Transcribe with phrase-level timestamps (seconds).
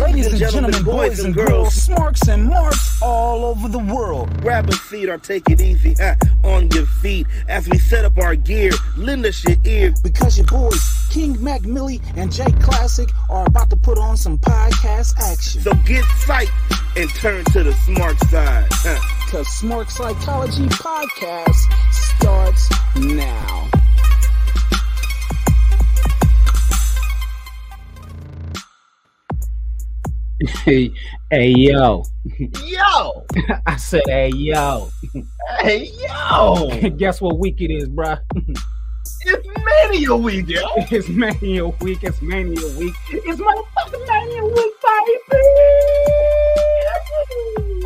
[0.00, 4.28] Ladies and gentlemen, boys and girls, smarks and marks all over the world.
[4.42, 6.14] Grab a seat or take it easy huh,
[6.44, 8.72] on your feet as we set up our gear.
[8.96, 9.94] Lend us your ear.
[10.02, 14.38] Because your boys, King Mac Milli and Jake Klassick, are about to put on some
[14.38, 15.62] podcast action.
[15.62, 16.50] So get psyched
[16.96, 18.66] and turn to the smark side.
[18.70, 19.30] Huh.
[19.30, 21.56] Cause Smark Psychology Podcast
[21.90, 23.68] starts now.
[30.64, 30.92] Hey,
[31.30, 32.04] hey, yo.
[32.62, 33.24] Yo!
[33.66, 34.90] I said, hey, yo.
[35.60, 36.90] Hey, yo!
[36.98, 38.20] Guess what week it is, bruh?
[39.24, 40.60] It's Mania Week, yo!
[40.90, 42.02] It's Mania Week.
[42.02, 42.94] It's Mania Week.
[43.08, 45.20] It's motherfucking Mania Week, baby!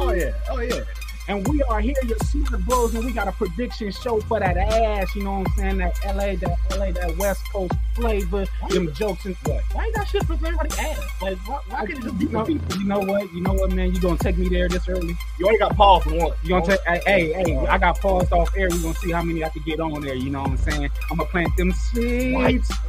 [0.00, 0.32] Oh, yeah.
[0.50, 0.99] Oh, yeah.
[1.30, 4.56] And we are here, your smark bros, and we got a prediction show for that
[4.56, 5.14] ass.
[5.14, 5.78] You know what I'm saying?
[5.78, 9.62] That LA, that LA, that West Coast flavor, them jokes and what?
[9.72, 11.22] Why you got shit for everybody ass?
[11.22, 12.76] Like, why, why can't it just be You know, people?
[12.78, 13.32] you know what?
[13.32, 13.94] You know what, man?
[13.94, 15.16] You gonna take me there this early?
[15.38, 16.32] You already got Paul for one.
[16.42, 16.80] You gonna take?
[16.80, 18.68] Hey, hey, hey, I got paused off air.
[18.68, 20.16] We gonna see how many I can get on there.
[20.16, 20.90] You know what I'm saying?
[21.12, 22.34] I'm gonna plant them seeds.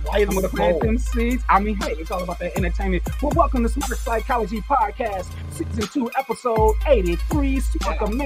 [0.04, 1.44] why is I'm gonna plant them seeds.
[1.48, 3.04] I mean, hey, it's all about that entertainment.
[3.22, 7.60] Well, welcome to Smark Psychology Podcast, Season 2, Episode 83,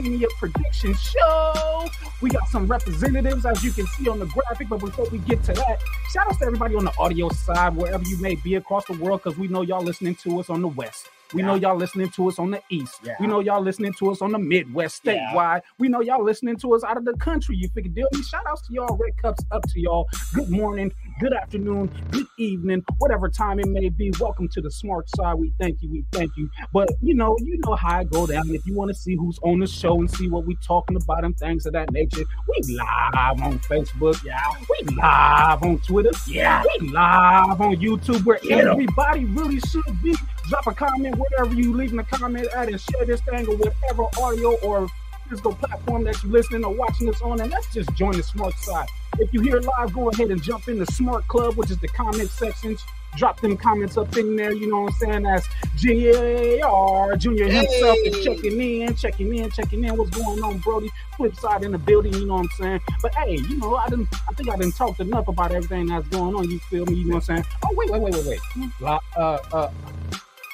[0.05, 1.87] Smarkamania Prediction Show.
[2.21, 5.43] We got some representatives, as you can see on the graphic, but before we get
[5.43, 5.79] to that,
[6.11, 9.21] shout out to everybody on the audio side, wherever you may be across the world,
[9.23, 11.07] because we know y'all listening to us on the West.
[11.33, 12.99] We know y'all listening to us on the East.
[13.03, 13.15] Yeah.
[13.19, 15.33] We know y'all listening to us on the Midwest, Yeah.
[15.33, 15.61] statewide.
[15.79, 17.55] We know y'all listening to us out of the country.
[17.57, 18.21] You figure deal me.
[18.21, 18.95] Shout outs to y'all.
[18.95, 20.07] Red cups up to y'all.
[20.35, 24.11] Good morning, good afternoon, good evening, whatever time it may be.
[24.19, 25.35] Welcome to the smark side.
[25.35, 25.89] We thank you.
[25.89, 26.49] We thank you.
[26.73, 28.49] But you know, you know how I go down.
[28.49, 31.23] If you want to see who's on the show and see what we talking about
[31.23, 34.21] and things of that nature, we live on Facebook.
[34.23, 34.41] Yeah.
[34.69, 36.11] We live on Twitter.
[36.27, 36.63] Yeah.
[36.79, 38.67] We live on YouTube where 'em.
[38.69, 40.15] everybody really should be.
[40.49, 44.03] Drop a comment wherever you leaving a comment at and share this thing or whatever
[44.21, 44.87] audio or
[45.29, 47.39] physical platform that you're listening or watching this on.
[47.41, 48.87] And let's just join the smark side.
[49.19, 51.87] If you hear live, go ahead and jump in the smark club, which is the
[51.89, 52.83] comment sections.
[53.15, 55.23] Drop them comments up in there, you know what I'm saying?
[55.23, 55.47] That's
[55.77, 59.95] JR Junior himself is checking in, checking in, checking in.
[59.95, 60.91] What's going on, Brody?
[61.15, 62.81] Flip side in the building, you know what I'm saying?
[63.01, 66.07] But hey, you know, I didn't I think I didn't talk enough about everything that's
[66.09, 66.51] going on.
[66.51, 66.95] You feel me?
[66.95, 67.45] You know what I'm saying?
[67.63, 68.69] Oh wait, wait, wait, wait, wait.
[68.83, 69.71] Uh, uh, uh,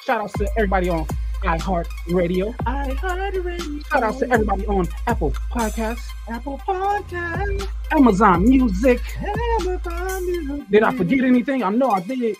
[0.04, 1.04] shout out to everybody on
[1.42, 2.54] iHeart Radio.
[2.66, 3.82] I heard already.
[3.84, 7.68] Shout out to everybody on Apple Podcasts, Apple Podcast.
[7.90, 9.00] Amazon Music.
[9.18, 10.70] Amazon Music.
[10.70, 11.62] Did I forget anything?
[11.62, 12.36] I know I did.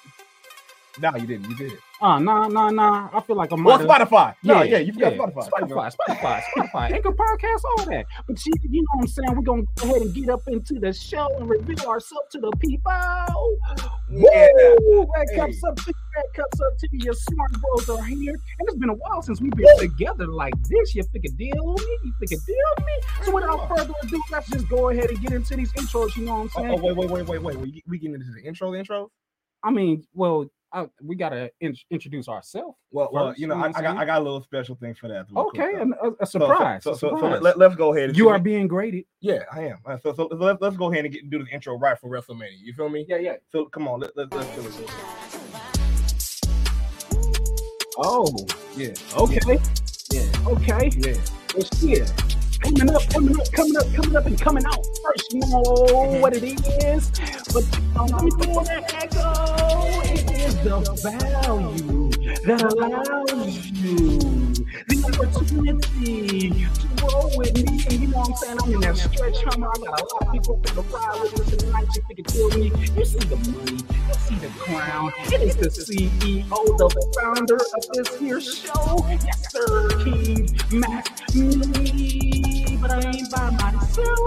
[1.00, 1.50] No, you didn't.
[1.50, 1.78] You did.
[2.02, 3.08] Uh, nah, nah, nah.
[3.14, 4.34] I feel like I'm Well, Spotify.
[4.42, 5.18] No, yeah, you forgot yeah.
[5.18, 5.48] Spotify.
[5.48, 8.06] Spotify, Spotify, Spotify, Anchor Podcast, all that.
[8.26, 9.28] But you, you know what I'm saying?
[9.36, 12.50] We're gonna go ahead and get up into the show and reveal ourselves to the
[12.58, 12.90] people.
[14.10, 14.48] Yeah.
[14.80, 15.06] Woo!
[15.16, 15.36] Red Hey.
[15.36, 16.98] cups up to you, red cups up to you.
[17.04, 18.32] Your smark bros are here.
[18.32, 20.96] And it's been a while since we've been together like this.
[20.96, 21.98] You think a deal with me?
[22.04, 22.92] You think a deal with me?
[23.26, 26.34] So without further ado, let's just go ahead and get into these intros, you know
[26.34, 26.80] what I'm Oh, saying?
[26.80, 27.56] oh, wait, wait, wait, wait, wait.
[27.58, 29.10] We, we getting into the intro, the intro?
[29.62, 32.76] I mean, well, I, we gotta in- introduce ourselves.
[32.90, 33.96] Well, well, you know, you know I, I got?
[33.98, 35.26] I got a little special thing for that.
[35.36, 36.82] Okay, and a, a surprise.
[36.84, 37.42] So, a so, so, surprise.
[37.42, 38.10] let, us go ahead.
[38.10, 39.04] And you are being graded.
[39.20, 39.78] Yeah, I am.
[39.84, 42.58] Uh, So, so let, let's go ahead and get, do the intro right for WrestleMania.
[42.62, 43.04] You feel me?
[43.08, 43.34] Yeah, yeah.
[43.50, 45.92] So come on, let, let, let's do it.
[47.98, 48.26] Oh,
[48.76, 48.94] Yeah.
[49.16, 49.58] okay.
[50.10, 50.48] Yeah.
[50.48, 50.90] Okay.
[50.96, 51.14] Yeah.
[51.54, 52.12] Well, shit.
[52.62, 55.32] Coming up, coming up, coming up, coming up, and coming out first.
[55.32, 56.20] You know Mm-hmm.
[56.20, 57.10] what it is.
[57.52, 57.64] But
[57.98, 60.11] um, let me throw that echo.
[60.52, 62.10] The value
[62.46, 64.18] that allows you
[64.86, 67.84] the opportunity to roll with me.
[67.88, 68.58] And you know what I'm saying?
[68.62, 69.68] I'm in that stretch hummer.
[69.74, 71.88] I got a lot of people from the ride with me tonight.
[71.96, 72.72] You think feel me?
[72.96, 75.12] You see the money, you see the crown.
[75.26, 79.06] It is the CEO, the founder of this here show.
[79.08, 82.41] Yes, sir, King Mac Me.
[82.82, 84.18] But I ain't by myself.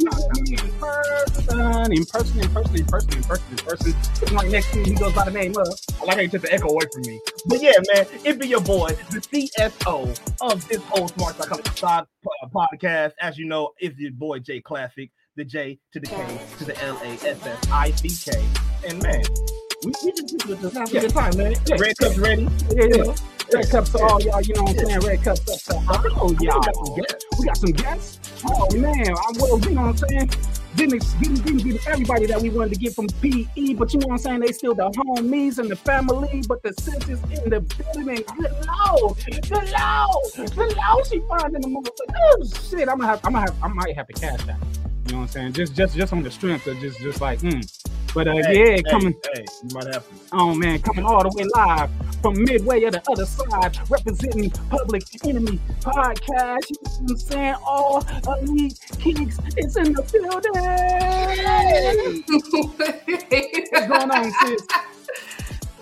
[0.00, 3.94] Know me person, in person, in person, in person, in person, in person.
[4.14, 5.66] Sitting right next to me, he goes by the name of.
[6.00, 7.18] I like how you took the echo away from me.
[7.46, 12.04] But yeah, man, it be your boy, the CSO of this whole Smark Side
[12.54, 13.12] podcast.
[13.20, 16.84] As you know, it's your boy J Klassick, the J to the K to the
[16.84, 18.44] L A S S I C K.
[18.86, 19.22] And man,
[19.86, 21.54] we, we just, just, just having a good time, man.
[21.66, 21.76] Yeah.
[21.78, 22.48] Red Cups ready.
[22.74, 23.14] Yeah, yeah.
[23.52, 25.00] Red cups to all y'all, you know what I'm saying?
[25.00, 26.60] Red cups up to all We y'all.
[26.60, 27.24] got some guests.
[27.38, 28.42] We got some guests.
[28.44, 30.30] Oh man, I'm well, you know what I'm saying?
[30.74, 34.08] Didn't, didn't, didn't get everybody that we wanted to get from PE, but you know
[34.08, 34.40] what I'm saying?
[34.40, 38.24] They still the homies and the family, but the is in the building.
[38.36, 39.16] Good low,
[39.48, 41.06] good low, good lord.
[41.06, 42.16] She finding the motherfucker.
[42.16, 44.58] Oh shit, I'm gonna have, I'm gonna have, I might have to cash that.
[45.06, 45.52] You know what I'm saying?
[45.52, 47.62] Just, just, just on the strength of just, just like, mm.
[48.14, 49.12] But uh, Hey, yeah, coming.
[49.12, 50.14] Hey, hey, you might have to.
[50.32, 51.90] Oh man, coming all the way live
[52.22, 56.70] from midway of the other side, representing Public Enemy Podcast.
[56.70, 57.54] You know what I'm saying?
[57.64, 58.06] All
[58.40, 60.52] Elite Keeks is in the building.
[63.70, 64.66] What's going on, sis?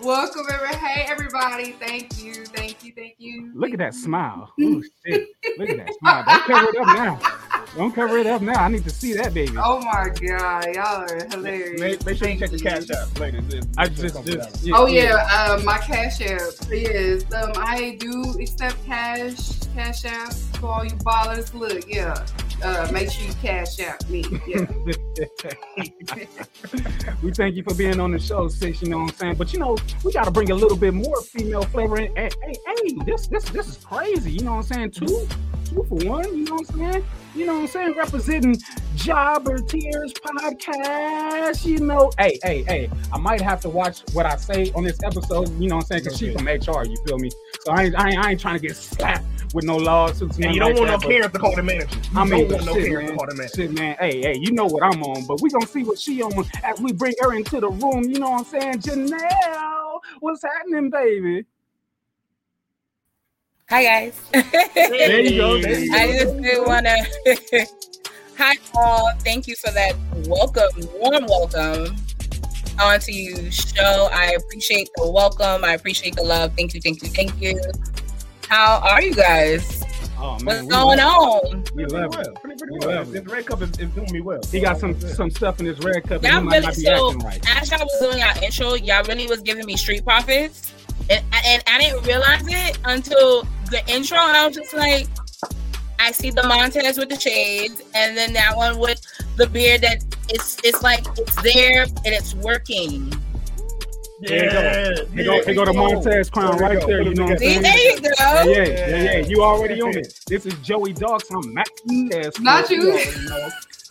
[0.04, 0.76] Welcome, everybody.
[0.76, 1.72] Hey, everybody.
[1.72, 2.44] Thank you.
[2.44, 2.92] Thank you.
[2.94, 3.52] Thank you.
[3.54, 4.52] Look at that smile.
[4.60, 5.28] Oh shit.
[5.56, 6.24] Look at that smile.
[6.26, 7.20] Don't cover it up now.
[7.74, 8.62] Don't cover it up now.
[8.62, 9.56] I need to see that baby.
[9.56, 11.80] Oh my god, y'all are hilarious.
[11.80, 13.40] Make, make sure you Thank check the cash out later.
[13.78, 18.84] I just, just yeah, Oh yeah, uh, my cash app is um I do accept
[18.84, 21.52] cash cash app for all you ballers.
[21.52, 22.24] Look, yeah.
[22.62, 24.24] Uh, make sure you cash out me.
[24.46, 24.66] Yeah.
[27.22, 28.80] we thank you for being on the show, sis.
[28.80, 29.34] You know what I'm saying?
[29.34, 32.14] But you know, we got to bring a little bit more female flavor in.
[32.14, 34.32] Hey, hey, hey, this, this, this is crazy.
[34.32, 34.90] You know what I'm saying?
[34.92, 35.26] Two,
[35.64, 36.36] two for one.
[36.36, 37.04] You know what I'm saying?
[37.34, 37.94] You know what I'm saying?
[37.96, 38.56] Representing
[38.94, 41.66] Jobber Tears podcast.
[41.66, 42.90] You know, hey, hey, hey.
[43.12, 45.50] I might have to watch what I say on this episode.
[45.60, 46.04] You know what I'm saying?
[46.04, 46.86] Because she's from HR.
[46.86, 47.30] You feel me?
[47.64, 50.36] So I ain't, I ain't, I ain't trying to get slapped with no lawsuits.
[50.38, 51.96] And you don't like want that, no parents to call the manager.
[51.96, 53.56] You I mean, don't want no parents to call the manager.
[53.56, 53.96] Shit, man.
[53.98, 56.32] Hey, hey, you know what I'm on, but we gonna see what she on
[56.62, 58.04] as we bring her into the room.
[58.04, 58.78] You know what I'm saying?
[58.78, 61.46] Janell, what's happening, baby?
[63.74, 64.20] Hi guys.
[64.30, 65.60] There you go.
[65.60, 67.66] There you I just did want to.
[68.38, 69.10] Hi all.
[69.18, 69.94] Thank you for that
[70.28, 70.68] welcome,
[71.00, 71.96] warm welcome
[72.80, 74.08] onto you show.
[74.12, 75.64] I appreciate the welcome.
[75.64, 76.52] I appreciate the love.
[76.56, 77.60] Thank you, thank you, thank you.
[78.48, 79.82] How are you guys?
[80.20, 81.58] Oh man, What's we going love on?
[81.58, 81.72] it.
[81.74, 82.20] We Pretty love well.
[82.20, 82.34] it.
[82.36, 82.96] Pretty, pretty We well.
[82.98, 83.10] love.
[83.10, 84.40] This red cup is, is doing me well.
[84.52, 86.22] He got some some stuff in his red cup.
[86.22, 87.60] and Y'all he might really not be so acting right.
[87.60, 90.72] as y'all was doing our intro, y'all really was giving me street profits,
[91.10, 95.08] and and I didn't realize it until the intro, and I was just like,
[95.98, 99.00] I see the Montez with the shades, and then that one with
[99.36, 103.12] the beard that it's it's like it's there and it's working.
[104.20, 104.60] There you go.
[104.60, 104.94] Yeah.
[105.12, 107.02] He go, he go to Montez crown There right there.
[107.02, 107.62] You know what I'm saying?
[107.62, 108.10] there you go.
[108.18, 109.26] Yeah, yeah, yeah, yeah.
[109.26, 110.18] You already on it.
[110.26, 111.26] This is Joey Dogs.
[111.30, 111.66] I'm Mac.
[111.84, 112.92] Yes, Not you.
[112.92, 113.48] already know.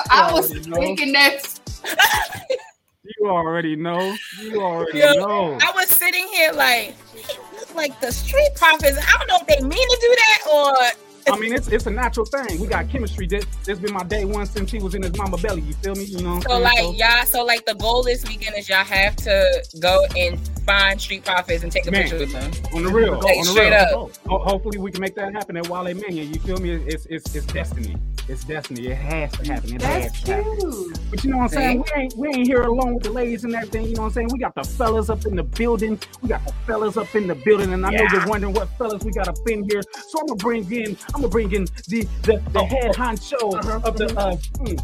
[0.10, 0.78] I was already know.
[0.78, 1.60] thinking that.
[3.04, 4.16] You already know.
[4.40, 5.58] You already know.
[5.62, 6.96] I was sitting here like,
[7.76, 8.98] like the street profits.
[8.98, 10.74] I don't know if they mean to do that or
[11.30, 12.60] I mean, it's it's a natural thing.
[12.60, 13.28] We got chemistry.
[13.28, 15.62] This this been my day one since he was in his mama belly.
[15.62, 16.06] You feel me?
[16.06, 16.96] You know what So I'm like saying?
[16.96, 21.26] y'all, so like the goal this weekend is y'all have to go and find street
[21.26, 22.04] profits and take a Man.
[22.04, 22.52] picture with them.
[22.74, 23.74] on the real, Like, on the straight real.
[23.74, 23.90] up.
[23.94, 26.24] Oh, ho- hopefully, we can make that happen at Wale Mania.
[26.24, 26.72] You feel me?
[26.72, 27.98] It's it's it's destiny.
[28.28, 28.88] It's destiny.
[28.88, 29.74] It has to happen.
[29.74, 30.60] It has That's to happen.
[30.60, 31.00] cute.
[31.12, 31.78] But you know what I'm saying?
[31.80, 33.88] We ain't we ain't here alone with the ladies and everything.
[33.88, 34.30] You know what I'm saying?
[34.34, 36.00] We got the fellas up in the building.
[36.22, 39.04] We got the fellas up in the building, and I know you're wondering what fellas
[39.04, 39.82] we got up in here.
[40.10, 43.98] So I'm gonna bring in I'm gonna bring in the the, the head honcho of
[43.98, 44.36] the uh.
[44.58, 44.80] mm.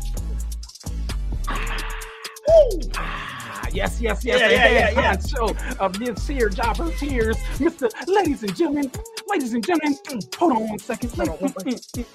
[3.72, 5.16] Yes, yes, yes, Yeah, the yeah, head yeah, yeah.
[5.16, 7.90] honcho of this here jobber tears, Mr.
[8.08, 8.92] Ladies and gentlemen,
[9.28, 9.98] ladies and gentlemen,
[10.38, 11.12] hold on one second.
[11.12, 12.06] Hold on, one mm.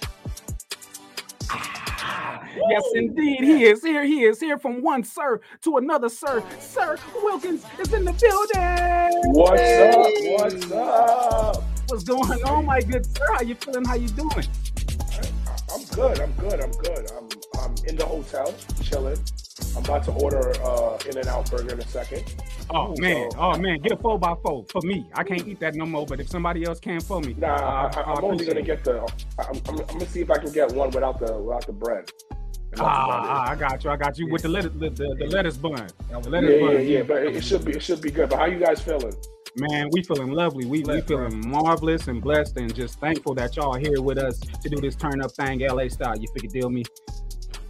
[1.50, 4.05] Ah, Yes, indeed, he is here.
[4.05, 6.43] He is here from one sir to another sir.
[6.61, 9.32] Sir Wilkins is in the building.
[9.32, 9.62] What's
[9.96, 10.70] up?
[10.70, 11.74] What's up?
[11.89, 13.25] What's going on, my good sir?
[13.35, 13.85] How you feeling?
[13.85, 14.31] How you doing?
[15.73, 16.21] I'm good.
[16.21, 16.61] I'm good.
[16.61, 17.11] I'm good.
[17.17, 17.29] I'm
[17.61, 19.19] I'm in the hotel, chilling.
[19.77, 22.25] I'm about to order uh, In-N-Out Burger in a second.
[22.71, 25.07] Oh man, so- oh man, get a four by four for me.
[25.14, 27.93] I can't eat that no more, but if somebody else can for me, Nah, uh,
[27.95, 28.67] I, I'm only gonna it.
[28.67, 29.00] get the.
[29.38, 32.11] I'm, I'm, I'm gonna see if I can get one without the without the bread.
[32.81, 33.91] Ah, I got you.
[33.91, 35.75] I got you with the lettuce, the, the, the lettuce bun.
[35.76, 36.87] The yeah, lettuce yeah, bun.
[36.88, 38.29] yeah, But it, it should be it should be good.
[38.31, 39.12] But how you guys feeling?
[39.56, 40.66] Man, we feeling lovely.
[40.66, 44.68] We, we feeling marvelous and blessed and just thankful that y'all here with us to
[44.68, 46.18] do this turn up thing, LA style.
[46.18, 46.82] You figure deal me?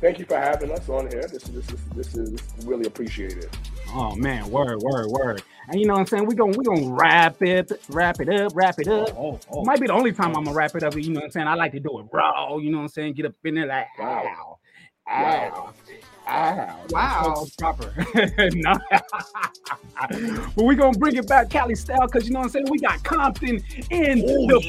[0.00, 1.22] Thank you for having us on here.
[1.22, 3.50] This is this is this is really appreciated.
[3.88, 5.42] Oh man, word, word, word.
[5.68, 6.26] And you know what I'm saying?
[6.26, 9.10] We gonna we gonna wrap it, wrap it up, wrap it up.
[9.10, 9.40] Oh, oh.
[9.50, 9.64] oh.
[9.64, 10.38] Might be the only time oh.
[10.38, 10.96] I'm gonna wrap it up.
[10.96, 11.48] You know what I'm saying?
[11.48, 12.56] I like to do it raw.
[12.56, 13.14] You know what I'm saying?
[13.14, 14.58] Get up in there like Wow.
[15.06, 15.74] ow, ow,
[16.26, 16.86] Ah, ow.
[16.90, 17.46] Wow.
[17.58, 17.92] Proper.
[18.54, 18.74] no.
[20.56, 22.66] but we gonna bring it back Cali style because you know what I'm saying?
[22.70, 24.60] We got Compton in Oh, the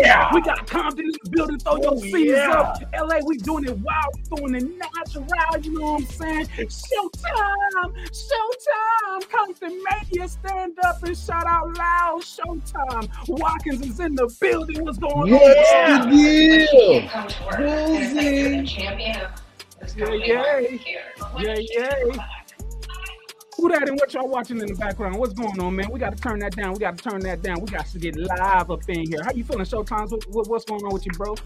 [0.00, 0.32] yeah.
[0.34, 1.58] We got Compton in the building.
[1.58, 2.50] Throw Oh, your seats yeah.
[2.52, 2.82] up.
[2.96, 4.14] LA, we doing it wild.
[4.30, 5.26] We doing it natural.
[5.62, 6.46] You know what I'm saying?
[6.46, 9.28] Showtime, Showtime.
[9.30, 12.20] Compton Mania, stand up and shout out loud.
[12.22, 13.08] Showtime.
[13.28, 14.84] Watkins is in the building.
[14.84, 16.12] What's going on?
[16.12, 17.00] Yeah.
[18.96, 19.41] deal?
[19.96, 20.60] Yeah, yeah.
[21.38, 22.26] Yeah, yeah.
[23.56, 25.16] Who that and what y'all watching in the background?
[25.16, 25.90] What's going on, man?
[25.90, 26.72] We got to turn that down.
[26.72, 27.60] We got to turn that down.
[27.60, 29.22] We got to get live up in here.
[29.22, 30.10] How you feeling, Showtimes?
[30.10, 31.36] What, what, what's going on with you, bro?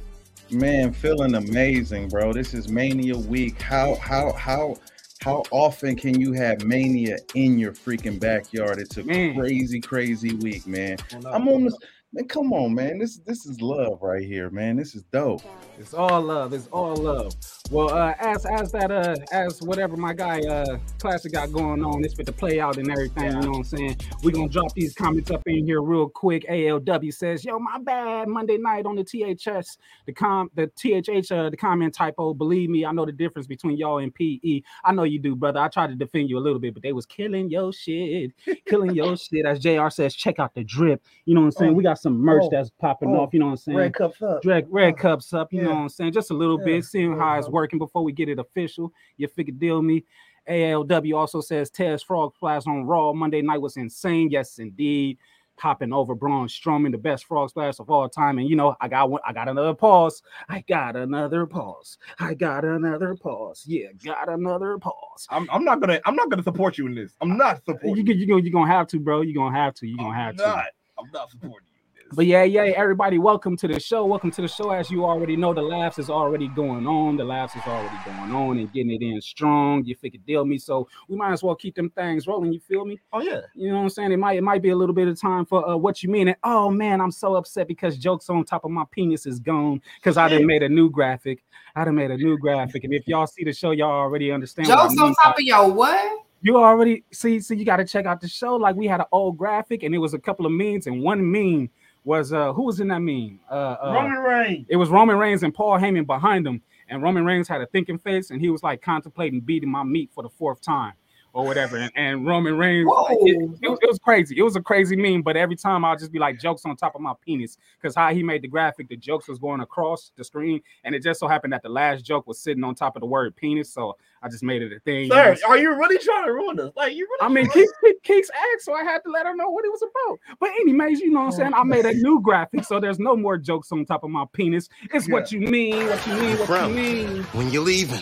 [0.50, 2.33] Man, feeling amazing, bro.
[2.33, 3.61] This is Mania week.
[3.61, 4.76] How how how
[5.21, 8.79] How often can you have mania in your freaking backyard?
[8.79, 9.35] It's a Man.
[9.35, 10.99] crazy, crazy week, man.
[11.26, 11.76] I'm on this.
[12.16, 12.99] Man, come on, man.
[12.99, 14.76] This this is love right here, man.
[14.76, 15.42] This is dope.
[15.78, 16.54] It's all love.
[16.54, 17.35] It's all love.
[17.70, 22.02] Well, uh, as as that uh as whatever my guy uh Klassick got going on,
[22.02, 23.25] it's fit the play out and everything.
[23.25, 23.96] You know what I'm saying?
[24.23, 26.46] We're gonna drop these comments up in here real quick.
[26.49, 28.28] ALW says, "Yo, my bad.
[28.28, 32.32] Monday night on the THS, the com the THH uh the comment typo.
[32.32, 34.62] Believe me, I know the difference between y'all and PE.
[34.85, 35.61] I know you do, brother.
[35.61, 38.32] I tried to defend you a little bit, but they was killing your shit,
[38.64, 39.44] killing your shit.
[39.44, 39.90] As Jr.
[39.90, 41.02] says, check out the drip.
[41.26, 41.75] You know what I'm saying?
[41.75, 42.49] We got some merch Oh.
[42.51, 43.21] that's popping Oh.
[43.21, 43.35] off.
[43.35, 43.79] You know what I'm saying?
[43.79, 44.43] Red cups up.
[44.43, 46.13] Drag red uh, cups up, you know what I'm saying?
[46.13, 46.65] Just a little Yeah.
[46.67, 48.93] bit, seeing how it's working before we get it official.
[49.17, 50.05] You figure deal me.
[50.49, 54.31] ALW also says Tez Frog Splash on Raw Monday night was insane.
[54.31, 55.19] Yes, indeed.
[55.59, 58.39] Hopping over Braun Strowman, the best frog splash of all time.
[58.39, 60.23] And you know, I got one, I got another pause.
[60.51, 61.97] I got another pause.
[62.21, 63.65] I got another pause.
[63.67, 65.27] Yeah, got another pause.
[65.31, 67.17] I'm, I'm not gonna I'm not gonna support you in this.
[67.23, 68.07] I'm not supporting.
[68.07, 69.23] you you you're gonna have to, bro.
[69.23, 69.87] You're gonna have to.
[69.87, 70.43] You're gonna have I'm to.
[70.43, 70.65] not.
[70.99, 71.75] I'm not supporting you in this.
[72.13, 74.07] But yeah, yeah, everybody, welcome to the show.
[74.07, 74.71] Welcome to the show.
[74.71, 77.17] As you already know, the laughs is already going on.
[77.17, 79.85] The laughs is already going on and getting it in strong.
[79.85, 80.57] You figure deal me.
[80.57, 82.53] So we might as well keep them things rolling.
[82.53, 83.01] You feel me?
[83.13, 83.41] oh yeah.
[83.55, 84.13] You know what I'm saying?
[84.13, 86.29] It might it might be a little bit of time for uh, what you mean.
[86.29, 89.83] And oh man, I'm so upset because jokes on top of my penis is gone
[89.97, 91.43] because I done made a new graphic.
[91.75, 94.69] I done made a new graphic, and if y'all see the show, y'all already understand.
[94.69, 96.21] Jokes on top of your what?
[96.43, 98.55] you already see, see, you got to check out the show.
[98.55, 101.29] Like we had an old graphic, and it was a couple of memes, and one
[101.31, 101.69] meme
[102.07, 103.41] was uh who was in that meme?
[103.51, 104.67] Uh, uh Roman Reigns.
[104.71, 107.99] it was Roman Reigns and Paul Heyman behind him, and Roman Reigns had a thinking
[107.99, 110.95] face, and he was like contemplating beating my meat for the fourth time
[111.37, 111.76] or whatever.
[111.76, 114.38] And, and Roman Reigns, like, it, it was, it was crazy.
[114.38, 116.95] It was a crazy meme, but every time I'll just be like jokes on top
[116.95, 120.25] of my penis because how he made the graphic, the jokes was going across the
[120.25, 123.00] screen, and it just so happened that the last joke was sitting on top of
[123.00, 125.02] the word penis, so I just made it a thing.
[125.02, 125.35] you know?
[125.35, 126.73] Sir, are you really trying to ruin us?
[126.75, 127.31] Like you really?
[127.31, 129.71] I mean, Keeks, Keeks- Keeks asked, so I had to let her know what it
[129.71, 130.19] was about.
[130.40, 131.55] But anyways, you know what I'm saying?
[131.55, 134.71] I made a new graphic, so there's no more jokes on top of my penis.
[134.95, 136.69] It's what you mean, what you mean, what Bro.
[136.69, 137.23] you mean.
[137.25, 138.00] When you're leaving,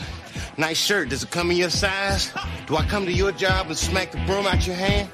[0.59, 1.09] nice shirt.
[1.09, 2.33] Does it come in your size?
[2.67, 5.09] Do I come to your job and smack the broom out your hand?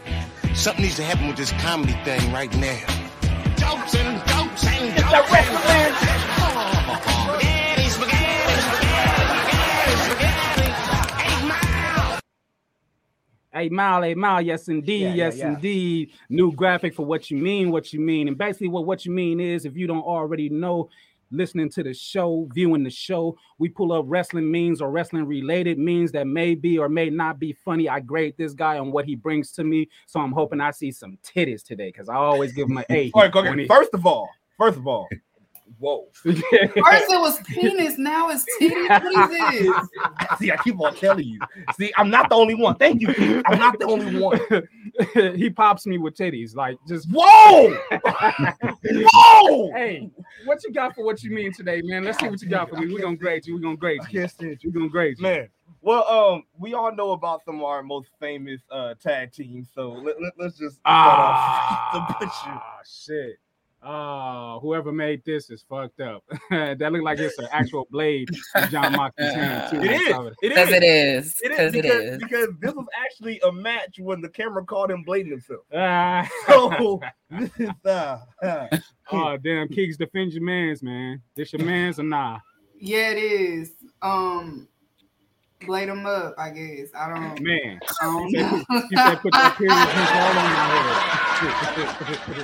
[0.55, 2.79] Something needs to happen with this comedy thing right now.
[3.57, 5.33] Jokes and jokes and jokes.
[5.33, 6.01] and jokes.
[7.21, 11.23] Spaghetti, spaghetti, spaghetti, spaghetti, spaghetti.
[11.23, 12.19] Eight Mile.
[13.53, 15.49] Hey, mile, hey, mile, yes, indeed, Yeah, yeah, yes, yeah.
[15.55, 16.11] indeed.
[16.29, 18.29] New graphic for what you mean, what you mean.
[18.29, 20.89] And basically, what what you mean is if you don't already know,
[21.31, 25.79] listening to the show, viewing the show, we pull up wrestling memes or wrestling related
[25.79, 27.89] memes that may be or may not be funny.
[27.89, 29.89] I grade this guy on what he brings to me.
[30.07, 33.11] So I'm hoping I see some titties today because I always give him an A.
[33.15, 33.69] All right.
[33.69, 35.09] First of all, first of all,
[35.79, 36.09] whoa.
[36.23, 38.89] First it was penis, now it's titties.
[38.89, 39.61] What is
[40.31, 40.39] this?
[40.39, 41.41] See, I keep on telling you.
[41.79, 42.77] See, I'm not the only one.
[42.77, 43.09] Thank you.
[43.09, 43.43] Keeks.
[43.47, 44.41] I'm not the only one.
[45.37, 47.77] he pops me with titties, like just Whoa!
[49.12, 49.73] Whoa!
[49.73, 50.11] hey,
[50.45, 52.05] what you got for what you mean today, man?
[52.05, 52.93] Let's see what you got for me.
[52.93, 53.55] We're gonna grade you.
[53.55, 54.21] We're gonna grade you.
[54.21, 54.61] Can't.
[54.65, 55.23] We're gonna grade you.
[55.23, 55.49] Man,
[55.83, 59.93] well, um, we all know about some of our most famous uh tag teams, so
[59.93, 62.33] let, let, us just start off the butcher.
[62.47, 63.39] Ah, shit.
[63.83, 66.23] Ah, whoever made this is fucked up.
[66.51, 69.81] that looked like it's an actual blade in Jon Moxley's hand too.
[69.83, 70.09] It is.
[70.43, 70.75] It Because is.
[70.75, 71.41] it is.
[71.43, 75.31] It Because is because, this was actually a match when the camera caught him blading
[75.31, 75.63] himself.
[75.75, 76.29] Ah.
[76.47, 78.67] So this is uh, uh,
[79.13, 81.23] oh damn, Keeks, defend your man's man.
[81.35, 82.39] This your man's or nah?
[82.79, 83.73] Yeah, it is.
[84.03, 84.69] Um,
[85.65, 86.35] blade them up.
[86.37, 87.41] I guess I don't.
[87.41, 87.81] Man.
[88.01, 88.65] I don't said, know.
[88.69, 90.45] put, he said, put that period all on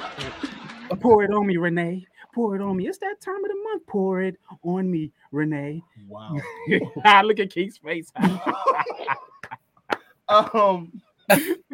[0.00, 0.52] my head.
[1.00, 2.06] Pour it on me, Renee.
[2.34, 2.86] Pour it on me.
[2.86, 3.86] It's that time of the month.
[3.86, 5.82] Pour it on me, Renee.
[6.08, 6.32] wow.
[6.68, 8.12] Look at Keeks' face.
[10.28, 11.00] Um,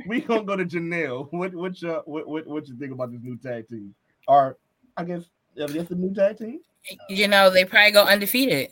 [0.06, 1.28] we gonna go to Janell.
[1.30, 3.94] What what you what what what you think about this new tag team?
[4.28, 4.58] Or
[4.98, 5.22] I guess
[5.56, 6.60] I guess the new tag team.
[7.08, 8.68] You know, they probably go undefeated,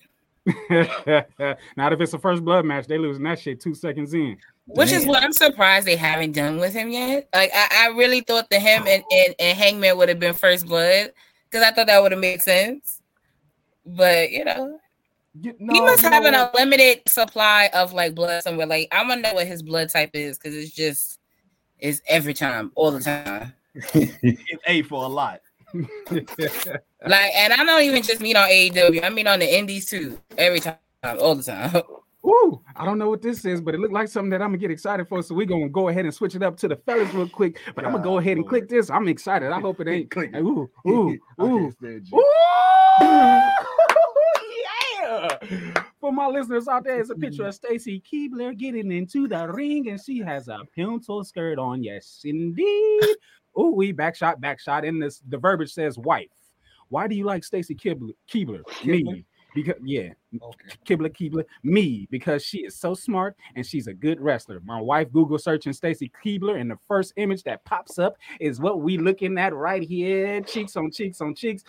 [0.47, 4.37] Not if it's a first blood match, they losing that shit two seconds in.
[4.66, 7.28] Which is what I'm surprised they haven't done with him yet.
[7.34, 10.66] Like, I, I really thought that him and, and, and Hangman would have been first
[10.66, 11.12] blood
[11.50, 13.00] because I thought that would have made sense.
[13.84, 14.78] But, you know,
[15.40, 18.66] You- he no, must have an unlimited supply of like blood somewhere.
[18.66, 21.18] Like, I want to know what his blood type is because it's just,
[21.78, 23.54] it's every time, all the time.
[23.94, 25.40] It's A for a lot.
[26.12, 29.02] Like, and I don't even just mean on AEW.
[29.04, 30.20] I mean on the indies too.
[30.36, 31.82] Every time, all the time.
[32.22, 32.62] Woo!
[32.76, 34.70] I don't know what this is, but it looked like something that I'm gonna get
[34.70, 35.22] excited for.
[35.22, 37.60] So we're gonna go ahead and switch it up to the fellas real quick.
[37.74, 38.90] But I'm gonna go ahead and click this.
[38.90, 39.50] I'm excited.
[39.50, 40.10] I hope it ain't.
[40.10, 40.40] Click it.
[40.40, 41.58] Ooh, ooh, ooh.
[41.58, 42.18] can't stand you.
[42.18, 43.50] Ooh!
[45.02, 45.84] yeah.
[46.00, 49.88] For my listeners out there, it's a picture of Stacy Keibler getting into the ring,
[49.88, 51.82] and she has a pencil skirt on.
[51.82, 53.02] Yes, indeed.
[53.54, 54.84] Oh, we back shot, back shot.
[54.84, 56.28] In this, the verbiage says wife.
[56.88, 58.12] Why do you like Stacy Keibler?
[58.28, 59.24] Keibler, me.
[59.54, 60.11] Because yeah,
[60.87, 64.61] Keibler Keibler, me, because she is so smart and she's a good wrestler.
[64.64, 68.80] My wife Google searching Stacy Keibler, and the first image that pops up is what
[68.80, 70.40] we looking at right here.
[70.42, 71.64] Cheeks on cheeks on cheeks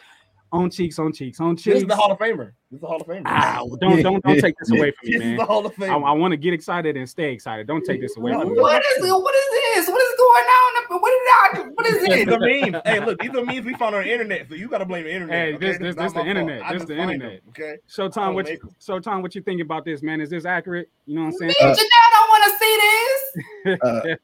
[0.52, 1.76] on cheeks, on cheeks, on cheeks.
[1.76, 2.52] This is the Hall of Famer.
[2.70, 3.22] This is the Hall of Famer.
[3.26, 5.20] Ah, don't don't don't take this away from me, man.
[5.20, 6.08] This is the Hall of Famer.
[6.08, 7.68] I want to get excited and stay excited.
[7.68, 8.60] Don't take this away from me.
[8.60, 9.12] What is it?
[9.12, 9.88] What is this?
[9.88, 11.02] What is going on?
[11.02, 11.72] What is that?
[11.74, 12.36] What is These this?
[12.36, 12.82] are memes.
[12.86, 15.14] Hey, look, these are memes we found on the internet, so you gotta blame the
[15.14, 15.36] internet.
[15.36, 15.68] Hey, okay?
[15.68, 16.62] this this is this the internet.
[16.62, 17.42] This just the internet.
[17.44, 17.76] them, okay.
[17.88, 18.76] So Tom, what you, make 'em.
[18.80, 20.22] Showtime, what you think about this, man?
[20.22, 20.90] Is this accurate?
[21.06, 21.50] You know what I'm saying?
[21.50, 23.80] Me and Janell don't want to see this.
[23.84, 24.16] uh,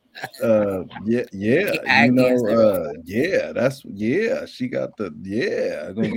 [0.43, 4.45] uh, yeah, yeah, you know, uh, yeah, that's yeah.
[4.45, 5.91] She got the yeah.
[5.93, 6.09] gonna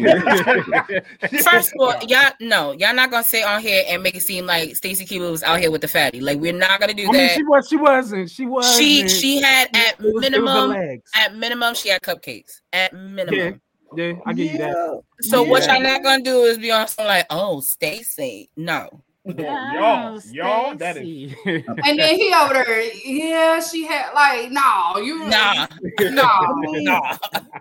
[1.22, 4.22] get- First of all, y'all no, y'all not gonna sit on here and make it
[4.22, 6.20] seem like Stacy Keibler was out here with the fatty.
[6.20, 7.36] Like we're not gonna do I mean, that.
[7.36, 8.76] she was, she wasn't, she was.
[8.76, 11.10] she she had at It was- it was the minimum legs.
[11.14, 13.60] at minimum she had cupcakes at minimum.
[13.96, 15.02] Yeah, I give you that.
[15.22, 18.88] So what y'all not gonna do is be on some like, oh, Stacy, no.
[19.24, 25.26] Y'all, y'all, that is And then he over there, yeah, she had like, no, you
[25.28, 25.66] Nah.
[26.00, 26.28] no.
[26.82, 27.16] Nah.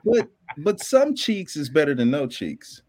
[0.05, 2.81] but but some cheeks is better than no cheeks.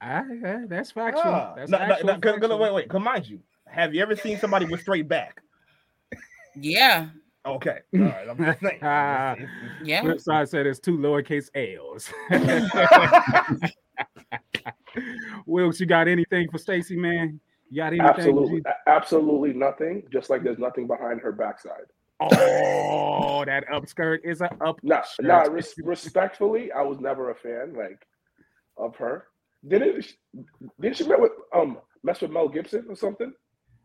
[0.00, 1.22] Ah, yeah, that's factual.
[1.24, 2.58] Ah, That's no, no, actual no, 'cause- 'cause- factual.
[2.58, 2.88] wait, wait.
[2.88, 5.40] Come mind you, have you ever seen somebody with straight back?
[6.54, 7.08] Yeah.
[7.44, 8.28] Okay, all right.
[8.28, 8.78] I'm just saying.
[8.82, 9.48] I'm just saying.
[9.84, 10.02] Yeah.
[10.02, 12.10] Flipside said it's two lowercase L's.
[15.46, 17.38] Wilkes, you got anything for Stacy, man?
[17.70, 18.06] You got anything?
[18.06, 20.02] Absolutely, a- absolutely nothing.
[20.12, 21.86] Just like there's nothing behind her backside.
[22.20, 24.78] Oh, that upskirt is a up.
[24.82, 25.26] Nah, shirt.
[25.26, 25.42] nah.
[25.42, 28.06] Res- respectfully, I was never a fan like
[28.76, 29.26] of her.
[29.66, 30.14] Didn't she,
[30.80, 33.32] didn't she met with um mess with Mel Gibson or something?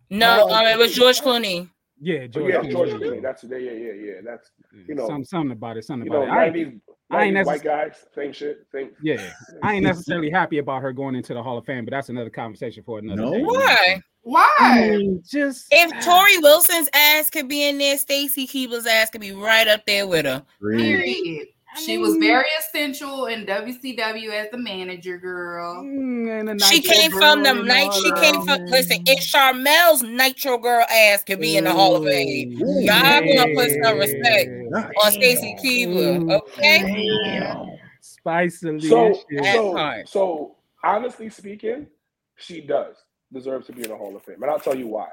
[0.09, 1.69] No, um, it was George Clooney.
[2.03, 2.51] Yeah, Oh, George.
[2.53, 2.71] yeah, Clooney.
[2.71, 3.21] George Clooney.
[3.21, 4.13] That's yeah, yeah, yeah, yeah.
[4.25, 4.49] That's
[4.87, 5.85] you know, Some, something about it.
[5.85, 6.39] Something you know, about it.
[6.39, 6.81] I ain't- nineties,
[7.11, 8.89] I ain't necess- white guys, same shit, same.
[9.03, 12.09] Yeah, I ain't necessarily happy about her going into the Hall of Fame, but that's
[12.09, 13.33] another conversation for another No.
[13.33, 13.41] day.
[13.43, 13.57] Why?
[13.59, 14.87] I Why?
[14.97, 19.31] mean, just If Torrie Wilson's ass could be in there, Stacy Keibler's ass could be
[19.33, 20.43] right up there with her.
[20.61, 21.47] Period.
[21.77, 25.81] She was very essential in WCW as the manager girl.
[25.83, 27.93] Mm, and a She came from the night.
[27.93, 28.63] She came from.
[28.63, 28.69] man.
[28.69, 33.21] Listen, if Charmel's Nitro Girl ass could be in the Hall of Fame, Ooh, y'all
[33.21, 34.89] gonna put some respect yeah.
[35.01, 37.79] on Stacy Keibler, okay?
[38.01, 38.89] Spicily.
[38.89, 39.43] So, and shit.
[39.43, 41.87] That so, so, honestly speaking,
[42.35, 42.97] she does
[43.31, 45.07] deserve to be in the Hall of Fame, and I'll tell you why.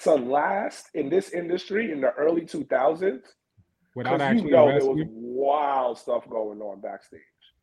[0.00, 3.22] To last in this industry in the early 2000s,
[3.96, 7.20] Without because actually you know there was wild stuff going on backstage,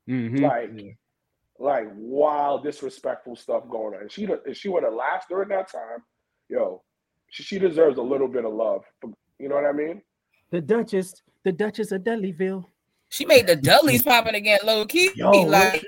[0.09, 0.41] Mhm.
[0.41, 0.97] like,
[1.59, 4.01] like wild disrespectful stuff going on.
[4.01, 6.03] And she, if she would have last during that time,
[6.49, 6.81] yo,
[7.29, 8.83] she, she deserves a little bit of love.
[9.39, 10.01] You know what I mean?
[10.49, 12.65] the Duchess, the Duchess of Dudleyville.
[13.09, 15.11] She made the Dudleys popping again, low key.
[15.15, 15.83] Yo, like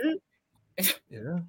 [0.78, 0.90] yeah.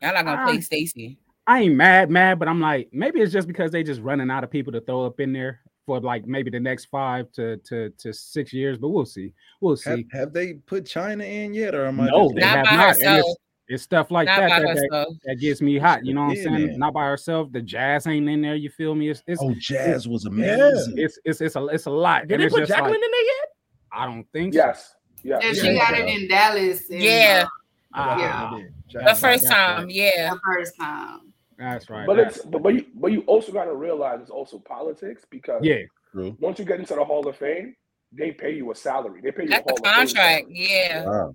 [0.00, 1.18] y'all not gonna play Stacy.
[1.46, 4.44] I ain't mad, mad, but I'm like, maybe it's just because they just running out
[4.44, 7.88] of people to throw up in there for like maybe the next five to to
[7.96, 8.76] to six years.
[8.76, 9.32] But we'll see.
[9.62, 10.06] We'll Have, see.
[10.12, 12.08] have they put Chyna in yet, or am I?
[12.08, 12.96] No, they Not have by not.
[13.20, 13.36] It's,
[13.68, 16.04] it's stuff like Not that that, that that gets me hot.
[16.04, 16.66] You know what I'm saying?
[16.66, 16.78] man.
[16.78, 17.50] Not by herself.
[17.52, 18.54] The jazz ain't in there.
[18.54, 19.08] You feel me?
[19.08, 20.54] It's it's Oh, Jazz was Yeah.
[20.54, 20.98] amazing.
[20.98, 22.28] it's it's it's a it's a lot.
[22.28, 23.48] Did and they put Jacqueline like, in there yet?
[23.90, 24.58] I don't think so.
[24.60, 25.40] Yes, yes.
[25.42, 25.64] And yes.
[25.64, 26.90] she got it in Dallas.
[26.90, 27.46] and, Yeah.
[27.94, 29.02] Ah, Yeah.
[29.06, 30.34] The first time, yeah.
[30.34, 31.27] The first time.
[31.58, 32.06] That's right.
[32.06, 35.24] But that's- it's but, but you but you also got to realize it's also politics
[35.28, 35.82] because yeah.
[36.12, 36.36] True.
[36.40, 37.74] once you get into the Hall of Fame,
[38.12, 39.20] they pay you a salary.
[39.20, 41.04] They pay you That's a the Hall of Fame contract, yeah.
[41.04, 41.34] Wow.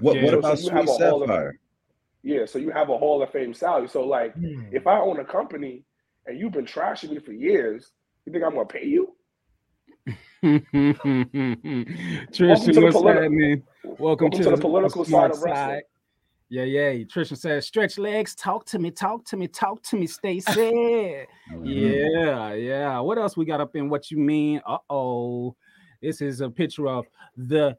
[0.00, 0.22] What Yeah.
[0.22, 1.58] What So- about so you have Sweet a Hall of- Sapphire?
[2.22, 3.88] Yeah, so you have a Hall of Fame salary.
[3.88, 4.62] So like, Hmm.
[4.72, 5.84] if I own a company
[6.26, 7.92] and you've been trashing me for years,
[8.24, 9.14] you think I'm gonna pay you?
[12.32, 13.62] Tristan, the what's politi- happening?
[13.84, 15.82] Welcome, welcome to, to the the political side of wrestling.
[16.48, 17.04] Yeah, yeah.
[17.04, 21.62] Tristan says, "Stretch legs, talk to me, talk to me, talk to me, Stacy." Mhm.
[21.64, 22.98] yeah, yeah.
[22.98, 24.60] What else we got up in what you mean?
[24.66, 25.54] Uh oh,
[26.02, 27.06] this is a picture of
[27.36, 27.76] the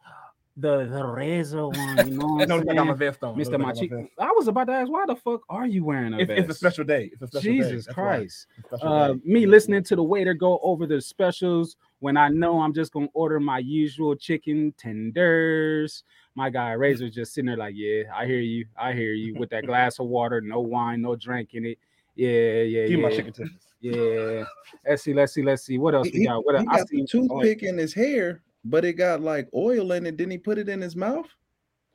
[0.56, 2.08] the the razor one.
[2.08, 3.36] You know what I'm I'm a vest on.
[3.36, 3.38] Mr.
[3.38, 3.92] Looks like I'm Machi.
[4.20, 6.40] I was about to ask, why the fuck are you wearing a It's, vest?
[6.40, 7.10] it's a special day.
[7.14, 7.42] It's a special.
[7.52, 7.94] Jesus why.
[7.94, 8.48] Christ.
[8.82, 9.20] Uh, day.
[9.26, 13.08] me listening to the waiter go over the specials when I know I'm just gonna
[13.14, 16.04] order my usual chicken tenders.
[16.38, 19.34] My guy Razor just sitting there like, yeah, I hear you, I hear you.
[19.40, 21.80] With that glass of water, no wine, no drink in it.
[22.14, 23.58] Yeah, yeah, Give me my chicken tenders.
[23.82, 24.44] yeah.
[24.88, 25.80] Let's see, let's see, let's see.
[25.80, 26.46] What else He, we got?
[26.46, 26.68] What he else?
[26.72, 26.98] I got see.
[26.98, 30.16] the oh, toothpick in his hair, but it got like oil in it.
[30.16, 31.26] Didn't he put it in his mouth?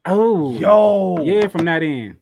[0.07, 1.23] Oh, Yo.
[1.23, 2.17] yeah, from that end.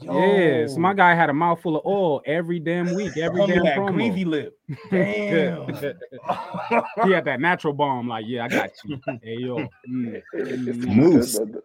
[0.00, 3.64] Yeah, so my guy had a mouthful of oil every damn week, every Homie damn
[3.64, 3.92] had promo.
[3.94, 4.58] greasy lip.
[4.90, 5.66] Damn.
[7.04, 8.98] he had that natural bomb, like, yeah, I got you.
[9.22, 9.58] Hey yo,
[9.90, 10.82] mm, It's to mm.
[10.84, 11.38] keep Moose.
[11.38, 11.62] the- the-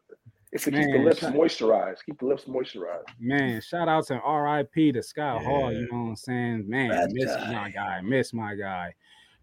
[0.52, 1.98] It's to keep the Man, lips shut- moisturized.
[2.06, 3.06] Keep the lips moisturized.
[3.20, 3.62] man.
[3.62, 4.92] Shout out to R.I.P.
[4.94, 5.72] to Scott Hall.
[5.74, 6.90] You know what I'm saying, man.
[6.90, 7.52] Bad miss guy.
[7.54, 8.94] my guy, miss my guy.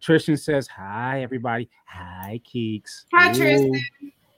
[0.01, 1.69] Tristan says hi, everybody.
[1.87, 3.05] Hi, Keeks.
[3.15, 3.35] Hi, Ooh.
[3.35, 3.83] Tristan.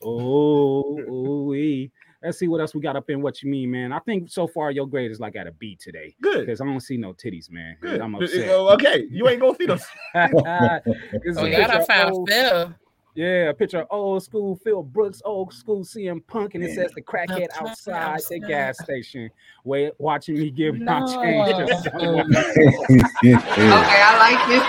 [0.02, 1.90] Oh, ooh, wee.
[2.22, 3.92] Let's see what else we got up in what you mean, man.
[3.92, 6.46] I think so far your grade is like at a B today Good.
[6.46, 7.76] because I don't see no titties, man.
[7.80, 8.00] Good.
[8.00, 8.48] I'm upset.
[8.48, 9.84] Okay, you ain't gonna see those.
[10.14, 12.74] It's a Oh, picture y'all done of found old- Phil.
[13.14, 16.92] Yeah, a picture of old school Phil Brooks, old school CM Punk, and it says
[16.94, 19.30] the crackhead The outside the crackhead gas station,
[19.64, 21.56] wait, watching me give my change.
[21.56, 21.92] to
[23.24, 24.64] Okay, I like this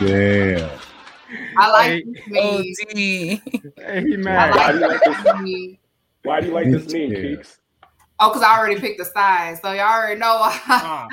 [0.00, 0.10] meme.
[0.10, 0.78] Yeah.
[1.56, 3.72] I like Hey, this meme.
[3.76, 4.54] Hey, he I mad.
[4.56, 5.78] Why do you like like this meme.
[6.26, 7.18] Why do you like this meme, Yeah.
[7.18, 7.58] Keeks?
[8.18, 10.38] Oh, because I already picked the size, so y'all already know.
[10.40, 11.06] Uh,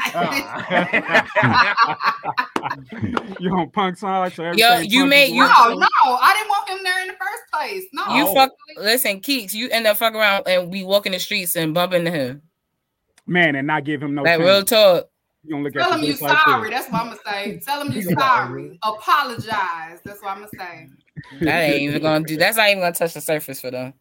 [3.40, 5.70] you on Punk side, so Yo, you made- you- right.
[5.70, 7.84] no, no, I didn't want him there in the first place.
[7.94, 8.52] No, You fuck.
[8.78, 11.94] Listen, Keeks, you end up fuck around and we walk in the streets and bump
[11.94, 12.42] into him.
[13.28, 14.44] man, and not give him no Like chance.
[14.48, 15.10] real talk.
[15.44, 16.70] You gonna look Tell at him you you like sorry.
[16.70, 17.60] That's what I'm gonna say.
[17.66, 18.80] Tell him you sorry.
[18.82, 20.00] Apologize.
[20.06, 20.88] That's what I'm gonna say.
[21.42, 22.38] That ain't even gonna do.
[22.38, 23.94] That's not even gonna touch the surface for them.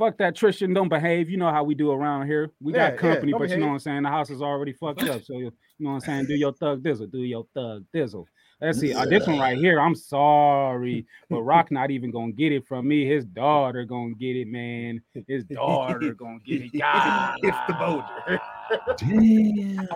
[0.00, 1.28] Fuck that Tristan, don't behave.
[1.28, 2.50] You know how we do around here.
[2.58, 4.02] We Yeah, got company, don't but you know what I'm saying.
[4.02, 6.24] The house is already fucked up, so you know what I'm saying.
[6.24, 8.24] Do your thug dizzle, do your thug dizzle.
[8.60, 8.92] Let's see.
[8.92, 9.80] Uh, this one right here.
[9.80, 13.06] I'm sorry, but Rock not even gonna get it from me.
[13.06, 15.00] His daughter gonna get it, man.
[15.26, 16.78] His daughter gonna get it.
[16.78, 18.40] God, It's the boulder.
[18.98, 19.88] Damn.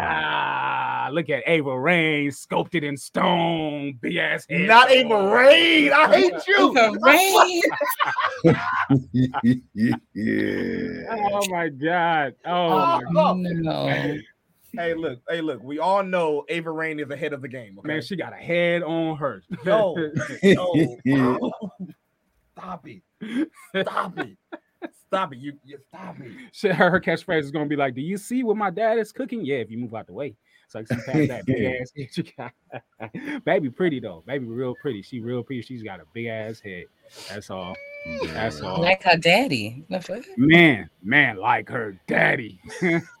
[0.00, 4.68] Ah, look at Ava Raine, sculpted in stone, big ass head.
[4.68, 5.92] Not Ava Raine.
[5.92, 6.72] I hate you.
[7.02, 7.62] Raine.
[10.14, 11.04] yeah.
[11.10, 12.34] Oh my god.
[12.46, 14.16] Oh my Oh, No.
[14.74, 15.20] Hey, look.
[15.28, 15.62] Hey, look.
[15.62, 17.78] We all know Ava Raine is ahead of the game.
[17.78, 17.88] Okay?
[17.88, 19.42] man, she got a head on her.
[19.64, 19.94] No.
[21.04, 21.52] no.
[22.56, 23.02] Stop it.
[23.82, 24.36] Stop it.
[25.08, 25.38] Stop it.
[25.38, 26.32] You, you stop it.
[26.52, 29.12] Shit, her, her catchphrase is gonna be like, "Do you see what my dad is
[29.12, 29.44] cooking?
[29.44, 30.34] Yeah, if you move out the way."
[30.68, 33.44] So I see past that big ass head you got.
[33.44, 34.24] Baby, pretty though.
[34.26, 35.02] Baby, real pretty.
[35.02, 35.60] She real pretty.
[35.60, 36.84] She's got a big ass head.
[37.28, 37.76] That's all.
[38.26, 38.80] That's all.
[38.80, 39.84] Like her daddy.
[40.36, 42.60] Man, man, like her daddy.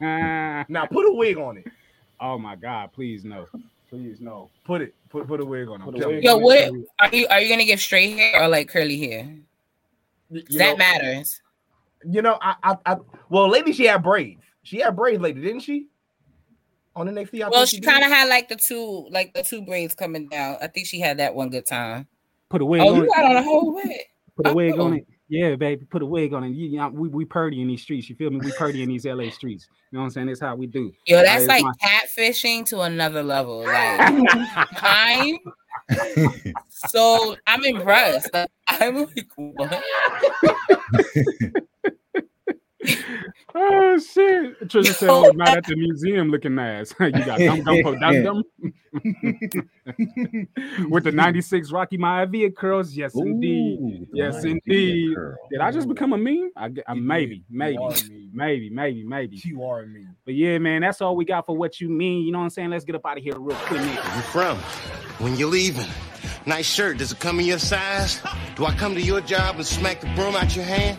[0.00, 1.66] Now put a wig on it.
[2.20, 2.92] oh my God!
[2.92, 3.46] Please no.
[3.88, 4.50] Please no.
[4.64, 4.94] Put it.
[5.10, 5.84] Put put a wig on it.
[5.84, 6.30] Put I'm a wig you.
[6.30, 7.26] Yo, what are you?
[7.28, 9.34] Are you gonna give straight hair or like curly hair?
[10.30, 11.40] You that know- matters.
[12.04, 12.96] You know, I, I, I,
[13.28, 14.42] well, lately she had braids.
[14.64, 15.86] She had braids lately, didn't she?
[16.96, 19.62] On NXT, I Well, think she kind of had like the two, like the two
[19.62, 20.56] braids coming down.
[20.60, 22.08] I think she had that one good time.
[22.48, 23.08] Put a wig Oh, on you it.
[23.14, 24.00] got on a whole wig.
[24.36, 24.96] Put a wig on Oh.
[24.96, 25.06] it.
[25.28, 25.84] Yeah, baby.
[25.86, 26.50] Put a wig on it.
[26.50, 28.08] You, you know, we we purdy in these streets.
[28.10, 28.38] You feel me?
[28.38, 29.66] We purdy in these LA streets.
[29.90, 30.26] You know what I'm saying?
[30.26, 30.92] That's how we do.
[31.06, 33.60] Yo, Uh, that's it's like my- catfishing to another level.
[33.66, 33.98] Like,
[34.82, 35.38] I'm
[36.68, 38.32] so I'm impressed.
[38.32, 39.82] Like, I'm like, what?
[43.54, 44.60] Oh shit!
[44.68, 46.94] Trisha said, "Oh, not at the museum looking ass.
[47.00, 48.42] you got dum dum po dum dum
[50.90, 52.94] with the '96 Rocky Maivia curls.
[52.94, 54.06] Yes, indeed.
[54.12, 55.14] Yes, indeed.
[55.14, 55.36] curl.
[55.50, 56.50] Did I just become a meme?
[56.56, 57.44] I, g- uh, You maybe, did.
[57.50, 58.30] maybe, You are a meme.
[58.32, 59.40] maybe, maybe, maybe.
[59.44, 60.06] You are me.
[60.24, 62.24] But yeah, man, that's all we got for what you mean.
[62.24, 62.70] You know what I'm saying?
[62.70, 63.80] Let's get up out of here real quick.
[63.80, 64.56] Where you from?
[65.18, 65.86] When you leaving?
[66.46, 66.98] Nice shirt.
[66.98, 68.20] Does it come in your size?
[68.56, 70.98] Do I come to your job and smack the broom out your hand?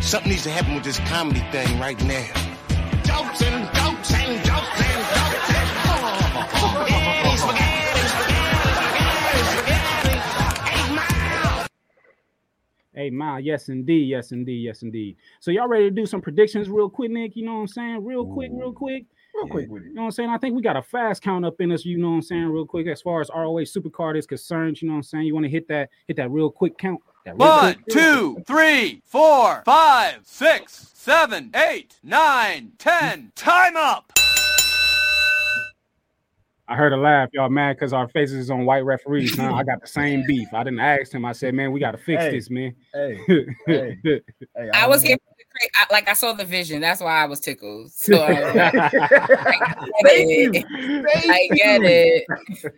[0.00, 2.26] Something needs to happen with this comedy thing right now.
[3.02, 5.68] Jokes and jokes and jokes and jokes and
[6.66, 8.06] spaghetti, spaghetti,
[8.78, 10.14] spaghetti, spaghetti,
[10.70, 11.66] eight mile.
[12.94, 15.16] Hey, Ma, yes, indeed, yes, indeed, yes, indeed.
[15.40, 17.36] So y'all ready to do some predictions real quick, Nick?
[17.36, 18.04] You know what I'm saying?
[18.04, 19.06] Real quick, real quick.
[19.34, 19.88] Real quick with it.
[19.88, 20.30] You know what I'm saying?
[20.30, 22.46] I think we got a fast count up in us, you know what I'm saying,
[22.46, 24.80] real quick, as far as ROH Supercard is concerned.
[24.80, 25.24] You know what I'm saying?
[25.24, 27.00] You want to hit that, hit that real quick count.
[27.26, 33.32] That real One, quick- two, three, four, five, six, seven, eight, nine, ten.
[33.34, 34.12] Time up.
[36.68, 39.36] I heard a laugh, y'all mad because our faces is on white referees.
[39.36, 39.54] Huh?
[39.54, 40.46] I got the same beef.
[40.54, 41.24] I didn't ask him.
[41.24, 42.30] I said, man, we got to fix Hey.
[42.30, 42.74] this, man.
[42.94, 43.18] Hey,
[43.66, 44.20] hey, hey.
[44.72, 45.16] I was here.
[45.16, 46.80] For the cra- I, like I saw the vision.
[46.80, 47.90] That's why I was tickled.
[47.92, 48.88] So I, was like, I
[50.04, 50.52] Thank you.
[50.52, 51.04] get it.
[51.12, 51.86] Thank I get you.
[51.88, 52.72] it.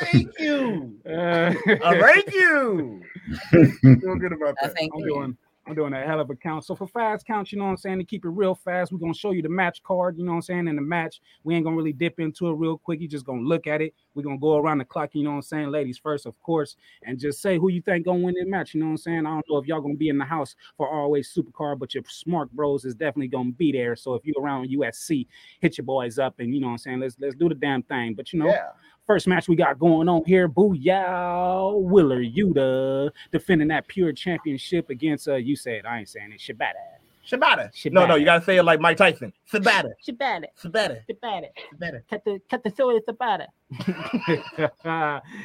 [0.00, 0.96] Thank you.
[1.06, 3.02] Uh, Uh, thank you.
[3.50, 4.74] Feel good about that.
[4.74, 5.06] thank I'm you.
[5.06, 6.64] doing, I'm doing a hell of a count.
[6.64, 8.98] So for fast counts, you know what I'm saying, to keep it real fast, we're
[8.98, 11.20] gonna show you the match card, you know what I'm saying, in the match.
[11.44, 13.00] We ain't gonna really dip into it real quick.
[13.00, 13.94] You just gonna look at it.
[14.14, 16.76] We're gonna go around the clock, you know what I'm saying, ladies first, of course,
[17.04, 18.74] and just say who you think gonna win the match.
[18.74, 19.26] You know what I'm saying?
[19.26, 22.02] I don't know if y'all gonna be in the house for always supercar, but your
[22.04, 23.94] smark bros is definitely gonna be there.
[23.94, 25.28] So if you around USC,
[25.60, 27.82] hit your boys up and you know what I'm saying, let's let's do the damn
[27.84, 28.14] thing.
[28.14, 28.70] But you know, Yeah.
[29.06, 35.28] First match we got going on here, Booyah Wheeler Yuta defending that pure championship against
[35.28, 37.02] uh you said I ain't saying it Shibata.
[37.26, 37.72] Shibata.
[37.72, 37.92] Shibata.
[37.92, 39.32] No, no, you gotta say it like Mike Tyson.
[39.50, 39.90] Shibata.
[40.06, 40.44] Shibata.
[40.62, 41.00] Shibata.
[41.08, 41.46] Shibata.
[41.74, 42.02] Shibata.
[42.10, 43.46] Cut the cut the soy Shibata.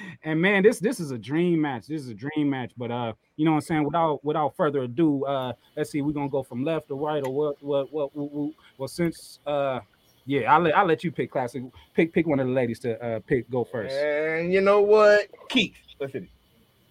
[0.23, 1.87] and man, this this is a dream match.
[1.87, 2.71] This is a dream match.
[2.77, 3.83] But uh, you know what I'm saying?
[3.83, 7.33] Without without further ado, uh, let's see, we're gonna go from left to right or
[7.33, 9.79] what what what, what, what well since uh
[10.27, 11.71] yeah, I'll let I'll let you pick Klassick.
[11.95, 13.95] Pick pick one of the ladies to uh pick go first.
[13.95, 15.27] And you know what?
[15.49, 15.75] Keeks.
[15.99, 16.29] Let's hit it.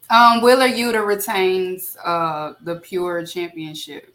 [0.09, 4.13] Um, Wheeler Yuta retains uh the pure championship.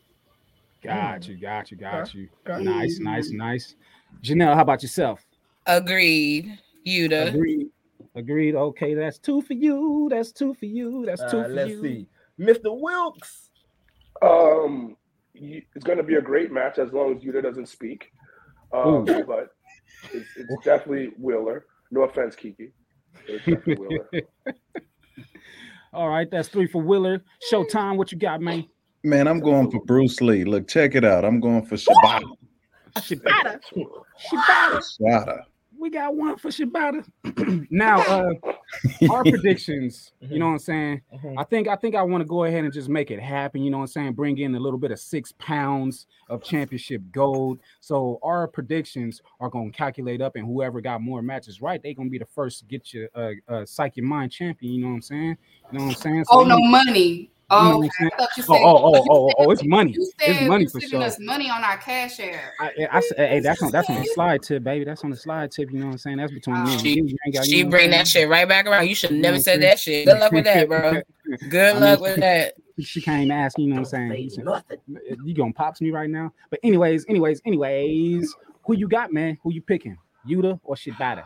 [0.83, 2.27] Got you, got you, got you.
[2.49, 2.63] okay.
[2.63, 3.75] Nice, nice, nice.
[4.23, 5.23] Janell, how about yourself?
[5.67, 6.57] Agreed.
[6.87, 7.27] Yuta.
[7.27, 7.67] Agreed.
[8.15, 8.55] Agreed.
[8.55, 10.07] Okay, that's two for you.
[10.09, 11.05] That's two for you.
[11.05, 11.81] That's two Uh, for let's you.
[11.83, 12.07] see.
[12.39, 12.75] Mr.
[12.81, 13.51] Wilkes.
[14.23, 14.97] Um,
[15.39, 18.11] y- it's going to be a great match as long as Yuta doesn't speak.
[18.73, 19.49] Um, but
[20.13, 21.65] it's, it's definitely Wheeler.
[21.91, 22.71] No offense, Kiki.
[23.27, 23.45] It's
[23.79, 24.09] Wheeler.
[25.93, 27.23] All right, that's three for Wheeler.
[27.51, 28.65] Showtime, what you got, man?
[29.03, 30.45] Man, I'm going for Bruce Lee.
[30.45, 31.25] Look, check it out.
[31.25, 32.23] I'm going for Shibata.
[32.97, 33.59] Shibata.
[34.31, 34.81] Shibata.
[34.99, 35.41] Shibata.
[35.81, 37.03] We got one for Shibata.
[37.71, 38.33] now, uh,
[39.09, 40.11] our predictions.
[40.21, 41.01] You know what I'm saying?
[41.35, 43.63] I think I think I want to go ahead and just make it happen.
[43.63, 44.13] You know what I'm saying?
[44.13, 47.61] Bring in a little bit of six pounds of championship gold.
[47.79, 52.11] So our predictions are gonna calculate up, and whoever got more matches right, they gonna
[52.11, 54.73] be the first to get you uh, uh psych your mind champion.
[54.73, 55.37] You know what I'm saying?
[55.71, 56.25] You know what I'm saying?
[56.29, 56.69] Oh no, you-
[57.51, 57.67] money.
[57.67, 57.89] you know Oh, okay.
[57.99, 58.11] saying?
[58.13, 58.61] I thought you Oh, said.
[58.63, 59.91] oh, oh, you oh, said- oh, it's money.
[59.93, 61.01] You It's money for sure.
[61.03, 62.53] us money on our cash app.
[62.59, 64.85] I, eh, I, I said, hey, that's on that's on the slide tip, baby.
[64.85, 65.71] That's on the slide tip.
[65.71, 66.17] You know what I'm saying?
[66.17, 67.05] That's between me and She, you.
[67.05, 68.87] You ain't got- you she know bring that shit right back around.
[68.87, 70.05] You should never what I'm said that shit.
[70.05, 71.01] Good luck with that, bro.
[71.49, 72.53] Good I luck mean, with that.
[72.79, 74.11] She can't ask, you know what I'm saying?
[74.13, 76.33] Eh, you gonna pops me right now?
[76.49, 79.37] But anyways, anyways, anyways, who you got, man?
[79.43, 79.97] Who you picking?
[80.27, 81.23] Yuta or Shibata?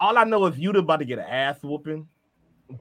[0.00, 2.06] All I know is Yuta about to get an ass whooping,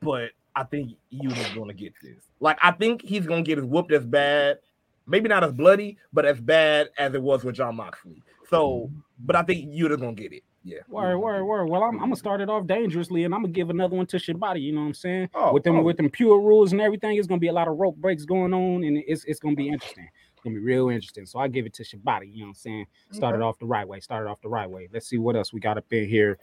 [0.01, 2.23] but I think Yuta's gonna get this.
[2.39, 4.59] Like I think he's gonna get his whooped as bad,
[5.05, 8.21] maybe not as bloody, but as bad as it was with Jon Moxley.
[8.49, 8.89] So,
[9.19, 10.43] but I think Yuta's gonna get it.
[10.63, 10.79] Yeah.
[10.87, 11.65] Word, word, word.
[11.65, 14.17] Well, I'm, I'm gonna start it off dangerously, and I'm gonna give another one to
[14.17, 14.59] Shibata.
[14.59, 15.29] You know what I'm saying?
[15.35, 15.83] Oh, with them, oh.
[15.83, 18.51] with them pure rules and everything, it's gonna be a lot of rope breaks going
[18.51, 20.09] on, and it's it's gonna be interesting.
[20.33, 21.27] It's gonna be real interesting.
[21.27, 22.25] So I give it to Shibata.
[22.27, 22.87] You know what I'm saying?
[23.11, 23.99] Started off the right way.
[23.99, 24.89] Started off the right way.
[24.91, 26.39] Let's see what else we got up in here.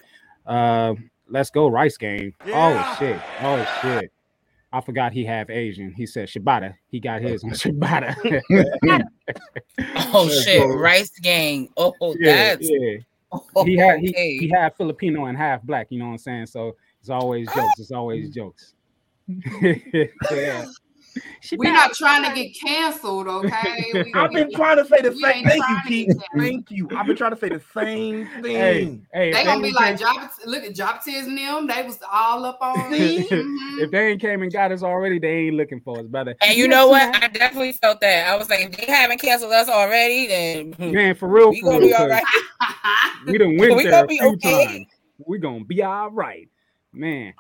[0.47, 0.95] Uh,
[1.33, 2.35] let's go Rice game.
[2.47, 3.21] Oh shit.
[3.41, 4.13] Oh shit.
[4.73, 5.93] I forgot he half Asian.
[5.93, 6.75] He said Shibata.
[6.89, 8.15] He got his on Shibata.
[10.13, 10.67] Oh shit.
[10.79, 11.69] Rice gang.
[11.77, 12.99] Oh, yeah, that's yeah.
[13.65, 15.87] He had he, he had Filipino and half black.
[15.91, 16.47] You know what I'm saying?
[16.47, 17.79] So it's always jokes.
[17.79, 18.75] It's always jokes.
[19.63, 20.67] yeah.
[21.57, 23.93] We're not trying to get canceled, okay?
[23.95, 25.23] We- I've been trying to say the same.
[25.35, 26.17] ain't Thank you, trying Keith.
[26.39, 26.89] Thank you.
[26.97, 28.43] I've been trying to say the same thing.
[28.45, 30.31] Hey, hey, They if gonna be like came- Job.
[30.47, 31.67] Look at Job Tiz and them.
[31.67, 32.91] They was all up on.
[32.91, 33.29] Me.
[33.79, 33.91] If Mhm.
[33.91, 36.35] they ain't came and got us already, they ain't looking for us, brother.
[36.43, 37.11] And you Yes, know what?
[37.13, 37.23] man.
[37.23, 38.29] I definitely felt that.
[38.29, 41.61] I was like, if they haven't canceled us already, then hmm, Man, for real, we
[41.61, 42.23] for gonna real, be all right.
[42.61, 43.13] right.
[43.27, 44.67] we done went We there gonna a be few okay.
[44.67, 44.87] times.
[45.27, 46.49] We gonna be all right,
[46.93, 47.33] man.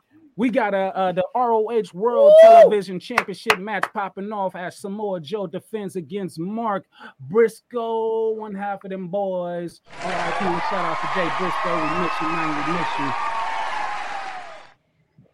[0.42, 5.46] We got a uh, the ROH World Television Championship match popping off as Samoa Joe
[5.46, 6.84] defends against Mark
[7.20, 9.82] Briscoe, one half of them boys.
[10.02, 10.58] All right, cool.
[10.68, 11.76] Shout out to Jay Briscoe.
[11.76, 12.56] We miss you, man.
[12.66, 12.88] We miss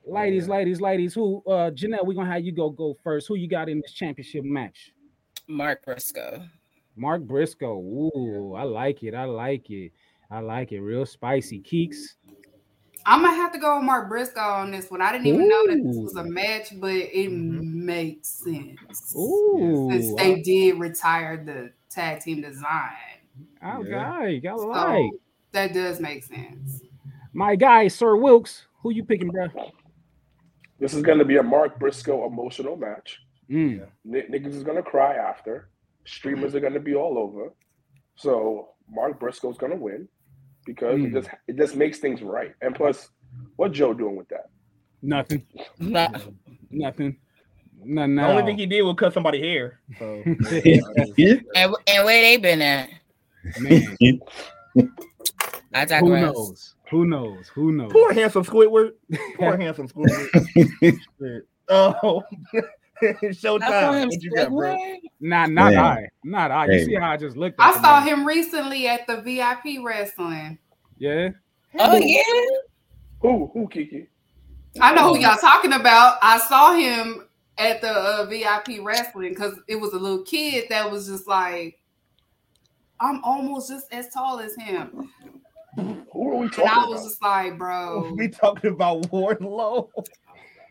[0.04, 0.12] you.
[0.12, 1.14] Ladies, ladies, ladies.
[1.14, 3.28] Who uh Janell, we're gonna have you go go first.
[3.28, 4.92] Who you got in this championship match?
[5.46, 6.42] Mark Briscoe.
[6.96, 7.78] Mark Briscoe.
[7.78, 9.14] Ooh, I like it.
[9.14, 9.90] I like it.
[10.30, 10.80] I like it.
[10.80, 11.62] Real spicy.
[11.62, 11.96] Keeks.
[13.08, 15.00] I'm gonna have to go with Mark Briscoe on this one.
[15.00, 19.88] I didn't even know that this was a match, but it makes sense Ooh.
[19.90, 22.92] since they did retire the tag team design.
[23.62, 24.18] I Yeah.
[24.18, 24.44] like.
[24.44, 25.10] I So like.
[25.52, 26.82] that does make sense.
[27.32, 28.66] My guy, Sir Wilkes.
[28.82, 29.48] Who you picking, bro?
[30.78, 33.20] This is going to be a Mark Briscoe emotional match.
[33.50, 33.88] Mm.
[34.06, 35.70] N- niggas is going to cry after.
[36.04, 37.52] Streamers are going to be all over.
[38.16, 40.08] So Mark Briscoe's going to win
[40.68, 41.12] because it Mm.
[41.14, 42.54] just it just makes things right.
[42.60, 43.08] And plus,
[43.56, 44.50] what Joe doing with that?
[45.02, 45.44] Nothing.
[45.78, 46.12] Not,
[46.70, 47.16] Nothing.
[47.82, 48.14] Nothing.
[48.16, 49.80] The only thing he did was cut somebody hair.
[49.98, 52.90] So and, and where they been at?
[53.60, 53.96] Man,
[54.76, 56.22] I who digress.
[56.34, 56.74] knows?
[56.90, 57.48] Who knows?
[57.54, 57.92] Who knows?
[57.92, 58.92] poor handsome Squidward.
[59.36, 60.44] Poor handsome Squidward.
[61.20, 61.46] Shit.
[63.02, 64.08] Oh, Showtime.
[64.08, 64.76] What you got, bro?
[65.20, 65.78] Nah, not Man.
[65.84, 66.08] I.
[66.24, 66.66] Not I.
[66.66, 66.84] You Hey.
[66.84, 70.58] see how I just looked at I saw him recently at the VIP wrestling.
[70.98, 71.30] Yeah.
[71.78, 72.22] Oh yeah.
[73.20, 73.50] Who?
[73.52, 74.08] Who, Kiki?
[74.80, 76.18] I know who y'all talking about.
[76.22, 77.26] I saw him
[77.58, 81.78] at the uh, VIP wrestling because it was a little kid that was just like,
[83.00, 85.10] I'm almost just as tall as him.
[86.12, 87.08] Who are we And talking I was about?
[87.08, 88.12] just like, bro.
[88.16, 89.88] We talking about Wardlow.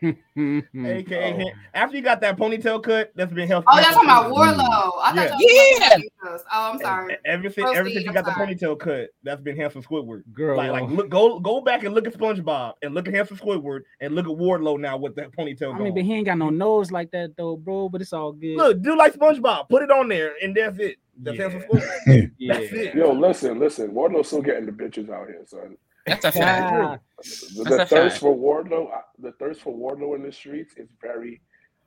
[0.02, 1.36] Aka oh.
[1.36, 1.46] him.
[1.74, 3.66] after you got that ponytail cut, that's been healthy.
[3.68, 4.92] Oh, y'all talking about Wardlow.
[5.02, 5.24] I thought Yeah.
[5.24, 5.88] y'all was Yeah.
[5.88, 6.44] talking about Jesus.
[6.52, 7.16] Oh, I'm sorry.
[7.24, 10.22] Ever since, Proceed, ever since you I'm got the ponytail cut, that's been handsome Squidward.
[10.32, 10.56] Girl.
[10.56, 13.80] Like, like look, go go back and look at SpongeBob and look at handsome Squidward
[14.00, 15.74] and look at Wardlow now with that ponytail.
[15.74, 17.88] I mean, but he ain't got no nose like that though, bro.
[17.88, 18.56] But it's all good.
[18.56, 20.96] Look, do like SpongeBob, put it on there, and that's it.
[21.20, 21.48] That's Yeah.
[21.48, 22.32] handsome Squidward.
[22.38, 22.52] yeah.
[22.58, 22.94] That's it.
[22.94, 23.92] Yo, listen, listen.
[23.92, 25.76] Wardlow's still getting the bitches out here, son.
[26.08, 26.70] That's a fact.
[26.72, 28.20] Ah, The, That's the a thirst fact.
[28.20, 31.40] for Wardlow, uh, the thirst for Wardlow in the streets is very,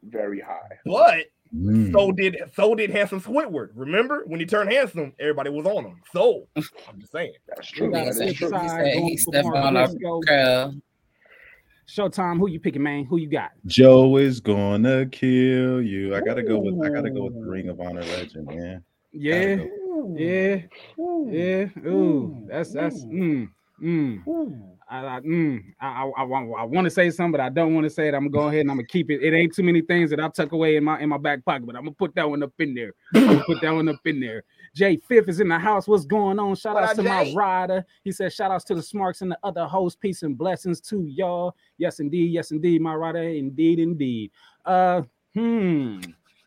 [0.03, 0.79] very high.
[0.85, 1.91] But Mm.
[1.91, 3.71] so did so did handsome Squidward.
[3.75, 6.01] Remember when he turned handsome, everybody was on him.
[6.13, 7.33] So I'm just saying.
[7.45, 7.91] That's true.
[7.91, 8.59] got That a is flip true.
[8.61, 10.21] He said he stepped on a Briscoe.
[10.21, 10.75] girl.
[11.89, 12.37] Showtime.
[12.37, 13.03] Who you picking, man?
[13.03, 13.51] Who you got?
[13.65, 16.15] Joe is gonna kill you.
[16.15, 18.81] I gotta go with I gotta go with the Ring of Honor legend, man.
[19.11, 19.69] Yeah, Gotta
[20.15, 20.61] yeah,
[21.27, 21.65] yeah.
[21.85, 23.49] Ooh, that's that's mm,
[23.81, 24.61] mm.
[24.89, 27.89] I, I, mm, I, I, I, want to say something, but I don't want to
[27.89, 28.13] say it.
[28.13, 29.23] I'm gonna go ahead and I'm gonna keep it.
[29.23, 31.65] It ain't too many things that I tuck away in my in my back pocket,
[31.65, 32.91] but I'm gonna put that one up in there.
[33.15, 34.43] I'm gonna put that one up in there.
[34.75, 35.87] Jay Fifth is in the house.
[35.87, 36.55] What's going on?
[36.55, 37.85] Shout up, to my rider.
[38.03, 39.97] He said, shout outs to the Smarks and the other hosts.
[40.01, 41.55] Peace and blessings to y'all.
[41.77, 42.31] Yes, indeed.
[42.31, 43.23] Yes, indeed, my rider.
[43.23, 44.31] Indeed, indeed.
[44.65, 45.99] Uh, hmm.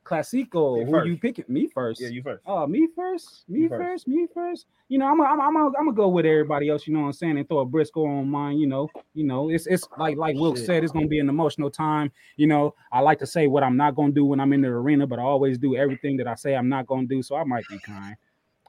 [0.05, 0.85] Classico.
[0.85, 1.07] Who first.
[1.09, 1.45] you picking?
[1.49, 2.01] Me first.
[2.01, 2.43] Yeah, you first.
[2.47, 3.45] Oh, me first.
[3.49, 3.83] Me first.
[3.83, 4.09] first.
[4.09, 4.67] Me first.
[4.88, 6.87] You know, I'm i I'm i I'm am I'm gonna go with everybody else.
[6.87, 8.59] You know what I'm saying, and throw a Briscoe on mine.
[8.59, 10.67] You know, you know, it's it's like like Wilk Shit.
[10.67, 12.12] said, it's gonna be an emotional time.
[12.37, 14.69] You know, I like to say what I'm not gonna do when I'm in the
[14.69, 17.23] arena, but I always do everything that I say I'm not gonna do.
[17.23, 18.17] So I might be crying.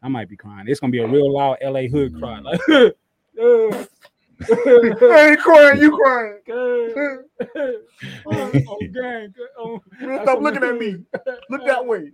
[0.02, 0.66] I might be crying.
[0.68, 2.40] It's gonna be a real loud LA hood cry.
[2.40, 2.62] Like,
[4.50, 6.40] I ain't crying, you crying.
[8.26, 10.98] oh, oh, gang, oh, that's Stop looking at me.
[11.50, 12.12] Look that way.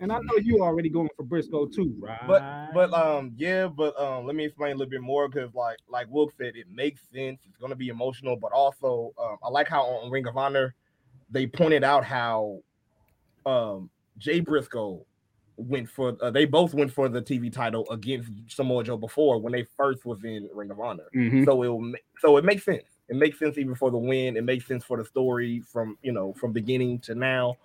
[0.00, 2.18] And I know you already going for Briscoe too, right?
[2.26, 2.42] But
[2.74, 6.08] but um yeah, but um let me explain a little bit more because like like
[6.10, 7.42] Wilk said, it makes sense.
[7.48, 10.74] It's gonna be emotional, but also um, I like how on Ring of Honor
[11.30, 12.58] they pointed out how
[13.46, 15.06] um Jay Briscoe
[15.56, 19.52] went for uh, they both went for the TV title against Samoa Joe before when
[19.52, 21.04] they first was in Ring of Honor.
[21.14, 21.44] Mhm.
[21.44, 22.84] So it so it makes sense.
[23.08, 24.36] It makes sense even for the win.
[24.36, 27.56] It makes sense for the story from you know from beginning to now.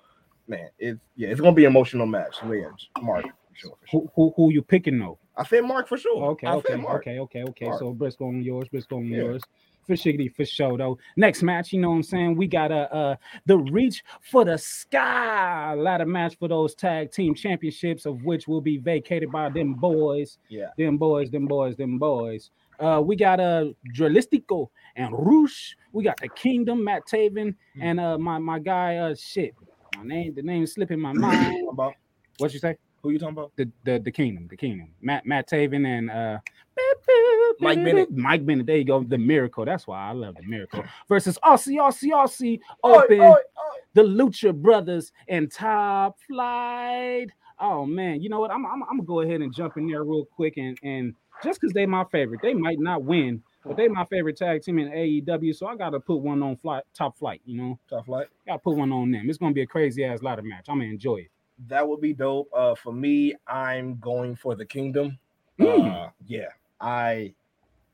[0.48, 2.38] Man, it's yeah, it's gonna be an emotional match.
[2.44, 2.70] Yeah,
[3.02, 3.78] Mark for sure.
[3.86, 4.02] Sure.
[4.02, 5.20] who, who who you picking though?
[5.36, 6.24] I said Mark for sure.
[6.32, 7.66] Okay, I okay, okay, okay, okay.
[7.68, 7.80] Mark.
[7.80, 9.18] So Briscoe on yours, Briscoe on Yeah.
[9.18, 9.44] yours.
[9.88, 10.98] For shiggity, for show though.
[11.16, 12.36] Next match, you know what I'm saying?
[12.36, 17.34] We got a uh, the reach for the sky ladder match for those tag team
[17.34, 20.68] championships, of which will be vacated by them boys, Yeah.
[20.78, 22.52] them boys, them boys, them boys.
[22.80, 25.78] Uh, we got uh Dralistico and Rush.
[25.94, 27.82] We got the Kingdom, Matt Taven, Hmm.
[27.82, 29.56] and uh my my guy uh shit.
[29.96, 31.70] My name, the name is slipping my mind.
[31.72, 31.94] About
[32.40, 32.76] What you say?
[33.08, 33.52] Who you talking about?
[33.56, 34.90] the the the kingdom, the kingdom.
[35.02, 36.38] Matt Matt Taven and uh
[37.60, 38.12] Mike Bennett.
[38.12, 38.66] Mike Bennett.
[38.68, 39.04] There you go.
[39.04, 39.66] The miracle.
[39.66, 40.84] That's why I love the miracle.
[41.10, 42.60] Versus Aussie, Aussie, Aussie.
[42.84, 43.36] Open oi, oi.
[43.94, 47.28] the Lucha Brothers and Top Flight.
[47.60, 48.52] Oh man, you know what?
[48.52, 51.60] I'm, I'm, I'm gonna go ahead and jump in there real quick and and just
[51.60, 54.90] because they my favorite, they might not win, but they my favorite tag team in
[54.90, 55.56] AEW.
[55.56, 57.42] So I gotta put one on flight, top flight.
[57.46, 58.28] You know, Top flight.
[58.46, 59.28] gotta put one on them.
[59.30, 60.66] It's gonna be a crazy ass ladder match.
[60.70, 61.32] I'm gonna enjoy it.
[61.66, 62.50] That would be dope.
[62.54, 65.18] Uh, for me, I'm going for the Kingdom.
[65.60, 66.06] Mm.
[66.06, 67.34] Uh, yeah, I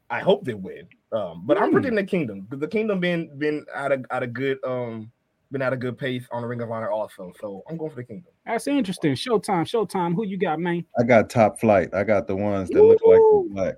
[0.09, 0.87] I hope they win.
[1.11, 1.73] Um, but I'm Mm.
[1.73, 5.11] predicting the Kingdom the Kingdom been been at a at a good um
[5.51, 7.31] been at a good pace on the Ring of Honor also.
[7.39, 8.33] So I'm going for the Kingdom.
[8.45, 9.13] That's interesting.
[9.13, 10.13] Showtime, Showtime.
[10.15, 10.83] Who you got, man?
[10.99, 11.93] I got top flight.
[11.93, 13.21] I got the ones that look like
[13.51, 13.75] black.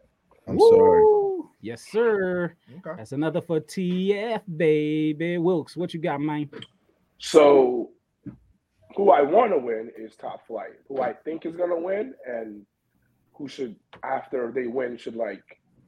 [0.47, 1.03] I'm sorry.
[1.61, 2.55] Yes, sir.
[2.77, 2.91] Okay.
[2.97, 5.37] That's another for TF, baby.
[5.37, 6.49] Wilkes, what you got, man?
[7.17, 7.91] So,
[8.95, 10.73] who I want to win is Top Flight.
[10.87, 12.65] Who I think is gonna win, and
[13.33, 15.43] who should after they win should like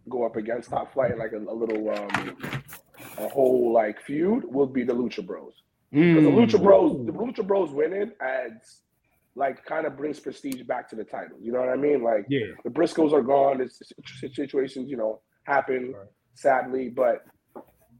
[0.10, 2.38] go up against Top Flight like a, a little um
[3.18, 5.54] a whole like feud would be the Lucha Bros.
[5.92, 8.82] Because the Lucha Bros, the Lucha Bros winning adds
[9.36, 11.38] like kind of brings prestige back to the title.
[11.40, 12.04] You know what I mean?
[12.04, 12.48] Like Yeah.
[12.64, 13.62] the Briscoes are gone.
[13.62, 15.94] It's situ- situations, you know, happen
[16.34, 17.24] sadly, but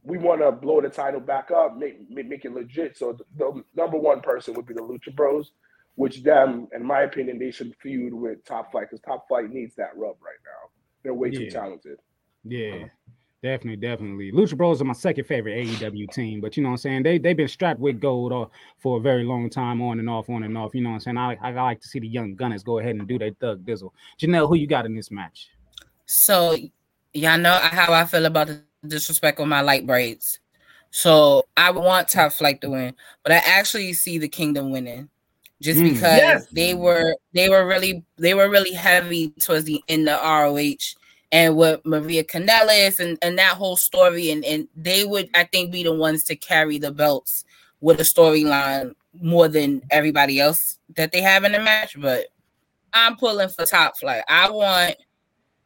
[0.02, 2.96] we want to blow the title back up, make make, make it legit.
[2.96, 5.52] So the, the number one person would be the Lucha Bros,
[5.96, 9.74] which them, in my opinion, they should feud with Top Flight because Top Flight needs
[9.76, 10.70] that rub right now.
[11.02, 11.50] They're way too Yeah.
[11.50, 11.98] talented.
[12.44, 12.84] Yeah.
[13.40, 14.32] Definitely, definitely.
[14.32, 17.02] Lucha Bros are my second favorite AEW team, but you know what I'm saying?
[17.04, 18.46] They they've been strapped with gold uh,
[18.78, 20.74] for a very long time, on and off, on and off.
[20.74, 21.18] You know what I'm saying?
[21.18, 23.92] I, I like to see the young gunners go ahead and do their thug dizzle.
[24.20, 25.50] Janelle, who you got in this match?
[26.06, 26.56] So
[27.12, 30.40] y'all know how I feel about the disrespect on my light braids.
[30.90, 35.08] So I want Top Flight to win, but I actually see the Kingdom winning
[35.60, 35.94] just Mm.
[35.94, 36.46] because Yes.
[36.52, 40.94] they were they were really they were really heavy towards the end of ROH
[41.32, 45.72] and with Maria Kanellis and, and that whole story and, and they would I think
[45.72, 47.44] be the ones to carry the belts
[47.80, 52.00] with a storyline more than everybody else that they have in the match.
[52.00, 52.26] But
[52.94, 54.22] I'm pulling for top flight.
[54.28, 54.96] I want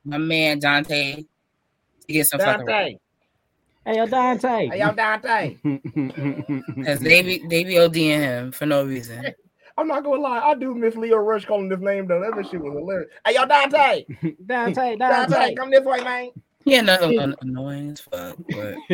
[0.04, 1.22] my man Dante
[2.07, 2.98] to get some fucking Dante.
[3.84, 4.68] Hey, yo, Dante.
[4.68, 5.57] Hey, yo, Dante.
[6.76, 9.26] because they be they be ODing him for no reason.
[9.78, 12.20] I'm not gonna lie, I do miss Leo Rush calling this name though.
[12.20, 13.11] That shit was hilarious.
[13.26, 14.05] Hey, yo, Dante.
[14.46, 16.30] Dante, Dante, come this way, man.
[16.64, 18.36] Yeah, another one annoying as fuck.
[18.48, 18.76] But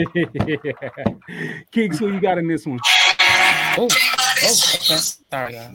[1.72, 2.78] Keeks, who you got in this one?
[3.76, 4.48] oh, oh okay.
[4.48, 5.74] sorry, y'all.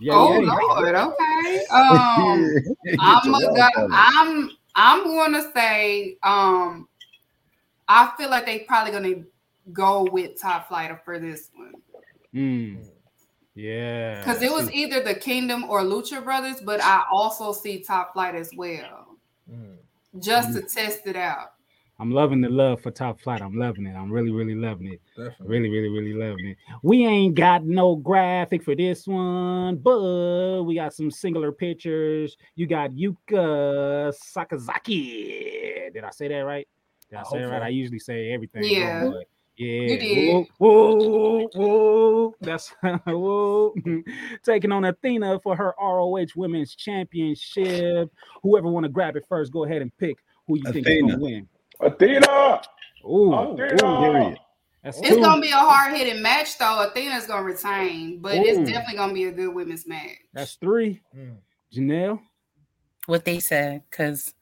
[0.00, 0.52] Yeah, oh yeah.
[0.52, 1.64] Lord, okay.
[1.70, 2.50] Um,
[3.00, 4.48] I'm a go,
[4.78, 6.88] I'm I'm gonna say um
[7.88, 9.24] I feel like they probably gonna
[9.72, 11.74] go with top flight for this one
[12.34, 12.84] Mm.
[13.54, 14.20] Yeah.
[14.20, 18.34] because it was either the Kingdom or Lucha Brothers, but I also see top flight
[18.34, 19.16] as well
[20.20, 21.54] just to test it out.
[22.00, 23.42] I'm loving the love for Top Flight.
[23.42, 23.94] I'm loving it.
[23.96, 25.00] I'm really, really loving it.
[25.40, 26.56] Really, really, really loving it.
[26.82, 32.36] We ain't got no graphic for this one, but we got some singular pictures.
[32.54, 35.92] You got Yuka Sakazaki.
[35.92, 36.68] Did I say that right?
[37.10, 37.60] Did I, I say hope that right?
[37.62, 37.64] so.
[37.66, 38.62] I usually say everything.
[38.62, 39.08] wrong, Yeah.
[39.08, 39.24] but
[39.56, 39.80] yeah.
[39.80, 40.46] You did.
[40.58, 42.34] Whoa, whoa, whoa.
[42.40, 42.68] That's
[43.06, 43.74] whoa.
[44.44, 48.08] taking on Athena for her ROH Women's Championship.
[48.44, 51.18] Whoever want to grab it first, go ahead and pick who you think is gonna
[51.18, 51.48] win.
[51.80, 52.62] Athena.
[53.04, 54.36] Ooh, Athena.
[54.82, 55.20] That's It's two.
[55.20, 56.86] gonna be a hard hitting match though.
[56.86, 60.18] Athena's gonna retain, but it's definitely gonna be a good women's match.
[60.32, 61.00] That's three.
[61.74, 62.20] Janelle.
[63.06, 64.34] What they said, because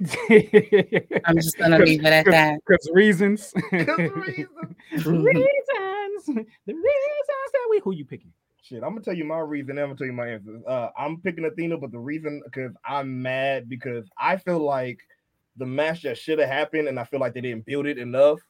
[0.00, 0.06] I'm
[1.24, 2.58] I'm just gonna leave it at that.
[2.66, 3.52] Because reasons.
[3.72, 4.08] reasons.
[4.92, 6.26] reasons.
[6.26, 7.80] The reasons that we.
[7.84, 8.32] Who you picking?
[8.62, 9.78] Shit, I'm gonna tell you my reason.
[9.78, 10.60] I'm gonna tell you my answer.
[10.66, 14.98] Uh, I'm picking Athena, but the reason because I'm mad because I feel like
[15.56, 18.40] the match that should have happened, and I feel like they didn't build it enough.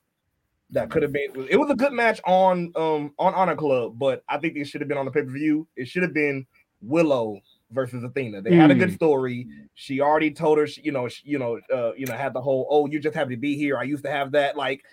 [0.71, 1.47] That could have been.
[1.49, 4.81] It was a good match on um on Honor Club, but I think it should
[4.81, 5.69] have been on the pay per view.
[5.77, 6.47] It should have been
[6.81, 7.41] Willow
[7.71, 8.41] versus Athena.
[8.41, 8.95] They had a good Mm.
[8.95, 9.47] story.
[9.75, 12.41] She already told her, she, you know, she, you know, uh, you know, had the
[12.41, 13.77] whole oh, you just have to be here.
[13.77, 14.57] I used to have that.
[14.57, 14.85] Like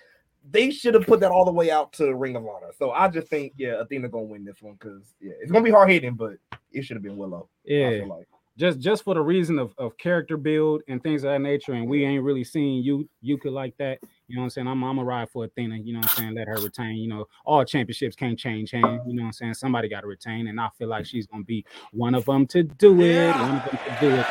[0.52, 2.72] they should have put that all the way out to Ring of Honor.
[2.78, 5.72] So I just think, yeah, Athena gonna win this one because yeah, it's gonna be
[5.72, 6.34] hard hitting, but
[6.72, 7.48] it should have been Willow.
[7.64, 8.04] Yeah.
[8.06, 8.28] like.
[8.58, 11.88] Just just for the reason of, of character build and things of that nature, and
[11.88, 14.00] we ain't really seen you you could like that.
[14.28, 14.68] You know what I'm saying?
[14.68, 16.36] I'm I'm a ride for Athena, you know what I'm saying?
[16.36, 16.98] Let her retain.
[16.98, 19.54] You know, all championships can't change hands, you know what I'm saying?
[19.54, 23.02] Somebody gotta retain, and I feel like she's gonna be one of them to do
[23.02, 23.32] it.
[23.36, 24.26] One of them to do it.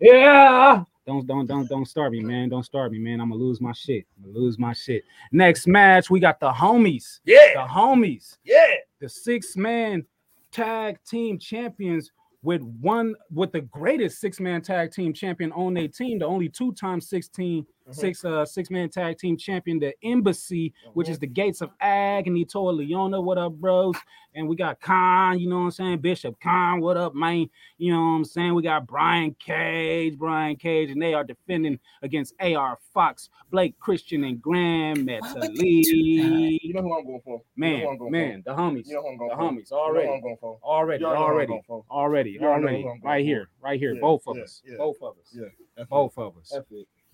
[0.00, 0.84] Yeah.
[1.06, 2.50] Don't don't don't don't start me, man.
[2.50, 3.20] Don't start me, man.
[3.20, 4.04] I'm gonna lose my shit.
[4.18, 5.04] I'm gonna lose my shit.
[5.32, 7.20] Next match, we got the homies.
[7.24, 8.74] Yeah, The homies yeah.
[9.00, 10.04] the six man
[10.52, 12.10] tag team champions
[12.42, 16.48] with one with the greatest six man tag team champion on their team, the only
[16.48, 21.26] two time 16 six uh six man tag team champion, the embassy, which is the
[21.26, 22.44] gates of agony.
[22.44, 23.94] Toa Liona, what up, bros?
[24.34, 25.98] And we got Kaun, you know what I'm saying?
[25.98, 27.48] Bishop Kaun, what up, man?
[27.78, 28.54] You know what I'm saying?
[28.54, 34.24] We got Brian Cage, Brian Cage, and they are defending against AR Fox, Blake Christian,
[34.24, 35.84] and Gran Metalik.
[35.86, 37.42] You know who I'm going for?
[37.56, 39.36] You know Man, who I'm going man, the homies, You know who I'm going the
[39.36, 39.42] for.
[39.42, 40.58] homies, You know already, who I'm for.
[40.62, 41.56] already, You already know
[41.90, 44.42] already, already, already already, who I'm going right here, right here, Yeah, both of yeah,
[44.42, 44.76] us, yeah.
[44.76, 46.52] both of us, Yeah, both of us.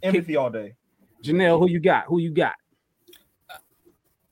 [0.05, 0.15] That's.
[0.17, 0.75] Embassy all day.
[1.23, 2.05] Janelle, who you got?
[2.07, 2.55] Who you got?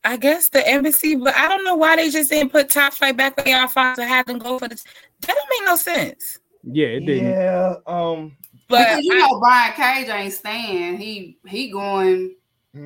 [0.05, 3.17] I guess the embassy, but I don't know why they just didn't put top flight
[3.17, 4.85] back on y'all Fox and had them go for this.
[5.21, 6.39] That don't make no sense.
[6.65, 7.31] Yeah, it didn't.
[7.31, 7.75] Yeah.
[7.87, 8.37] Um.
[8.69, 10.99] But because you I- know Brian Cage ain't staying.
[10.99, 12.35] He he going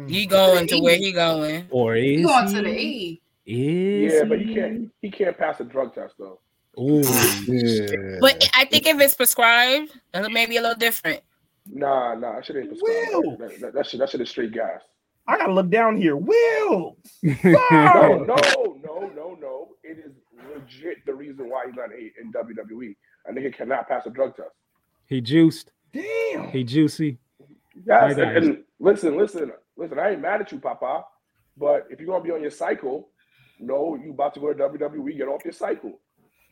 [0.09, 1.66] he going to where he going.
[1.70, 3.22] Or he is going to the E.
[3.47, 4.47] Is Yeah, but he?
[4.49, 4.91] he can't.
[5.01, 6.41] He can't pass a drug test though.
[6.78, 7.01] Ooh,
[7.47, 8.18] Yeah.
[8.20, 11.20] But I think if it's prescribed, it may be a little different.
[11.72, 13.36] Nah, nah, that shit ain't Will.
[13.36, 13.40] prescribed.
[13.40, 14.80] That, that, that shit, that shit is straight gas.
[15.28, 16.16] I gotta look down here.
[16.16, 16.96] Will.
[17.44, 18.36] No, no,
[18.84, 19.68] no, no, no.
[19.82, 20.12] It is
[20.52, 22.94] legit the reason why he's not in in WWE.
[23.28, 24.50] A nigga cannot pass a drug test.
[25.06, 25.72] he juiced.
[25.92, 26.50] Damn.
[26.50, 27.18] He juicy.
[27.84, 29.98] Yes, and, and listen, listen, listen.
[29.98, 31.04] I ain't mad at you, Papa.
[31.56, 33.08] But if you're gonna be on your cycle,
[33.58, 35.16] no, you about to go to WWE.
[35.16, 35.98] Get off your cycle.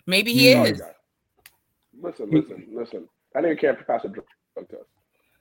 [0.06, 0.80] Maybe he Sorry, is.
[0.80, 0.90] guys.
[2.00, 3.08] Listen, listen, listen.
[3.32, 4.82] That nigga can't pass a drug drug test.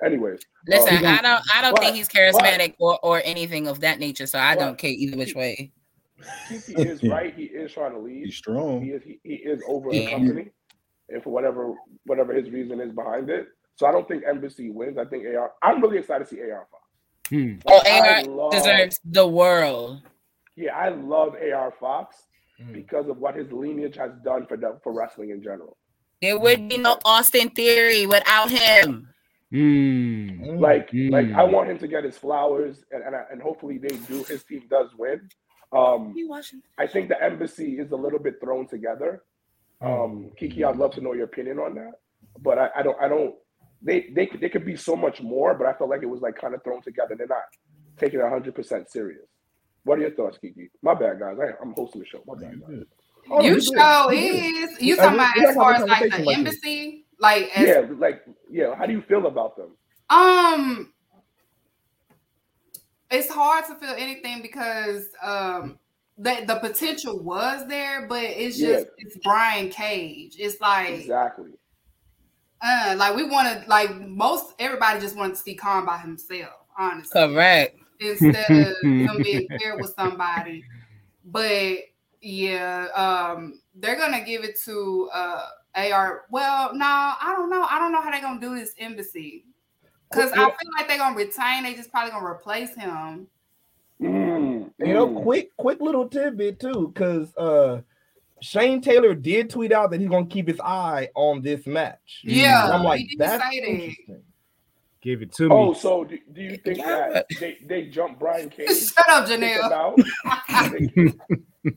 [0.04, 3.80] Anyways, Listen, um, I don't I don't but- think he's charismatic or, or anything of
[3.82, 5.72] that nature, so I don't care either which way.
[6.50, 7.34] He is right.
[7.36, 8.26] He is trying to lead.
[8.26, 8.82] He's strong.
[8.82, 10.50] He is he, he is over the company,
[11.10, 11.74] and for whatever
[12.06, 13.48] whatever his reason is behind it.
[13.76, 14.98] So I don't think Embassy wins.
[14.98, 15.52] I think AR.
[15.62, 16.84] I'm really excited to see AR Fox.
[17.30, 17.54] Hmm.
[17.66, 20.02] Oh, AR love- deserves the world.
[20.56, 22.16] Yeah, I love AR Fox
[22.62, 22.72] Mm.
[22.72, 25.76] because of what his lineage has done for the, for wrestling in general.
[26.22, 29.08] There would be no Austin Theory without him.
[29.54, 30.58] Hmm.
[30.60, 31.52] Like like I Mm.
[31.54, 34.24] want him to get his flowers, and and, I, and hopefully they do.
[34.24, 35.30] His team does win.
[35.72, 36.14] Um,
[36.80, 39.24] I think the embassy is a little bit thrown together.
[39.82, 41.94] Um, Kiki, I'd love to know your opinion on that,
[42.42, 43.36] but I, I don't, I don't.
[43.82, 46.36] They, they, they could be so much more, but I felt like it was like
[46.40, 47.16] kind of thrown together.
[47.18, 47.44] They're not
[48.00, 49.28] taking it hundred percent serious.
[49.84, 50.70] What are your thoughts, Kiki?
[50.82, 51.38] My bad, guys.
[51.40, 52.24] I, I'm hosting the show.
[52.26, 52.62] My bad.
[52.62, 52.84] Guys.
[53.30, 54.16] Oh, you show Good.
[54.18, 57.96] is you talking about as far as like conversation the like embassy, like as Yeah,
[57.98, 58.76] like yeah.
[58.76, 59.72] How do you feel about them?
[60.10, 60.94] Um,
[63.14, 65.80] it's hard to feel anything because um
[66.18, 70.36] the the potential was there, but it's just it's Brian Cage.
[70.38, 71.52] It's like Exactly.
[72.62, 77.20] uh like we wanted like most everybody just wanted to see Kaun by himself, honestly.
[77.20, 77.78] Correct.
[78.00, 80.64] Instead of him being paired with somebody.
[81.26, 81.78] But
[82.22, 86.24] yeah, um they're gonna give it to uh AR.
[86.30, 87.66] Well, no, I don't know.
[87.70, 89.46] I don't know how they're gonna do this embassy.
[90.14, 93.26] Cause I feel like they're gonna retain, they just probably gonna replace him.
[94.02, 95.24] Mm, You know, mm.
[95.24, 97.82] quick, quick little tidbit too, because uh
[98.42, 102.22] Shane Taylor did tweet out that he's gonna keep his eye on this match.
[102.24, 103.68] Yeah, And I'm like, he that's say that.
[103.68, 104.22] interesting.
[105.02, 105.70] Give it to Oh, me.
[105.70, 107.10] Oh, so do, do you think Yeah.
[107.14, 108.70] that they, they jumped Brian Cage?
[108.94, 109.96] Shut up, Think Janelle.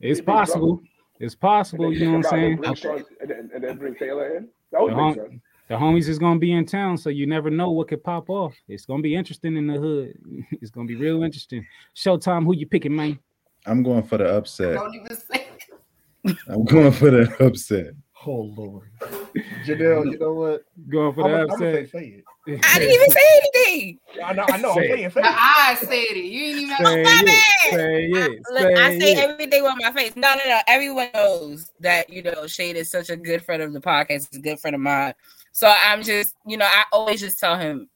[0.00, 0.82] It's If they drop- possible.
[1.20, 1.92] It's possible.
[1.92, 2.94] You know what I'm kick him out saying?
[2.94, 4.48] and Sean- and, then- and then bring Taylor in.
[4.72, 5.34] That would The, hom- sense.
[5.68, 8.54] the homies is gonna be in town, so you never know what could pop off.
[8.68, 10.18] It's gonna be interesting in the hood.
[10.50, 11.64] It's gonna be real interesting.
[11.94, 13.18] Showtime, who you picking, man?
[13.66, 14.74] I'm going for the upset.
[14.74, 15.46] Don't even say
[16.48, 17.92] I'm going for the upset.
[18.26, 18.88] Oh Lord,
[19.66, 20.64] Janelle, you know what?
[20.88, 22.60] Going for I'm the gonna say, say it.
[22.64, 23.98] I didn't even say anything.
[24.22, 24.70] I know, I know.
[24.72, 25.26] I'm saying, say it.
[25.26, 26.24] eyes said it.
[26.24, 27.26] You didn't even Say my it.
[27.26, 27.74] bad.
[27.74, 28.42] Say it.
[28.52, 29.18] Look, I say it.
[29.18, 30.16] everything with my face.
[30.16, 30.60] No, no, no.
[30.66, 34.28] Everyone knows that you know Shade is such a good friend of the podcast.
[34.30, 35.14] He's a good friend of mine.
[35.52, 37.88] So I'm just, you know, I always just tell him,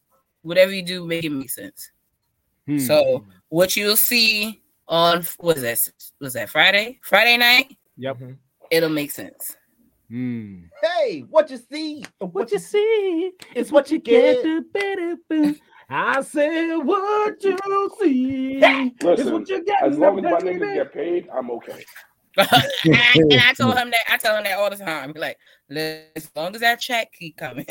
[0.42, 1.90] whatever you do, make it make sense.
[2.66, 2.78] Hmm.
[2.78, 5.78] So what you'll see on was that
[6.20, 6.98] was that Friday?
[7.02, 7.76] Friday night?
[7.96, 8.18] Yep.
[8.70, 9.56] It'll make sense.
[10.10, 10.64] Hmm.
[10.82, 12.04] Hey, what you see?
[12.18, 14.44] What you see is what you get.
[15.90, 17.56] I said, what you
[18.00, 19.82] see is Listen, what you get.
[19.82, 21.84] as long as my niggas get paid, I'm okay.
[22.36, 25.12] and, I, and I told him that I tell him that all the time.
[25.12, 25.38] Be like,
[26.16, 27.66] as long as that check keep coming,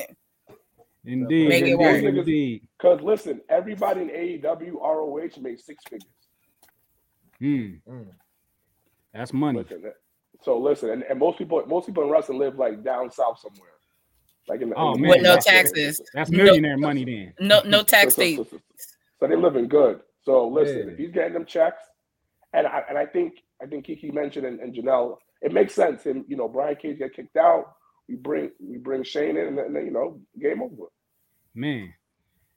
[1.07, 2.03] Indeed, Make it indeed, work.
[2.03, 2.67] indeed.
[2.77, 6.03] Because listen, everybody in AEW, ROH made six figures.
[7.39, 7.75] Hmm.
[7.89, 8.07] Mm.
[9.13, 9.59] That's money.
[9.59, 9.93] Listen,
[10.43, 13.71] so listen, and, and most people, most people in wrestling live like down south somewhere,
[14.47, 15.09] like in the Oh, in the- man.
[15.09, 17.33] with no taxes, That's No- millionaire money then.
[17.39, 18.35] no no tax So- so- state.
[18.37, 18.59] so- so-
[19.19, 20.01] So they're living good.
[20.23, 20.93] So listen, Yeah.
[20.93, 21.81] if he's getting them checks,
[22.53, 26.05] and I and I think I think Kiki mentioned and, and Janelle, it makes sense.
[26.05, 27.73] And you know, Brian Cage get kicked out.
[28.07, 30.83] We bring we bring Shane in, and then you know, game over.
[31.55, 31.91] Man,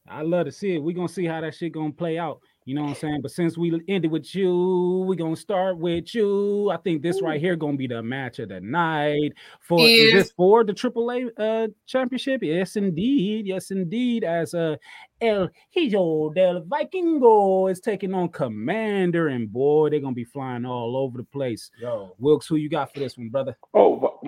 [0.06, 0.82] I love to see it.
[0.82, 2.40] We're gonna see how that shit gonna play out.
[2.66, 3.20] You know what I'm saying?
[3.22, 6.70] But since we ended with you, we're gonna start with you.
[6.70, 10.12] I think this right here gonna be the match of the night for is, Is-
[10.12, 12.42] this for the AAA uh championship?
[12.42, 13.46] Yes, indeed.
[13.46, 14.24] Yes, indeed.
[14.24, 14.76] As uh
[15.22, 20.96] El Hijo del Vikingo is taking on Komander, and boy, they're gonna be flying all
[20.96, 21.70] over the place.
[21.80, 23.56] Yo, Wilkes, who you got for this one, brother?
[23.74, 24.20] Oh,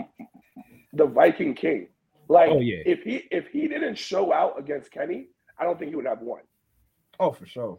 [0.94, 1.88] the Viking King.
[2.28, 2.82] Like Oh, yeah.
[2.86, 5.28] if he if he didn't show out against Kenny,
[5.58, 6.40] I don't think he would have won.
[7.20, 7.78] oh for sure.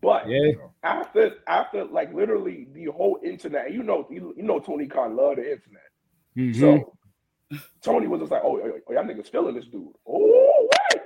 [0.00, 0.52] But Yeah.
[0.82, 5.36] after after like literally the whole internet, you know you, you know Tony Khan love
[5.36, 5.82] the internet.
[6.36, 6.56] Mhm.
[6.56, 6.96] So
[7.82, 9.88] Tony was just like, oh, oh, oh y'all niggas feeling this dude.
[10.06, 11.02] Oh, wait.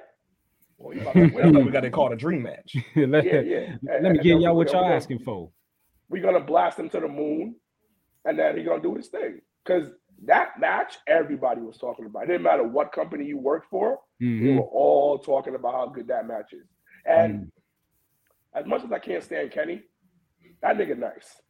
[0.78, 2.76] Well, you about to- well, that's what we got to call it a dream match.
[2.97, 3.76] let, Yeah, yeah.
[3.82, 5.51] let And- me and get y'all what y'all gonna- asking for.
[6.09, 7.57] We're gonna blast him to the moon,
[8.24, 9.41] and then he gonna do his thing.
[9.66, 9.91] Cause
[10.24, 12.24] that match, everybody was talking about.
[12.24, 14.57] It didn't matter what company you worked for, we Mhm.
[14.57, 16.66] were all talking about how good that match is.
[17.05, 17.53] And
[18.59, 19.83] as much as I can't stand Kenny,
[20.63, 21.41] that nigga nice.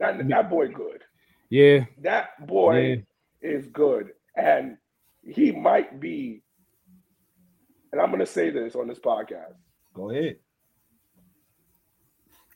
[0.00, 1.02] That that boy good.
[1.50, 3.04] Yeah, That boy
[3.40, 4.10] is good.
[4.36, 4.78] And
[5.22, 6.42] he might be,
[7.92, 9.54] and I'm gonna say this on this podcast,
[9.94, 10.36] Go ahead.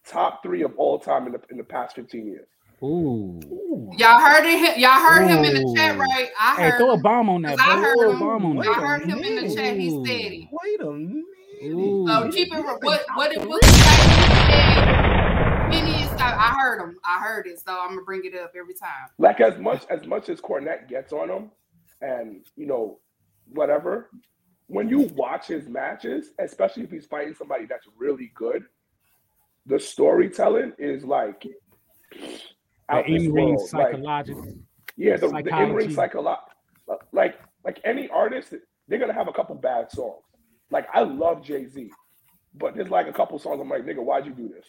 [0.09, 2.49] top three of all time in the in the past 15 years.
[2.83, 3.41] Ooh.
[3.99, 4.79] Y'all heard it.
[4.79, 6.31] Y'all heard him in the chat, right?
[6.41, 6.79] I Hey, heard.
[6.79, 7.59] throw a bomb on that.
[7.59, 7.83] I bro.
[7.85, 8.21] heard Throw a him.
[8.21, 9.77] bomb on I heard him in the chat.
[9.77, 10.05] He Ooh.
[10.05, 10.49] said it.
[10.51, 11.25] Wait a minute.
[11.65, 12.07] Ooh.
[12.07, 12.65] So keep it.
[12.83, 13.05] What?
[13.15, 13.33] What?
[13.33, 15.07] It was like.
[15.71, 16.97] Phineas, I, I heard him.
[17.05, 17.59] I heard it.
[17.59, 19.09] So I'm gonna bring it up every time.
[19.19, 21.51] Like as much as much as Cornette gets on him,
[22.01, 22.99] and you know,
[23.49, 24.11] whatever.
[24.69, 28.65] When you watch his matches, especially if he's fighting somebody that's really good,
[29.65, 31.47] the storytelling is like
[32.13, 32.41] The
[32.89, 33.73] out this in-ring world.
[33.73, 34.55] Like, psychological.
[34.97, 36.41] yeah, the, the in-ring psychology.
[36.89, 38.55] psycholo- like like any artist,
[38.89, 40.23] they're gonna have a couple bad songs.
[40.71, 41.91] Like I love Jay Z,
[42.55, 44.67] but there's like a couple songs I'm like, nigga, why'd you do this?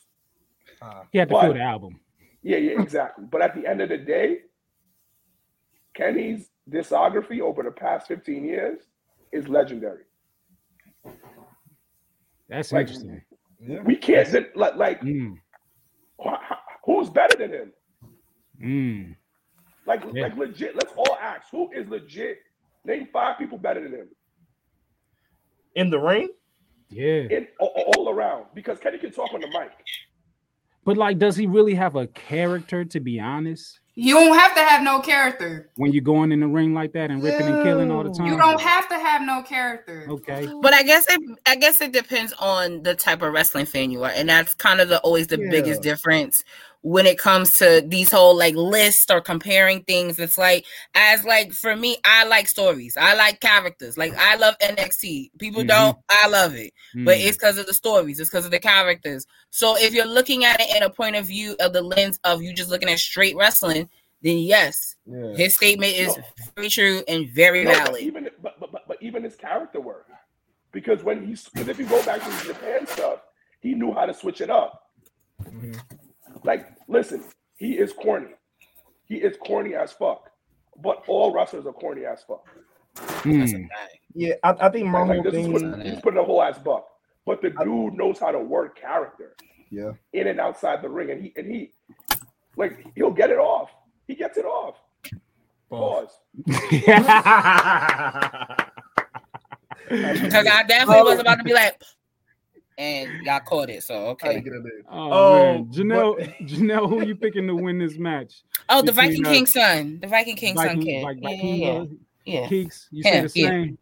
[1.11, 1.99] He had to But- fill the album.
[2.43, 3.25] Yeah, yeah, exactly.
[3.29, 4.41] but at the end of the day,
[5.95, 8.79] Kenny's discography over the past 15 years
[9.33, 10.03] is legendary.
[12.47, 13.21] That's Like, interesting.
[13.83, 15.37] We can't sit- like like Mm,
[16.85, 17.73] who's better than him?
[18.61, 19.15] mm.
[19.85, 20.23] Like Yeah.
[20.23, 20.75] like legit.
[20.75, 22.39] Let's all ask who is legit.
[22.85, 24.09] Name five people better than him
[25.77, 26.29] In the ring?
[26.89, 27.27] Yeah.
[27.29, 29.71] in all, all around because Kenny can talk on the mic.
[30.85, 32.83] But like, does he really have a character?
[32.85, 35.69] To be honest, You don't have to have no character.
[35.75, 38.25] when you're going in the ring like that and ripping and killing all the time.
[38.27, 40.05] You don't have to have no character.
[40.09, 40.49] Okay.
[40.61, 44.03] But I guess it I guess it depends on the type of wrestling fan you
[44.03, 45.49] are, and that's kind of the always the Yeah.
[45.51, 46.43] biggest difference
[46.81, 50.19] when it comes to these whole like lists or comparing things.
[50.19, 50.65] It's like
[50.95, 53.97] as like for me, I like stories, I like characters.
[53.97, 55.31] Like I love NXT.
[55.39, 55.67] People Mhm.
[55.67, 57.25] don't, I love it, but Mm.
[57.27, 59.25] it's because of the stories, it's because of the characters.
[59.49, 62.41] So if you're looking at it in a point of view of the lens of
[62.41, 63.89] you just looking at straight wrestling,
[64.21, 65.35] then yes, Yeah.
[65.35, 66.23] his statement is No.
[66.55, 68.01] very true and very No, but valid.
[68.03, 70.07] even but, but but even his character work.
[70.71, 73.19] Because when he's because if you go back to his Japan stuff,
[73.61, 74.83] he knew how to switch it up.
[76.43, 77.23] Like, listen,
[77.57, 78.31] he is corny.
[79.05, 80.29] He is corny as fuck.
[80.81, 82.45] But all wrestlers are corny as fuck.
[83.23, 83.67] Mm.
[84.15, 85.71] Yeah, I, I think my Like, whole this is thing.
[85.71, 86.87] what, he's putting a whole ass buck.
[87.25, 89.35] But the dude knows how to work character
[89.69, 89.91] Yeah.
[90.13, 91.71] in and outside the ring, and he and he
[92.55, 93.69] like he'll get it off.
[94.07, 94.75] He gets it off.
[95.69, 96.09] Pause.
[99.89, 101.81] Because I definitely was about to be like,
[102.77, 103.83] and y'all caught it.
[103.83, 104.43] So okay.
[104.89, 108.43] Oh, Oh, man, Janelle, Janelle, who you picking to win this match?
[108.69, 111.03] Oh, the Viking uh, King son, the Viking King son kid.
[111.03, 111.85] like Yeah, Viking, yeah, uh,
[112.25, 112.47] yeah.
[112.47, 113.49] Keeks, you say the yeah.
[113.49, 113.77] same.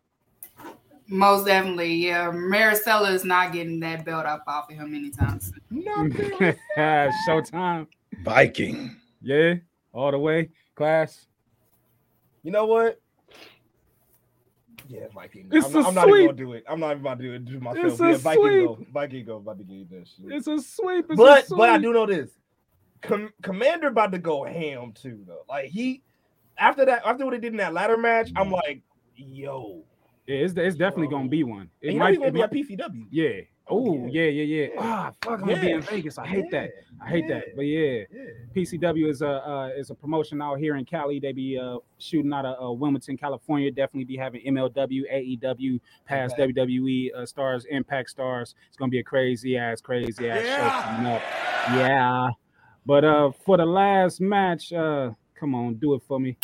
[1.07, 2.31] Most definitely, yeah.
[2.31, 5.61] Maricela is not getting that belt up off of him anytime soon.
[6.77, 7.87] Showtime.
[8.23, 8.95] Viking.
[9.21, 9.55] Yeah,
[9.93, 10.49] all the way.
[10.75, 11.27] Class.
[12.43, 12.99] You know what?
[14.87, 15.47] Yeah, Viking.
[15.51, 16.63] It's I'm, not, a I'm not even gonna do it.
[16.67, 17.85] I'm not even about to do it to myself.
[17.85, 18.65] It's a yeah, Viking sweep.
[18.65, 18.87] go.
[18.93, 20.31] Viking go about to get that shit.
[20.31, 21.05] It's a sweep.
[21.09, 22.29] It's but a but I do know this.
[23.01, 25.43] Com- Komander about to go ham too though.
[25.47, 26.01] Like he
[26.57, 28.53] after that after what he did in that ladder match, I'm mm-hmm.
[28.53, 28.81] like,
[29.15, 29.83] yo,
[30.27, 31.69] Yeah, it's, it's definitely gonna be one.
[31.81, 33.07] It and you know might, he's gonna it be might- at PCW.
[33.11, 33.41] Yeah.
[33.67, 34.67] Oh, yeah, yeah, yeah.
[34.77, 36.19] Ah, fuck, I'm gonna be in Vegas.
[36.19, 36.69] I hate that.
[37.01, 37.35] I hate Yeah.
[37.39, 37.55] that.
[37.55, 38.23] But yeah, Yeah.
[38.55, 41.19] PCW is a uh, is a promotion out here in Cali.
[41.19, 43.71] They be uh, shooting out of uh, Wilmington, California.
[43.71, 46.51] Definitely be having MLW, AEW, past Okay.
[46.53, 48.53] WWE uh, stars, Impact stars.
[48.67, 51.21] It's gonna be a crazy ass, crazy ass show coming up.
[51.75, 52.29] Yeah.
[52.85, 56.37] But uh, for the last match, uh, come on, do it for me.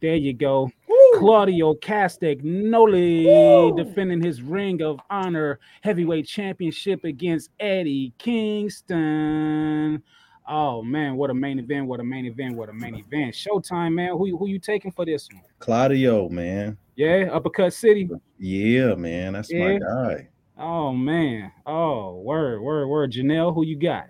[0.00, 0.72] There you go.
[1.14, 10.02] Claudio Castagnoli defending his Ring of Honor Heavyweight Championship against Eddie Kingston.
[10.48, 11.86] Oh man, what a main event!
[11.86, 12.56] What a main event!
[12.56, 13.34] What a main event!
[13.34, 14.10] Showtime, man.
[14.10, 15.42] Who who you taking for this one?
[15.60, 16.76] Claudio, man.
[16.96, 18.10] Yeah, Uppercut City.
[18.38, 19.34] Yeah, man.
[19.34, 19.74] That's Yeah.
[19.74, 20.28] my guy.
[20.58, 21.52] Oh man.
[21.64, 23.12] Oh word, word, word.
[23.12, 24.08] Janelle, who you got?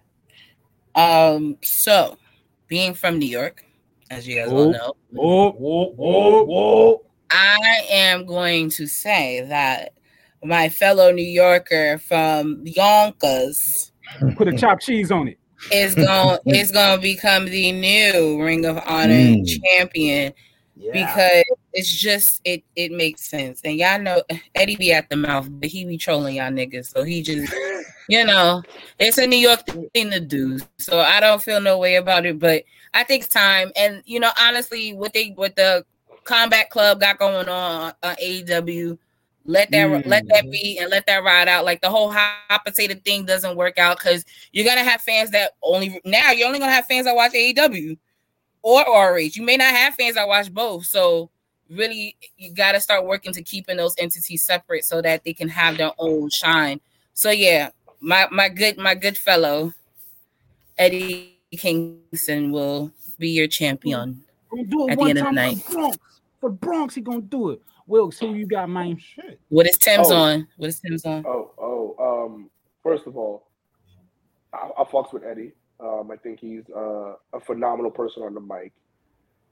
[0.94, 2.16] Um, so
[2.66, 3.64] being from New York,
[4.12, 7.02] as you guys all know, Oh, Whoa, whoa, whoa.
[7.30, 9.94] I am going to say that
[10.44, 13.92] my fellow New Yorker from Yonkers
[14.36, 15.38] put a chopped cheese on it.
[15.70, 19.46] is going is going to become the new Ring of Honor Mm.
[19.46, 20.32] champion
[20.76, 20.92] Yeah.
[20.92, 23.60] because it's just it it makes sense.
[23.64, 24.22] And y'all know
[24.54, 26.86] Eddie be at the mouth, but he be trolling y'all niggas.
[26.86, 27.52] So he just
[28.08, 28.62] you know,
[28.98, 29.60] it's a New York
[29.94, 30.58] thing to do.
[30.78, 33.70] So I don't feel no way about it, but I think it's time.
[33.76, 35.84] And you know, honestly, what they what the
[36.24, 38.98] combat club got going on on AEW,
[39.44, 40.06] let that Mm.
[40.06, 41.64] let that be and let that ride out.
[41.64, 45.52] Like the whole hot potato thing doesn't work out because you're gonna have fans that
[45.62, 47.96] only now you're only gonna have fans that watch AEW
[48.62, 49.34] or RH.
[49.34, 50.86] You may not have fans that watch both.
[50.86, 51.30] So
[51.68, 55.76] really you gotta start working to keeping those entities separate so that they can have
[55.78, 56.80] their own shine.
[57.14, 57.70] So yeah,
[58.02, 59.72] my my good my good fellow
[60.76, 64.22] Eddie Kingston will be your champion
[64.68, 65.58] do it at the one end of the night.
[65.58, 65.98] for the Bronx.
[66.40, 67.62] For the Bronx, he gonna do it.
[67.86, 68.98] Wilkes, who you got, man?
[69.48, 70.16] What is Tim's Oh.
[70.16, 70.48] on?
[70.56, 71.24] What is Tim's on?
[71.26, 72.24] Oh, oh.
[72.26, 72.50] Um,
[72.82, 73.48] first of all,
[74.52, 75.52] I, I fucks with Eddie.
[75.80, 78.72] Um, I think he's uh, a phenomenal person on the mic,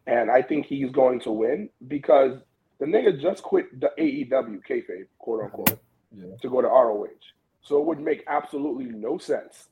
[0.06, 2.38] and I think he's going to win because
[2.78, 5.78] the nigga just quit the AEW kayfabe, quote unquote,
[6.40, 7.08] to go to ROH.
[7.62, 9.68] So it would make absolutely no sense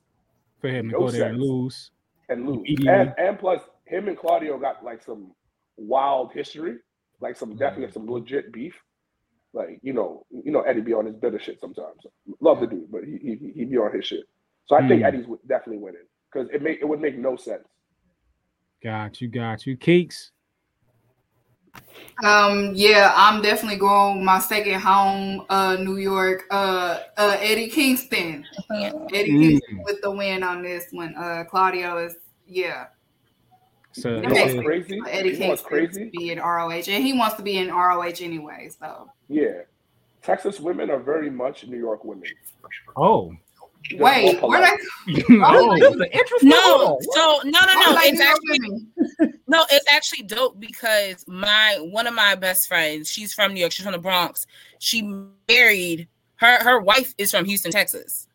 [0.61, 1.91] For him to No go there and lose.
[2.29, 2.67] and lose.
[2.87, 5.31] And and plus, him and Claudio got like some
[5.77, 6.77] wild history,
[7.19, 8.75] like some definitely some legit beef.
[9.53, 12.01] Like you know, you know Eddie be on his bitter shit sometimes.
[12.39, 14.25] Love the dude, but he he he be on his shit.
[14.67, 15.07] So I think Hmm.
[15.07, 17.67] Eddie's definitely winning because it make it would make no sense.
[18.83, 19.75] Got you, got you.
[19.75, 20.29] Keeks.
[22.23, 28.45] Um, yeah, I'm definitely going my second home, uh, New York, uh, uh, Eddie Kingston.
[28.71, 29.41] Eddie Mm.
[29.41, 31.15] Kingston with the win on this one.
[31.15, 32.87] Uh, Claudio is, yeah.
[33.93, 35.01] So You know what's crazy?
[35.09, 36.05] Eddie You know what's Kingston crazy?
[36.05, 38.69] to be in ROH, and he wants to be in ROH anyway.
[38.77, 39.61] So Yeah,
[40.21, 42.29] Texas women are very much New York women.
[42.97, 43.33] Oh.
[43.89, 44.79] They're wait, more where polite.
[45.07, 45.23] they?
[45.41, 45.75] oh.
[46.43, 47.91] No, so no, no, no.
[47.93, 52.67] like It's New York actually no, it's actually dope because my one of my best
[52.67, 54.45] friends, she's from New York, she's from the Bronx.
[54.79, 55.01] She
[55.47, 58.27] married her her wife is from Houston, Texas.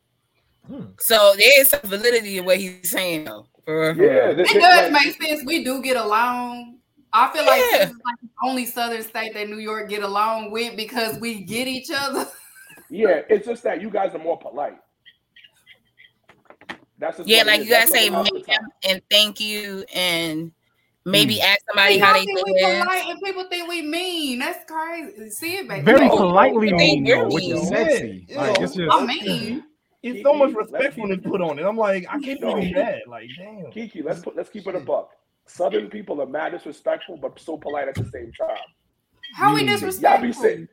[0.67, 0.87] Hmm.
[0.99, 3.47] So there is some validity in what he's saying though.
[3.65, 5.45] For, for Yeah, It does make sense.
[5.45, 6.79] We do get along.
[7.13, 7.79] I feel like Yeah.
[7.79, 11.43] this is like the only Southern state that New York get along with because we
[11.45, 12.27] get each other.
[12.91, 14.79] Yeah, it's just that you guys are more polite.
[17.05, 17.67] That's just yeah, like is.
[17.67, 20.51] you gotta say what ma'am and thank you and
[21.05, 21.43] maybe Hmm.
[21.43, 22.81] ask somebody People how they think we doing.
[22.83, 24.39] polite and people think we mean.
[24.39, 25.29] That's crazy.
[25.29, 25.83] See it, baby.
[25.85, 27.67] Very Like, politely They mean, hear though, which is me.
[27.67, 28.27] sexy.
[28.27, 28.65] Yeah, Like, yeah.
[28.65, 29.65] it's just, I mean,
[30.03, 31.65] It's so much Kiki, let's respectfulness put on it.
[31.67, 32.55] I'm like, I can't No.
[32.55, 33.07] believe that.
[33.07, 33.71] Like, damn.
[33.71, 35.11] Kiki, let's put let's keep it a buck.
[35.47, 38.57] Southern people are mad disrespectful, but so polite at the same time.
[39.35, 40.01] how we Mm.
[40.01, 40.69] Y'all be saying,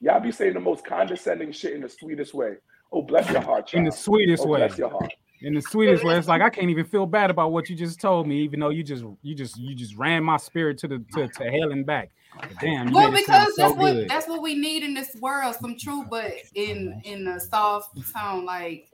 [0.00, 2.58] y'all be saying the most condescending shit in the sweetest way.
[2.92, 3.78] Oh, bless your heart, child.
[3.80, 4.60] in the sweetest oh, way.
[4.60, 5.12] bless your heart.
[5.44, 6.16] In the sweetest way.
[6.16, 8.70] It's like I can't even feel bad about what you just told me, even though
[8.70, 11.84] you just you just you just ran my spirit to the to, to hell and
[11.84, 12.10] back.
[12.40, 14.08] But damn, Well, made it because so that's what good.
[14.08, 15.54] that's what we need in this world.
[15.60, 18.88] Some truth, but in in a soft tone, like,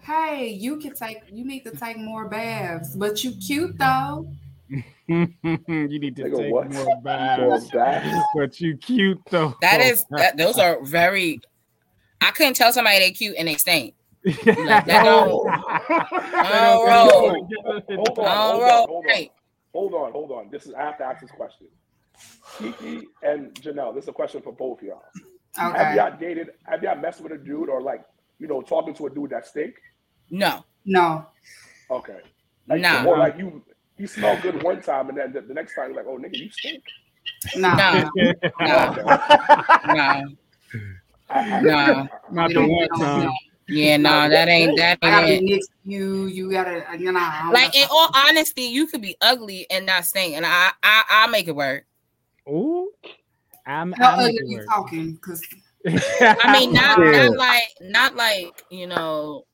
[0.00, 4.28] hey, you can take you need to take more baths, but you cute though.
[4.68, 6.70] you need to Nigga, take what?
[6.70, 7.70] more More baths.
[7.70, 8.26] baths.
[8.34, 9.54] But you cute though.
[9.62, 11.40] That is that those are very
[12.20, 13.94] I couldn't tell somebody they cute and they stink.
[14.24, 15.46] Like, that don't,
[16.48, 17.46] don't roll.
[17.96, 19.28] Hold on, hold on, hold on,
[19.72, 20.50] hold on, hold on.
[20.50, 21.66] This is I have to ask this question.
[22.58, 25.02] Kiki and Janelle, this is a question for both of y'all.
[25.60, 25.78] Okay.
[25.84, 26.50] Have y'all dated?
[26.64, 28.02] Have y'all messed with a dude or like
[28.38, 29.74] you know talking to a dude that stink?
[30.30, 30.64] No.
[30.84, 31.26] No.
[31.90, 32.18] Okay.
[32.68, 33.04] Like, Nah.
[33.04, 33.62] Or like you,
[33.98, 36.36] he smelled good one time, and then the, the next time you're like, oh nigga,
[36.38, 36.82] you stink.
[37.56, 37.74] No.
[37.74, 38.10] No.
[38.60, 38.88] No.
[38.90, 39.02] Okay.
[39.92, 40.24] No.
[41.30, 42.08] I- I- No.
[42.30, 43.30] Not the one we don't- time.
[43.68, 43.74] No.
[43.74, 46.26] Yeah, no, that ain't that I gotta ain't be next to you.
[46.26, 47.50] You gotta, you know.
[47.52, 51.26] Like in all honesty, you could be ugly and not stink, and I I I
[51.28, 51.84] make it work.
[52.48, 52.90] Ooh.
[53.66, 55.14] I'm, how I'm ugly you talking?
[55.14, 55.42] Because
[55.86, 57.28] I mean, not Yeah.
[57.28, 59.44] not like not like you know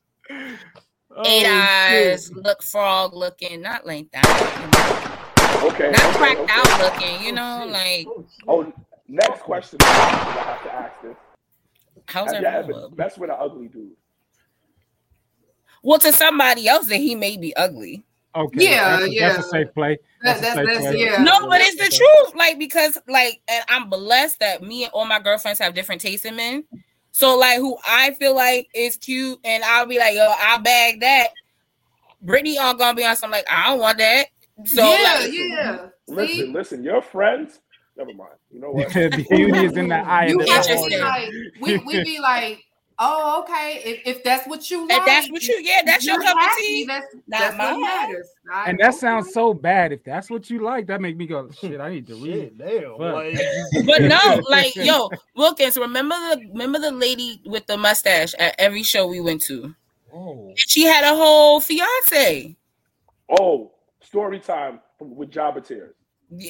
[1.13, 1.51] Oh, eight shit.
[1.51, 5.61] eyes, look frog looking, not like that.
[5.63, 5.91] okay.
[5.91, 6.53] Not okay, cracked okay.
[6.53, 8.73] out looking, you oh, know, like oh, oh,
[9.09, 9.77] next question.
[9.81, 11.17] I have to ask this.
[12.07, 12.41] how's that?
[12.41, 13.91] you ever messed with an ugly dude?
[15.83, 18.03] Well, to somebody else that he may be ugly.
[18.35, 18.63] Okay.
[18.71, 19.33] Yeah, that's, yeah.
[19.33, 19.97] That's a safe play.
[20.21, 21.03] That's, a that's- safe that's- play.
[21.03, 21.17] yeah.
[21.23, 22.35] No, but it's the truth.
[22.35, 26.25] Like because like, and I'm blessed that me and all my girlfriends have different tastes
[26.25, 26.63] in men.
[27.11, 31.01] So like, who I feel like is cute, and I'll be like, yo, I'll bag
[31.01, 31.29] that.
[32.21, 34.27] Brittany all gonna be on some like, I don't want that.
[34.65, 35.87] So yeah, like, yeah.
[36.07, 36.83] Listen, See, listen.
[36.83, 37.59] Your friends.
[37.97, 38.31] Never mind.
[38.49, 38.93] You know what?
[38.93, 40.99] Beauty is in the eye you of the have to be Interesting.
[41.01, 41.29] like,
[41.61, 42.63] we we be like,
[43.03, 43.81] oh, okay.
[43.83, 46.37] If, if that's what you like, if that's what you, yeah, that's your you're cup
[46.37, 46.85] of tea.
[46.85, 48.29] That's Not that's what matters.
[48.51, 49.91] I- And that sounds so bad.
[49.91, 52.33] If that's what you like, that make me go, shit, I need to read.
[52.33, 52.97] Shit, damn.
[52.97, 53.85] Fuck.
[53.85, 58.83] But no, like yo, Wilkins, remember the remember the lady with the mustache at every
[58.83, 59.73] show we went to?
[60.13, 62.55] oh, She had a whole fiance.
[63.39, 63.71] Oh,
[64.01, 65.95] story time with Jobber Tears.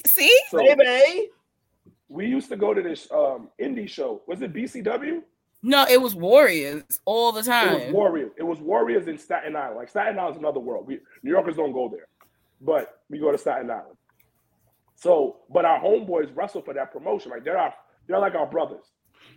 [0.06, 0.40] See?
[0.50, 1.30] So baby.
[2.10, 4.22] we used to go to this um indie show.
[4.28, 5.22] Was it BCW?
[5.64, 7.76] No, it was Warriors all the time.
[7.76, 7.94] It was.
[7.94, 8.32] Warriors.
[8.38, 9.78] It was Warriors in Staten Island.
[9.78, 10.88] Like Staten Island is another world.
[10.88, 12.08] We New Yorkers don't go there,
[12.60, 13.98] but we go to Staten Island.
[14.96, 17.32] So, but our homeboys wrestle for that promotion.
[17.32, 17.74] Like they're our,
[18.08, 18.86] they're like our brothers.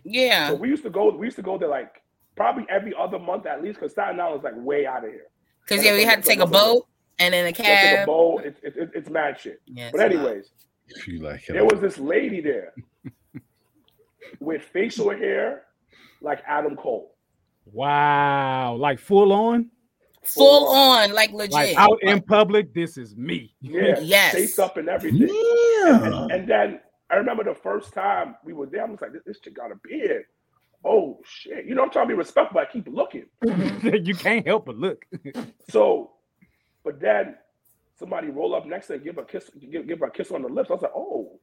[0.03, 0.49] Yeah.
[0.49, 1.11] So we used to go.
[1.15, 2.01] We used to go there like
[2.35, 5.27] probably every other month at least, because Staten Island is like way out of here.
[5.67, 6.87] Because yeah, we had to take a boat.
[7.17, 8.05] And then a Get to the cab.
[8.07, 8.41] bowl.
[8.43, 9.61] It's it's it's, it's mad shit.
[9.65, 10.49] Yes, but anyways,
[10.87, 12.73] If you like it, there was this lady there
[14.39, 15.64] with facial hair
[16.25, 17.15] like Adam Cole.
[17.71, 19.69] Wow, like full on,
[20.23, 21.53] Full on, like legit.
[21.53, 22.73] like out in public.
[22.73, 23.53] This is me.
[23.61, 24.33] Yeah, Yes.
[24.33, 25.29] chased up and everything.
[25.29, 26.27] Yeah.
[26.31, 26.79] And then
[27.11, 29.71] I remember the first time we were there, I was like, this, this chick got
[29.71, 30.25] a beard.
[30.83, 31.65] Oh shit.
[31.65, 32.59] You know, I'm trying to be respectful.
[32.59, 33.25] I keep looking.
[33.83, 35.05] you can't help but look.
[35.69, 36.11] So,
[36.83, 37.35] but then
[37.97, 40.31] somebody roll up next to her, give her a kiss, give, give her a kiss
[40.31, 40.69] on the lips.
[40.69, 41.39] I was like, oh.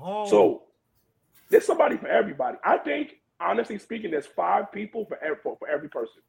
[0.00, 0.28] oh.
[0.28, 0.62] So
[1.48, 2.58] there's somebody for everybody.
[2.64, 6.22] I think, honestly speaking, there's five people for every, for, for every person.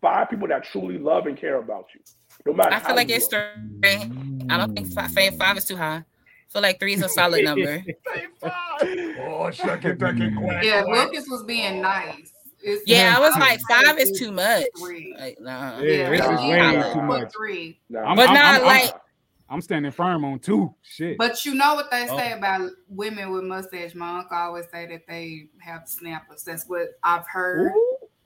[0.00, 2.00] Five people that truly love and care about you.
[2.46, 3.44] No matter I how feel like it's look.
[3.82, 4.46] three.
[4.48, 5.96] I don't think five is too high.
[5.96, 6.04] I
[6.52, 7.82] feel like three is a solid number.
[8.42, 11.08] Oh, shuck it, duck it, quack, Yeah, quack.
[11.10, 12.30] Lucas was being nice.
[12.62, 14.64] It's Yeah, I was like five five is too much.
[14.78, 15.14] Three.
[15.18, 15.78] Like, nah.
[15.80, 17.32] Yeah, it's just he way too much.
[17.36, 17.78] Three.
[17.98, 18.94] I'm, But I'm- not I'm- I'm- like-
[19.54, 20.74] I'm standing firm on two.
[20.82, 21.16] Shit.
[21.16, 22.16] But you know what they oh.
[22.18, 22.38] say Oh.
[22.38, 23.94] about women with mustache?
[23.94, 26.42] My uncle always say that they have snappers.
[26.42, 27.70] That's what I've heard.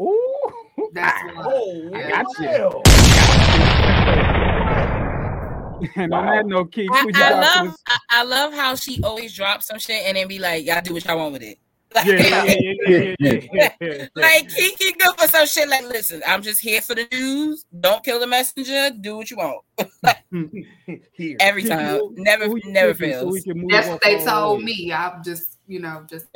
[0.00, 0.90] Ooh, ooh.
[0.94, 1.46] That's what.
[1.46, 2.46] Oh, I got you.
[2.46, 2.82] hell.
[5.96, 9.66] And on that note, Keith, I, I love I, I love how she always drops
[9.66, 11.58] some shit and then be like, y'all do what y'all want with it.
[12.04, 14.06] Yeah, yeah, yeah, yeah.
[14.14, 17.64] Like Kiki good for some shit like listen, I'm just here for the news.
[17.80, 18.90] Don't kill the messenger.
[18.90, 19.64] Do what you want.
[21.12, 21.36] Here.
[21.40, 21.98] Every Kiki, time.
[21.98, 23.32] who- Never never picking so fails.
[23.32, 24.92] we can move That's what they told the me.
[24.92, 26.26] I'm just, you know, just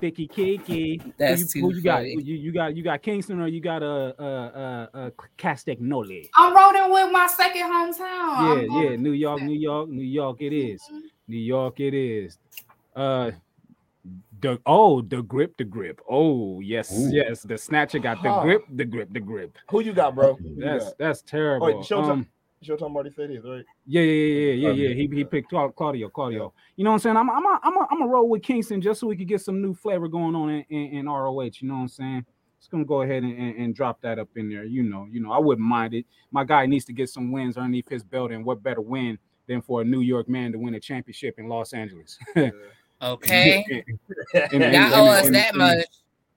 [0.00, 1.00] Thicky Kiki.
[1.02, 2.04] Who That's you, too who you got?
[2.04, 6.28] You, you got you got Kingston or you got a uh uh uh Castagnoli?
[6.36, 8.00] I'm rolling with my second hometown.
[8.00, 10.38] Yeah, I'm yeah, New York, New York, New York.
[10.42, 10.82] It is.
[11.28, 11.78] New York.
[11.80, 12.38] It is.
[12.94, 13.30] Uh,
[14.44, 16.00] the oh, the grip, the grip.
[16.08, 17.10] Oh, yes, Ooh.
[17.10, 17.42] yes.
[17.42, 19.56] The snatcher got the grip, the grip, the grip.
[19.70, 20.34] Who you got, bro?
[20.34, 20.98] Who That's got?
[20.98, 21.66] that's terrible.
[21.66, 22.28] Oh, wait, Showtime, Um,
[22.62, 23.64] Showtime already said his, right?
[23.86, 24.94] yeah, yeah, yeah, yeah, yeah, yeah.
[24.94, 26.52] He he picked Cla- Claudio, Claudio.
[26.76, 27.16] You know what I'm saying?
[27.16, 29.40] I'm I'm a, I'm a, I'm a roll with Kingston just so we could get
[29.40, 31.42] some new flavor going on in, in, in ROH.
[31.60, 32.26] You know what I'm saying?
[32.60, 34.64] Just gonna go ahead and, and, and drop that up in there.
[34.64, 36.04] You know, you know, I wouldn't mind it.
[36.30, 39.62] My guy needs to get some wins underneath his belt, and what better win than
[39.62, 42.18] for a New York man to win a championship in Los Angeles?
[43.04, 43.64] Okay.
[43.68, 45.86] In- in- Y'all owe us that much.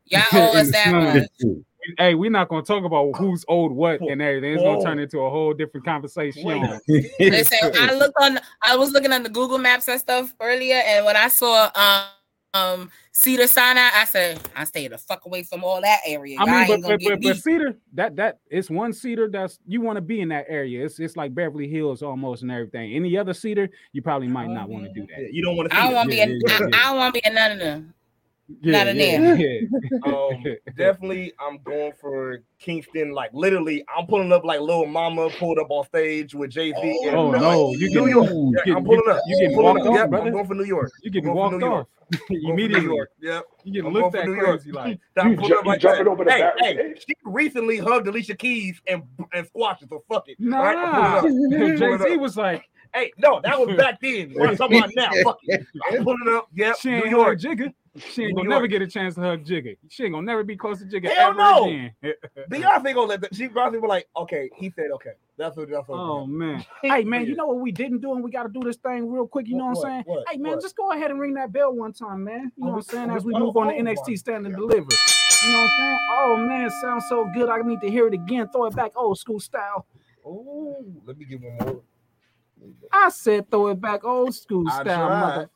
[0.06, 1.54] Y'all owe us that much.
[1.98, 4.56] Hey, we're not gonna talk about who's owed what and everything.
[4.56, 6.44] It's gonna turn into a whole different conversation.
[7.20, 11.06] Listen, I looked on I was looking on the Google Maps and stuff earlier, and
[11.06, 12.17] when I saw um
[12.58, 16.38] um Cedar Sinai, I said, I stay the fuck away from all that area.
[16.40, 19.98] I mean, but, but, but, but Cedar, that that it's one Cedar that's you want
[19.98, 20.86] to be in that area.
[20.86, 22.94] It's it's like Beverly Hills almost and everything.
[22.94, 25.34] Any other Cedar, you probably might not want to do Yeah, that.
[25.34, 26.66] you don't want to I don't want to be in yeah, I.
[26.66, 27.94] I don't want to be in none of them.
[28.62, 29.36] Yeah, Not in yeah, there.
[29.36, 29.68] yeah.
[30.06, 30.44] Um,
[30.78, 33.12] definitely, I'm going for Kingston.
[33.12, 37.00] Like literally, I'm pulling up like little Mama pulled up on stage with Jay Z.
[37.12, 38.30] Oh no, you New getting York.
[38.30, 39.20] you Yeah, getting- I'm pulling up.
[39.28, 39.88] You getting Pulling walked up.
[39.88, 40.26] off, Yep, brother.
[40.28, 40.92] I'm going for New York.
[41.04, 41.88] You getting walked off
[42.30, 42.82] Going for New.
[42.82, 43.10] York.
[43.22, 43.44] Yep.
[43.66, 44.48] You getting I'm looked at for New York.
[44.62, 45.00] crazy like.
[45.18, 46.10] You ju- up you like jumping that.
[46.12, 49.90] over the hey, hey, she recently hugged Alicia Keys and and squashed it.
[49.90, 50.38] So fuck it.
[50.40, 51.78] Nah, right, I'm pulling up.
[52.00, 54.32] Jay Z was like, Hey, no, that was back then.
[54.36, 55.12] What I'm talking about now?
[55.24, 55.66] Fuck it.
[55.92, 56.48] I'm pulling up.
[56.56, 56.78] Yep.
[56.80, 57.42] she New York.
[57.42, 57.74] hug Jigga.
[58.00, 58.56] She ain't gonna York.
[58.56, 59.78] never get a chance to hug Jigga.
[59.90, 61.66] She ain't gonna never be close to Jigga Hell ever no.
[61.66, 61.92] again.
[62.52, 63.36] Beyonce gonna let that.
[63.36, 64.50] She Beyonce be like, okay.
[64.56, 65.12] He said okay.
[65.38, 65.70] That's what.
[65.70, 65.96] That's what.
[65.98, 66.66] Oh man.
[66.82, 69.10] Hey man, you know what we didn't do, and we got to do this thing
[69.12, 69.48] real quick.
[69.48, 70.04] You know what, What, I'm saying?
[70.06, 70.62] what, hey man, what?
[70.62, 72.52] just go ahead and ring that bell one time, man.
[72.56, 73.10] You know Oh, what I'm saying?
[73.12, 74.16] oh, As we oh, move on to oh, oh, my NXT oh.
[74.16, 74.76] Stand and Deliver.
[75.46, 75.98] You know what I'm saying?
[76.12, 77.50] Oh man, sounds so good.
[77.50, 78.48] I need to hear it again.
[78.52, 79.86] Throw it back old school style.
[80.26, 81.82] Oh, let me give one more.
[82.92, 84.84] I said throw it back old school I style.
[85.08, 85.20] tried.
[85.20, 85.50] Mother-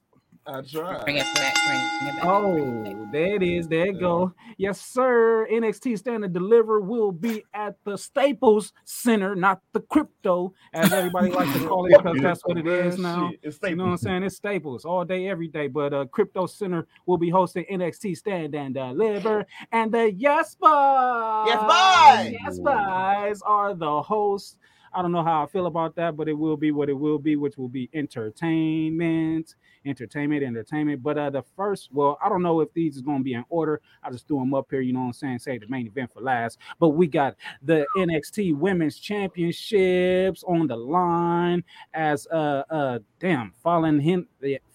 [0.47, 1.03] I tried.
[1.03, 2.25] Bring it back, bring it back.
[2.25, 3.67] Oh, there it is.
[3.67, 4.33] There it go.
[4.57, 5.47] Yes, sir.
[5.51, 11.29] NXT Stand and Deliver will be at the Staples Center, not the crypto, as everybody
[11.29, 13.31] likes to call it, because that's what it is now.
[13.43, 14.23] It's You know what I'm saying?
[14.23, 15.67] It's Staples all day, every day.
[15.67, 21.45] But uh, Crypto Center will be hosting NXT Stand and Deliver, and the Yes Boys,
[21.47, 22.37] Yes, boys!
[22.41, 24.57] Yes Boys are the hosts.
[24.93, 27.17] I don't know how I feel about that, but it will be what it will
[27.19, 31.01] be, which will be entertainment, entertainment, entertainment.
[31.01, 33.81] But uh, the first, well, I don't know if these is gonna be in order.
[34.03, 34.81] I just threw them up here.
[34.81, 35.39] You know what I'm saying?
[35.39, 36.57] Say the main event for last.
[36.79, 41.63] But we got the NXT Women's Championships on the line
[41.93, 44.27] as uh uh damn Fallon him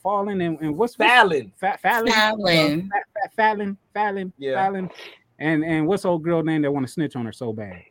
[0.03, 1.53] Fallon and, and what's what's- Fallon.
[1.57, 2.83] Fa- Fallon Fallon.
[2.83, 2.89] Fa-
[3.23, 4.55] Fa- Fallon Fallon Yeah.
[4.55, 4.91] Fallon
[5.39, 7.83] and and what's old girl name that want to snitch on her so bad?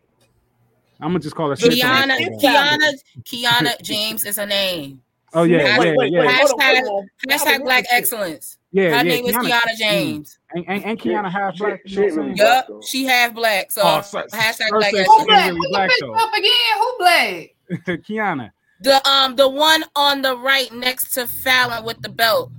[1.01, 2.41] I'm gonna just call her snitch on her Kiana.
[2.41, 2.93] Kiana,
[3.23, 5.01] Kiana James is her name.
[5.33, 6.19] Oh yeah, Wait, yeah, wait, yeah.
[6.21, 7.29] wait, hold on, Hashtag- hold on.
[7.37, 8.57] Hashtag Black Excellence.
[8.71, 9.77] Yeah, Her yeah, name is Kiana- Kiana.
[9.77, 10.39] James.
[10.51, 11.81] And, and, and Kiana half black.
[11.85, 12.37] she you know ain't really saying?
[12.69, 13.71] Yup, she half black.
[13.71, 14.91] So Oh, so- hashtag black.
[14.91, 15.27] said as she shit.
[15.27, 16.13] really black Pick though.
[16.13, 16.51] up again.
[16.79, 17.55] Who black?
[18.07, 18.51] Kiana.
[18.81, 22.51] The um the one on the right next to Fallon with the belt.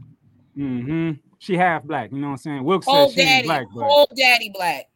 [0.56, 1.12] Mm-hmm.
[1.38, 2.10] She half black.
[2.12, 2.64] You know what I'm saying?
[2.64, 4.86] Wilkes Whole said she daddy, black, but whole daddy black.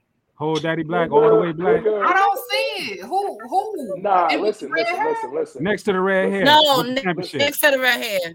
[0.41, 1.81] Whole daddy black, all the way black.
[1.83, 3.01] I don't see it.
[3.05, 3.39] Who?
[3.49, 3.99] Who?
[4.01, 5.11] Nah, And listen, listen, hair?
[5.11, 5.63] listen, listen.
[5.63, 6.45] Next to the red hair.
[6.45, 8.35] No, with the next to the red hair.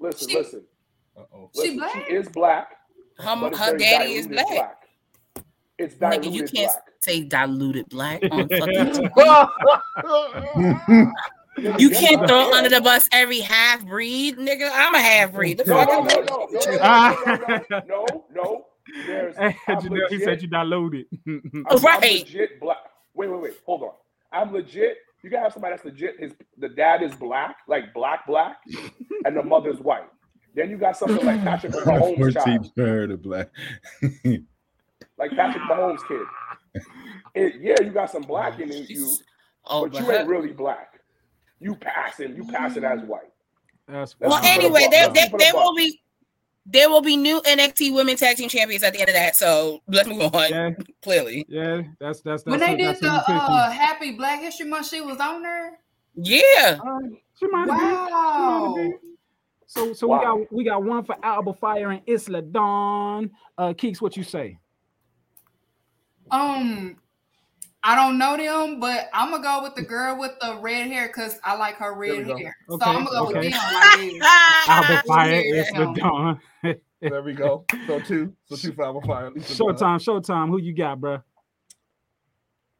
[0.00, 0.64] Listen, She- listen.
[1.16, 1.50] Uh-oh.
[1.54, 1.76] She listen.
[1.78, 2.06] black?
[2.08, 2.68] She is black.
[3.18, 4.74] Her, her daddy is diluted black.
[5.78, 6.82] It's Nigga, you can't black.
[7.00, 11.12] say diluted black on fucking Oh,
[11.78, 14.70] You can't throw under the bus every half breed, nigga.
[14.72, 15.60] I'm a half breed.
[15.66, 18.64] No, I'm no, no, no, no, no, no, no, no, no.
[19.06, 19.80] There's, Hey, I'm
[20.10, 21.06] he said you diluted.
[21.26, 22.20] I'm, I'm Right.
[22.20, 22.78] legit black.
[23.14, 23.52] Wait, wait, wait.
[23.66, 23.90] Hold on.
[24.32, 24.98] I'm legit.
[25.22, 26.20] You gotta have somebody that's legit.
[26.20, 28.58] His the dad is black, like black, black,
[29.24, 30.08] and the mother's white.
[30.54, 33.48] Then you got something like Patrick Mahomes' 14 child, heard of black.
[35.18, 36.22] like Patrick Mahomes' kid.
[37.34, 39.08] It, yeah, you got some black in it, you,
[39.66, 41.00] Oh, but but you ain't really black.
[41.60, 43.22] You passing, you passing as white.
[43.86, 45.38] That's Well, well, Let's keep it a anyway, they, there, Let's there, keep it a
[45.44, 45.76] there will buck.
[45.76, 46.00] be
[46.70, 49.36] there will be new NXT Women Tag Team Champions at the end of that.
[49.36, 50.50] So let's move on.
[50.50, 50.70] Yeah,
[51.02, 53.54] Clearly, yeah, that's that's that's When they it, did the what you picking.
[53.54, 55.78] uh, Happy Black History Month, she was on there.
[56.14, 56.78] yeah.
[56.84, 56.98] Uh,
[57.38, 57.88] she might have been.
[57.88, 58.92] She might Wow.
[59.66, 60.18] So so Wow.
[60.18, 63.30] we got we got one for Alba Fire and Isla Dawn.
[63.56, 64.58] Uh Keeks, what you say?
[66.30, 66.96] Um,
[67.88, 71.06] I don't know them, but I'm gonna go with the girl with the red hair
[71.06, 72.34] because I like her red hair.
[72.36, 73.38] Okay, so I'm gonna go okay.
[73.46, 73.72] with them.
[73.72, 74.62] Like, yeah.
[74.68, 75.64] Alba Fire, Yeah.
[75.74, 76.40] Isla Dawn.
[77.00, 77.64] There we go.
[77.86, 78.34] So two.
[78.44, 79.30] So two for Alba Fire.
[79.30, 79.72] Lisa Bell.
[79.72, 80.48] Showtime, Showtime.
[80.50, 81.22] Who you got, bro?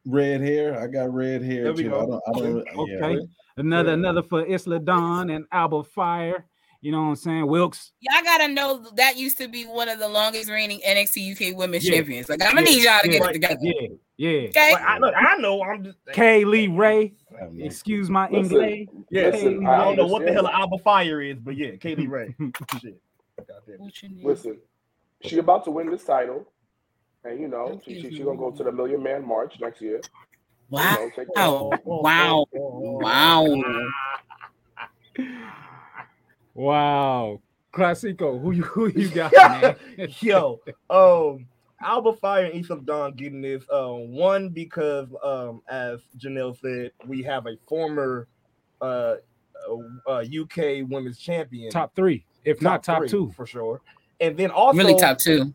[0.05, 0.79] Red hair.
[0.79, 1.89] I got red hair There we too.
[1.89, 2.01] go.
[2.01, 2.21] I don't.
[2.27, 3.13] I don't Okay.
[3.13, 3.19] yeah.
[3.57, 6.45] Another another for Isla Dawn and Alba Fire.
[6.81, 7.45] You know what I'm saying?
[7.47, 7.91] Wilkes.
[7.99, 11.85] Y'all gotta know that used to be one of the longest reigning NXT UK Women's
[11.87, 11.95] Yeah.
[11.97, 12.29] Champions.
[12.29, 13.59] Like I'm gonna Yeah, need y'all to yeah, get right, it together.
[13.61, 14.47] Yeah, yeah.
[14.47, 14.71] Okay.
[14.71, 15.61] Like, I, look, I know.
[15.61, 15.97] I'm just.
[16.13, 17.13] Kay Lee Ray.
[17.37, 18.87] I have no- Excuse my Listen, English.
[19.09, 20.53] Yeah, Listen, I don't know what the hell that.
[20.55, 22.33] Alba Fire is, but yeah, Kay Lee Ray.
[22.81, 23.01] Shit.
[23.37, 23.79] Goddamn.
[23.79, 24.25] What you need?
[24.25, 24.57] Listen,
[25.25, 26.47] she about to win this title,
[27.25, 29.97] and you know she, she, she gonna go to the Million Man March next year.
[29.97, 30.93] You Wow.
[30.95, 31.79] know, take Wow.
[31.83, 32.45] Wow.
[32.53, 33.45] Wow.
[36.59, 37.41] Wow.
[37.73, 39.75] Classico, who you who you got, Yeah.
[39.97, 40.09] man?
[40.19, 41.47] Yo, um,
[41.81, 43.63] Alba Fire and Isla Dawn getting this.
[43.71, 48.27] Um, one because um, as Janell said, we have a former
[48.81, 49.15] uh,
[49.69, 53.31] uh, uh UK Women's Champion, top three, if not top three, two.
[53.37, 53.79] for sure.
[54.19, 55.53] And then also Really top two.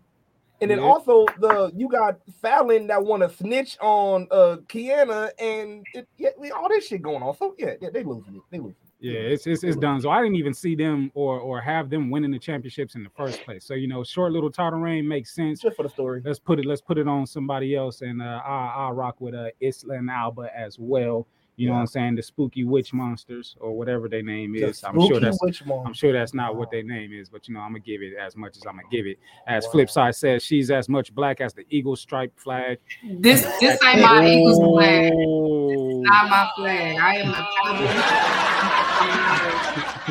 [0.64, 0.84] And then Yeah.
[0.86, 6.30] also the you got Fallon that want to snitch on uh Kiana and it, yeah,
[6.38, 7.36] we- all this shit going on.
[7.36, 8.42] So yeah, yeah they losing it.
[8.50, 8.70] They losing.
[8.82, 8.88] it.
[9.00, 10.00] Yeah, it's it's, it's done.
[10.00, 13.10] So I didn't even see them or or have them winning the championships in the
[13.10, 13.66] first place.
[13.66, 15.60] So you know, short little title reign makes sense.
[15.60, 16.22] Just for the story.
[16.24, 19.34] Let's put it let's put it on somebody else, and uh, I I rock with
[19.34, 21.26] uh Isla and Alba as well.
[21.56, 22.16] You know what I'm saying?
[22.16, 24.82] The spooky witch monsters or whatever their name The is.
[24.82, 25.62] I'm sure that's witch.
[25.86, 28.14] I'm sure that's not what their name is, but you know, I'm gonna give it
[28.20, 29.18] as much as I'm gonna give it.
[29.46, 32.78] As Flipside says, she's as much black as the eagle stripe flag.
[33.20, 35.12] This this ain't my Eagles flag.
[35.16, 36.02] Oh.
[36.02, 36.96] Not my flag.
[36.98, 37.34] I am a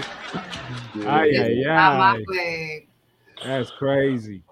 [1.05, 2.87] Ay, This ay, not my flag.
[3.43, 4.43] That's crazy.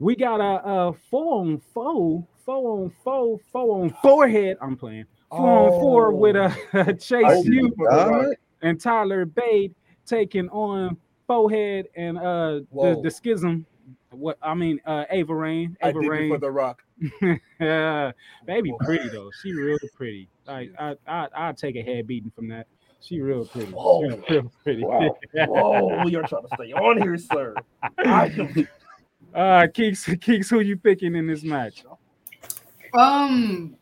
[0.00, 4.58] We got a, a four on four, four on four, four on forehead.
[4.60, 9.72] I'm playing four on four with a, Chase Oh, U and Tyler Bate
[10.06, 13.02] taking on forehead and uh the, Whoa.
[13.02, 13.66] the schism.
[14.10, 15.76] What I mean, uh Ava Raine.
[15.82, 16.30] I Ava did it Raine.
[16.30, 16.82] for the Rock.
[17.60, 18.12] yeah,
[18.46, 19.30] baby, pretty though.
[19.42, 20.28] She real pretty.
[20.46, 22.66] Like I, I, I'd take a head beating from that.
[23.00, 23.72] She real pretty.
[23.72, 24.02] Whoa.
[24.02, 24.82] Real, real pretty.
[24.84, 25.10] Wow.
[25.34, 27.54] Whoa, you're trying to stay on here, sir.
[27.98, 28.68] I am
[29.34, 31.84] uh, Keeks, Keeks, who you picking in this match?
[32.94, 33.76] Um,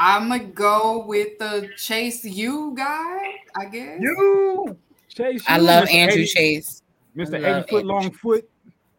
[0.00, 3.18] I'm gonna go with the Chase U guy.
[3.56, 4.00] I guess.
[4.00, 4.78] you.
[5.08, 5.44] Chase.
[5.48, 6.02] I U, love Mr.
[6.02, 6.82] Andre 80 Chase.
[7.16, 7.44] Mr.
[7.44, 8.20] I love 80 foot Andre long Chase.
[8.20, 8.50] foot.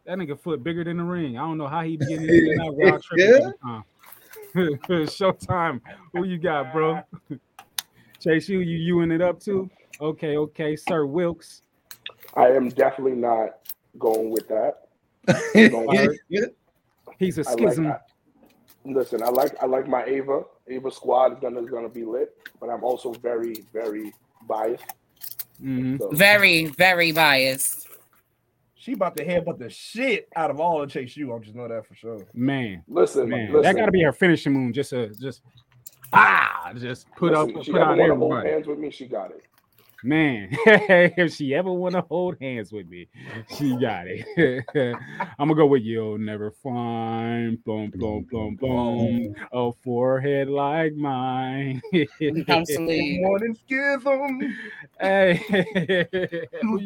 [0.04, 1.38] That nigga foot bigger than the ring.
[1.38, 3.84] I don't know how he be getting in and out without tripping all the time.
[5.06, 5.80] Showtime.
[6.12, 7.00] Who you got, bro?
[8.20, 9.70] Chase you, you you it up too?
[10.02, 11.62] Okay, okay, Sir Wilkes.
[12.34, 14.88] I am definitely not going with that.
[17.18, 18.00] He's a I like.
[18.82, 18.96] Schism.
[18.96, 20.42] I, listen, I like I like my Ava.
[20.68, 24.12] Ava squad is gonna is gonna be lit, but I'm also very very
[24.46, 24.84] biased.
[25.62, 25.98] Mhm.
[25.98, 27.88] So, Very, very biased.
[28.74, 31.34] She about to headbutt the shit out of all of Chase U.
[31.34, 32.26] I just know that for sure.
[32.32, 33.62] Man, listen, man, listen.
[33.62, 34.72] that got to be her finishing move.
[34.72, 35.42] Just a just
[36.14, 39.06] ah, just put listen, up, she put ever out want to hands with me, she
[39.06, 39.42] got it.
[40.02, 43.08] Man, if she ever want to hold hands with me,
[43.58, 44.64] she got it.
[45.38, 51.82] I'm gonna go with you'll never find boom, boom, boom, boom, a forehead like mine.
[52.48, 53.18] Absolutely.
[53.20, 54.56] Morning schism.
[54.98, 55.42] Hey,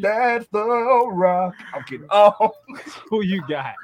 [0.01, 1.55] That's the rock.
[1.73, 2.09] I'm kidding.
[2.11, 2.51] Oh,
[3.11, 3.75] who you got?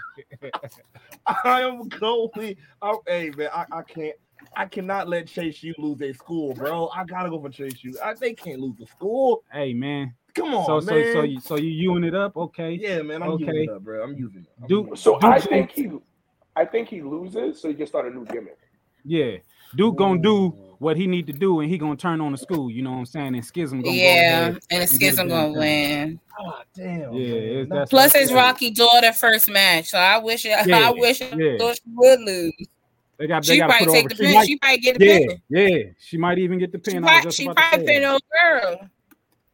[1.45, 2.57] I am going.
[2.83, 4.17] Oh, hey man, I, I can't.
[4.57, 6.89] I cannot let Chase U lose a school, bro.
[6.95, 7.97] I gotta go for Chase U.
[8.05, 9.45] I, they can't lose the school.
[9.53, 10.15] Hey, man.
[10.35, 11.13] Come on, So, so, man.
[11.13, 12.37] so you, so you using it up?
[12.37, 12.73] Okay.
[12.81, 13.23] yeah, man.
[13.23, 13.45] I'm Okay.
[13.47, 14.03] using it up, bro.
[14.03, 14.47] I'm using it.
[14.63, 14.99] I'm Do- using it.
[14.99, 15.89] So Do I you think he,
[16.57, 18.59] I think he loses, so he can start a new gimmick.
[19.05, 19.37] Yeah.
[19.77, 20.49] Duke gonna do
[20.79, 22.71] what he need to do, and he gonna turn on the school.
[22.71, 23.35] You know what I'm saying?
[23.37, 26.21] And Schism gonna go Yeah, ahead and the schism gonna win.
[26.37, 27.13] God damn.
[27.13, 27.43] Yeah, man.
[27.43, 28.35] it's- that's- Plus, that's it's it.
[28.35, 31.29] Rocky daughter first match, so I wish I Yeah, wish yeah.
[31.73, 32.53] she would lose.
[33.21, 34.09] They got they She got to probably put take over.
[34.09, 34.35] the She pin.
[34.35, 35.43] might, She probably get the yeah, pin.
[35.51, 35.93] yeah.
[35.99, 37.05] She might even get the She pin.
[37.05, 38.13] I was probably, just she about to probably pin that.
[38.13, 38.89] old girl.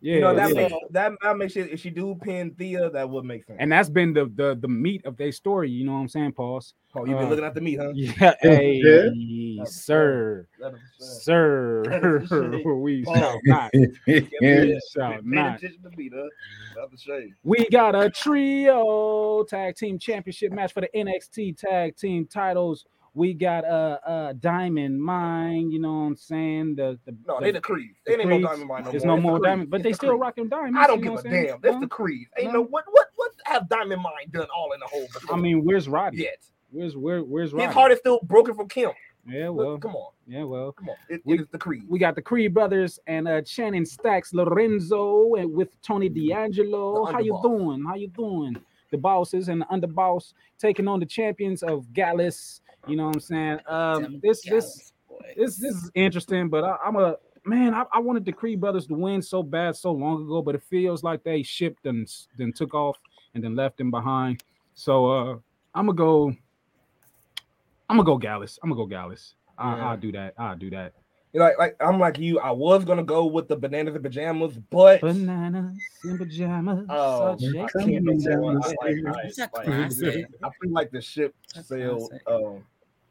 [0.01, 0.55] Yeah, You know that yeah.
[0.55, 1.71] makes that that makes it.
[1.73, 3.57] If she do pin Thea, that would make sense.
[3.61, 5.69] and that's been the the the meat of their story.
[5.69, 6.75] You know what I'm saying, Pauls?
[6.95, 7.91] oh, you been uh, looking at the meat, huh?
[7.93, 9.65] Yeah, hey, Yeah.
[9.65, 11.21] sir, That is a shame.
[11.23, 12.81] sir, That is a shame.
[12.83, 13.71] we shall not.
[14.07, 15.57] We shall not.
[15.57, 16.29] attention to meat, huh?
[16.77, 17.35] That's a shame.
[17.43, 22.85] We got a trio tag team championship match for the NXT tag team titles.
[23.17, 23.69] We got a
[24.07, 26.77] uh, uh, Diamond Mine, you know what I'm saying?
[26.77, 27.93] The, the No, the, they the Creed.
[28.05, 29.17] the ain't no Diamond Mine no There's more.
[29.17, 29.39] no It's more.
[29.41, 30.79] Diamond, but It's they the still rocking diamonds.
[30.79, 31.47] I don't you give know a saying?
[31.47, 31.61] damn.
[31.63, 31.81] That's No?
[31.81, 32.27] the Creed.
[32.39, 32.61] Ain't No.
[32.61, 35.37] no what what what have Diamond Mine done all in the whole before?
[35.37, 36.19] I mean, where's Roddy?
[36.19, 37.67] yet Where's where where's Roddy?
[37.69, 38.91] his heart is still broken from Kim.
[39.27, 40.73] yeah, Look, well, come on, yeah, well.
[40.73, 40.97] come on.
[41.09, 41.85] It, We- it is the Creed.
[41.89, 47.07] We got the Creed brothers and uh Channing Stacks, Lorenzo, and with Tony D'Angelo.
[47.07, 47.85] How you doing?
[47.87, 48.57] How you doing?
[48.93, 52.61] The bosses and the underboss taking on the champions of Gallus.
[52.87, 53.59] You know what I'm saying?
[53.67, 54.93] Um, this this
[55.37, 57.75] this this is interesting, but I, I'm a man.
[57.75, 60.63] I, I wanted the Creed brothers to win so bad so long ago, but it
[60.63, 62.09] feels like they shipped and
[62.39, 62.97] then took off
[63.35, 64.43] and then left them behind.
[64.75, 65.39] So uh,
[65.75, 66.35] I'm gonna go.
[67.89, 68.59] I'm gonna go Gallus.
[68.63, 69.35] I'm gonna go Gallus.
[69.59, 69.89] I, Yeah.
[69.89, 70.35] I'll do that.
[70.39, 70.93] I'll do that.
[71.33, 72.39] You know, like, like I'm like you.
[72.39, 76.87] I was gonna go with the bananas and pajamas, but Bananas and pajamas.
[76.89, 78.53] Oh, such a I can't no more.
[78.53, 80.27] I, like, It's a I, like.
[80.43, 82.13] I feel like the ship That's sailed.
[82.27, 82.65] Um,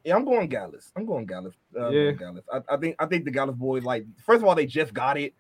[0.06, 0.92] yeah, I'm going Gallus.
[0.96, 1.56] I'm going Gallus.
[1.76, 2.12] Uh, I'm Yeah.
[2.12, 2.44] Gallus.
[2.54, 4.06] I, I think I think the Gallus boys like.
[4.24, 5.34] First of all, they just got it.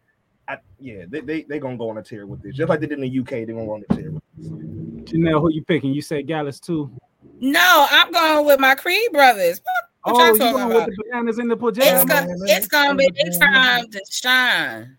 [0.47, 2.88] I, yeah, they they they gonna go on a tear with this, just like they
[2.88, 3.30] did in the UK.
[3.30, 4.11] They gonna go on a tear.
[4.11, 4.47] With this.
[5.13, 5.93] Janell, who you picking?
[5.93, 6.91] You said Gallus too.
[7.39, 9.61] No, I'm going with my Creed brothers.
[10.03, 10.88] What, what oh, y'all you talking going about?
[10.88, 12.05] with the bananas in the It's pajamas?
[12.05, 14.97] gonna, it's gonna be their time to shine.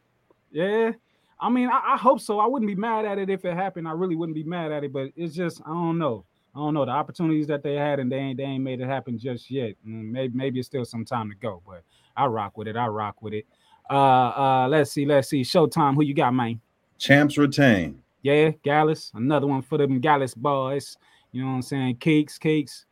[0.51, 0.93] Yeah.
[1.39, 2.39] I mean, I, I hope so.
[2.41, 3.87] I wouldn't be mad at it if it happened.
[3.87, 6.25] I really wouldn't be mad at it, but it's just I don't know.
[6.57, 8.87] I don't know the opportunities that they had, and they ain't they ain't made it
[8.87, 9.75] happen just yet.
[9.87, 11.83] Mm, Maybe maybe it's still some time to go, but
[12.17, 12.77] I rock with it.
[12.77, 13.47] I rock with it.
[13.91, 15.43] Uh, uh, let's see, let's see.
[15.43, 15.95] Showtime.
[15.95, 16.59] Who you got, man?
[16.97, 18.03] Champs retain.
[18.23, 19.13] Yeah, Gallus.
[19.15, 20.97] Another one for them Gallus boys.
[21.31, 21.97] You know what I'm saying?
[21.97, 22.87] Cakes, cakes.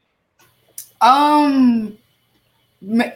[1.00, 1.96] Um,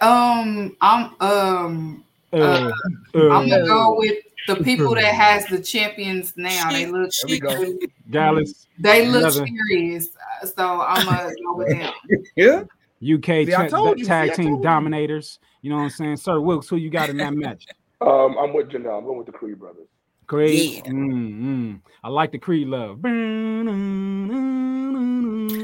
[0.01, 2.70] um, I'm um, Uh,
[3.14, 4.16] I'm gonna uh, go with
[4.55, 6.70] the people that has the champions now.
[6.70, 7.74] They look, There we go.
[8.11, 8.66] Gallus.
[8.78, 10.09] they look Another- serious.
[10.57, 11.92] So I'm gonna go with them.
[12.36, 12.64] Yeah.
[13.01, 14.05] UK See, I cha- you.
[14.05, 14.62] tag See, team you.
[14.62, 15.38] dominators.
[15.62, 16.16] You know what I'm saying?
[16.16, 17.66] Sir Wilkes, who you got in that match?
[18.01, 18.99] Um, I'm with Janell.
[18.99, 19.86] I'm going with the Creed brothers.
[20.26, 20.82] Creed.
[20.84, 20.90] Yeah.
[20.92, 21.80] Mm, mm.
[22.03, 23.03] I like the Creed love.
[23.03, 23.09] That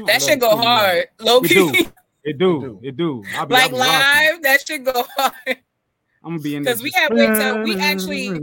[0.07, 1.05] That should go hard.
[1.19, 1.71] Low It do.
[1.71, 1.87] key.
[2.23, 2.61] It do.
[2.61, 2.79] do.
[2.83, 3.23] It do.
[3.35, 4.33] I'll be, I'll like be rocking.
[4.33, 5.57] live, that should go hard.
[6.25, 8.39] I'm gonna be in 'Cause there we just- had wait till- we actually-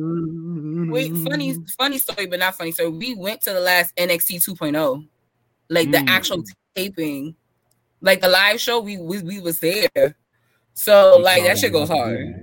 [0.91, 2.71] Wait, funny, funny story, but not funny.
[2.73, 5.05] So we went to the last NXT 2.0,
[5.69, 6.09] like the Mm.
[6.09, 6.43] actual
[6.75, 7.35] taping,
[8.01, 8.81] like the live show.
[8.81, 9.89] We we, we was there,
[10.75, 12.19] so I'm like sorry, that shit goes hard.
[12.19, 12.35] really-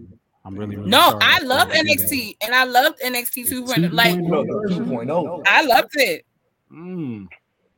[0.45, 1.19] I'm really, really No, sorry.
[1.21, 1.97] I love couldn't that.
[1.99, 3.91] NXT and I loved NXT 2.0.
[3.93, 5.43] Like No, no, 2.0.
[5.45, 6.25] I loved it.
[6.71, 7.27] Mm.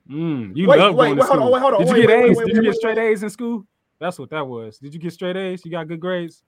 [0.09, 0.55] Mm.
[0.55, 1.59] You Wait, love wait, going wait, to hold on, school.
[1.59, 2.37] hold on, Did you wait, get wait, A's?
[2.37, 3.65] Did you get straight A's in school?
[3.99, 4.77] That's what that was.
[4.77, 5.65] Did you get straight A's?
[5.65, 6.43] You got good grades?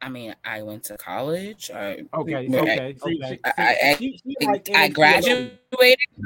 [0.00, 1.70] I mean, I went to college.
[1.74, 3.40] I, Okay, I- okay, See, okay.
[3.44, 5.58] I, I, she- she I, like I graduated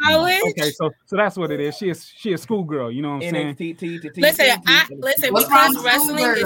[0.05, 0.41] college.
[0.51, 1.77] Okay, so so that's what it is.
[1.77, 3.57] She is she a schoolgirl, you know what I'm saying?
[3.59, 6.37] Listen, T, I T, listen What's wrong because with wrestling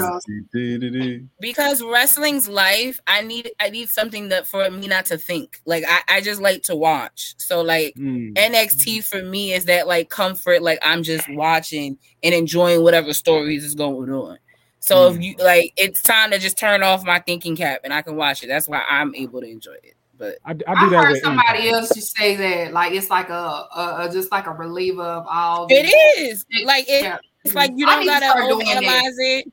[0.53, 5.59] is because wrestling's life i need i need something that for me not to think
[5.65, 8.33] like i, I just like to watch so like Mm.
[8.35, 13.63] nxt for me is that like comfort like i'm just watching and enjoying whatever stories
[13.63, 14.37] is going on
[14.85, 18.01] so if you like it's time to just turn off my thinking cap and i
[18.01, 20.89] can watch it that's why i'm able to enjoy it but I, I do I
[20.89, 21.73] that heard with somebody Impact.
[21.73, 25.25] else just say that like it's like a, a, a just like a reliever of
[25.29, 25.67] all.
[25.69, 27.17] it the- is like it, Yeah.
[27.43, 29.51] it's like you don't need to gotta start overanalyze it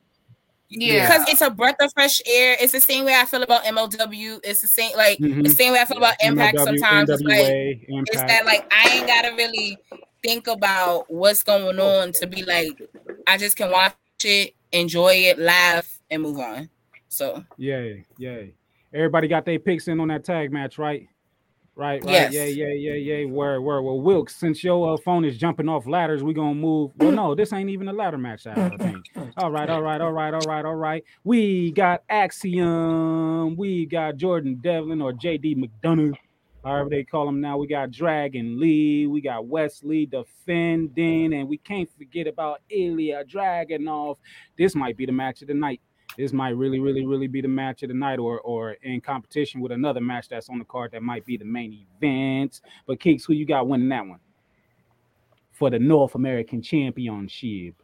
[0.69, 1.05] Yeah.
[1.17, 2.55] because it's a breath of fresh air.
[2.61, 4.39] It's the same way I feel about MLW.
[4.45, 5.43] It's the same like Mhm.
[5.43, 6.55] the same way I feel about Impact.
[6.57, 9.77] MLW, sometimes it's like NWA, it's that like I ain't gotta really
[10.23, 12.81] think about what's going on to be like
[13.27, 13.93] I just can watch
[14.23, 16.69] it, enjoy it, laugh, and move on.
[17.07, 18.53] So Yay, yay.
[18.93, 21.07] Everybody got their picks in on that tag match, right?
[21.75, 22.31] Right, right.
[22.31, 22.33] Yes.
[22.33, 23.25] Yeah, yeah, yeah, yeah.
[23.25, 23.81] Word, word.
[23.81, 26.91] Well, Wilkes, since your uh, phone is jumping off ladders, we gonna move.
[26.97, 28.97] Well, no, this ain't even a ladder match, I think.
[29.37, 31.03] All right, all right, all right, all right, all right.
[31.23, 36.15] We got Axiom, we got Jordan Devlin or JD McDonough,
[36.63, 37.57] however they call him now.
[37.57, 43.25] We got Dragon Lee, we got Wes Lee defending, and we can't forget about Ilya
[43.25, 44.17] Dragunov.
[44.57, 45.81] This might be the match of the night
[46.17, 49.61] this might really, really, really be the match of the night, or or in competition
[49.61, 52.61] with another match that's on the card that might be the main event.
[52.85, 54.19] But Keeks, who you got winning that one
[55.51, 57.82] for the North American Championship?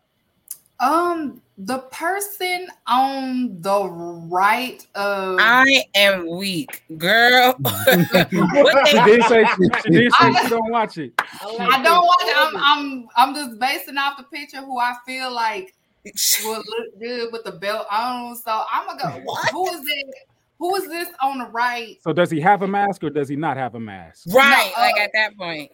[0.79, 3.83] Um, the person on the
[4.29, 7.55] right of I am weak, girl.
[7.59, 11.13] What she they- did say she, she did say she don't watch it.
[11.19, 12.35] I don't watch it.
[12.37, 15.73] I'm I'm I'm just basing off the picture who I feel like
[16.45, 18.37] will look good with the belt on.
[18.37, 19.33] So I'm gonna go.
[19.51, 20.15] Who is it?
[20.59, 21.97] Who is this on the right?
[22.03, 24.27] So does he have a mask or does he not have a mask?
[24.33, 25.71] right, No, like uh, at that point.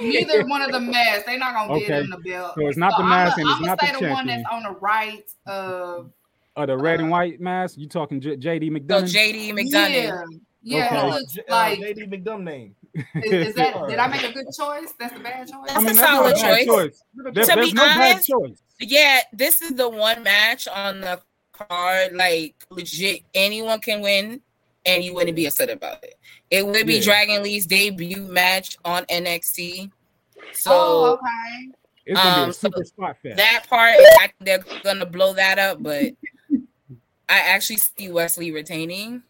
[0.00, 1.24] Neither one of the masks.
[1.26, 1.86] They're not gonna Okay.
[1.86, 2.52] get him the belt.
[2.56, 4.44] So it's not the mask and it's I'm not gonna the say the one that's
[4.50, 6.10] on the right of
[6.56, 7.76] Or the red and white mask?
[7.78, 9.12] You talking J- JD So McDonough?
[9.12, 10.40] JD yeah, McDonough.
[10.62, 10.86] yeah.
[10.86, 11.00] Okay.
[11.06, 12.74] He looks J- uh, like JD McDumb name.
[13.22, 14.94] is, is that did I make a good choice?
[14.98, 15.66] That's a bad choice.
[15.66, 17.02] That's a not solid a bad choice.
[17.14, 18.62] There- To there's be no bad honest, choice.
[18.80, 21.20] Yeah, this is the one match on the
[21.52, 22.14] card.
[22.14, 24.40] Like legit, anyone can win,
[24.86, 26.14] and you wouldn't be upset about it.
[26.50, 27.02] It would be Yeah.
[27.02, 29.90] Dragon Lee's debut match on NXT.
[30.52, 31.72] So oh, okay.
[32.06, 33.36] It's gonna be Um, a super spot fest.
[33.36, 35.82] that part, I, they're gonna blow that up.
[35.82, 36.12] But
[37.28, 39.22] I actually see Wes Lee retaining,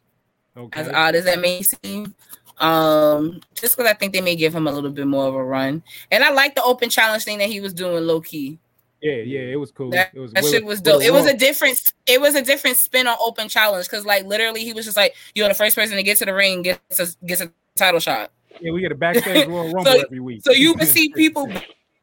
[0.56, 0.80] okay.
[0.80, 2.14] as odd as that may seem.
[2.58, 5.44] Um, just because I think they may give him a little bit more of a
[5.44, 8.58] run, and I like the open challenge thing that he was doing low key.
[9.02, 9.90] Yeah, yeah, it was cool.
[9.90, 11.02] That, it was that with- shit was with dope.
[11.02, 11.32] It was Raw.
[11.32, 11.92] a different.
[12.06, 15.14] It was a different spin on open challenge because, like, literally, he was just like,
[15.34, 18.30] "You're the first person to get to the ring gets a gets a title shot."
[18.60, 20.42] Yeah, we get a backstage Royal Rumble So- every week.
[20.44, 21.46] So you would see people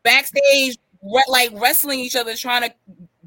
[0.03, 2.73] backstage, re- like wrestling each other, trying to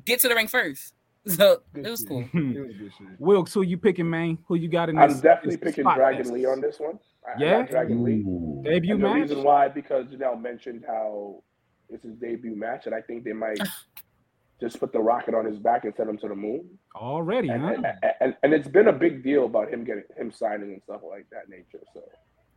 [0.05, 0.93] get to the ring first.
[1.28, 2.20] So it was cool.
[2.20, 3.06] It was good shit.
[3.18, 4.38] Wilkes, who you picking, man?
[4.47, 5.12] Who you got in this?
[5.16, 6.32] I'm definitely this picking spot Dragon fest?
[6.32, 7.01] Lee on this one.
[7.26, 7.59] I, I Yeah?
[7.62, 8.20] got Dragon Lee.
[8.20, 8.62] Ooh.
[8.64, 11.43] Debut and the reason why, because Janell mentioned how
[11.89, 13.59] it's his debut match, and I think they might
[14.61, 16.79] just put the rocket on his back and send him to the moon.
[16.95, 17.75] Already, And, huh?
[18.03, 21.03] and, and, and it's been a big deal about him getting him signing and stuff
[21.09, 21.85] like that nature.
[21.93, 22.01] So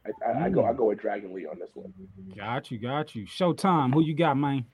[0.06, 1.94] I, I, I go I go with Dragon Lee on this one.
[2.38, 3.26] Got you, got you.
[3.26, 3.94] Showtime.
[3.94, 4.66] Who you got, man?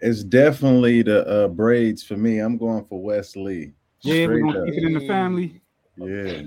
[0.00, 2.38] It's definitely the uh, braids for me.
[2.38, 3.72] I'm going for Wes Lee.
[4.02, 4.66] Yeah, we're gonna up.
[4.66, 5.62] keep it in the family.
[5.96, 6.42] Yeah.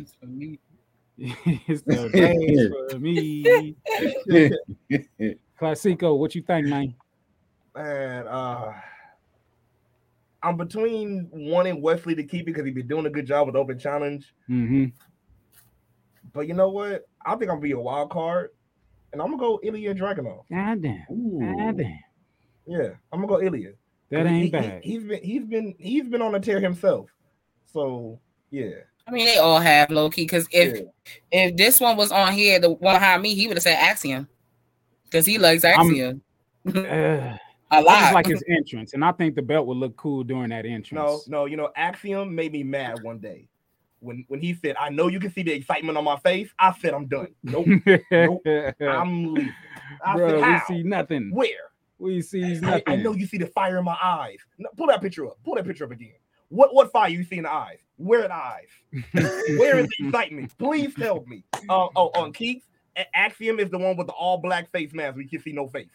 [1.68, 3.76] it's the days for me.
[5.60, 6.94] Classico, what you think, man?
[7.75, 8.73] Man, uh,
[10.41, 13.47] I'm between wanting Wes Lee to keep it because he's been doing a good job
[13.47, 14.33] with open challenge.
[14.49, 14.85] Mm-hmm.
[16.33, 17.03] But you know what?
[17.25, 18.49] I think I'm gonna be a wild card,
[19.11, 20.43] and I'm gonna go Ilya Dragunov.
[20.49, 21.05] God damn.
[21.09, 21.99] God damn.
[22.67, 23.71] Yeah, I'm gonna go Ilya.
[24.11, 24.83] That ain't he- bad.
[24.83, 27.09] He, has been he's been he's been on a tear himself.
[27.65, 28.19] So
[28.51, 28.71] yeah,
[29.07, 30.23] I mean, they all have low key.
[30.23, 31.49] Because if Yeah.
[31.49, 34.27] if this one was on here, the one behind me, he would have said Axiom
[35.05, 36.21] because he likes Axiom
[36.75, 37.37] Uh,
[37.71, 37.99] a I lot.
[37.99, 40.91] just like his entrance, and I think the belt would look cool during that entrance.
[40.91, 43.47] no, no, you know, Axiom made me mad one day
[43.99, 46.73] when when he said, "I know you can see the excitement on my face." I
[46.79, 47.33] said, "I'm done.
[47.43, 47.67] Nope,
[48.11, 48.41] nope.
[48.81, 49.53] I'm leaving."
[50.05, 51.31] I Bro, said, we see nothing.
[51.31, 51.69] Where?"
[51.99, 52.83] We see I, nothing.
[52.87, 54.37] I know you see the fire in my eyes.
[54.57, 55.37] No, pull that picture up.
[55.43, 56.13] Pull that picture up again.
[56.47, 57.79] What what fire you see in the eyes?
[57.97, 58.69] Where are the eyes?
[59.59, 60.57] Where is the excitement?
[60.57, 61.43] Please tell me.
[61.67, 62.63] Uh, oh, on Keith,
[63.13, 65.17] Axiom is the one with the all black face mask.
[65.17, 65.89] We can see no face.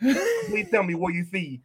[0.00, 1.60] Please tell me what you see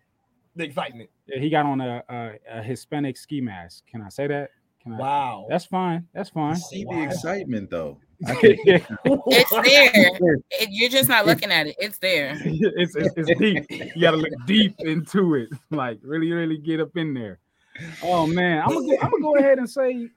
[0.56, 1.10] the excitement.
[1.28, 3.86] Yeah, he got on a, a, a Hispanic ski mask.
[3.88, 4.50] Can I say that?
[4.84, 4.98] Can I?
[4.98, 5.48] Wow.
[5.50, 6.08] That's fine.
[6.14, 6.56] That's fine.
[6.56, 8.00] See the excitement though.
[8.24, 10.38] It's, there.
[10.52, 11.76] It- you're just not looking at it.
[11.80, 12.38] It's there.
[12.44, 13.66] it's, it's deep.
[13.70, 15.50] You gotta look deep into it.
[15.72, 17.40] Like really, really get up in there.
[18.04, 20.08] Oh man, I'm gonna go, I'm gonna go ahead and say,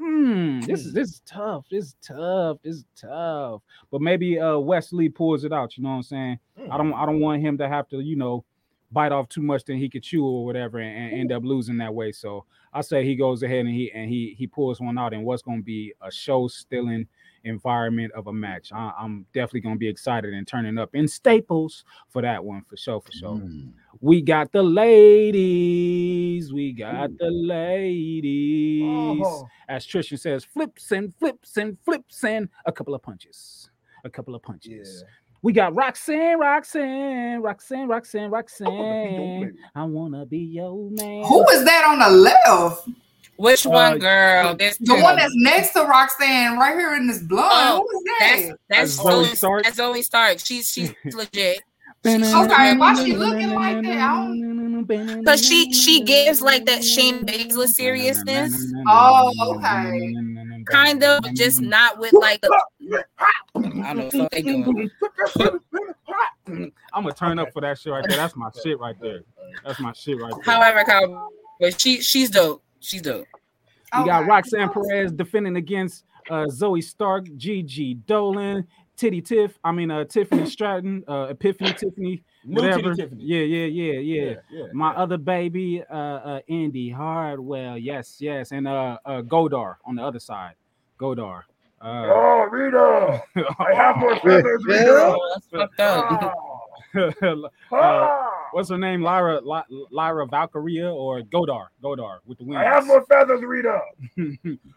[0.00, 1.66] mm, this is this is tough.
[1.70, 2.58] This is tough.
[2.62, 3.62] This is tough.
[3.90, 5.76] But maybe uh Wes Lee pulls it out.
[5.76, 6.38] You know what I'm saying?
[6.70, 8.44] I don't I don't want him to have to you know
[8.90, 11.76] bite off too much than he could chew or whatever and, and end up losing
[11.78, 12.12] that way.
[12.12, 15.22] So I say he goes ahead and he and he he pulls one out in
[15.22, 17.06] what's going to be a show stealing
[17.44, 18.72] environment of a match.
[18.72, 22.62] I, I'm definitely going to be excited and turning up in Staples for that one
[22.62, 23.36] for sure for sure.
[23.36, 23.72] Mm.
[24.00, 26.52] We got the ladies.
[26.52, 28.82] We got the ladies.
[29.26, 29.48] Oh.
[29.68, 33.70] As Trishan says, flips and flips and flips and a couple of punches.
[34.04, 35.04] A couple of punches.
[35.42, 39.56] We got Roxanne, Roxanne, Roxanne, Roxanne, Roxanne.
[39.74, 41.24] I wanna be your man.
[41.24, 42.88] Who is that on the left?
[43.36, 44.56] Which Uh, one, girl?
[44.56, 45.02] There's The two.
[45.02, 47.48] one that's next to Roxanne, right here in this blonde.
[47.52, 48.56] Oh, Who is That's that?
[48.68, 49.62] that's Zoe Zoe Stark?
[49.64, 50.38] That's Zoe Stark.
[50.40, 51.60] She's she's legit.
[52.14, 53.98] Okay, why she looking like that?
[53.98, 54.48] I don't-
[55.26, 60.14] Cause she she gives like that Shayna Baszler seriousness, Oh, okay.
[60.66, 63.04] kind of, but just not with like the.
[63.54, 64.90] don't know what they doing.
[66.46, 66.72] I'm
[67.02, 68.16] gonna turn up for that shit right there.
[68.16, 69.20] That's my shit right there.
[69.64, 70.54] That's my shit right there.
[70.54, 71.28] However, Kyle,
[71.60, 72.62] but she she's dope.
[72.80, 73.26] She's dope.
[73.98, 78.66] We got Roxanne Perez defending against uh, Zoe Stark, Gigi Dolan,
[78.98, 79.58] Titty Tiff.
[79.64, 82.94] I mean, uh, Tiffany Stratton, uh, Epiphany Tiffany, New Titty whatever.
[82.94, 83.22] Tiffany.
[83.24, 84.22] Yeah, yeah, yeah, yeah.
[84.30, 87.78] Yeah, yeah, My other baby, uh, uh, Indi Hartwell.
[87.78, 90.54] Yes, yes, and uh, uh, Godar on the other side.
[90.98, 91.42] Godar.
[91.80, 93.22] Uh, Oh, Rita,
[93.60, 94.74] I have more feathers, Yeah.
[94.80, 94.90] Rita.
[95.16, 96.34] Oh, that's fucked up.
[97.22, 99.02] uh, Ah, what's her name?
[99.02, 101.66] Lyra, Ly- Lyra Valkyria or Godar?
[101.82, 102.58] Godar with the wings.
[102.58, 103.80] I have more feathers, Rita.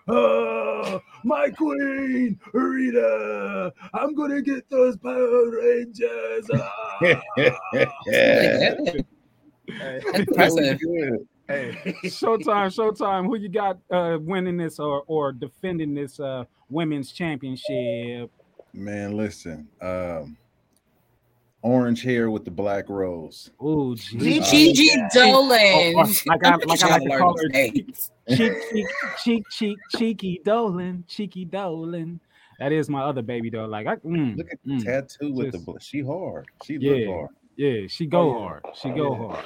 [0.07, 3.73] Ah, my queen, Rita.
[3.93, 6.49] I'm gonna get those Power Rangers.
[9.79, 10.79] That's impressive.
[10.79, 11.27] Good.
[11.47, 11.77] Hey.
[12.05, 13.25] showtime, showtime.
[13.25, 18.31] Who you got uh, winning this or or defending this uh, women's championship?
[18.73, 19.67] Man, listen.
[19.81, 20.37] Um,
[21.63, 23.51] orange hair with the black rose.
[23.63, 24.39] Ooh, Gigi
[24.73, 25.93] Gigi Dolan.
[25.95, 28.87] Oh, like I, like I like to Y'all call her, these cheek, cheek,
[29.23, 32.19] cheek, cheek, cheeky Dolan, cheeky Dolan.
[32.59, 33.65] That is my other baby though.
[33.65, 34.83] Like I, mm, Look at the mm.
[34.83, 35.75] tattoo with Just- the.
[35.79, 36.47] She hard.
[36.63, 36.91] She Yeah.
[36.91, 37.29] look hard.
[37.55, 38.65] yeah, she go Oh, hard.
[38.75, 39.17] She go Yeah.
[39.27, 39.45] hard.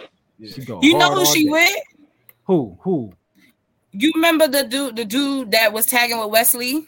[0.53, 0.81] She go.
[0.81, 1.49] You know who she day.
[1.49, 1.75] with?
[2.43, 2.77] Who?
[2.81, 3.13] Who?
[3.93, 6.87] You remember the dude, the dude that was tagging with Wes Lee?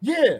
[0.00, 0.38] Yeah.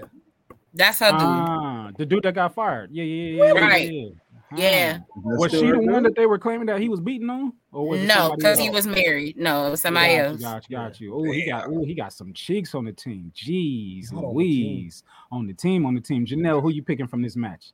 [0.73, 1.20] That's her dude.
[1.20, 2.90] Ah, the dude that got fired.
[2.93, 3.60] Yeah, yeah, yeah, yeah.
[3.60, 3.93] Right.
[3.93, 4.09] Yeah.
[4.56, 4.98] Yeah.
[5.01, 5.05] Ah.
[5.15, 7.52] Was she the one that they were claiming that he was beating on?
[7.70, 9.36] Or was no, because he was married.
[9.36, 10.40] No, it was somebody got else.
[10.40, 11.15] You, got you, got you.
[11.15, 13.31] Oh, he got oh, he got some cheeks on the team.
[13.35, 15.02] Jeez, Not on the Louise.
[15.31, 16.24] On the team, on the team.
[16.24, 17.73] Janell, who you picking from this match?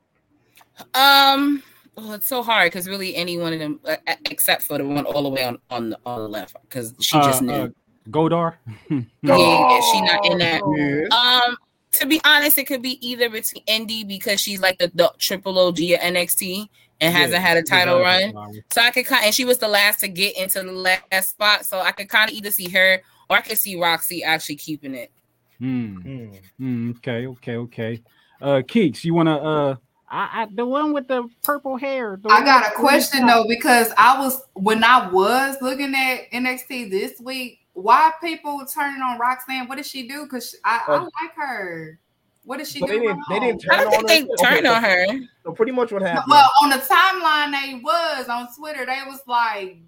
[0.94, 1.62] Um,
[1.96, 4.84] well, it's so hard because really any one of them, uh, uh, except for the
[4.84, 7.52] one all the way on on the on the left, because she just Uh, knew.
[7.52, 7.68] uh,
[8.10, 8.54] Godar.
[8.90, 10.60] yeah, yeah, she not in that.
[10.76, 11.16] Yeah.
[11.16, 11.56] Um,
[11.94, 15.58] to be honest, it could be either between Indi because she's like the, the triple
[15.58, 16.68] OG at NXT
[17.00, 18.20] and hasn't had a title run.
[18.20, 18.60] have a title.
[18.72, 21.64] So I could kind and she was the last to get into the last spot.
[21.64, 24.94] So I could kind of either see her or I could see Roxy actually keeping
[24.94, 25.10] it.
[25.58, 25.98] Hmm.
[25.98, 26.40] Mm.
[26.58, 28.02] Hmm, okay, okay, okay.
[28.40, 29.76] Uh, Keeks, you wanna uh,
[30.08, 32.18] I, I the one with the purple hair.
[32.20, 36.90] the I got a question though because I was when I was looking at NXT
[36.90, 37.60] this week.
[37.74, 39.66] Why people turning on Roxanne?
[39.66, 40.24] What did she do?
[40.24, 41.98] Because I, I Uh, like her.
[42.44, 42.86] What did she do?
[42.86, 43.20] they didn't.
[43.28, 44.50] They didn't I turn don't on think they her.
[44.50, 45.26] turned Okay, on her.
[45.44, 46.24] So pretty much what happened.
[46.28, 48.84] Well, on the timeline they was on Twitter.
[48.86, 49.78] They was like,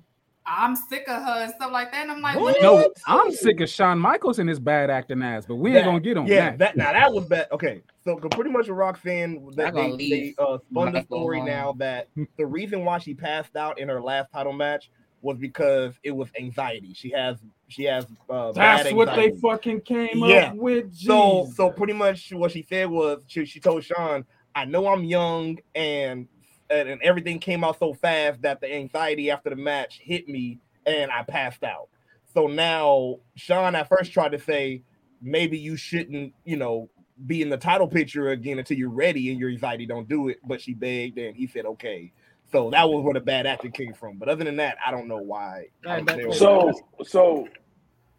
[0.46, 2.02] "I'm sick of her" and stuff like that.
[2.02, 2.56] And I'm like, What?
[2.60, 5.80] "What?" No, I'm sick of Shawn Michaels and his bad acting ass, but we ain't
[5.80, 6.58] That- gonna get on yeah, that.
[6.58, 7.46] that now that was bad.
[7.52, 11.38] Okay, so pretty much a rock fan that they, gonna they uh, spun the story
[11.38, 11.46] home.
[11.48, 12.08] now that
[12.38, 14.90] the reason why she passed out in her last title match
[15.22, 16.92] was because it was anxiety.
[16.94, 17.36] She has
[17.68, 20.50] she has uh, That's what they fucking came Yeah.
[20.50, 20.94] up with.
[20.94, 24.24] So so pretty much what she said was she, she told Shawn,
[24.54, 26.28] I know I'm young and,
[26.70, 30.60] and and everything came out so fast that the anxiety after the match hit me
[30.86, 31.88] and I passed out.
[32.34, 34.82] So now Shawn at first tried to say
[35.22, 36.88] maybe you shouldn't, you know,
[37.26, 40.38] be in the title picture again until you're ready and your anxiety don't do it.
[40.44, 42.12] But she begged and he said okay.
[42.52, 44.18] So that was where the bad acting came from.
[44.18, 45.66] But other than that, I don't know why.
[45.82, 46.34] Don't.
[46.34, 46.72] So,
[47.04, 47.48] so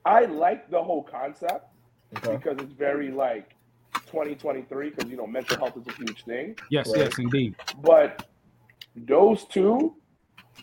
[0.06, 1.66] I like the whole concept
[2.18, 2.36] Okay.
[2.38, 3.52] because it's very like
[4.08, 6.56] 2023 because you know mental health is a huge thing.
[6.70, 7.00] yes, Right.
[7.06, 7.56] yes, indeed.
[7.82, 8.26] But
[8.96, 9.96] those two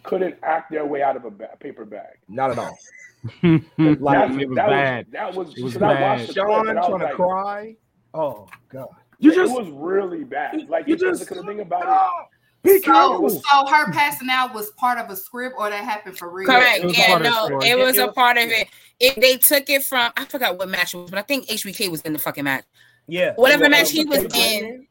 [0.03, 2.19] couldn't act their way out of a ba- paper bag.
[2.28, 2.77] not at all.
[3.43, 5.07] like, That's- it was that bad.
[5.12, 6.20] that was It was 'cause I bad.
[6.28, 7.77] the Shawn clip and I was trying to like, cry.
[8.12, 8.89] Oh god.
[9.19, 10.69] You it just- was really bad.
[10.69, 12.24] Like you you just just- because the thing about oh!
[12.65, 16.31] Be So, so her passing out was part of a script, or that happened for
[16.31, 16.47] real?
[16.47, 16.78] Correct.
[16.78, 18.69] it was a Yeah, part no, it was It- it a part of it.
[18.99, 21.89] It they took it from I forgot what match it was, but I think HBK
[21.91, 22.65] was in the fucking match.
[23.07, 23.35] Yeah.
[23.36, 24.86] Whatever Well, match he was in.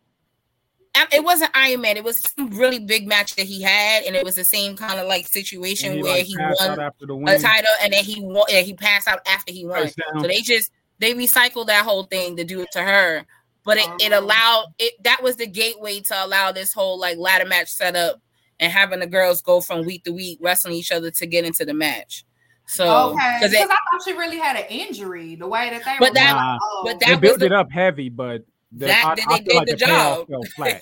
[1.11, 1.97] It wasn't Iron Man.
[1.97, 4.99] It was some really big match that he had, and it was the same kind
[4.99, 8.21] of like situation And where like, he won after the a title, and then he
[8.21, 8.45] won.
[8.49, 9.89] Yeah, he passed out after he won.
[10.21, 13.25] So they just they recycled that whole thing to do it to her,
[13.65, 14.19] but it, it Oh.
[14.19, 14.94] allowed it.
[15.03, 18.22] That was the gateway to allow this whole like ladder match setup
[18.60, 21.65] and having the girls go from week to week wrestling each other to get into
[21.65, 22.26] the match.
[22.65, 25.35] So okay, because because I thought she really had an injury.
[25.35, 26.84] The way that they But were that- going, Nah, oh.
[26.85, 29.44] but they that built was it up heavy, but the, That- I, they- I they
[29.44, 30.27] feel like did the the payoff job.
[30.30, 30.81] fell flat.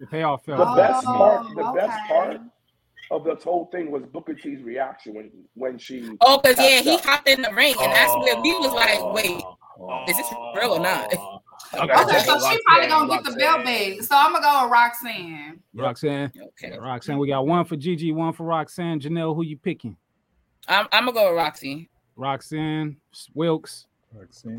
[0.00, 0.92] the payoff fell oh, The flat.
[0.92, 2.40] best part, the Oh, best part
[3.10, 6.08] of this whole thing was Booker T's reaction when when she.
[6.22, 7.04] oh, because yeah, tapped he out.
[7.04, 9.42] hopped in the ring, and that's where we was like, wait,
[9.80, 10.04] oh.
[10.08, 10.26] is this
[10.56, 11.12] real or not?
[11.18, 11.40] Oh.
[11.74, 14.02] Okay, so she probably gonna get the belt back.
[14.02, 15.60] So I'm gonna go with Roxanne.
[15.74, 16.32] Roxanne.
[16.40, 19.00] Okay, Roxanne, we got one for Gigi, one for Roxanne.
[19.00, 19.96] Janell, who you picking?
[20.68, 21.88] I'm, I'm gonna go with Roxy.
[22.16, 22.96] Roxanne,
[23.34, 23.86] Wilkes.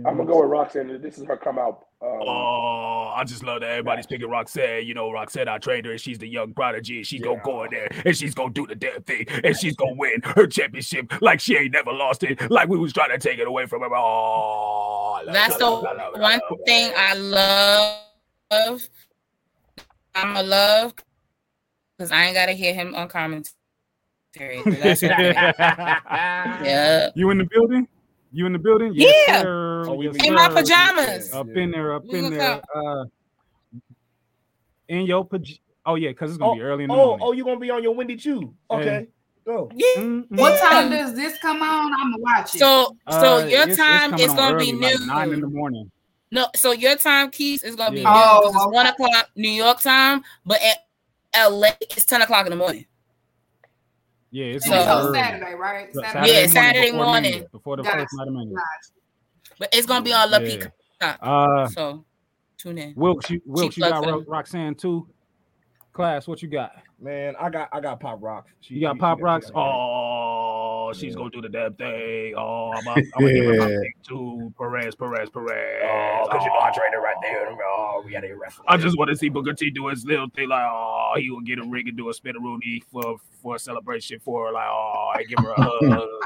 [0.05, 1.01] I'm gonna go with Roxanne.
[1.01, 1.85] This is her come out.
[2.01, 4.85] Um, Oh, I just love that everybody's picking Roxanne.
[4.85, 6.97] You know, Roxanne, I trained her, and she's the young prodigy.
[6.97, 9.75] And she's gonna go in there, and she's gonna do the damn thing, and she's
[9.75, 13.17] gonna win her championship like she ain't never lost it, like we was trying to
[13.17, 13.89] take it away from her.
[13.95, 17.13] Oh, That's the I love it, I love it, I one thing I
[18.51, 18.89] love.
[20.13, 20.93] I'm a love
[21.97, 23.53] because I ain't gotta hear him on commentary.
[26.63, 27.09] Yeah.
[27.15, 27.87] You in the building?
[28.31, 28.91] You in the building?
[28.93, 29.41] Yeah.
[29.41, 29.85] sir.
[29.87, 30.53] Oh, Yes, be- In my sir.
[30.55, 31.33] pajamas.
[31.33, 32.61] Up in there, up We in there.
[32.75, 33.05] Uh,
[34.89, 37.19] in your paj- Oh yeah, because it's gonna Oh, be early in the oh, morning.
[37.25, 38.53] oh, you're gonna be on your Wendy Chew?
[38.69, 39.07] Okay,
[39.45, 39.69] go.
[39.73, 40.37] Mm, mm.
[40.37, 41.93] What time does this come on?
[41.93, 42.59] I'm gonna watch it.
[42.59, 45.07] So so Uh, your it's- it's time coming is gonna be early, like noon.
[45.07, 45.89] nine in the morning.
[46.29, 48.13] No, so your time, Keith, is gonna be Yeah.
[48.13, 48.75] noon Oh, 'cause it's okay.
[48.75, 50.77] one o'clock New York time, but at
[51.33, 52.85] LA it's ten o'clock in the morning.
[54.31, 55.13] Yeah, it's And So- on.
[55.13, 55.93] Saturday, right?
[55.93, 56.33] Saturday.
[56.41, 57.31] Yeah, Saturday before morning.
[57.31, 57.97] Mania, before the Gotcha.
[57.99, 58.55] first night of Mania.
[59.59, 61.15] But it's gonna be on La Yeah.
[61.21, 62.05] Uh, So
[62.57, 62.93] tune in.
[62.95, 65.07] Wilkes, you, Wilkes, you got Ro- Roxanne too.
[65.93, 66.71] Class, what you got?
[66.99, 68.51] Man, I got I got pop rocks.
[68.61, 69.51] She- You got she- Pop she Rocks?
[69.55, 69.59] Oh,
[70.88, 72.34] Oh, she's gonna do the damn thing.
[72.38, 73.80] Oh, I'm, I'm gonna give her my Yeah.
[73.84, 75.84] pick to Perez, Perez, Perez.
[75.84, 76.73] Oh, because you know I oh.
[76.73, 77.49] trained her right there.
[77.49, 78.64] Oh, we gotta wrestle.
[78.68, 81.41] I just want to see Booker T do his little thing, like, oh, he will
[81.41, 85.11] get a ring and do a spinneroonie for for a celebration for her, like, oh,
[85.14, 86.03] I give her a hug.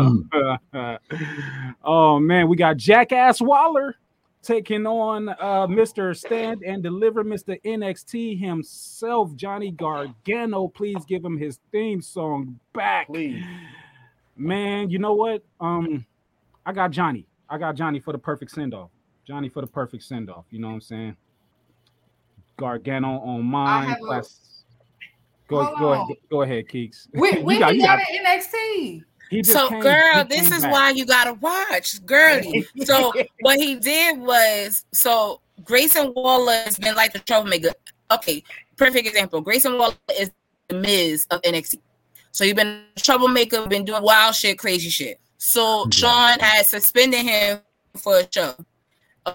[0.00, 0.56] Oh.
[1.84, 3.96] oh man, we got Jackass Waller
[4.48, 6.16] taking on uh Mr.
[6.16, 7.60] Stand and Deliver, Mr.
[7.64, 10.68] NXT himself, Johnny Gargano.
[10.68, 13.08] Please give him his theme song back.
[13.08, 13.44] Please.
[14.36, 15.42] Man, you know what?
[15.60, 16.06] Um,
[16.64, 17.26] I got Johnny.
[17.50, 18.90] I got Johnny for the perfect send off.
[19.26, 20.46] Johnny for the perfect send off.
[20.50, 21.16] You know what I'm saying?
[22.56, 23.88] Gargano on mine.
[23.88, 24.22] have a-
[25.48, 25.96] Go, Hold go, on.
[26.02, 27.08] ahead, go ahead, Keeks.
[27.12, 29.04] When, You when got- he you got got- NXT?
[29.42, 30.72] So, came- girl, this is back.
[30.72, 32.66] why you gotta watch, girly.
[32.84, 37.70] So, what he did was, so Grayson Waller has been like the troublemaker.
[38.10, 38.42] Okay,
[38.76, 39.40] perfect example.
[39.40, 40.30] Grayson Waller is
[40.68, 41.80] the Miz of NXT.
[42.32, 45.18] So you've been a troublemaker, been doing wild shit, crazy shit.
[45.38, 47.60] So Shawn had suspended him
[47.96, 48.54] for a show,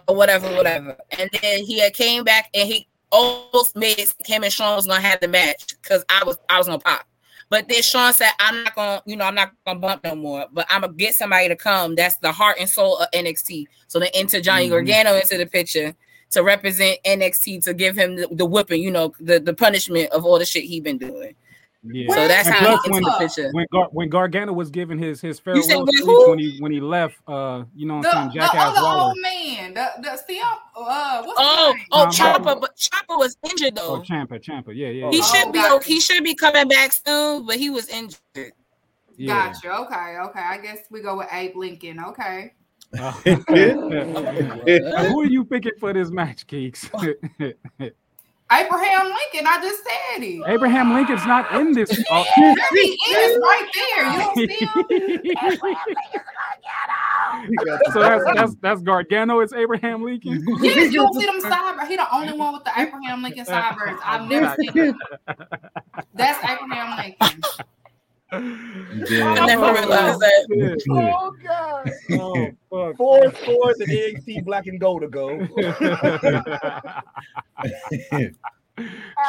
[0.07, 0.97] or whatever, whatever.
[1.17, 5.01] And then he had came back and he almost made him and Shawn was gonna
[5.01, 7.05] have the match because I was I was gonna pop.
[7.53, 10.47] But then Shawn said, I'm not gonna, you know, I'm not gonna bump no more,
[10.51, 11.93] but I'm gonna get somebody to come.
[11.93, 13.67] That's the heart and soul of NXT.
[13.87, 14.71] So then enter Johnny Mhm.
[14.71, 15.93] Gargano into the picture
[16.31, 20.25] to represent NXT to give him the, the whipping, you know, the, the punishment of
[20.25, 21.35] all the shit he been doing.
[21.85, 22.13] Yeah.
[22.15, 23.51] So that's And how plus he when, into the picture.
[23.51, 26.79] when, Gar- when Gargano was giving his his farewell when speech when he when he
[26.79, 29.03] left, uh, you know what The, I'm saying, the Jackass other Waller.
[29.03, 30.37] old man, the the still
[30.77, 31.85] uh what's Oh, his name?
[31.91, 33.81] oh, Tom Chopper, but Chopper was injured though.
[33.87, 34.03] Oh, though.
[34.03, 35.19] Ciampa, Ciampa, yeah, yeah, He.
[35.21, 35.73] Oh, should be gotcha.
[35.75, 35.93] okay.
[35.93, 38.53] He should be coming back soon, but he was injured.
[39.17, 39.51] yeah.
[39.51, 39.73] Gotcha.
[39.81, 40.39] Okay, okay.
[40.41, 41.99] I guess we go with Abe Lincoln.
[41.99, 42.53] Okay.
[42.97, 43.11] Uh,
[45.09, 46.89] who are you picking for this match, Keeks?
[48.59, 49.47] Abraham Lincoln.
[49.47, 50.43] I just said it.
[50.47, 51.89] Abraham Lincoln's not in this.
[52.09, 52.23] Oh.
[52.37, 54.11] There he is right there.
[54.11, 55.69] You don't see him?
[57.93, 59.39] so that's that's that's Gargano.
[59.39, 60.45] It's Abraham Lincoln.
[60.63, 61.89] Yes, you don't see them sideburns.
[61.89, 63.99] He the only one with the Abraham Lincoln sideburns.
[64.03, 64.99] I've never seen him.
[66.13, 67.41] That's Abraham Lincoln.
[68.33, 70.47] I never oh, realized that.
[70.89, 71.91] Oh god.
[72.11, 72.97] Oh, fuck.
[72.97, 75.37] Four scores and NXT black and gold to go.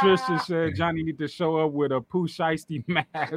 [0.00, 3.06] Trisha said Johnny need to show up with a Pooh Shiesty mask.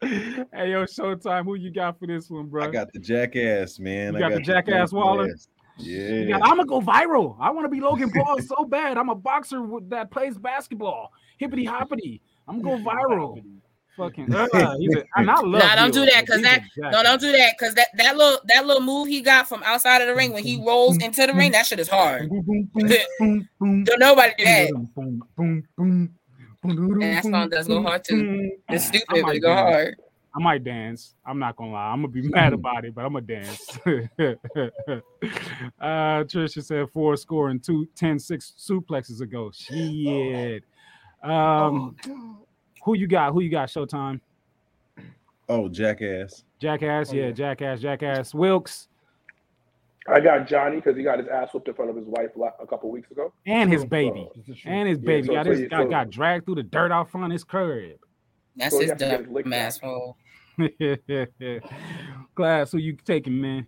[0.00, 2.64] hey yo, Showtime, who you got for this one, bro?
[2.64, 4.14] I got the jackass, man.
[4.14, 5.32] You I got the Jackass Waller?
[5.78, 6.36] Yeah.
[6.42, 7.36] I'm gonna go viral.
[7.38, 8.98] I want to be Logan Paul so bad.
[8.98, 11.12] I'm a boxer that plays basketball.
[11.38, 12.20] Hippity hoppity.
[12.48, 13.42] I'm gonna viral.
[13.96, 14.32] Fucking.
[14.32, 17.20] uh, he's a- and I love Nah, don't do that because that a no, don't
[17.20, 20.14] do that because that that little that little move he got from outside of the
[20.14, 22.30] ring when he rolls into the ring, that shit is hard.
[23.18, 24.70] Don't nobody do that.
[26.62, 28.50] And that song does go hard too.
[28.68, 29.96] It's stupid, but might it go do hard.
[30.36, 31.14] I might dance.
[31.26, 31.86] I'm not gonna lie.
[31.88, 33.78] I'm gonna be mad about it, but I'm gonna dance.
[35.80, 39.50] uh Trisha said four score and two 10 six suplexes ago.
[39.52, 40.62] Shit.
[41.22, 41.96] Um
[42.84, 43.32] who you got?
[43.32, 43.68] Who you got?
[43.68, 44.20] Showtime.
[45.48, 46.44] Oh, jackass.
[46.58, 48.34] Jackass, yeah, jackass, jackass.
[48.34, 48.88] Wilkes
[50.10, 52.30] I got Johnny because he got his ass whooped in front of his wife
[52.60, 53.30] a couple weeks ago.
[53.46, 54.26] and his So- baby.
[54.64, 55.26] And his Yeah, baby.
[55.26, 57.32] so- got so his you- got, so- got dragged through the dirt out front of
[57.32, 57.98] his crib.
[58.56, 60.16] That's So his has to get dumb asshole.
[62.34, 63.66] Class, who you taking, man?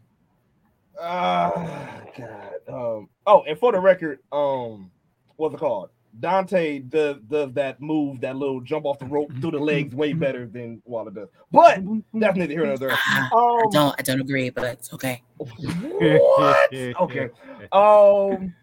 [1.01, 2.51] Ah, God.
[2.69, 3.09] Um.
[3.27, 4.91] Oh, and for the record, um,
[5.37, 5.91] what's it called?
[6.19, 10.13] Dante does does that move, that little jump off the rope through the legs, way
[10.13, 11.29] better than Waller does.
[11.53, 11.81] But
[12.15, 12.91] that's neither here nor there.
[12.93, 15.23] Ah, I Um, don't I don't agree, but it's okay.
[15.39, 16.73] what?
[16.75, 17.31] Okay.
[17.73, 18.55] Um,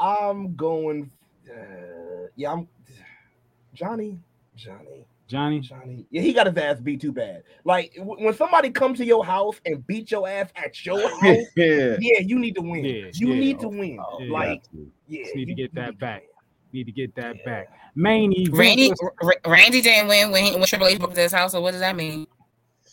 [0.00, 1.10] I'm going.
[1.48, 2.68] Uh, yeah, I'm
[3.74, 4.18] Johnny.
[4.56, 5.06] Johnny.
[5.28, 5.60] Johnny.
[5.60, 6.06] Johnny.
[6.10, 7.44] Yeah, he got his ass beat too bad.
[7.64, 11.22] Like w- when somebody comes to your house and beat your ass at your house,
[11.56, 11.96] Yeah.
[12.00, 12.84] yeah, you need to win.
[12.84, 13.40] Yeah, you yeah.
[13.40, 13.98] need to win.
[14.20, 14.30] Yeah.
[14.32, 14.90] Like, Got to.
[15.08, 16.24] yeah, Just need to get that back.
[16.72, 17.68] Need to get that back.
[17.94, 18.56] Main event.
[18.58, 18.92] Randy
[19.22, 21.80] R- Randy didn't win when he when Triple H broke his house, so what does
[21.80, 22.26] that mean?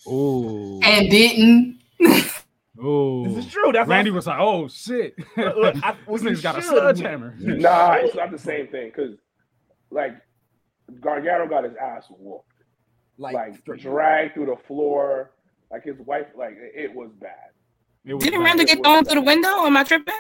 [0.08, 0.80] Oh.
[0.84, 1.80] And didn't.
[2.82, 3.28] Oh.
[3.28, 3.72] This is true.
[3.74, 5.16] That's Randy was like, oh shit.
[5.38, 7.36] Look, look, I- this nigga's got a sledgehammer.
[7.40, 9.16] Nah, it's not the same thing because,
[9.92, 10.14] like,
[11.02, 12.46] Gargano got his ass whooped,
[13.18, 15.32] like, like, straight- dragged through the floor.
[15.72, 17.32] Like his wife, like it, it was bad.
[18.04, 18.46] It was Didn't bad.
[18.46, 19.66] Randy get thrown through the window?
[19.68, 20.16] Am I tripping?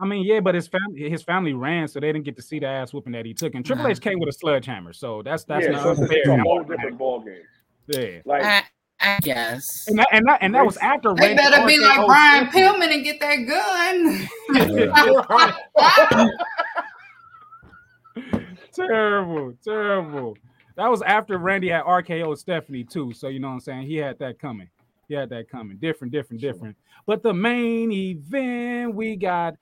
[0.00, 2.60] I mean, yeah, but his family his family ran, so they didn't get to see
[2.60, 3.54] the ass whooping that he took.
[3.54, 6.18] And Triple H came with a sledgehammer, so that's that's yeah, not so it's, unfair.
[6.18, 7.42] it's a whole different ball game.
[7.88, 8.20] Yeah.
[8.24, 8.62] Like, I,
[9.00, 9.88] I guess.
[9.88, 12.46] And that, and that, and that was after They Randy better be like oh, Brian
[12.46, 14.28] Pillman and get that gun.
[18.74, 20.36] terrible, terrible.
[20.76, 23.12] That was after Randy had RKO Stephanie too.
[23.12, 23.86] So you know what I'm saying?
[23.86, 24.68] He had that coming.
[25.08, 25.78] He had that coming.
[25.78, 26.76] Different, different, different.
[27.06, 29.54] But the main event, we got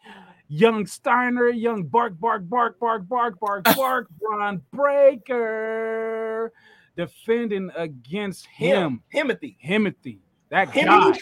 [0.48, 6.52] young Steiner, young Bark, Bark, Bark, Bark, Bark, Bark, Bark, Bron Breakker
[6.96, 9.02] defending against him.
[9.12, 9.58] Timothy.
[9.64, 10.20] Timothy.
[10.50, 11.12] That Him guy.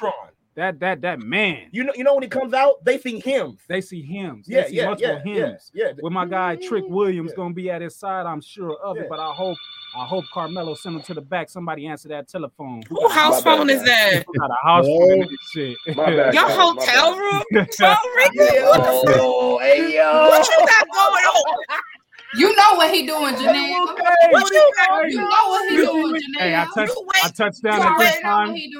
[0.56, 1.68] That that that man.
[1.72, 3.58] You know, you know when he comes out, they see him.
[3.68, 4.46] They see hymns.
[4.48, 5.70] Yeah, they see yeah, multiple yeah, yeah, hymns.
[5.74, 5.92] yeah.
[6.00, 6.94] With my guy Trick mm-hmm.
[6.94, 7.36] Williams Yeah.
[7.36, 9.02] gonna be at his side, I'm sure of Yeah.
[9.02, 9.08] it.
[9.08, 9.58] But I hope,
[9.96, 11.50] I hope Carmelo send him to the back.
[11.50, 12.82] Somebody answer that telephone.
[12.88, 13.86] Who Who house My bad, phone is guys.
[13.86, 14.24] that?
[14.38, 15.76] got a house phone this shit?
[15.96, 16.14] Bad.
[16.34, 17.42] Your guys, hotel room?
[17.72, 19.20] So Ricky, what the fuck?
[19.20, 20.28] Oh, hey yo.
[20.28, 21.56] What you got going on?
[22.36, 23.96] You know what he doing, Janell.
[24.30, 24.72] What you?
[25.08, 26.74] You know what he doing, Hey, I Janell.
[26.74, 27.24] touched, You wait.
[27.24, 28.48] I touched down You at this already know time.
[28.48, 28.70] what he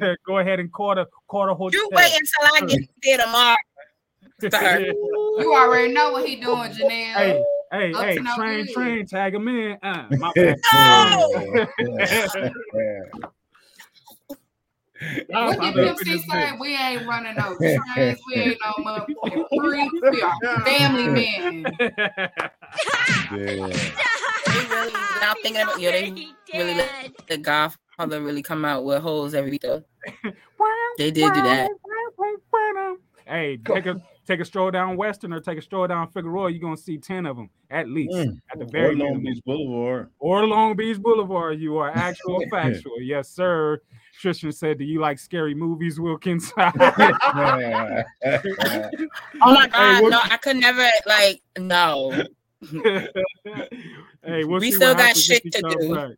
[0.00, 0.16] doing.
[0.26, 1.80] Go ahead and quarter, quarter hotel.
[1.80, 3.56] You wait until I get there tomorrow.
[4.50, 4.94] sir.
[5.36, 6.88] You already know what he doing, Janell.
[6.90, 7.42] Hey,
[7.72, 9.76] hey, Up hey, to no train, train, tag him in.
[9.82, 10.32] Uh, my.
[10.36, 11.66] No.
[15.28, 16.50] What I'm did Pimp C this say?
[16.60, 17.56] We ain't running no
[17.94, 18.18] trains.
[18.28, 19.94] We ain't no motherfucking freaks.
[20.10, 21.66] We are family men.
[23.32, 23.66] Yeah.
[24.46, 29.02] They really now thinking about yeah, they really let the Godfather really come out with
[29.02, 29.82] holes every week though.
[30.98, 31.70] They did do that.
[33.26, 36.50] Hey, take a take a stroll down Western or take a stroll down Figueroa.
[36.50, 38.38] You're gonna see ten of them at least Mm.
[38.52, 39.22] at the Or very Long minimum.
[39.24, 40.10] Beach Boulevard.
[40.18, 41.58] or Long Beach Boulevard.
[41.58, 43.00] You are actual factual.
[43.00, 43.80] Yes, sir.
[44.24, 46.72] Tristan said, "Do you like scary movies, Wilkins?" Oh
[49.42, 52.10] my god, what- no, I could never like no.
[54.24, 55.94] hey, we'll We still got shit to do.
[55.94, 56.12] back.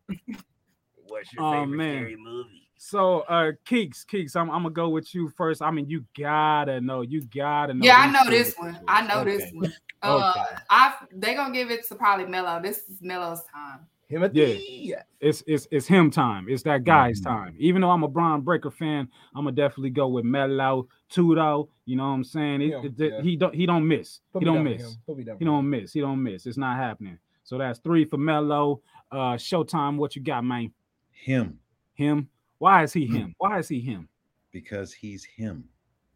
[1.08, 1.96] What's your Oh, favorite man.
[2.02, 2.62] scary movie?
[2.78, 5.60] So, uh, Keeks, Keeks, I'm, I'm gonna go with you first.
[5.62, 7.84] I mean, you gotta know, you gotta know.
[7.84, 8.78] Yeah, I know this one.
[8.86, 9.72] I know this one.
[10.02, 10.54] Uh, Okay.
[10.70, 12.62] I they gonna give it to probably Melo.
[12.62, 13.80] This is Melo's time.
[14.08, 14.62] Timothy.
[14.84, 15.02] Yeah.
[15.20, 16.46] It's it's it's him time.
[16.48, 17.28] It's that guy's Mm-hmm.
[17.30, 17.56] time.
[17.58, 21.68] Even though I'm a Bron Breakker fan, I'm gonna definitely go with Melo, Tudo.
[21.86, 22.62] You know what I'm saying?
[22.62, 23.22] It- Him, it- it- yeah.
[23.22, 24.20] He don't he don't miss.
[24.32, 24.82] Put he don't miss.
[24.82, 24.90] him.
[25.06, 25.92] Put me down He don't miss.
[25.92, 26.46] He don't miss.
[26.46, 27.18] It's not happening.
[27.44, 28.80] So that's three for Melo.
[29.10, 29.96] Uh, Showtime.
[29.96, 30.72] What you got, man?
[31.10, 31.58] Him
[31.94, 32.28] Him.
[32.58, 33.14] Why is he Hmm.
[33.16, 33.34] him?
[33.38, 34.08] Why is he him?
[34.52, 35.68] because he's him.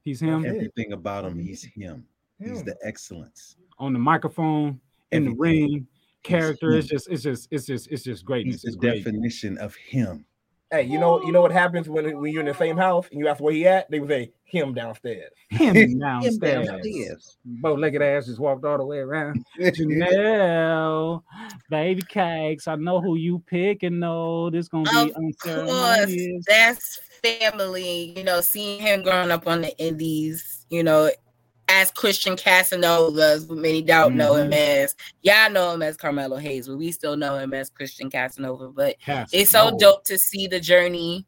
[0.02, 2.06] He's him Everything about him, he's him.
[2.38, 3.56] He's the excellence.
[3.78, 4.80] on the microphone,
[5.12, 5.86] in the ring.
[6.22, 6.72] Character.
[6.72, 6.96] It's him.
[6.96, 7.08] just.
[7.10, 7.48] It's just.
[7.50, 7.88] It's just.
[7.88, 8.62] It's just greatness.
[8.62, 9.04] He's the great.
[9.04, 10.24] definition of him.
[10.72, 13.18] Hey, you know, you know what happens when when you're in the same house and
[13.18, 13.90] you ask where he at?
[13.90, 15.32] They would say him downstairs.
[15.50, 16.68] Him Him downstairs.
[16.68, 17.38] downstairs.
[17.44, 19.44] Bow-legged ass just walked all the way around.
[19.60, 21.22] Janell,
[21.70, 22.68] baby cakes.
[22.68, 23.98] I know who you picking.
[23.98, 26.14] No, this gonna be Of course,
[26.46, 28.16] that's family.
[28.16, 31.10] You know, seeing him growing up on the Indies, you know,
[31.70, 34.82] as Christian Casanova, as many doubt know him Mhm.
[34.82, 34.94] as.
[35.22, 38.68] Y'all know him as Carmelo Hayes, but we still know him as Christian Casanova.
[38.68, 41.26] But Cass, it's so dope to see the journey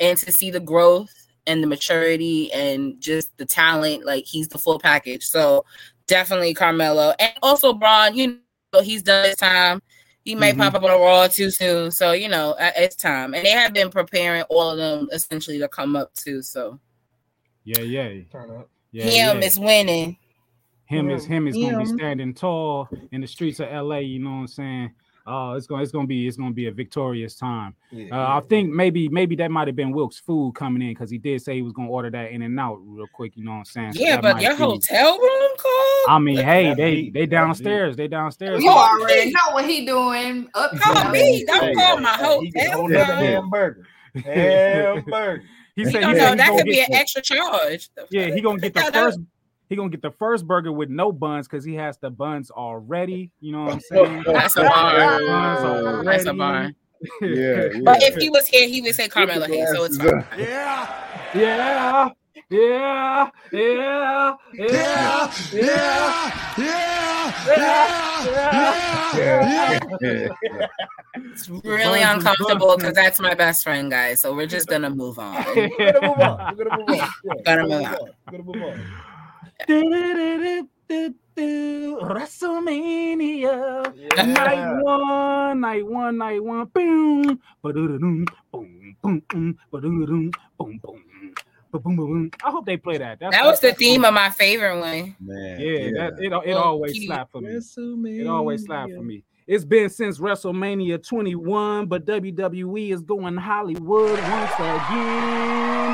[0.00, 1.12] and to see the growth
[1.46, 4.04] and the maturity and just the talent.
[4.04, 5.24] Like he's the full package.
[5.24, 5.64] So
[6.06, 8.16] definitely Carmelo, and also Bron.
[8.16, 8.40] You
[8.72, 9.80] know, he's done his time.
[10.24, 10.56] He may Mhm.
[10.58, 11.90] pop up on a Raw too soon.
[11.92, 15.58] So you know, uh, it's time, and they have been preparing all of them essentially
[15.60, 16.42] to come up too.
[16.42, 16.80] So
[17.66, 18.22] Yeah, yeah.
[18.30, 18.68] Turn up.
[18.94, 19.46] Yeah, him yeah.
[19.46, 20.16] is winning.
[20.86, 23.98] him is him is gonna be standing tall in the streets of LA.
[23.98, 24.92] You know what I'm saying?
[25.26, 27.74] Uh, it's gonna it's gonna be it's gonna be a victorious time.
[27.90, 31.10] Yeah, Uh, I think maybe maybe that might have been Wilkes food coming in because
[31.10, 33.34] he did say he was gonna order that In-N-Out real quick.
[33.36, 33.92] You know what I'm saying?
[33.94, 36.04] Yeah, that but might your be- hotel room call.
[36.14, 37.14] I mean, hey, they deep.
[37.14, 37.96] they That's downstairs.
[37.96, 38.62] They downstairs.
[38.62, 40.46] You already know what he doing.
[40.54, 41.42] Up Call me.
[41.46, 43.18] Don't call my hotel hold up room.
[43.18, 43.86] hamburger.
[44.26, 45.42] Hamburger.
[45.76, 47.90] He said don't he know said he that gonna could be an the- extra charge.
[48.10, 48.92] Yeah, he gonna get the No, no.
[48.92, 49.18] first.
[49.68, 53.30] He gonna get the first burger with no buns because he has the buns already.
[53.40, 54.22] You know what I'm saying?
[54.26, 56.04] That's a bar.
[56.04, 56.70] That's a bar.
[57.20, 60.24] Yeah, But if he was here, he would say Carmelo here, so it's fine.
[60.38, 62.10] Yeah, Yeah,
[62.50, 67.34] yeah, yeah, yeah, yeah, yeah.
[69.14, 70.68] yeah, yeah.
[71.16, 74.20] It's really uncomfortable because that's my best friend, guys.
[74.20, 75.44] So we're just gonna move on.
[75.54, 76.56] We're gonna move on.
[76.56, 76.96] We're gonna move on.
[76.96, 77.98] Yeah, we're gonna on.
[78.26, 78.80] We're gonna move on.
[82.02, 84.22] WrestleMania Yeah.
[84.22, 86.66] night one, night one, night one.
[86.66, 91.03] Boom, ba-do-do-dum, boom, boom, boom, ba-do-do-dum, boom, boom, ba-boom,
[91.78, 92.30] boom.
[92.44, 93.18] I hope they play that.
[93.20, 95.16] That's That was the that's- theme of my favorite one.
[95.20, 97.06] Man, Yeah, that it, it always key.
[97.06, 97.50] slapped for me.
[98.20, 99.24] It always slapped for me.
[99.46, 105.90] It's been since WrestleMania 21, but WWE is going Hollywood once again.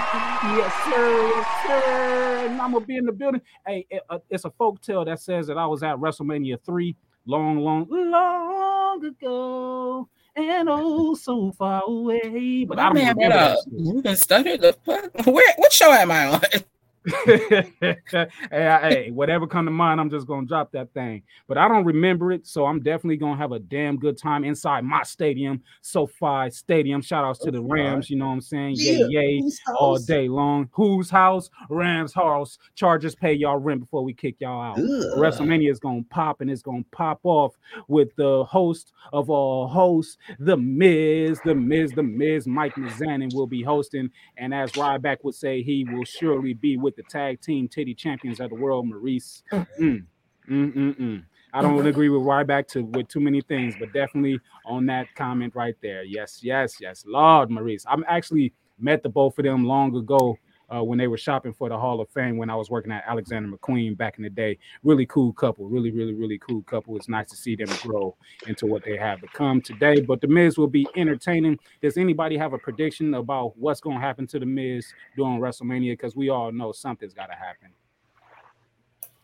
[0.57, 1.29] Yes, sir.
[1.35, 2.47] Yes, sir.
[2.49, 3.41] And I'm gonna be in the building.
[3.67, 6.95] Hey, it- uh, it's a folk tale that says that I was at WrestleMania 3
[7.27, 10.09] long, long, long ago.
[10.37, 12.65] And oh, so far away.
[12.65, 13.65] But I My don't man, what remember that up?
[13.73, 14.57] Ruben Stutter?
[14.57, 15.27] The fuck?
[15.27, 15.55] Where?
[15.57, 16.41] What show am I on?
[17.25, 21.23] hey, hey, whatever come to mind, I'm just gonna drop that thing.
[21.49, 24.85] But I don't remember it, so I'm definitely gonna have a damn good time inside
[24.85, 27.03] my stadium, SoFi Stadium.
[27.03, 28.75] Shout outs to the Rams, you know what I'm saying?
[28.77, 29.43] Yay, yay,
[29.79, 30.69] all day long.
[30.73, 31.51] Whose house?
[31.69, 32.59] Rams house.
[32.75, 34.77] Chargers pay y'all rent before we kick y'all out.
[34.77, 37.55] WrestleMania is gonna pop and it's gonna pop off
[37.89, 42.47] with the host of all hosts, The Miz, The Miz, The Miz.
[42.47, 46.99] Mike Mizanin will be hosting, and as Ryback would say, he will surely be with
[47.01, 49.43] the tag team titty champions of the world, Maryse.
[49.81, 50.05] Mm,
[50.51, 51.23] mm, mm, mm.
[51.53, 55.55] I don't agree with Ryback to with too many things, but definitely on that comment
[55.55, 56.03] right there.
[56.03, 57.05] Yes, yes, yes.
[57.07, 57.85] Lord Maryse.
[57.89, 60.39] I'm actually met the both of them long ago
[60.75, 63.05] uh, when they were shopping for the Hall of Fame when I was working at
[63.07, 64.59] Alexander McQueen back in the day.
[64.83, 66.97] Really cool couple, really, really, really cool couple.
[66.97, 68.17] It's nice to see them grow
[68.47, 70.01] into what they have become today.
[70.01, 71.59] But the Miz will be entertaining.
[71.83, 75.93] Does anybody have a prediction about what's going to happen to the Miz during WrestleMania?
[75.93, 77.71] Because we all know something's got to happen.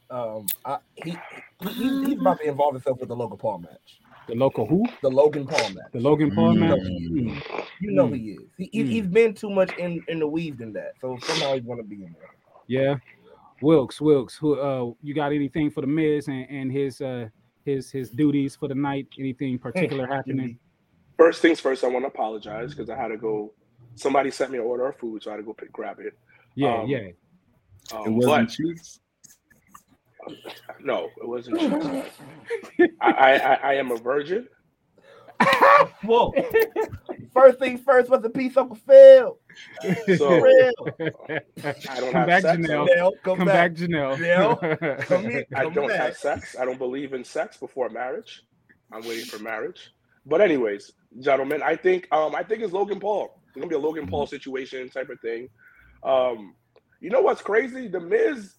[0.09, 1.17] Um, I, he,
[1.63, 4.01] he he's, about to involve himself with the Logan Paul match.
[4.29, 4.85] The local who?
[5.03, 5.93] The Logan Paul match.
[5.93, 6.59] The Logan Paul Mm.
[6.59, 6.79] match.
[6.83, 7.67] You Mm.
[7.81, 8.17] You know Mm.
[8.17, 8.41] he is.
[8.57, 8.87] He, he Mm.
[8.89, 10.93] he's been too much in in the weave than that.
[11.01, 12.31] So somehow he's gonna be in there.
[12.67, 12.97] Yeah.
[13.63, 17.29] Wilkes, Wilkes, who uh you got anything for the Miz and, and his uh
[17.65, 19.07] his his duties for the night?
[19.19, 20.59] Anything particular happening?
[21.17, 23.55] First things first, I want to apologize because I had to go.
[23.95, 26.13] Somebody sent me an order of food, so I had to go pick, grab it.
[26.55, 26.99] Yeah, Um, yeah.
[26.99, 27.17] It
[27.93, 29.01] Um, wasn't but cheeks.
[30.81, 31.61] No, it wasn't.
[33.01, 34.49] I, I, I, I am a virgin.
[36.03, 36.33] Whoa.
[37.33, 39.39] first things first, what's a piece Uncle Phil?
[40.17, 40.73] So Real.
[41.89, 42.59] I don't Come have back, sex.
[42.59, 42.87] Janelle.
[42.89, 43.73] Janelle, come, Come back.
[43.73, 44.17] back, Janelle.
[44.17, 45.45] Janelle, come here.
[45.55, 46.01] I don't back.
[46.01, 46.57] have sex.
[46.59, 48.43] I don't believe in sex before marriage.
[48.93, 49.91] I'm waiting for marriage.
[50.25, 53.43] But anyways, gentlemen, I think um I think it's Logan Paul.
[53.49, 55.49] It's gonna be a Logan Paul situation type of thing.
[56.03, 56.55] Um,
[57.01, 57.89] you know what's crazy?
[57.89, 58.55] The Miz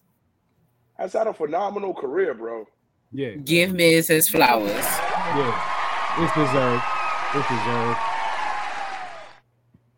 [0.98, 2.66] has had a phenomenal career, bro.
[3.12, 4.70] yeah, Give Miz his flowers.
[4.70, 5.74] yeah.
[6.20, 6.82] It's deserved.
[7.34, 7.98] It's deserved.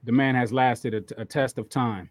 [0.05, 2.11] The man has lasted a, a test of time.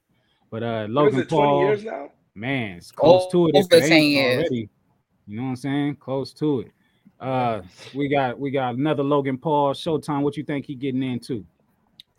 [0.52, 2.12] But uh What is Logan it, 20 Paul, years now?
[2.36, 3.56] man, it's close Oh, to it.
[3.56, 4.40] It's over 10 years.
[4.40, 4.70] already.
[5.28, 5.96] You know what I'm saying?
[5.98, 6.72] Close to it.
[7.20, 7.62] Uh
[7.94, 10.22] we got we got another Logan Paul Showtime.
[10.22, 11.46] What you think he getting into?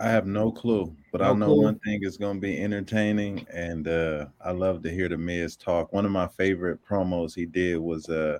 [0.01, 1.63] I have no clue, but I know clue?
[1.63, 5.57] one thing is going to be entertaining, and uh, I love to hear the Miz
[5.57, 5.93] talk.
[5.93, 8.39] One of my favorite promos he did was uh,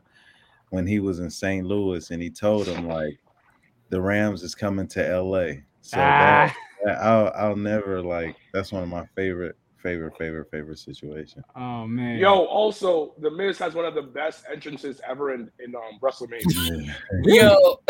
[0.71, 1.67] when he was in St.
[1.67, 3.19] Louis, and he told him like
[3.91, 5.63] the Rams is coming to L.A.
[5.83, 6.55] So Ah.
[6.85, 11.45] that- I'll I'll never like that's one of my favorite favorite favorite favorite situation.
[11.55, 12.19] Oh man.
[12.19, 16.95] Yo, also the Miz has one of the best entrances ever in in um, WrestleMania.
[17.25, 17.81] Yo.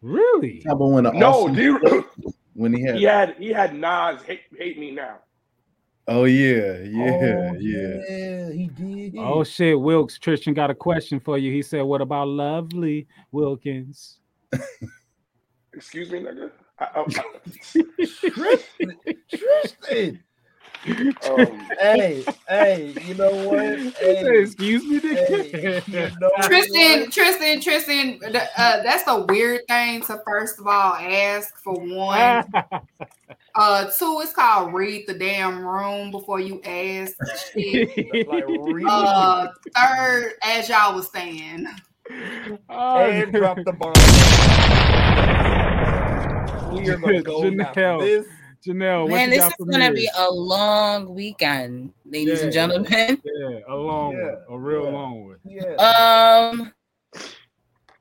[0.00, 0.62] Really?
[0.66, 2.04] How about when the no, awesome- do you,
[2.56, 5.18] when he had He had he had Nas hate, hate me now.
[6.08, 8.00] Oh yeah, yeah, Oh, yeah.
[8.08, 9.14] yeah, he did.
[9.18, 10.18] Oh shit, Wilkes.
[10.18, 11.52] Tristan got a question for you.
[11.52, 14.20] He said, "What about Lovely Wilkins?"
[15.74, 16.52] Excuse me, nigga.
[16.78, 17.04] I, I,
[18.30, 18.98] Tristan,
[19.34, 20.24] Tristan.
[21.24, 23.78] Um, Hey, hey, you know what?
[23.78, 27.12] He Hey, Excuse me, hey, you know Tristan, what?
[27.12, 32.44] Tristan, Tristan, uh, that's a weird thing to first of all ask for one.
[33.58, 37.14] Uh, two, it's called read the damn room before you ask
[37.54, 37.88] shit.
[38.86, 41.66] Uh, third, as y'all was saying,
[42.68, 43.94] Oh, and drop the bomb.
[46.70, 48.00] We are gonna go Janelle.
[48.00, 48.26] this.
[48.64, 50.02] Janelle, what Man, you this got is for gonna me?
[50.02, 52.90] be a long weekend, ladies and gentlemen.
[53.24, 54.90] yeah, a long Yeah, one, a real yeah.
[54.90, 55.36] long one.
[55.44, 55.62] Yeah.
[55.76, 56.72] Um,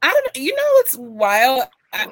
[0.01, 0.35] I don't.
[0.35, 1.63] Know, you know it's wild?
[1.93, 2.11] I, I-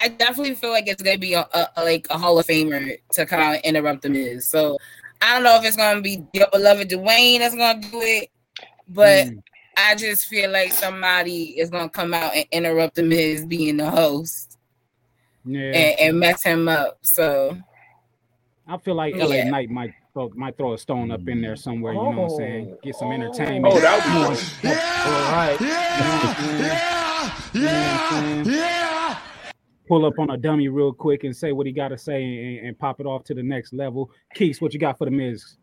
[0.00, 2.98] I definitely feel like it's gonna be a, a, a- like a Hall of Famer
[3.12, 4.46] to kind of interrupt the Miz.
[4.48, 4.76] So
[5.22, 8.28] I don't know if it's gonna be your beloved Dwayne that's gonna do it,
[8.88, 9.42] but Mm.
[9.76, 13.88] I just feel like somebody is gonna come out and interrupt the Miz being the
[13.88, 14.47] host
[15.48, 16.98] Yeah, and, and mess him up.
[17.00, 17.56] So
[18.66, 19.50] I feel like LA Yeah.
[19.50, 21.94] Knight might throw, might throw a stone up in there somewhere.
[21.94, 22.68] You know what I'm saying?
[22.72, 22.78] Oh.
[22.82, 23.12] Get some oh.
[23.12, 23.74] entertainment.
[23.74, 24.84] oh, that would be You know dope.
[25.06, 25.58] All right.
[27.52, 29.16] what I'm?
[29.88, 32.66] Pull up on a dummy real quick and say what he got to say and,
[32.66, 34.10] and pop it off to the next level.
[34.36, 35.56] Keeks, what you got for the Miz?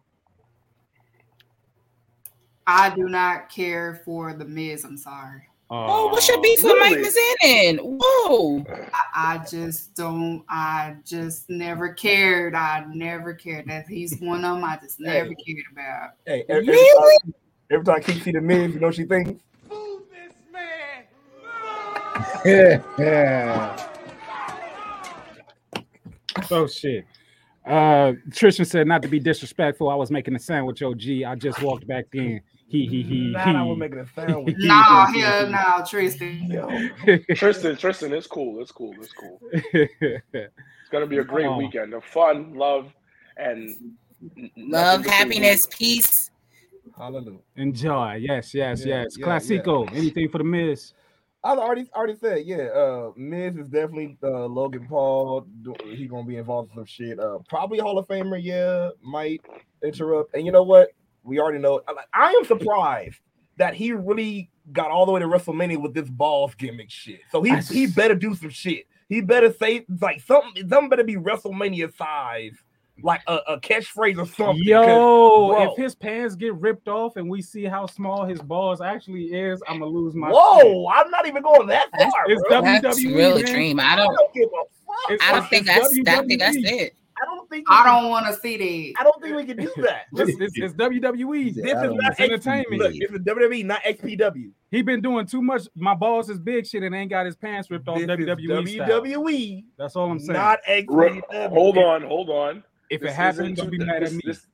[2.66, 4.84] I do not care for the Miz.
[4.84, 5.44] I'm sorry.
[5.70, 7.80] Oh, what's your beef with Mike Mizanin?
[7.82, 8.64] Whoa.
[8.94, 10.44] I, I just don't.
[10.50, 12.56] I just never cared.
[12.56, 14.64] I never cared that he's one of them.
[14.64, 16.12] I just never cared about.
[16.26, 17.20] Hey, every, Really?
[17.24, 17.34] time,
[17.72, 19.42] every time Keith see the Miz, you know what she thinks?
[22.46, 23.82] yeah.
[26.52, 27.06] Oh shit.
[27.66, 29.90] Uh Tristan said not to be disrespectful.
[29.90, 31.02] I was making a sandwich, OG.
[31.26, 32.42] I just walked back in.
[32.76, 33.32] He he he.
[33.32, 34.56] Nah, I was making a sandwich.
[34.60, 36.46] Nah, hell no, Tristan.
[36.52, 36.68] Yo.
[37.36, 38.62] Tristan, Tristan, it's cool.
[38.62, 38.94] It's cool.
[39.02, 39.40] It's cool.
[39.72, 41.58] It's gonna be a great Oh.
[41.58, 42.92] weekend of fun, love,
[43.38, 43.70] and
[44.58, 46.32] Love, but happiness, peace.
[46.98, 47.40] Hallelujah.
[47.58, 48.16] Enjoy.
[48.16, 49.16] Yes, yes, Yeah, yes.
[49.18, 49.90] yeah, Classico.
[49.94, 50.94] Anything for the Miz?
[51.44, 52.64] I already already said, yeah.
[52.74, 55.46] Uh, Miz is definitely uh, Logan Paul.
[55.62, 57.20] Do- He gonna be involved in some shit.
[57.20, 58.40] Uh, probably Hall of Famer.
[58.42, 59.42] Yeah, might
[59.84, 60.34] interrupt.
[60.34, 60.90] And you know what?
[61.26, 61.82] We already know.
[62.14, 63.18] I- am surprised
[63.58, 67.22] that he really got all the way to WrestleMania with this balls gimmick shit.
[67.32, 68.86] So he I- he better do some shit.
[69.10, 70.68] He better say like something.
[70.70, 72.54] Something better be WrestleMania size,
[73.04, 74.64] like a, a catchphrase or something.
[74.64, 78.82] Yo, bro, if his pants get ripped off and we see how small his balls
[78.82, 80.28] actually is, I'm gonna lose my.
[80.28, 80.36] shit.
[80.36, 82.24] whoa, I'm not even going that That's- far.
[82.32, 82.62] it's bro.
[82.62, 83.40] WWE, That's real man.
[83.42, 83.80] extreme.
[83.80, 84.16] I I don't.
[84.16, 85.12] don't give a fuck.
[85.12, 86.00] It's- I don't think that's.
[86.08, 86.96] I think that's it.
[87.22, 87.66] I don't think.
[87.70, 88.58] I don't want to see
[88.94, 89.02] that.
[89.02, 90.06] I don't think we can do that.
[90.18, 91.54] It's, it's, it's WWE.
[91.56, 92.82] This is don't not It's entertainment.
[92.82, 92.82] entertainment.
[92.82, 94.52] Look, this is WWE, not XPW.
[94.72, 95.68] He been doing too much.
[95.76, 99.02] My balls is big shit and ain't got his pants ripped off This WWE style.
[99.02, 100.34] WWE, That's all I'm saying.
[100.34, 101.50] not Re- XPW.
[101.50, 102.64] Hold on, hold on.
[102.90, 104.22] if it This happens, isn't be mad this, at me.
[104.26, 104.48] This,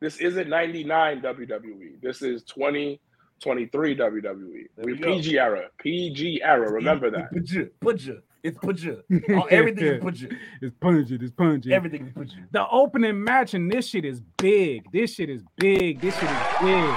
[0.00, 2.00] this isn't 99 WWE.
[2.02, 4.32] This is 2023 WWE.
[4.76, 4.98] There We we.
[4.98, 5.68] PG era.
[5.78, 6.70] PG era.
[6.72, 7.30] Remember that.
[7.32, 8.22] Put you, put you.
[8.42, 9.02] It's put you.
[9.50, 10.30] Everything is put you.
[10.62, 11.22] It's pungent.
[11.22, 11.72] It's pungent.
[11.74, 12.44] Everything is put you.
[12.50, 14.90] the opening match and this shit is big.
[14.92, 16.00] This shit is big.
[16.00, 16.94] This shit is big.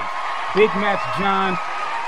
[0.54, 1.58] Big match, John.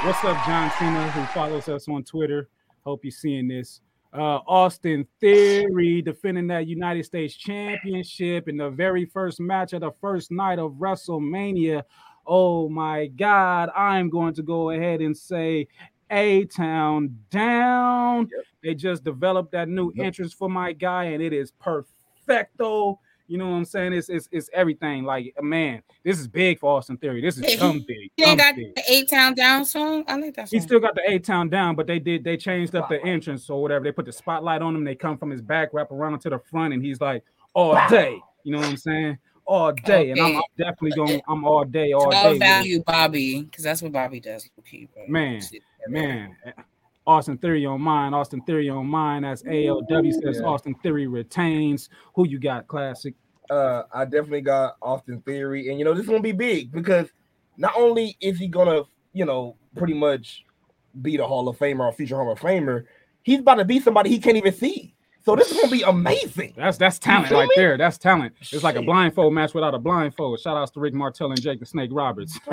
[0.05, 2.49] What's up, John Cena, who follows us on Twitter?
[2.85, 3.81] Hope you're seeing this.
[4.13, 9.91] Uh, Austin Theory defending that United States Championship in the very first match of the
[10.01, 11.83] first night of WrestleMania.
[12.27, 15.69] Oh my God, I'm going to go ahead and say
[16.11, 18.29] A Town down.
[18.63, 20.07] They just developed that new Yep.
[20.07, 21.53] entrance for my guy, and it is
[22.27, 22.99] perfecto.
[23.29, 23.93] You know what I'm saying?
[23.93, 25.03] It's it's, it's everything.
[25.03, 27.21] Like uh, man, this is big for Austin Theory.
[27.21, 28.11] This is dumb big.
[28.17, 28.73] You ain't got big.
[28.77, 30.05] the A Town down song.
[30.07, 30.61] I like that Song.
[30.61, 33.51] He still got the A Town down, but they did they changed up the entrance
[33.51, 33.85] or whatever.
[33.85, 34.85] They put the spotlight on him.
[34.85, 38.21] They come from his back, wrap around to the front, and he's like all day.
[38.45, 39.19] You know what I'm saying?
[39.45, 41.21] All day, and I'm, I'm definitely going.
[41.29, 42.29] I'm all day, all Well day.
[42.31, 42.41] with it.
[42.41, 45.03] value Bobby because that's what Bobby does for people.
[45.09, 45.41] Man,
[45.89, 46.37] Man,
[47.07, 48.15] Austin Theory on mine.
[48.15, 49.23] Austin Theory on mine.
[49.23, 50.47] That's ALW says Yeah.
[50.47, 51.89] Austin Theory retains.
[52.15, 52.67] Who you got?
[52.67, 53.15] Classic.
[53.49, 57.09] Uh, I definitely got Austin Theory, and you know this is gonna be big because
[57.57, 58.83] not only is he gonna,
[59.13, 60.45] you know, pretty much
[61.03, 62.85] be the Hall of Famer or future Hall of Famer,
[63.23, 64.95] he's about to be somebody he can't even see.
[65.25, 66.55] So this is gonna be amazing.
[66.57, 67.55] That's that's talent right me?
[67.57, 67.77] there.
[67.77, 68.35] That's talent.
[68.41, 70.41] It's like a blindfold match without a blindfold.
[70.41, 72.39] Shout outs to Rick Martel and Jake the Snake Roberts.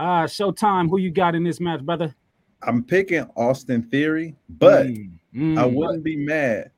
[0.00, 0.88] uh Showtime.
[0.88, 2.14] Who you got in this match, brother?
[2.62, 4.86] I'm picking Austin Theory, but
[5.34, 5.74] Mm, I mm.
[5.74, 6.70] wouldn't be mad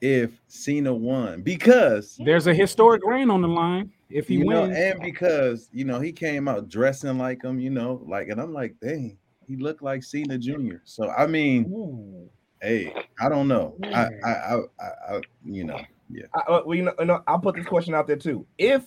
[0.00, 4.62] if Cena won because there's a historic reign on the line if he you know,
[4.62, 4.76] wins.
[4.76, 8.52] and because you know he came out dressing like him, you know, like, and I'm
[8.52, 9.18] like, dang,
[9.48, 10.76] he looked like Cena Jr.
[10.84, 12.28] So I mean,
[12.62, 16.76] hey, I don't know, I, I, I, I, I you know, yeah, I, uh, well,
[16.76, 18.46] you know, you know, I'll put this question out there too.
[18.58, 18.84] If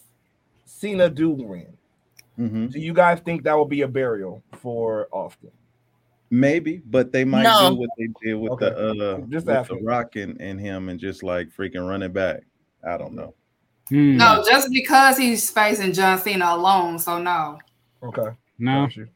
[0.65, 1.75] Cena do win,
[2.47, 5.51] hmm do you guys think that will be a burial for Austin?
[6.31, 7.71] maybe, but they might No.
[7.71, 8.69] do what they did with Okay.
[8.69, 9.75] the uh, Just with the.
[9.83, 12.41] Rock and, and him, and just like freaking running back.
[12.87, 13.33] I don't know.
[13.89, 14.17] Hmm.
[14.17, 16.99] No, just because he's facing John Cena alone.
[16.99, 17.57] So no.
[18.03, 18.29] Okay.
[18.59, 19.07] no, Got you.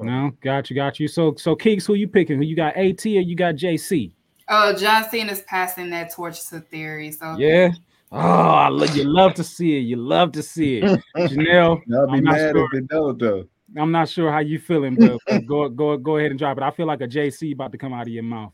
[0.00, 1.06] no, got you, got you.
[1.08, 2.36] So, so Keeks, who you picking?
[2.38, 2.76] Who you got?
[2.76, 4.12] At or you got JC?
[4.48, 7.12] Uh, John Cena's passing that torch to Theory.
[7.12, 7.70] So Yeah.
[8.12, 9.80] Oh, I lo- you love to see it.
[9.80, 10.84] You love to see it.
[11.16, 12.64] Janelle, I'll be I'm not mad sure.
[12.64, 13.46] if they don't though.
[13.76, 16.62] I'm not sure how you feeling, but but go go go ahead and drop it.
[16.62, 18.52] I feel like a JC about to come out of your mouth.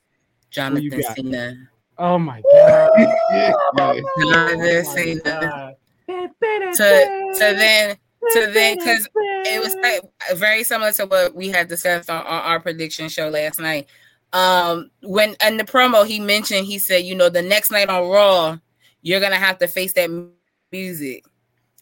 [0.51, 1.17] Jonathan got?
[1.17, 1.69] Cena.
[1.99, 2.91] Oh my god.
[4.19, 5.75] Jonathan Cena.
[6.09, 7.97] To to then
[8.33, 10.03] to then because it was like
[10.39, 13.89] very similar to what we had discussed on, on our prediction show last night.
[14.33, 18.09] Um, when in the promo he mentioned, he said, you know, the next night on
[18.09, 18.59] Raw,
[19.03, 20.11] you're gonna have to face that
[20.71, 21.25] music.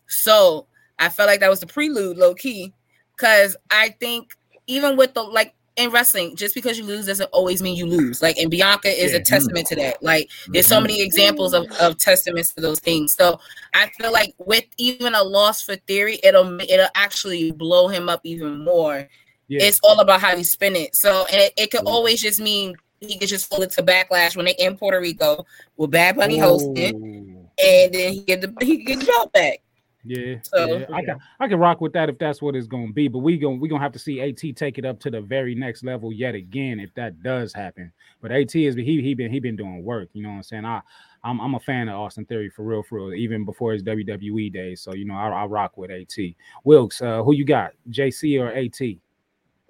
[0.09, 0.67] So
[0.99, 2.73] I felt like that was the prelude, low key,
[3.17, 4.35] because I think
[4.67, 8.21] even with the like in wrestling, just because you lose doesn't always mean you lose.
[8.21, 9.19] Like, and Bianca is Yeah.
[9.19, 10.03] a testament to that.
[10.03, 10.83] Like, there's so mm-hmm.
[10.83, 13.15] many examples of, of testaments to those things.
[13.15, 13.41] So
[13.73, 18.21] I feel like with even a loss for theory, it'll it'll actually blow him up
[18.25, 19.09] even more.
[19.49, 19.63] Yeah.
[19.63, 20.95] It's all about how you spin it.
[20.95, 24.37] So and it, it could always just mean he could just hold it to backlash
[24.37, 25.45] when they in Puerto Rico
[25.77, 27.49] with Bad Bunny hosting, Ooh.
[27.65, 29.59] and then he get the he get the belt back.
[30.03, 32.93] Yeah, So- yeah, I can I can rock with that if that's what it's gonna
[32.93, 33.09] be.
[33.09, 35.55] But we going we gonna have to see At take it up to the very
[35.55, 37.93] next level yet again if that does happen.
[38.23, 40.09] But At is he he been he been doing work.
[40.15, 40.65] You know what I'm saying?
[40.65, 40.81] I
[41.23, 43.15] I'm I'm a fan of Austin Theory for real for real.
[43.15, 44.81] Even before his WWE days.
[44.81, 46.17] So you know I, I rock with At.
[46.65, 47.73] Wilkes, uh, who you got?
[47.91, 48.99] JC or At?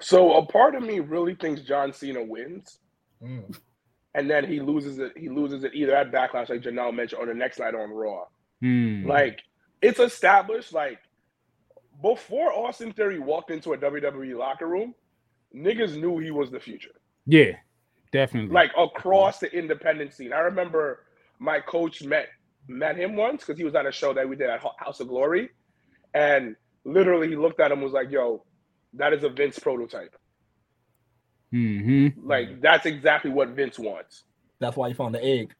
[0.00, 2.78] So a part of me really thinks John Cena wins,
[3.22, 3.54] Mm.
[4.14, 5.12] and then he loses it.
[5.16, 8.24] He loses it either at Backlash, like Janelle mentioned, or the next night on Raw.
[8.60, 9.06] Hmm.
[9.06, 9.40] Like
[9.82, 10.72] it's established.
[10.72, 10.98] Like
[12.02, 14.94] before Austin Theory walked into a WWE locker room,
[15.54, 16.94] niggas knew he was the future.
[17.26, 17.52] yeah,
[18.12, 18.52] definitely.
[18.52, 20.32] Like across the independent scene.
[20.32, 21.04] I remember
[21.38, 22.28] my coach met
[22.68, 25.08] met him once because he was at a show that we did at House of
[25.08, 25.50] Glory,
[26.14, 28.44] and literally he looked at him and was like, "Yo,
[28.94, 30.16] that is a Vince prototype.
[31.50, 34.24] Hmm Like that's exactly what Vince wants."
[34.60, 35.54] That's why you found the egg.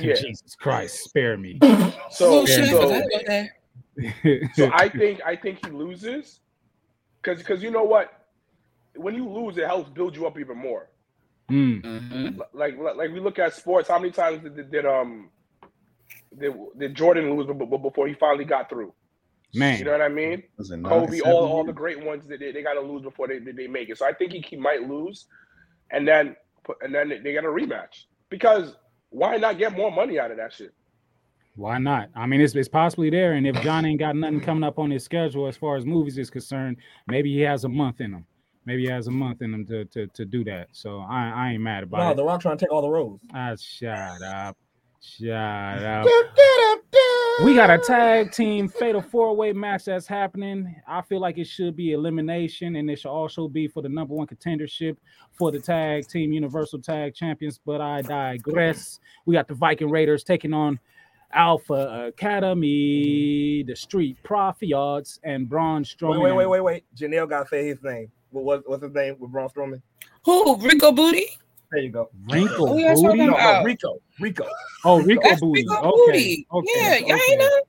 [0.00, 0.14] Yeah.
[0.20, 1.58] Jesus Christ, spare me.
[2.10, 3.46] So, Oh, shit, I so, forgot
[4.54, 6.40] so I think I think he loses
[7.22, 8.12] because because you know what,
[8.96, 10.88] when you lose, it helps build you up even more.
[11.50, 11.82] Mm.
[11.82, 12.38] Mhm.
[12.52, 13.88] Like like, like we look at sports.
[13.88, 15.30] How many times did, did um
[16.38, 18.92] did, did Jordan lose b- b- before he finally got through?
[19.54, 20.42] Man, You know what I mean?
[20.56, 23.28] Was Kobe, seven all, all the great ones that they, they got to lose before
[23.28, 23.98] they, they make it.
[23.98, 25.26] So I think he, he might lose,
[25.90, 26.36] and then
[26.80, 28.74] and then they got a rematch because
[29.10, 30.72] why not get more money out of that shit?
[31.54, 32.08] Why not?
[32.16, 33.34] I mean, it's, it's possibly there.
[33.34, 36.16] And if John ain't got nothing coming up on his schedule as far as movies
[36.16, 38.26] is concerned, maybe he has a month in him.
[38.64, 40.68] Maybe he has a month in him to to, to do that.
[40.72, 42.04] So I, I ain't mad about it.
[42.04, 42.16] No, it.
[42.16, 43.20] The Rock trying to take all the roles.
[43.34, 44.56] Ah, shut up.
[45.00, 45.28] Shut
[45.82, 46.81] up.
[47.40, 50.76] We got a tag team fatal four way match that's happening.
[50.86, 54.14] I feel like it should be elimination, and it should also be for the number
[54.14, 54.96] one contendership
[55.32, 57.58] for the tag team Universal Tag Champions.
[57.64, 59.00] But I digress.
[59.24, 60.78] We got the Viking Raiders taking on
[61.32, 66.20] Alpha Academy, the Street Profits, and Braun Strowman.
[66.20, 66.84] Wait, wait, wait, wait, wait.
[66.94, 68.12] Janelle got to say his name.
[68.30, 69.82] What, what, what's his name with Braun Strowman?
[70.24, 71.26] Who Rico Booty?
[71.72, 72.10] There you go.
[72.28, 73.02] Wrinkle Who y'all Booty.
[73.02, 73.60] talking No, about?
[73.60, 73.98] no, Rico.
[74.20, 74.46] Rico.
[74.84, 75.62] Oh, Rico That's Booty.
[75.62, 76.12] Rico okay.
[76.12, 76.46] Booty.
[76.52, 76.68] Okay.
[76.76, 77.60] Yeah, y'all ain't know.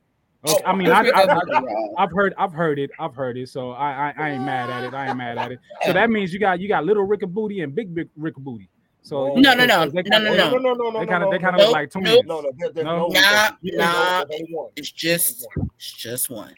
[0.45, 1.61] Okay, I mean, I, I,
[1.97, 3.47] I've heard, I've heard it, I've heard it.
[3.47, 4.93] So I, I, I ain't mad at it.
[4.93, 5.59] I ain't mad at it.
[5.85, 8.67] So that means you got, you got little Rick Booty and big Big Rick Booty.
[9.03, 10.49] So No, no, no, they no, kinda- no, no.
[10.49, 12.07] no, no, no, no, They kind of, no, they kind of Nope, look like twins.
[12.09, 12.25] nope.
[12.25, 12.97] No, no, there, there's No?
[12.97, 13.07] no.
[13.07, 14.23] Nah, there's nah.
[14.33, 14.69] only one.
[14.75, 15.47] It's just,
[15.77, 16.53] it's just one.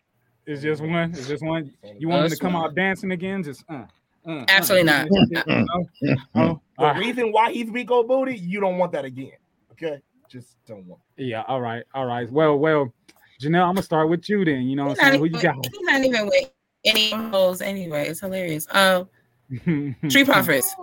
[0.48, 1.12] It's just one.
[1.12, 1.72] It's just one.
[2.00, 2.66] You want them to Just come one.
[2.66, 3.44] out dancing again?
[3.44, 3.86] Just uh,
[4.28, 5.06] uh, Absolutely uh.
[5.46, 5.88] not.
[6.34, 6.62] No?
[6.78, 7.00] The all right.
[7.00, 9.32] reason why he's Rico Booty, you don't want that again.
[9.72, 10.02] Okay?
[10.30, 11.02] Just don't want.
[11.18, 11.44] Yeah.
[11.48, 11.84] All right.
[11.94, 12.30] All right.
[12.32, 12.94] Well, well,
[13.42, 14.64] Janelle, I'm gonna start with you then.
[14.64, 15.32] You know what He's I'm not, saying?
[15.32, 15.56] Who you got?
[15.66, 16.52] he's not even with
[16.86, 18.08] any holes anyway.
[18.08, 18.68] It's hilarious.
[18.72, 19.08] Um,
[20.10, 20.76] Street Profits.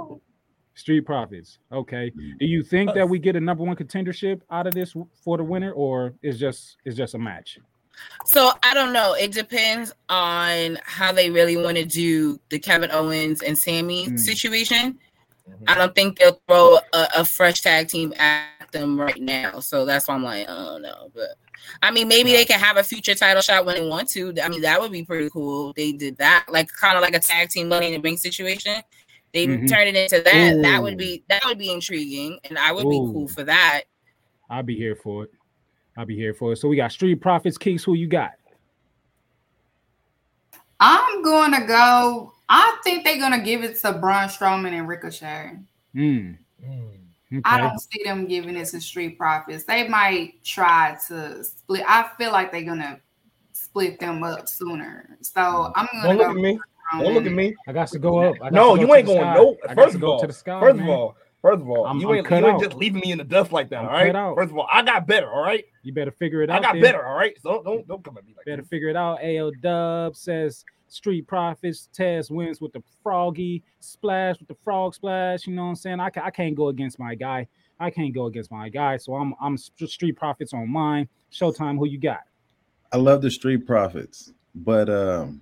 [0.75, 1.59] Street Profits.
[1.73, 2.11] Okay.
[2.39, 5.45] Do you think that we get a number one contendership out of this for the
[5.45, 7.59] winner, or is just is just a match?
[8.25, 9.15] So I don't know.
[9.15, 14.19] It depends on how they really want to do the Kevin Owens and Sammy Mm.
[14.19, 14.99] situation.
[15.67, 19.61] I don't think they'll throw a, a fresh tag team at them right now.
[19.61, 21.11] So that's why I'm like, I don't know.
[21.15, 21.31] But
[21.83, 24.35] I mean, maybe they can have a future title shot when they want to.
[24.43, 25.73] I mean, that would be pretty cool.
[25.77, 28.83] They did that, like kind of like a tag team money in the ring situation.
[29.33, 29.69] They Mhm.
[29.69, 30.61] turned it into that.
[30.63, 33.83] That would be that would be intriguing, and I would be cool for that.
[34.51, 35.31] I'll be here for it.
[35.97, 36.57] I'll be here for it.
[36.57, 37.85] So we got Street Profits, Keeks.
[37.85, 38.33] Who you got?
[40.83, 42.33] I'm going to go.
[42.49, 45.57] I think they're going to give it to Braun Strowman and Ricochet.
[45.95, 46.37] Mm.
[47.45, 47.63] I Okay.
[47.63, 49.65] don't see them giving it to Street Profits.
[49.65, 51.83] They might try to split.
[51.89, 53.01] I feel like they're gonna
[53.53, 55.17] split them up sooner.
[55.23, 56.59] So I'm gonna Don't look at me.
[56.93, 57.55] Don't look at me.
[57.67, 58.43] I got to go up.
[58.43, 59.21] I got No, to go you ain't going.
[59.21, 59.35] sky.
[59.35, 59.57] No.
[59.67, 60.61] I First of all, to the sky.
[60.61, 63.01] first of all, first of all, I'm- you I'm ain't, cut you ain't just leaving
[63.01, 63.81] me in the dust like that.
[63.81, 64.15] I'm all right.
[64.17, 64.37] out.
[64.37, 65.31] First of all, I got better.
[65.31, 65.65] All right.
[65.83, 66.61] you better figure it out.
[66.61, 66.83] I got then.
[66.83, 67.05] better.
[67.07, 67.35] All right.
[67.43, 68.69] So don't don't, don't come at me like Better that.
[68.69, 69.19] figure it out.
[69.23, 71.89] AO Dub says Street Profits.
[71.93, 75.47] Tez wins with the froggy splash with the frog splash.
[75.47, 76.01] You know what I'm saying?
[76.01, 77.47] I, ca- I can't go against my guy.
[77.81, 78.97] I can't go against my guy.
[78.99, 81.09] So I'm I'm Street Profits on mine.
[81.33, 81.79] Showtime.
[81.79, 82.21] Who you got?
[82.93, 85.41] I love the Street Profits, but um,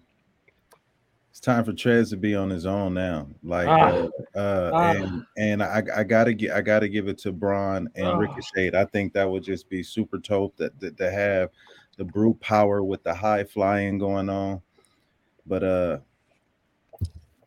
[1.41, 3.27] it's time for Tez to be on his own now.
[3.43, 4.09] Like, Ah.
[4.35, 4.91] uh, uh, Ah.
[4.93, 8.19] and and I, I gotta get I gotta give it to Braun and Ah.
[8.19, 8.73] Ricochet.
[8.75, 11.49] I think that would just be super dope that, that to have
[11.97, 14.61] the brute power with the high flying going on.
[15.47, 15.99] But uh,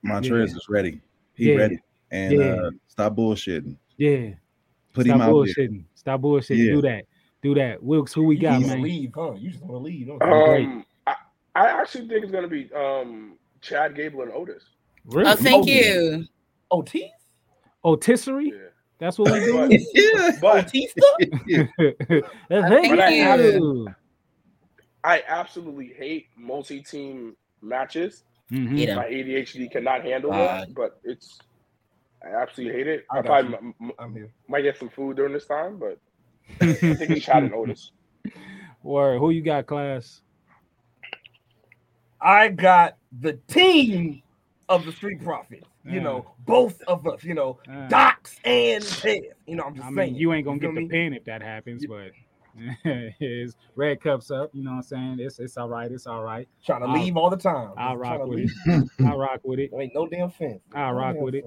[0.01, 0.57] Montez Yeah.
[0.57, 0.99] is ready.
[1.35, 1.57] He Yeah.
[1.57, 1.79] ready,
[2.09, 2.45] and Yeah.
[2.55, 3.77] uh, stop bullshitting.
[3.97, 4.31] Yeah.
[4.93, 5.33] Put Stop him out there.
[5.33, 5.83] bullshitting.
[5.93, 6.57] Stop bullshitting.
[6.65, 6.71] Yeah.
[6.73, 7.05] Do that.
[7.43, 7.83] Do that.
[7.83, 8.81] Wilkes, who we You got, just man?
[8.81, 9.33] leave, huh?
[9.37, 10.07] You just want to leave.
[10.07, 10.45] Don't you?
[10.45, 10.65] Great.
[10.65, 11.15] Um, I,
[11.53, 14.63] I actually think it's gonna be um Chad Gable and Otis.
[15.05, 15.31] Really?
[15.31, 16.25] Oh, thank you.
[16.69, 17.01] Otis?
[17.83, 18.51] Otisserie?
[18.53, 18.69] Yeah.
[18.99, 20.31] That's what we But, do.
[20.39, 20.71] but
[22.49, 23.87] Thank Thank you.
[25.03, 28.23] I absolutely hate multi-team matches.
[28.51, 28.77] Mhm.
[28.77, 28.95] Yeah.
[28.95, 30.69] My ADHD cannot handle God.
[30.69, 31.39] it, but it's
[32.23, 33.05] I absolutely hate it.
[33.11, 34.31] I I, probably m- m- I'm here.
[34.47, 35.97] might get some food during this time, but
[36.61, 37.91] I think it's Chad and Otis.
[38.81, 39.19] Word.
[39.19, 40.21] Who you got, class?
[42.21, 44.21] I got the team
[44.69, 45.67] of the Street Profits.
[45.85, 46.03] You Yeah.
[46.03, 47.23] know, both of us.
[47.23, 49.21] You know, Uh, Docs and Ted.
[49.45, 50.15] You know, I'm just I mean, saying.
[50.15, 52.11] you ain't gonna get the pin if that happens, but
[53.19, 54.51] his red cups up.
[54.53, 55.17] You know what I'm saying?
[55.19, 55.91] It's it's all right.
[55.91, 56.47] It's all right.
[56.65, 57.71] Trying to I'll- leave all the time.
[57.77, 58.89] I'll rock with it.
[59.05, 59.71] I'll rock with it.
[59.71, 60.61] There ain't no damn fence.
[60.73, 61.45] I'll No rock with it.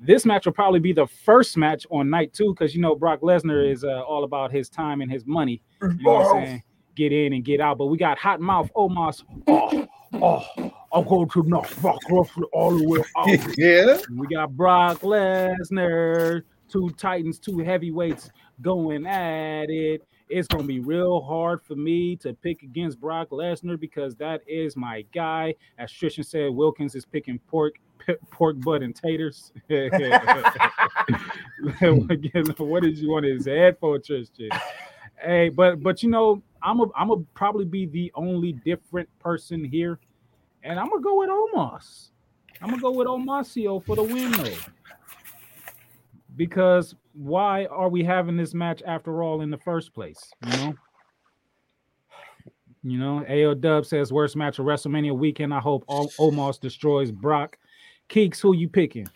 [0.00, 3.20] This match will probably be the first match on night two because you know Brock
[3.20, 5.60] Lesnar is uh, all about his time and his money.
[5.82, 6.62] You know what I'm saying?
[6.94, 7.78] Get in and get out.
[7.78, 9.24] But we got Hot Mouth oh, Omos.
[9.48, 13.58] Oh, oh, I'll go to knock Brock Lesnar all the way out.
[13.58, 14.00] yeah.
[14.12, 18.30] We got Brock Lesnar, two Titans, two heavyweights
[18.62, 20.06] going at it.
[20.28, 24.76] It's gonna be real hard for me to pick against Brock Lesnar because that is
[24.76, 25.54] my guy.
[25.78, 27.74] As Trishan said, Wilkins is picking pork,
[28.30, 29.52] pork butt and taters.
[29.68, 29.90] what
[32.82, 34.48] did you want his head for, Tristan?
[35.22, 39.62] Hey, but but you know, I'm a I'm a probably be the only different person
[39.62, 40.00] here,
[40.62, 42.08] and I'm gonna go with Omos.
[42.62, 44.50] I'm gonna go with Omasio for the win though.
[46.36, 50.32] Because why are we having this match after all in the first place?
[50.44, 50.74] You know?
[52.82, 55.54] You know, AO Dub says worst match of WrestleMania weekend.
[55.54, 57.56] I hope O- Omos destroys Brock.
[58.10, 59.08] Keeks, who you picking?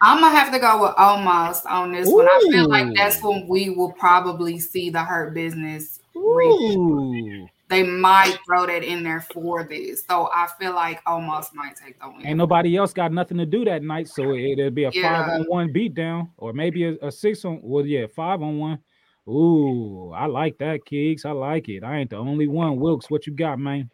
[0.00, 2.26] I'm gonna have to go with Omos on this one.
[2.26, 6.00] I feel like that's when we will probably see the Hurt Business.
[6.14, 6.76] Reach.
[6.76, 7.48] Ooh.
[7.68, 11.98] They might throw that in there for this, so I feel like Omos might take
[11.98, 12.26] the win.
[12.26, 15.24] Ain't nobody else got nothing to do that night, so it, will be a Yeah.
[15.24, 17.60] five on one beatdown, or maybe a, a six on.
[17.62, 18.78] Well, yeah, five on one.
[19.26, 21.24] Ooh, I like that, Keeks.
[21.24, 21.82] I like it.
[21.82, 22.76] I ain't the only one.
[22.78, 23.90] Wilkes, what you got, man?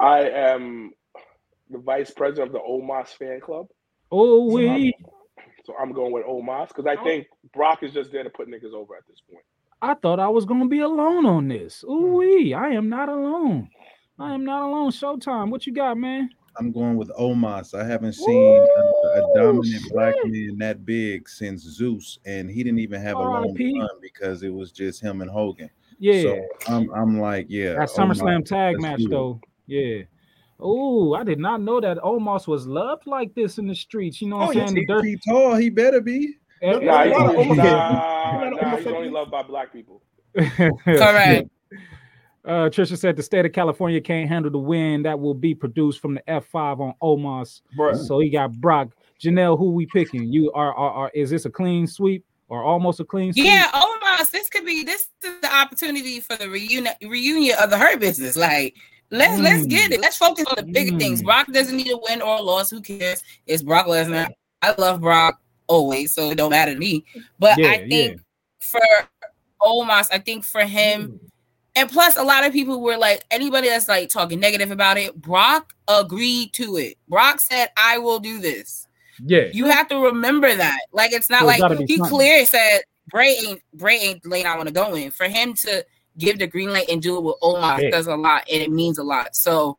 [0.00, 0.90] I am
[1.70, 3.68] the vice president of the Omos fan club,
[4.10, 4.94] Oh, So I'm- we.
[5.64, 7.04] so I'm going with Omos because I Oh.
[7.04, 9.44] think Brock is just there to put niggas over at this point.
[9.82, 11.84] I thought I was gonna be alone on this.
[11.86, 11.92] Hmm.
[11.92, 12.54] Ooh, wee.
[12.54, 13.68] I am not alone.
[14.18, 14.34] I hmm.
[14.34, 14.90] am not alone.
[14.90, 15.50] Showtime.
[15.50, 16.30] What you got, man?
[16.58, 17.78] I'm going with Omos.
[17.78, 22.64] I haven't seen a, a Ooh, dominant black man that big since Zeus, and he
[22.64, 25.68] didn't even have a long run because it was just him and Hogan.
[25.98, 27.74] Yeah, So I'm I'm like, yeah.
[27.74, 29.40] that Omos, SummerSlam tag match though.
[29.66, 30.02] Yeah.
[30.58, 34.22] Oh, I did not know that Omos was loved like this in the streets.
[34.22, 34.78] You know what Oh, I'm saying?
[34.78, 35.54] Six dirt- feet tall.
[35.56, 36.36] He better be.
[36.62, 39.10] Eh, Nah, he's, a lot of only, Omos- nah, a lot of nah, he's only
[39.10, 40.02] loved by black people.
[40.36, 41.48] Correct.
[42.46, 45.98] Uh, Trisha said the state of California can't handle the wind that will be produced
[45.98, 47.62] from the F5 on Omos.
[47.76, 47.96] Bruh.
[48.06, 48.90] So he got Brock.
[49.20, 50.32] Janelle, who we picking?
[50.32, 53.46] You are, are, are is this a clean sweep or almost a clean sweep?
[53.46, 54.30] Yeah, almost.
[54.30, 58.36] This could be this is the opportunity for the reunion reunion of the hurt business.
[58.36, 58.76] Like,
[59.10, 60.00] let's let's get it.
[60.00, 61.22] Let's focus on the bigger things.
[61.22, 61.24] Mm.
[61.24, 62.70] Brock doesn't need a win or a loss.
[62.70, 63.24] Who cares?
[63.48, 64.28] It's Brock Lesnar.
[64.62, 67.04] I love Brock always, so it don't matter to me.
[67.38, 68.20] But Yeah, I think
[68.60, 68.80] for
[69.62, 71.20] Omos, I think for him,
[71.74, 75.14] and plus a lot of people were like anybody that's like talking negative about it.
[75.20, 76.96] Brock agreed to it.
[77.08, 78.86] Brock said, "I will do this."
[79.24, 80.80] Yeah, You have to remember that.
[80.92, 84.68] Like it's not like he clearly said Bray ain't Bray ain't the lane I want
[84.68, 85.10] to go in.
[85.10, 85.84] For him to
[86.18, 87.90] give the green light and do it with Omos Yeah.
[87.90, 89.34] does a lot and it means a lot.
[89.34, 89.78] So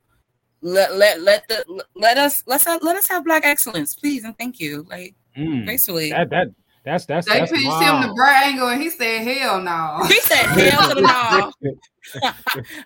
[0.61, 4.37] let let let the let us let's have, let us have black excellence, please and
[4.37, 4.85] thank you.
[4.89, 5.65] Like Mm.
[5.65, 6.09] gracefully.
[6.09, 6.47] that that
[6.83, 8.09] that's that's They that's pitched him wild.
[8.09, 10.03] the Bray angle and he said, hell no.
[10.07, 11.51] He said hell no.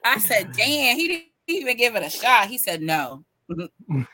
[0.03, 2.47] I said, damn, he didn't even give it a shot.
[2.47, 3.23] He said no.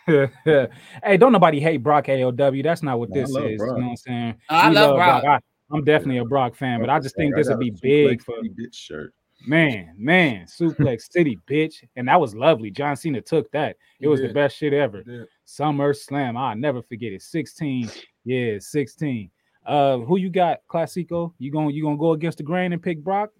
[0.05, 2.63] hey, don't nobody hate Brock AOW.
[2.63, 3.35] That's not what No, this is.
[3.35, 3.51] Brock.
[3.59, 4.35] You know what I'm saying?
[4.49, 5.23] I We love Brock.
[5.23, 5.39] I,
[5.71, 8.73] I'm definitely a Brock fan, but I just think this would be big for bitch
[8.73, 9.13] shirt.
[9.45, 11.83] man, man, Suplex City, bitch.
[11.95, 12.71] And that was lovely.
[12.71, 13.71] John Cena took that.
[13.71, 15.03] It He was the best shit ever.
[15.47, 15.51] He.
[15.53, 16.37] Summer Slam.
[16.37, 17.21] I'll never forget it.
[17.21, 17.89] 16.
[18.25, 19.31] Yeah, 16.
[19.65, 21.33] Uh, who you got, Classico?
[21.39, 23.31] You gonna you gonna go against the grain and pick Brock?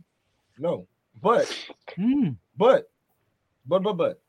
[0.60, 0.88] No,
[1.22, 1.48] but
[1.96, 2.32] Hmm.
[2.58, 2.90] but
[3.66, 4.22] but but but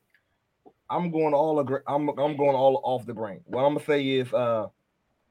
[0.89, 1.79] I'm going all agree.
[1.87, 3.41] I'm I'm going all off the grain.
[3.45, 4.67] What I'm gonna say is uh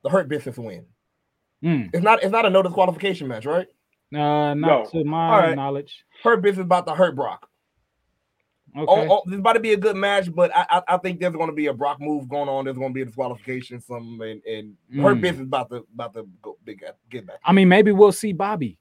[0.03, 0.85] the hurt business win.
[1.63, 1.85] Hmm.
[1.95, 3.67] It's not it's not a no disqualification match, right?
[4.15, 4.85] Uh, not No.
[4.91, 5.57] to my All right.
[5.57, 6.05] knowledge.
[6.23, 7.49] Hurt business about to hurt Brock.
[8.77, 8.87] Okay.
[8.87, 11.33] Oh, oh, this about to be a good match, but I, I, I think there's
[11.35, 12.65] going to be a Brock move going on.
[12.67, 15.21] There's going to be a disqualification, some and, and Mm.
[15.21, 17.37] business about to about to go big get back.
[17.45, 18.79] I mean, maybe we'll see Bobby.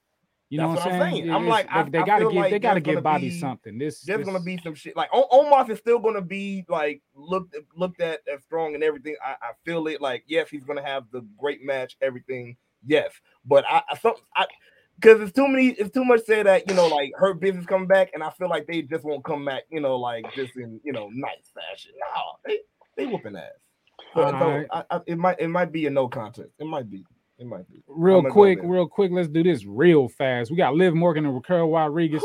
[0.50, 1.16] You know what I'm what I'm saying?
[1.24, 1.32] saying.
[1.32, 3.78] I'm It's- like, I- they, gotta give like they gotta give Bobby be- something.
[3.78, 7.56] This There's this- gonna be some shit like Omos is still gonna be like looked
[7.76, 9.16] looked at as strong and everything.
[9.26, 12.56] I, I feel it like yes, he's gonna have the great match, everything.
[12.86, 13.12] Yes,
[13.46, 14.46] but I, I some I
[15.00, 15.70] because it's too many.
[15.70, 18.50] It's too much say that you know like her business coming back, and I feel
[18.50, 19.64] like they just won't come back.
[19.70, 21.92] You know, like just in you know nice fashion.
[22.00, 22.60] No, they
[22.98, 23.44] they whooping ass.
[24.14, 26.50] So, so I, I, it might it might be a no contest.
[26.60, 27.06] It might be.
[27.40, 27.84] It might be.
[27.88, 29.12] real I'm gonna go quick, real quick.
[29.12, 30.50] Let's do this real fast.
[30.50, 32.24] We got Liv Morgan and Raquel Rodriguez.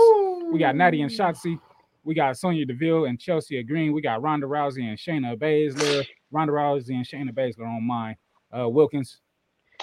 [0.51, 1.59] We got Natty and Shotzi.
[2.05, 3.93] We got Sonya Deville and Chelsea Green.
[3.93, 6.07] We got Ronda Rousey and Shayna Baszler.
[6.31, 8.17] Ronda Rousey and Shayna Baszler on mine.
[8.57, 9.21] Uh, Wilkins.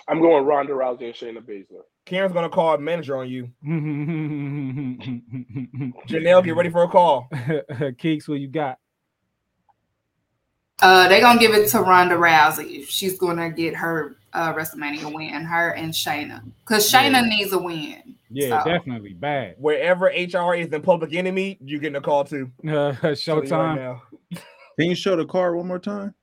[0.07, 1.83] I'm going Ronda Rousey and Shayna Baszler.
[2.05, 3.49] Karen's gonna call a manager on you.
[3.63, 4.97] Janelle,
[6.07, 7.27] Janelle, get ready for a call.
[7.33, 8.79] Keeks, what you got?
[10.81, 12.85] Uh, they're gonna give it to Ronda Rousey.
[12.87, 17.21] She's gonna get her uh, WrestleMania win, her and Shayna, because Shayna Yeah.
[17.21, 18.15] needs a win.
[18.31, 19.55] Yeah, So- definitely bad.
[19.59, 22.51] Wherever HR is in Public Enemy, you getting a call too.
[22.67, 23.75] Uh, Telling you right Showtime.
[23.75, 24.01] now.
[24.79, 26.13] Can you show the card one more time?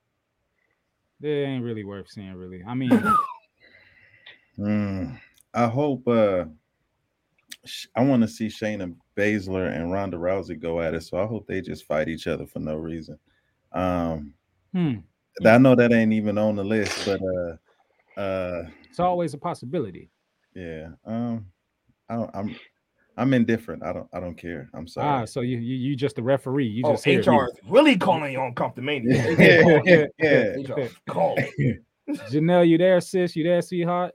[1.21, 2.63] It ain't really worth seeing, really.
[2.67, 2.89] I mean,
[4.59, 5.19] Mm,
[5.53, 6.07] I hope.
[6.07, 6.45] uh
[7.95, 11.47] I want to see Shayna Baszler and Ronda Rousey go at it, so I hope
[11.47, 13.17] they just fight each other for no reason.
[13.73, 14.33] Um,
[14.73, 14.95] hmm,
[15.45, 20.09] I know that ain't even on the list, but uh, uh, it's always a possibility.
[20.55, 20.89] yeah.
[21.05, 21.47] Um,
[22.09, 22.55] I don't, I'm,
[23.17, 23.83] I'm indifferent.
[23.83, 24.69] I don't, I don't care.
[24.73, 25.07] I'm sorry.
[25.07, 25.27] Ah, sorry.
[25.27, 26.67] so you you, you just the referee.
[26.67, 27.19] You Oh, just here.
[27.19, 29.05] HR is really calling you on Comptonmania.
[29.85, 31.51] Yeah, yeah, HR calling.
[32.31, 33.35] Janelle, you there, sis?
[33.35, 34.13] You there, sweetheart?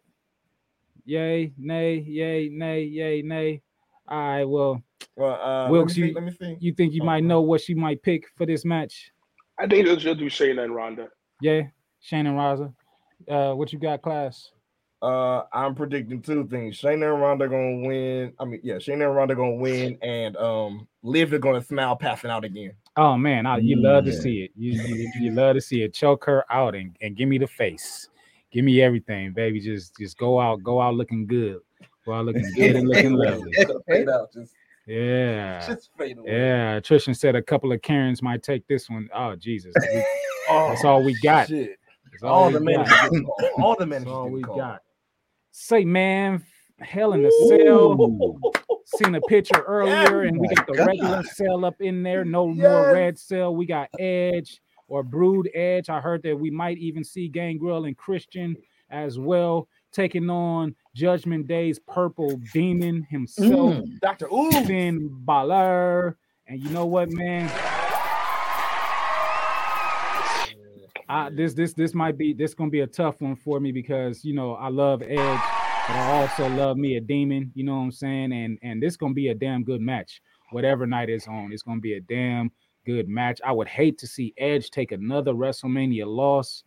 [1.05, 3.61] Yay, nay, yay, nay, yay, nay.
[4.09, 4.83] All right, well,
[5.17, 6.09] Well, uh, Wilkes, let me see.
[6.09, 6.57] you- Let me see.
[6.61, 9.11] you think you might know what she might pick for this match?
[9.59, 11.09] I think they'll just do Shayna and Ronda.
[11.41, 11.63] Yeah,
[12.03, 12.75] Shayna Baszler.
[13.29, 14.51] Uh, what you got, class?
[15.03, 16.81] Uh, I'm predicting two things.
[16.81, 18.33] Shayna and Ronda gonna win.
[18.39, 22.31] I mean, yeah, Shayna and Ronda gonna win, and um, Liv is gonna smile passing
[22.31, 22.73] out again.
[22.97, 24.53] Oh man, I, you love to see it.
[24.57, 25.93] You, you you love to see it.
[25.95, 28.09] Choke her out and, and give me the face.
[28.53, 29.61] Give me everything, baby.
[29.61, 31.59] Just just go out, go out looking good.
[32.05, 33.53] Go out looking good and looking lovely.
[33.89, 34.55] Fade out, just,
[34.87, 35.75] Yeah.
[36.25, 36.81] Yeah.
[36.81, 39.09] Trishan said a couple of Karens might take this one.
[39.15, 39.75] Oh Jesus.
[39.93, 40.05] We-
[40.49, 41.47] Oh, That's all we got.
[41.49, 41.79] Shit.
[42.11, 42.81] That's All we the men,
[43.59, 44.83] all the men, all we got.
[45.53, 46.43] Say man,
[46.81, 48.43] hell in the cell.
[48.85, 50.87] Seen a picture earlier, and we got the God.
[50.89, 52.25] regular cell up in there.
[52.25, 53.55] No more red cell.
[53.55, 54.61] We got Edge
[54.93, 55.89] or Brood Edge.
[55.89, 58.55] I heard that we might even see Gangrel and Christian
[58.91, 64.01] as well, taking on Judgment Day's purple demon himself, mm.
[64.01, 64.51] Doctor Ooh.
[64.67, 66.19] Finn Balor.
[66.47, 67.51] And you know what, man?
[71.09, 74.25] I, this this this might be this gonna be a tough one for me because
[74.25, 77.51] you know I love Edge, but I also love me a demon.
[77.55, 78.33] You know what I'm saying?
[78.33, 80.21] And and this gonna be a damn good match.
[80.51, 82.51] Whatever night is on, it's gonna be a damn
[82.85, 83.41] good match.
[83.45, 86.65] I would hate to see Edge take another WrestleMania loss,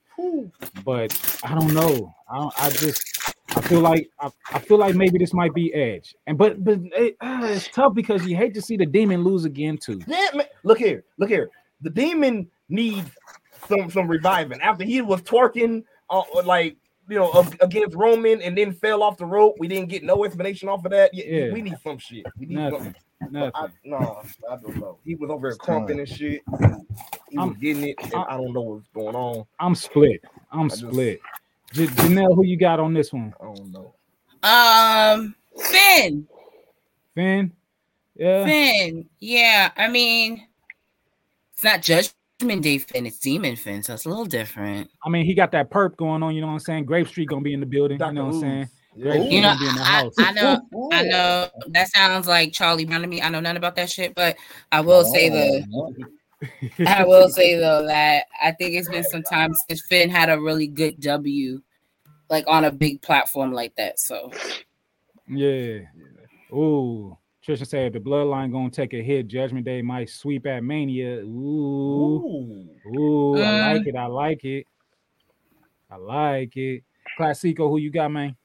[0.84, 2.14] but I don't know.
[2.32, 5.74] I don't, I just I feel like I, I feel like maybe this might be
[5.74, 6.16] Edge.
[6.28, 9.46] And but but it, uh, it's tough because you hate to see the demon lose
[9.46, 10.02] again too.
[10.08, 10.48] Yeah, man.
[10.64, 11.50] Look here, look here.
[11.82, 13.10] The demon needs
[13.68, 16.78] some some reviving after he was twerking, uh, like
[17.08, 19.58] you know, against Roman and then fell off the rope.
[19.60, 21.14] We didn't get no explanation off of that.
[21.14, 21.54] Yeah, Yeah.
[21.54, 22.26] we need some shit.
[22.40, 22.78] We need Nothing.
[22.80, 22.96] something.
[23.22, 23.52] Nothing.
[23.56, 24.22] I, no,
[24.52, 24.98] I don't know.
[25.04, 26.42] He was over there crumping and shit.
[27.30, 29.46] He I'm- getting it, and I don't know what's going on.
[29.60, 30.22] I'm split.
[30.52, 31.20] I'm just- split.
[31.74, 33.34] J- Janelle, who you got on this one?
[33.42, 33.94] I don't know.
[34.44, 36.28] Um, Finn.
[37.16, 37.52] Finn?
[38.16, 38.46] Yeah.
[38.46, 39.10] Finn.
[39.20, 40.48] Yeah, I mean,
[41.54, 44.90] it's not Judgment Day Finn, it's Demon Finn, so it's a little different.
[45.06, 46.36] I mean, he got that perp going on.
[46.36, 46.86] You know what I'm saying?
[46.86, 48.00] Grape Street gonna be in the building.
[48.00, 48.70] You know what I'm saying?
[48.98, 50.10] Grape Street You know, gonna be in the I.
[50.20, 50.62] I know,
[50.92, 53.22] I know that sounds like Charlie Brown to me.
[53.22, 54.38] I know nothing about that shit, but
[54.72, 55.66] I will say the
[56.86, 60.40] I will say though that I think it's been some time since Finn had a
[60.40, 61.62] really good W,
[62.30, 64.00] like on a big platform like that.
[64.00, 64.32] So
[65.28, 65.80] Yeah.
[66.54, 67.18] Ooh.
[67.46, 69.28] Trisha said the bloodline gonna take a hit.
[69.28, 71.18] Judgment Day might sweep at Mania.
[71.20, 72.68] Ooh.
[72.88, 73.36] Ooh.
[73.36, 73.62] I Mm.
[73.78, 73.96] like it.
[73.96, 74.66] I like it.
[75.92, 76.84] I like it.
[77.20, 78.36] Classico, who you got, man?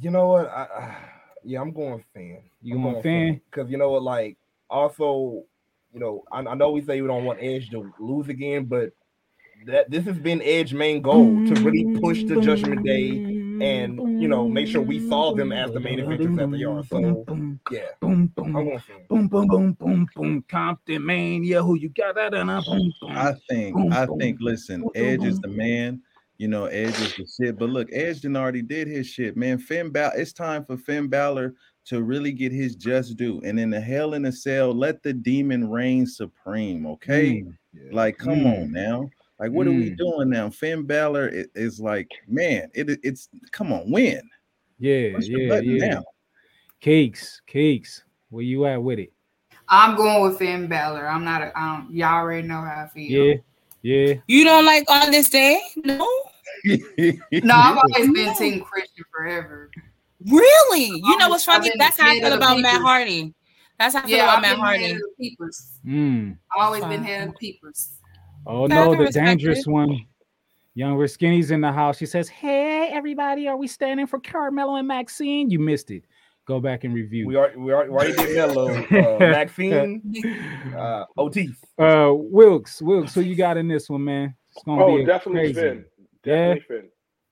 [0.00, 0.48] You know what?
[0.48, 0.96] I, I
[1.44, 2.42] yeah, I'm going fan.
[2.62, 3.40] You going Finn?
[3.50, 4.36] Because you know what, like
[4.70, 5.44] also,
[5.92, 8.92] you know, I, I know we say we don't want Edge to lose again, but
[9.66, 13.22] that this has been Edge's main goal to really push the Judgment Day
[13.60, 16.82] and you know make sure we saw them as the main eventers that they are.
[16.84, 17.24] So
[17.70, 20.44] yeah, Boom, boom, I'm going boom, boom, boom, boom, boom.
[20.48, 22.14] Compton Mania, who you got?
[22.16, 23.10] Boom, boom.
[23.10, 26.02] I think, Boom, I boom, think, listen, boom, Edge is the man.
[26.42, 27.56] You know, Edge is the shit.
[27.56, 29.58] But look, Edge done already did his shit, man.
[29.58, 31.54] Finn Balor, it's time for Finn Balor
[31.84, 33.40] to really get his just due.
[33.44, 37.44] And in the Hell in a Cell, let the demon reign supreme, okay?
[37.44, 37.92] Mm.
[37.92, 38.62] Like, come Mm.
[38.62, 39.08] on now.
[39.38, 39.96] Like, what are we Mm.
[39.96, 40.50] doing now?
[40.50, 44.28] Finn Balor i- is like, man, it, it's come on, win.
[44.80, 45.86] Yeah, Push yeah, button yeah.
[45.86, 46.04] now.
[46.80, 48.02] Cakes, cakes.
[48.30, 49.12] Where you at with it?
[49.68, 51.06] I'm going with Finn Balor.
[51.06, 51.40] I'm not.
[51.42, 53.26] A, I don't, y'all already know how I feel.
[53.26, 53.34] Yeah,
[53.82, 54.14] yeah.
[54.26, 55.60] you don't like on this day?
[55.84, 56.08] No,
[56.64, 59.70] No, I've always been Team Christian forever.
[60.26, 60.86] really.
[60.86, 61.70] You know what's funny?
[61.78, 62.80] That's how I feel about Matt.
[62.80, 63.34] Hardy.
[63.78, 64.92] That's how I feel Yeah, about I've Matt been head Hardy.
[64.92, 65.70] of the peepers.
[65.86, 66.38] Mm.
[66.56, 67.04] Always been Fine.
[67.04, 67.90] head of the peepers.
[68.46, 70.06] Oh no, the dangerous one.
[70.74, 71.98] Young Skinny's in the house.
[71.98, 75.50] She says, Hey, everybody, are we standing for Carmelo and Maxine?
[75.50, 76.04] You missed it.
[76.46, 77.26] Go back and review.
[77.26, 80.02] We are we are we already did Melo, uh, Maxine,
[80.76, 81.50] uh, Otis.
[81.78, 84.34] Uh, Wilkes, Wilkes, who you got in this one, man?
[84.56, 85.60] It's gonna Oh, be definitely crazy.
[85.60, 85.84] Finn.
[86.24, 86.88] Yeah, Finn.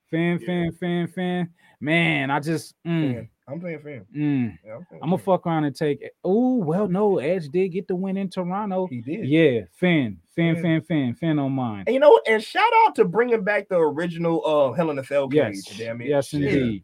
[0.09, 0.45] Finn, Yeah.
[0.45, 1.49] Finn, Finn, Finn.
[1.79, 3.29] Man, I just, mm, Fan.
[3.47, 4.05] I'm playing fan.
[4.15, 4.57] mm.
[4.65, 6.03] Yeah, I'm, I'm gonna fuck around and take.
[6.23, 8.87] Oh well, no, Edge did get the win in Toronto.
[8.87, 9.25] He did.
[9.25, 10.61] Yeah, Finn, Finn, Yeah.
[10.61, 11.83] Finn, Finn, Finn on mine.
[11.87, 15.03] And you know, and shout out to bringing back the original uh Hell in a
[15.03, 15.55] Cell cage.
[15.67, 16.07] Yes, Damn it.
[16.07, 16.83] yes, indeed.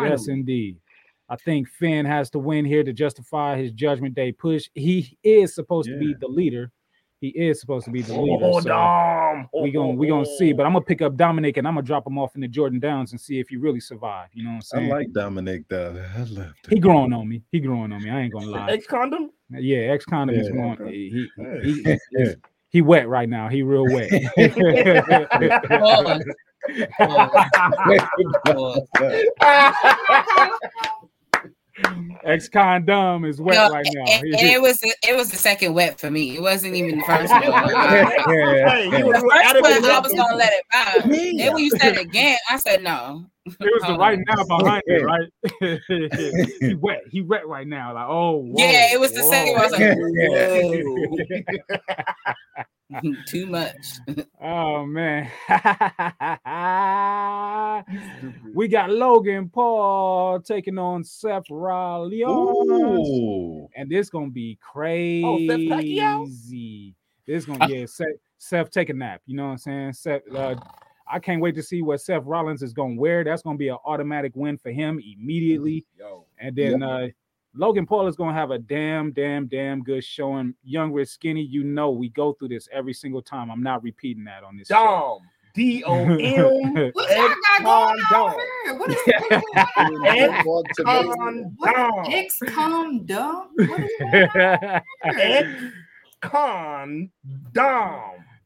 [0.00, 0.76] Yes, indeed.
[1.28, 4.68] I think Finn has to win here to justify his Judgment Day push.
[4.74, 6.70] He is supposed to be the leader.
[7.24, 8.44] He is supposed to be the leader.
[8.44, 9.48] Oh, so Dom.
[9.62, 10.52] we gonna we gonna see.
[10.52, 12.80] But I'm gonna pick up Dominik and I'm gonna drop him off in the Jordan
[12.80, 14.32] Downs and see if he really survived.
[14.34, 14.90] You know what I'm I saying?
[14.90, 16.04] like Dominik though.
[16.14, 17.40] I love he growing on me.
[17.50, 18.10] He growing on me.
[18.10, 18.72] I ain't gonna lie.
[18.72, 19.30] Ex condom.
[19.50, 20.82] Yeah, ex condom is Yeah, growing.
[20.82, 20.90] okay.
[20.90, 21.30] He,
[21.62, 22.34] he, he, he,
[22.68, 23.48] he wet right now.
[23.48, 24.10] He real wet.
[26.98, 28.36] Pause.
[28.44, 28.86] Pause.
[32.24, 34.04] Ex condom is wet No, right now.
[34.08, 36.36] and, and it was the, it was the second wet for me.
[36.36, 37.42] It wasn't even the first one.
[37.44, 41.00] Hey, The first one, I was gonna let it by.
[41.04, 43.26] Then when you said it again, I said no.
[43.46, 45.28] It was the right now oh, behind it, right?
[46.60, 47.02] he wet.
[47.10, 47.92] He wet right now.
[47.92, 49.60] Like, oh, whoa, Yeah, it was the second one.
[49.60, 49.96] I was like,
[52.56, 52.64] whoa.
[53.26, 53.98] Too much.
[54.42, 55.30] oh man.
[58.54, 63.08] we got Logan Paul taking on Seth Rollins.
[63.76, 65.24] And this gonna be crazy.
[65.24, 66.24] Oh, Seth Pacquiao?
[66.24, 66.94] crazy.
[67.26, 68.06] This gonna yeah, Seth,
[68.38, 69.22] Seth take a nap.
[69.26, 69.92] You know what I'm saying?
[69.94, 70.54] Seth, uh,
[71.10, 73.24] I can't wait to see what Seth Rollins is gonna wear.
[73.24, 75.84] That's gonna be an automatic win for him immediately.
[75.98, 77.08] Yo, And then uh
[77.56, 80.54] Logan Paul is gonna have a damn, damn, damn good showing.
[80.64, 83.50] Young with skinny, you know we go through this every single time.
[83.50, 84.68] I'm not repeating that on this.
[84.68, 84.74] show.
[84.74, 85.28] Dom.
[85.54, 86.74] D O M.
[86.94, 88.74] What y'all got going on here?
[88.76, 88.98] What is
[90.06, 92.04] Ex what condom.
[92.12, 93.50] X com dumb?
[93.54, 95.72] What is going on Ex here?
[96.20, 97.10] condom.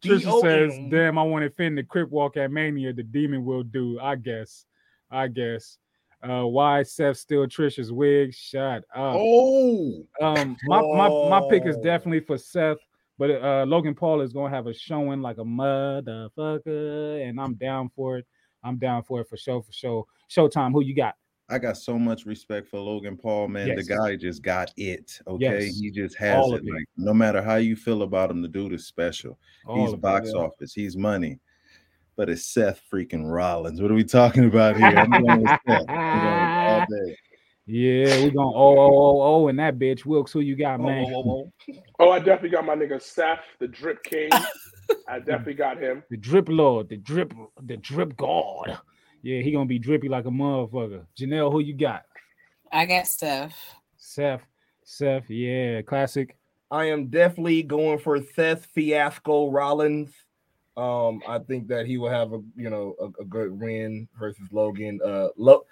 [0.02, 2.92] Trisha says, "Damn, I want to fin the crip walk at Mania.
[2.92, 3.98] The demon will do.
[4.00, 4.66] I guess.
[5.10, 5.78] I guess.
[6.22, 8.34] Uh, why Seth steal Trisha's wig?
[8.34, 9.14] Shut up.
[9.16, 12.78] Oh, Um, my, my my pick is definitely for Seth,
[13.18, 17.90] but uh, Logan Paul is gonna have a showing like a motherfucker, and I'm down
[17.94, 18.26] for it.
[18.64, 20.06] I'm down for it for show for show.
[20.28, 20.72] Showtime.
[20.72, 21.14] Who you got?
[21.50, 23.68] I got so much respect for Logan Paul, man.
[23.68, 23.86] Yes.
[23.86, 25.18] The guy just got it.
[25.26, 25.78] Okay, Yes.
[25.78, 26.62] he just has All it.
[26.64, 29.38] Like no matter how you feel about him, the dude is special.
[29.66, 30.42] All he's of it, box yeah.
[30.42, 30.74] office.
[30.74, 31.38] He's money.
[32.18, 33.80] But it's Seth freaking Rollins.
[33.80, 34.88] What are we talking about here?
[34.88, 35.88] I'm going with Seth.
[35.88, 37.16] I'm going all day.
[37.64, 40.04] Yeah, we're going oh oh oh oh and that bitch.
[40.04, 41.06] Wilkes, who you got, oh, man?
[41.14, 44.30] Oh, oh, oh, I definitely got my nigga Seth, the Drip King.
[45.08, 46.02] I definitely got him.
[46.10, 47.32] The drip lord, the drip,
[47.62, 48.78] the drip god.
[49.22, 51.06] Yeah, he gonna be drippy like a motherfucker.
[51.16, 52.02] Janelle, who you got?
[52.72, 53.56] I got Seth.
[53.96, 54.42] Seth,
[54.82, 56.36] Seth, yeah, classic.
[56.68, 60.12] I am definitely going for Seth Fiasco Rollins.
[60.78, 64.46] Um, I think that he will have a you know a, a good win versus
[64.52, 65.00] Logan.
[65.04, 65.64] Uh, Lo-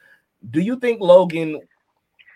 [0.51, 1.61] do you think Logan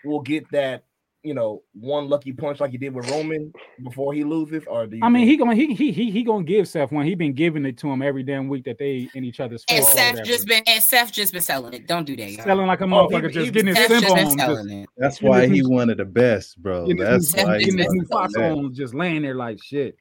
[0.05, 0.83] will get that
[1.23, 3.51] you know one lucky punch like he did with Roman
[3.83, 6.23] before he loses, or do you I mean, think- he gonna he he he he
[6.23, 7.05] gonna give Seth one.
[7.05, 9.83] He been giving it to him every damn week that they in each other's And
[9.83, 11.87] Seth just been and Seth just been selling it.
[11.87, 12.45] Don't do that, y'all.
[12.45, 14.69] selling like a Oh, motherfucker, he- just he- getting his Seth simp just on, just
[14.69, 14.89] it.
[14.97, 16.87] That's why his he new- one of the best, bro.
[16.95, 19.35] That's new, why he getting his one new of the fox on, just laying there
[19.35, 19.97] like shit.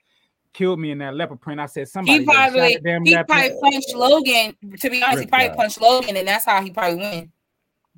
[0.52, 1.60] Killed me in that leopard print.
[1.60, 3.28] I said somebody He better shot probably damn he leopard.
[3.28, 4.56] probably punched Logan.
[4.80, 5.54] To be honest, he probably guy.
[5.54, 7.32] punched Logan, and that's how he probably win.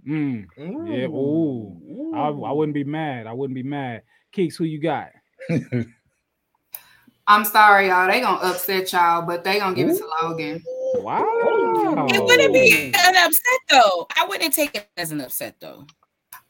[0.06, 2.12] Mm, yeah, ooh.
[2.14, 3.26] I, I wouldn't be mad.
[3.26, 4.02] I wouldn't be mad.
[4.36, 5.08] Keeks, who you got?
[7.26, 8.08] I'm sorry, y'all.
[8.08, 10.62] They gonna upset y'all, but they gonna give it to Logan.
[10.96, 11.24] Wow.
[12.10, 14.06] It wouldn't be an upset though.
[14.16, 15.86] I wouldn't take it as an upset though.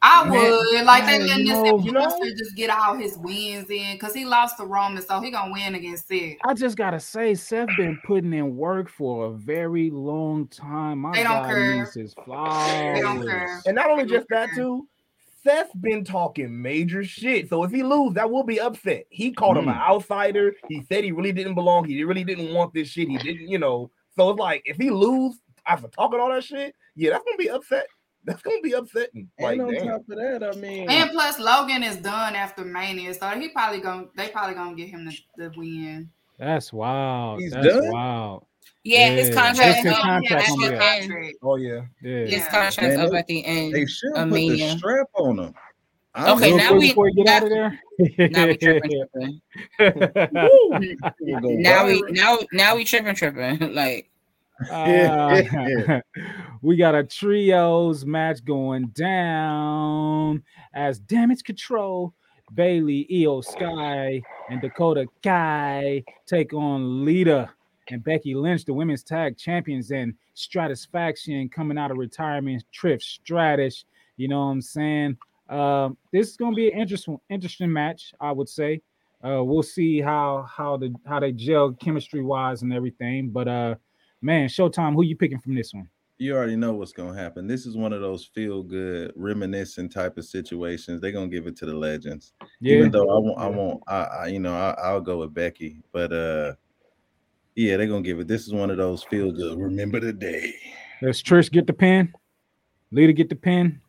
[0.05, 3.17] I Man, would like they man, letting you this know- influencer just get all his
[3.19, 6.39] wins in because he lost to Roman, so he gonna win against Sid.
[6.45, 10.99] I just gotta say, Seth been putting in work for a very long time.
[10.99, 11.77] My They don't guy care.
[11.77, 12.97] needs his flowers.
[12.97, 13.61] They don't care.
[13.65, 14.89] And not only just that too,
[15.45, 17.49] Seth's been talking major shit.
[17.49, 19.07] So if he lose, that will be upset.
[19.11, 19.89] He called him an Mm.
[19.89, 20.55] outsider.
[20.69, 21.85] He said he really didn't belong.
[21.85, 23.09] He really didn't want this shit.
[23.09, 23.91] He didn't, you know.
[24.17, 27.51] So it's like if he lose after talking all that shit, yeah, that's gonna be
[27.51, 27.87] upset.
[28.25, 29.29] That's gonna be upsetting.
[29.41, 29.87] Like, And on damn.
[29.89, 33.81] top of that, I mean, And plus, Logan is done after Mania, so he probably
[33.81, 36.09] gonna they probably gonna get him the, the win.
[36.39, 37.41] That's wild.
[37.41, 37.91] He's That's done?
[37.91, 38.47] wild.
[38.85, 39.35] Yeah, his Yeah.
[39.35, 41.03] contract His contract at gonna the end.
[41.11, 41.37] Contract.
[41.43, 41.81] Oh yeah.
[42.03, 42.11] Yeah.
[42.21, 42.45] His Yeah.
[42.51, 43.75] contract's Man, up at the end.
[43.75, 45.55] they should of put the strap on him.
[46.15, 47.81] I Okay, now quick we- before you get out of there.
[48.29, 49.41] Now we tripping, tripping.
[51.21, 53.75] Now we now now we tripping, tripping.
[53.75, 54.11] like
[54.71, 56.01] Uh,
[56.63, 60.43] we got a trios match going down
[60.75, 62.15] as Damage Control,
[62.55, 67.51] Bayley, Iyo Sky, and Dakota Kai take on Lita
[67.91, 72.65] and Becky Lynch, the women's tag champions, and Stratisfaction coming out of retirement.
[72.73, 73.85] Trish Stratus,
[74.17, 75.17] you know what I'm saying?
[75.49, 78.81] Um, this is gonna be an interesting, interesting match, I would say.
[79.25, 83.31] Uh, we'll see how how the how they gel chemistry wise and everything.
[83.31, 83.75] But uh,
[84.23, 85.89] man, Showtime, who you picking from this one?
[86.23, 87.47] you already know what's gonna happen.
[87.49, 91.01] This is one of those feel good, reminiscent type of situations.
[91.01, 92.33] They're gonna give it to the legends.
[92.61, 95.35] Yeah, Even though I won't, I won't, I, I you know, I, I'll go with
[95.35, 96.55] Becky, but uh,
[97.57, 98.29] yeah, they're gonna give it.
[98.29, 99.59] This is one of those feel good.
[99.59, 100.55] Remember the day.
[101.01, 102.13] let's Trish get the pin,
[102.93, 103.81] Lita get the pin.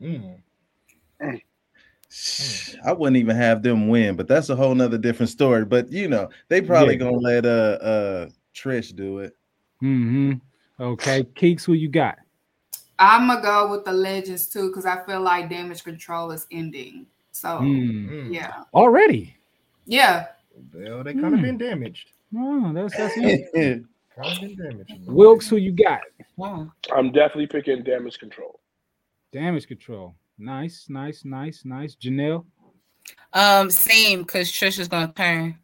[0.00, 0.41] Mm.
[2.84, 5.64] I wouldn't even have them win, but that's a whole nother different story.
[5.64, 7.00] But you know, they probably Yeah.
[7.00, 9.36] gonna let uh uh Trish do it.
[9.82, 10.32] Mm-hmm.
[10.80, 12.18] Okay, Keeks, who you got?
[12.98, 17.06] I'm gonna go with the legends too because I feel like damage control is ending.
[17.32, 18.08] So Mm.
[18.10, 18.34] Mm.
[18.34, 19.34] yeah, Already.
[19.86, 20.26] yeah.
[20.74, 21.42] Well, they kind of Hmm.
[21.46, 22.10] been damaged.
[22.36, 23.52] Oh, that's that's it.
[23.54, 24.92] Been damaged.
[25.06, 26.00] Wilkes, who you got?
[26.36, 26.70] wow.
[26.94, 28.60] I'm definitely picking damage control.
[29.32, 30.14] Damage control.
[30.38, 31.94] Nice, nice, nice, nice.
[31.96, 32.44] Janell,
[33.32, 35.58] Um, same because Trish is gonna turn.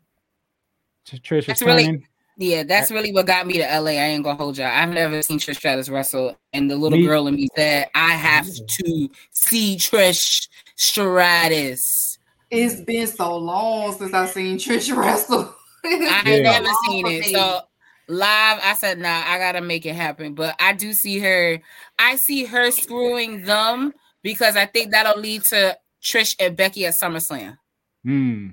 [1.06, 2.06] Tr- Trish is really- turning.
[2.40, 3.92] Yeah, that's really what got me to LA.
[3.92, 4.68] I ain't gonna hold y'all.
[4.68, 8.12] I've never seen Trish Stratus wrestle, and the little Me- girl in me said, "I
[8.12, 10.46] have to see Trish
[10.76, 12.18] Stratus."
[12.50, 15.52] It's been so long since I've seen Trish wrestle.
[15.84, 16.30] I Yeah.
[16.32, 17.24] ain't never seen it.
[17.26, 17.62] So
[18.08, 21.60] live, I said, "Nah, I gotta make it happen." But I do see her.
[21.98, 23.92] I see her screwing them
[24.22, 27.56] because I think that'll lead to Trish and Becky at SummerSlam.
[28.04, 28.48] Hmm.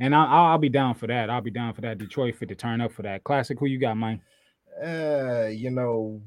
[0.00, 1.28] And I, I'll, I'll be down for that.
[1.30, 1.98] I'll be down for that.
[1.98, 3.24] Detroit fit to turn up for that.
[3.24, 3.58] Classic.
[3.58, 4.20] Who you got, Mike?
[4.82, 6.22] Uh, you know,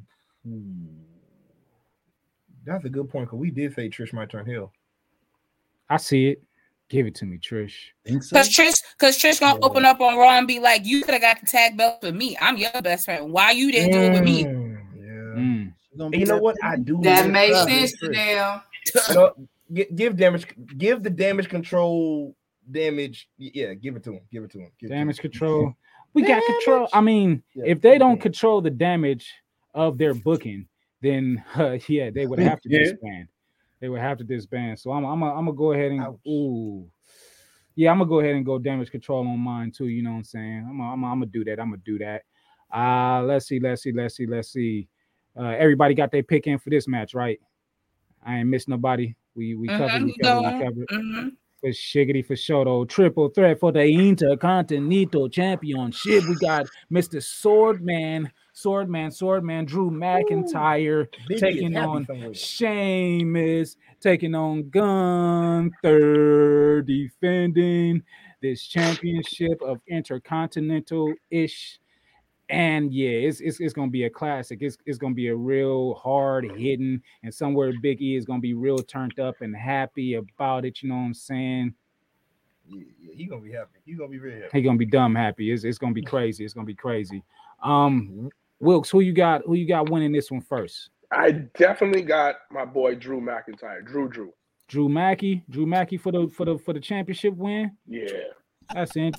[2.66, 4.72] that's a good point because we did say Trish might turn heel.
[5.90, 6.44] I see it.
[6.90, 7.74] Give it to me, Trish.
[8.06, 8.36] Think so?
[8.36, 11.22] Cause Trish, cause Trish gonna open up on Raw and be like, "You could have
[11.22, 12.38] got the tag belt for me.
[12.42, 13.32] I'm your best friend.
[13.32, 15.42] Why you didn't do it with me?" Mm, Yeah.
[15.42, 15.74] Mm.
[15.90, 16.58] She's gonna And be you know what?
[16.62, 17.00] I do.
[17.04, 17.88] that makes Trish.
[17.88, 18.64] sense, Janell.
[19.10, 19.48] You know,
[19.96, 20.48] give damage,
[20.78, 22.36] give the damage control
[22.70, 23.30] damage.
[23.38, 24.22] Yeah, give it to him.
[24.32, 24.72] Give it to him.
[24.80, 25.00] Give it to him.
[25.00, 25.74] Damage control.
[26.14, 26.90] We got control.
[26.92, 29.32] I mean, Yeah, if they don't control the damage
[29.74, 30.68] of their booking,
[31.02, 32.80] then uh, yeah, they would have to Yeah.
[32.80, 33.28] disband.
[33.80, 34.80] They would have to disband.
[34.80, 36.16] So I'm I'm I'm gonna go ahead and Ouch.
[36.28, 36.88] ooh.
[37.76, 39.88] Yeah, I'm gonna go ahead and go damage control on mine too.
[39.88, 40.68] You know what I'm saying?
[40.70, 41.60] I'm gonna, I'm gonna, I'm gonna do that.
[41.60, 42.24] I'm gonna do that.
[42.74, 44.88] Uh let's see, let's see, let's see, let's see.
[45.40, 47.40] Uh everybody got their pick in for this match, right?
[48.24, 49.16] I ain't miss nobody.
[49.36, 50.58] We we covered, Mhm, we you covered, going.
[50.60, 50.88] we covered.
[50.90, 51.32] Mhm.
[51.62, 52.86] For shiggity for sure though.
[52.86, 56.24] Triple threat for the Intercontinental Championship.
[56.28, 57.22] We got Mr.
[57.22, 62.34] Swordman, Swordman, Swordman, Drew McIntyre Biggie is taking on somewhere.
[62.34, 64.70] Sheamus, taking on
[65.82, 68.02] Gunther, defending
[68.42, 71.78] this championship of Intercontinental ish.
[72.52, 74.60] And yeah, it's, it's it's gonna be a classic.
[74.62, 78.54] It's it's gonna be a real hard hitting, and somewhere Big E is gonna be
[78.54, 80.82] real turned up and happy about it.
[80.82, 81.74] You know what I'm saying?
[82.68, 83.80] Yeah, yeah, he gonna be happy.
[83.86, 84.50] He gonna be real happy.
[84.52, 85.52] He gonna be dumb happy.
[85.52, 86.44] It's, it's gonna be crazy.
[86.44, 87.24] It's gonna be crazy.
[87.64, 88.30] Um,
[88.60, 89.44] Wilkes, who you got?
[89.46, 90.90] Who you got winning this one first?
[91.12, 93.86] I definitely got my boy Drew McIntyre.
[93.86, 94.34] Drew Drew.
[94.68, 95.44] Drew Mackey.
[95.50, 97.72] Drew Mackey for the for the for the championship win.
[97.88, 98.08] Yeah.
[98.74, 99.16] That's it.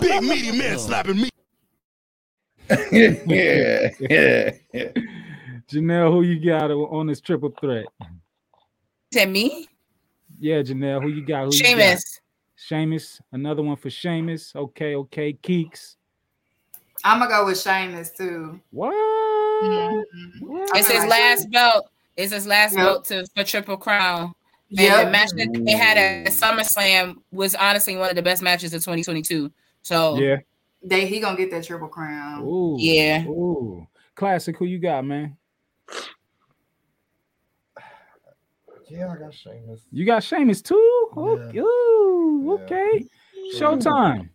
[0.00, 1.30] Big meaty man slapping me.
[2.70, 4.88] Yeah, yeah, yeah.
[5.70, 7.86] Janell, who you got on on this triple threat?
[9.12, 9.68] To me,
[10.40, 11.44] Yeah, Janell, who you got?
[11.44, 11.68] Who you got?
[11.68, 12.20] Sheamus.
[12.56, 14.52] Sheamus, another one for Sheamus.
[14.56, 15.32] Okay, okay.
[15.34, 15.96] Keeks.
[17.04, 18.60] I'm gonna go with Sheamus too.
[18.70, 18.94] What?
[19.64, 20.56] Mm-hmm.
[20.74, 21.86] It's his last belt.
[22.16, 22.84] It's his last Yep.
[22.84, 24.34] belt to for Triple Crown.
[24.70, 25.04] And Yep.
[25.04, 28.82] the match that they had at SummerSlam was honestly one of the best matches of
[28.82, 29.52] 2022.
[29.82, 30.36] So Yeah.
[30.84, 32.42] They he gonna get that triple crown.
[32.42, 32.76] Ooh.
[32.78, 33.26] Yeah.
[33.26, 33.86] Ooh.
[34.16, 34.56] Klassick.
[34.56, 35.36] Who you got, man?
[38.88, 39.80] Yeah, I got Sheamus.
[39.90, 41.08] You got Sheamus too?
[41.16, 41.58] Okay.
[41.58, 43.04] Ooh, okay.
[43.56, 44.28] Showtime.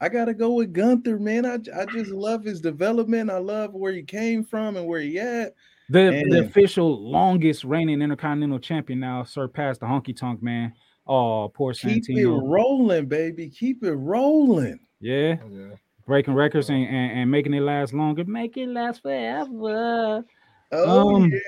[0.00, 1.46] I gotta go with Gunther, man.
[1.46, 3.30] I, I just love his development.
[3.30, 5.54] I love where he came from and where he at.
[5.88, 10.72] The, the official longest reigning intercontinental champion now surpassed the honky tonk man.
[11.06, 13.48] Oh, poor Keep it rolling, baby.
[13.48, 14.80] Keep it rolling.
[15.00, 15.36] Yeah.
[15.44, 15.74] Oh, yeah.
[16.06, 18.24] Breaking records and, and, and making it last longer.
[18.24, 20.24] Make it last forever.
[20.72, 21.38] Oh Um, yeah.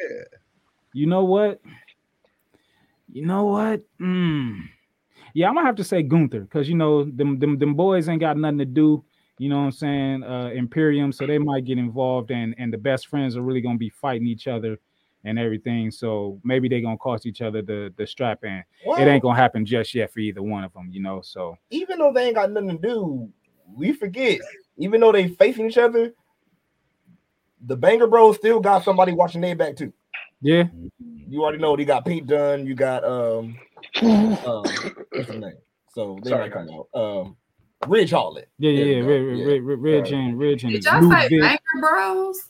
[0.93, 1.61] You know what?
[3.13, 3.83] You know what?
[4.01, 4.63] Mm.
[5.35, 8.21] Yeah, I'm gonna have to say Gunther because you know them, them them boys ain't
[8.21, 9.05] got nothing to do.
[9.39, 10.23] You know what I'm saying?
[10.23, 13.79] Uh, Imperium, so they might get involved, and and the best friends are really gonna
[13.79, 14.79] be fighting each other
[15.25, 15.91] and everything.
[15.91, 19.37] So maybe they gonna cost each other the the strap, and Well, it ain't gonna
[19.37, 20.89] happen just yet for either one of them.
[20.93, 23.29] You know, so even though they ain't got nothing to do,
[23.77, 24.41] we forget.
[24.79, 26.13] Even though they facing each other,
[27.65, 29.93] the Banger Bros still got somebody watching their back too.
[30.41, 30.65] yeah,
[31.29, 32.67] You already know they got Pete Dunne.
[32.67, 33.57] You got um,
[34.03, 34.65] um
[35.13, 35.55] what's his name?
[35.93, 36.89] So they Sorry, might come out.
[37.01, 37.37] Um,
[37.87, 38.47] Ridge Holland.
[38.59, 39.09] yeah, yeah, There yeah, we go.
[39.09, 39.45] Rid- Yeah.
[39.45, 41.41] Rid- Rid- Ridge and Ridge and Did y'all say Ludwig.
[41.41, 42.45] Banker Bros?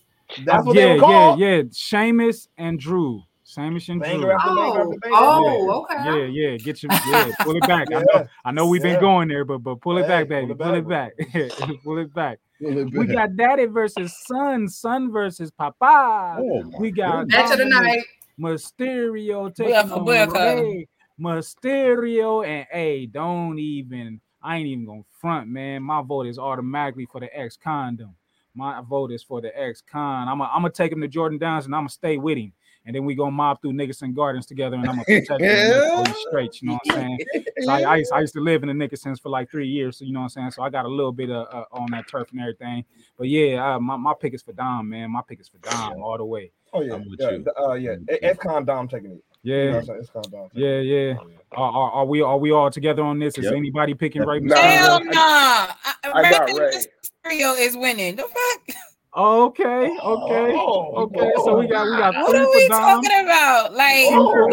[0.44, 1.38] That's what yeah, they were called.
[1.38, 1.62] yeah, yeah.
[1.72, 3.22] Sheamus and Drew.
[3.54, 4.30] Sheamus and Banger Drew.
[4.32, 5.16] after banger Oh, after banger.
[5.16, 6.04] oh, okay.
[6.04, 7.88] Yeah, yeah, get your yeah, pull it back.
[7.94, 9.00] I know, I know we've been Yeah.
[9.00, 11.52] going there, but but pull it Hey, back, baby, pull it back, back,
[11.84, 12.38] pull it back.
[12.60, 16.36] Pull it We got Daddy versus Son, Son versus Papa.
[16.38, 18.04] Oh, we got Match of the night.
[18.40, 20.34] Mysterio taking Booyaka, on booyaka.
[20.34, 20.88] Rey
[21.20, 24.20] um, Mysterio, and hey, don't even.
[24.42, 25.82] I ain't even gonna front, man.
[25.82, 28.14] My vote is automatically for the ex condom.
[28.54, 30.28] My vote is for the ex con.
[30.28, 32.52] I'm gonna take him to Jordan Downs and I'm gonna stay with him.
[32.86, 35.70] And then we gonna mob through Nickerson Gardens together, and I'm gonna protect him and
[35.70, 36.62] make sure he's straight.
[36.62, 37.44] You know what I'm saying?
[37.62, 39.96] So I, I, used, I used to live in the Nickersons for like three years,
[39.98, 40.50] so you know what I'm saying.
[40.50, 42.84] So I got a little bit of uh, on that turf and everything.
[43.16, 45.10] But yeah, uh, my, my pick is for Dom, man.
[45.10, 46.52] My pick is for Dom all the way.
[46.74, 47.46] Oh yeah, I'm with yeah, you.
[47.58, 47.96] uh, yeah.
[48.08, 49.24] It's Con Dom taking it.
[49.44, 49.98] You know Yeah, what I'm saying?
[50.00, 50.48] It's Con Dom.
[50.52, 51.14] yeah, yeah.
[51.18, 51.36] Oh, yeah.
[51.52, 53.38] Are, are, are we are we all together on this?
[53.38, 53.54] Is Yep.
[53.54, 54.42] anybody picking right?
[54.44, 54.56] Nah.
[54.56, 55.04] Hell Mysterio?
[55.04, 55.12] no.
[55.14, 56.84] I, I got Rey Ray.
[57.24, 58.16] Mysterio is winning.
[58.16, 58.76] The fuck?
[59.16, 61.30] Okay, okay, Oh, okay.
[61.36, 63.04] So we got we got What are we for Dom.
[63.04, 63.72] talking about?
[63.72, 64.48] Like two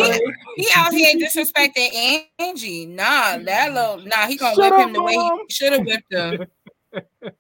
[0.56, 2.86] he, he out here disrespecting Angie.
[2.86, 5.86] Nah, that little nah, he gonna Shut whip up, him the way he should have
[5.86, 6.46] whipped him.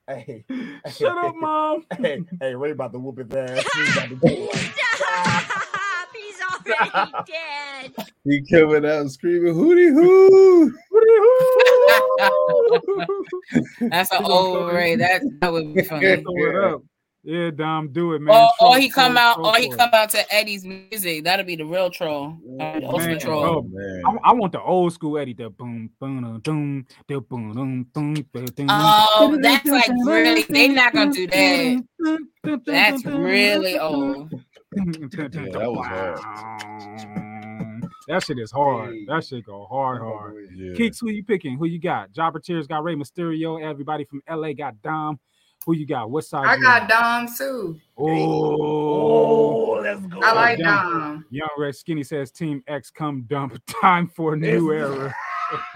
[0.07, 0.45] Hey,
[0.97, 1.85] Shut up, mom.
[1.97, 3.65] hey, hey, Rey about to whoop his ass.
[3.73, 4.71] He about to do it.
[4.95, 6.07] Stop!
[6.15, 7.91] He's already dead.
[8.23, 10.71] He coming out screaming hootie hoo.
[13.89, 14.95] That's an old Rey.
[14.95, 16.23] That that would be funny.
[17.23, 17.51] Throw it up.
[17.57, 18.35] Yeah, Dom, do it, man.
[18.35, 19.77] Or, or Throw- he come throw- out, throw or he for it.
[19.77, 21.23] come out to Eddie's music.
[21.23, 23.43] That'll be the real troll, uh, the Man, troll.
[23.45, 24.01] oh, man.
[24.23, 25.33] I, I want the old school Eddie.
[25.33, 30.43] The boom, boom, dum, dum, the boom, dum, dum, boom, Oh, that's like really.
[30.43, 31.83] They not gonna do that.
[32.65, 34.31] That's really old.
[34.71, 37.83] that was hard.
[38.07, 38.95] That shit is hard.
[39.07, 40.35] That shit go hard, hard.
[40.55, 40.73] Yeah.
[40.73, 41.57] Keeks, who you picking?
[41.57, 42.11] Who you got?
[42.11, 43.61] Jobber Tears got Rey Mysterio.
[43.63, 45.19] Everybody from LA got Dom.
[45.65, 46.09] Who you got?
[46.09, 46.45] What side?
[46.45, 46.87] I got on?
[47.25, 47.79] Dom too.
[47.97, 50.19] Oh, Oh, let's go.
[50.21, 50.91] I like Dom.
[50.99, 51.25] Dom.
[51.29, 53.61] Young Red Skinny says Team X come dump.
[53.81, 55.13] Time for a new era.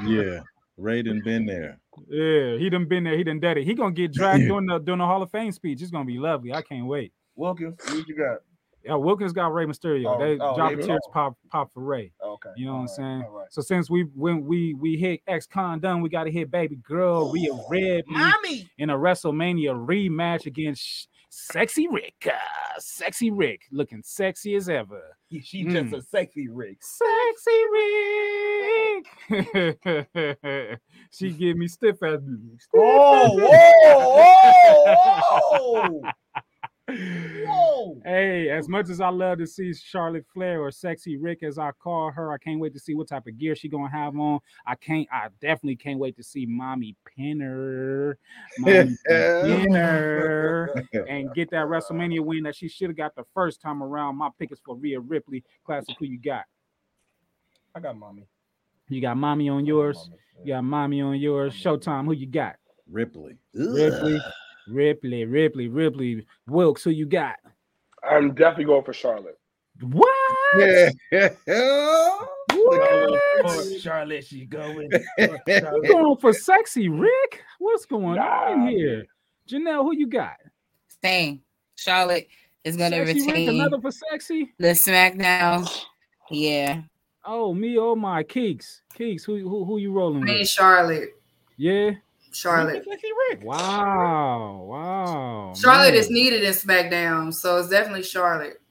[0.05, 0.39] Yeah,
[0.77, 1.77] Rey done been there.
[2.07, 3.17] Yeah, he done been there.
[3.17, 3.65] He done did it.
[3.65, 5.81] He gonna get dragged during the during the Hall of Fame speech.
[5.81, 6.53] It's gonna be lovely.
[6.53, 7.11] I can't wait.
[7.35, 8.37] Wilkins, what you got?
[8.85, 10.15] Yeah, Wilkins got Rey Mysterio.
[10.15, 11.11] Oh, they oh, drop the tears oh.
[11.11, 12.11] pop pop for Rey.
[12.23, 12.49] Okay.
[12.55, 13.25] You know what I'm saying?
[13.31, 13.47] right.
[13.51, 16.75] So since we when we we hit ex con done, we got to hit baby
[16.77, 18.69] girl Rhea Red Mommy.
[18.77, 22.27] in a WrestleMania rematch against Sexy Rick.
[22.27, 22.33] Uh,
[22.77, 25.01] sexy Rick, looking sexy as ever.
[25.43, 25.97] She just Mm.
[25.97, 26.77] a sexy Rick.
[26.81, 27.63] Sexy
[29.29, 30.79] Rick.
[31.11, 32.61] she give me stiff ass music.
[32.61, 36.11] Stiff Whoa, ass whoa, whoa, whoa.
[36.87, 41.71] Hey, as much as I love to see Charlotte Flair or Sexy Rick, as I
[41.71, 44.39] call her, I can't wait to see what type of gear she gonna have on.
[44.65, 45.07] I can't.
[45.11, 48.17] I definitely can't wait to see Mommy Pinner,
[48.59, 53.81] Mommy Pinner, and get that WrestleMania win that she should have got the first time
[53.81, 54.17] around.
[54.17, 55.43] My pick is for Rhea Ripley.
[55.67, 56.45] Klassick, who you got?
[57.73, 58.27] I got mommy.
[58.87, 60.09] You got Mommy on yours.
[60.43, 61.53] You got Mommy on yours.
[61.55, 62.57] Showtime, who you got?
[62.89, 63.37] Ripley.
[63.53, 64.21] Ripley,
[64.67, 66.25] Ripley, Ripley, Ripley.
[66.47, 67.35] Wilkes, who you got?
[68.09, 69.37] I'm definitely going for Charlotte.
[69.81, 70.15] What?
[71.11, 71.29] Yeah.
[71.47, 72.27] Oh,
[73.81, 74.89] Charlotte, she going.
[75.17, 77.43] You going for sexy Rick?
[77.59, 79.05] What's going on here?
[79.49, 80.37] Janell, who you got?
[81.03, 81.41] Same.
[81.75, 82.27] Charlotte
[82.63, 84.53] is gonna Sexy Rick, retain another for sexy.
[84.57, 85.69] the SmackDown.
[86.31, 86.81] Yeah.
[87.25, 88.81] Oh me, oh my Keeks.
[88.97, 90.29] Keeks, who who who you rolling with?
[90.29, 90.49] Me, with?
[90.49, 91.09] Charlotte.
[91.57, 91.91] Yeah.
[92.35, 92.85] Charlotte.
[93.41, 94.65] Wow.
[94.69, 95.53] Wow.
[95.55, 95.95] Charlotte man.
[95.95, 98.61] is needed in SmackDown, so it's definitely Charlotte.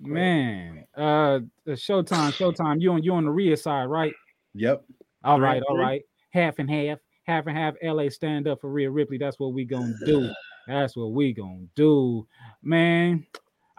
[0.00, 0.84] man.
[0.96, 2.80] Uh the Showtime, Showtime.
[2.80, 4.12] You on you on the Rhea side, right?
[4.54, 4.84] Yep.
[5.24, 5.84] All Three right, and all three.
[5.84, 6.02] right.
[6.30, 7.74] Half and half, half and half.
[7.82, 9.18] LA stand up for Rhea Ripley.
[9.18, 10.30] That's what we gonna do.
[10.66, 12.26] That's what we gonna do,
[12.62, 13.26] man.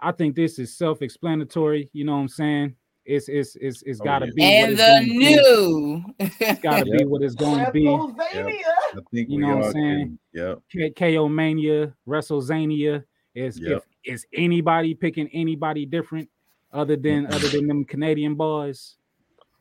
[0.00, 1.88] I think this is self-explanatory.
[1.92, 2.76] You know what I'm saying?
[3.04, 4.32] It's it's it's it's Oh, gotta yeah.
[4.34, 5.18] be And the gonna be.
[5.18, 6.04] new.
[6.18, 7.82] It's gotta be what it's gonna be.
[7.82, 8.08] Yep.
[8.34, 10.18] I think You know what I'm saying?
[10.34, 10.58] can.
[10.72, 10.94] Yep.
[10.96, 13.04] K- KO Mania, WrestleZania.
[13.34, 13.78] Is Yep.
[13.78, 16.28] if is anybody picking anybody different
[16.72, 17.34] other than mm-hmm.
[17.34, 18.96] other than them Canadian boys?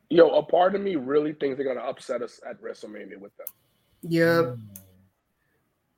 [0.09, 3.47] Yo, a part of me really thinks they're gonna upset us at WrestleMania with them.
[4.03, 4.45] Yep.
[4.45, 4.59] Mm.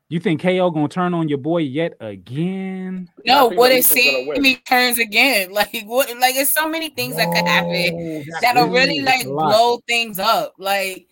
[0.07, 3.09] You think KO gonna turn on your boy yet again?
[3.25, 4.35] No, think what that if Ethan's.
[4.35, 5.49] Sami turns again?
[5.51, 6.09] Like what?
[6.19, 8.87] Like it's so many things that could happen that'll crazy.
[8.87, 10.53] really like blow things up.
[10.59, 11.07] Like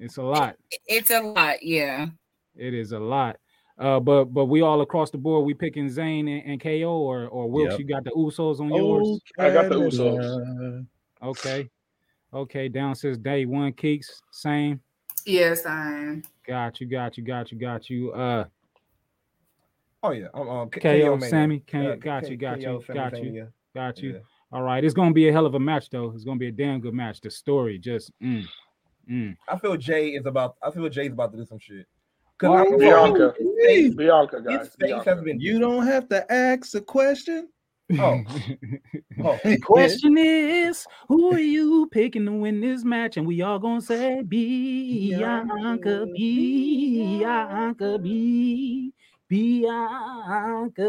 [0.00, 0.56] It's a lot.
[0.86, 1.62] it's a lot.
[1.62, 2.06] Yeah.
[2.56, 3.36] It is a lot.
[3.78, 7.26] Uh, but but we all across the board, we picking Zayn and, and KO or
[7.28, 7.72] or Wilkes.
[7.72, 7.80] Yep.
[7.80, 9.20] You got the Usos on yours.
[9.38, 9.96] I got the Canada.
[9.96, 10.86] Usos.
[11.22, 11.68] Okay,
[12.32, 12.68] okay.
[12.68, 14.06] Down says day one Keeks.
[14.30, 14.80] Same.
[15.26, 16.22] Yes, I am.
[16.46, 16.86] Got you.
[16.86, 17.24] Got you.
[17.24, 17.58] Got you.
[17.58, 18.12] Got you.
[18.12, 18.44] Uh,
[20.02, 21.30] Oh yeah, I'm um, K- KO Mania.
[21.30, 21.60] Sami.
[21.60, 22.36] K- Uh, got K- you.
[22.36, 22.82] Got KO you.
[22.86, 23.24] Sami Got you.
[23.24, 23.48] Mania.
[23.74, 24.12] Got you.
[24.12, 24.18] Yeah.
[24.52, 24.84] All right.
[24.84, 26.12] It's gonna be a hell of a match though.
[26.14, 27.22] It's gonna be a damn good match.
[27.22, 28.12] The story just.
[28.22, 28.44] Mm,
[29.10, 29.36] mm.
[29.48, 30.56] I feel Jey is about.
[30.62, 31.86] I feel Jey's about to do some shit.
[32.36, 33.34] Cause Oh, Bianca.
[33.96, 34.76] Bianca, guys.
[34.76, 35.16] Bianca.
[35.16, 35.40] been.
[35.40, 37.48] You don't have to ask a question.
[37.98, 38.22] Oh,
[39.22, 39.38] oh.
[39.62, 43.16] Question is, who are you picking to win this match?
[43.18, 47.98] And we all gonna say Bianca, Bianca,
[49.28, 50.82] Bianca.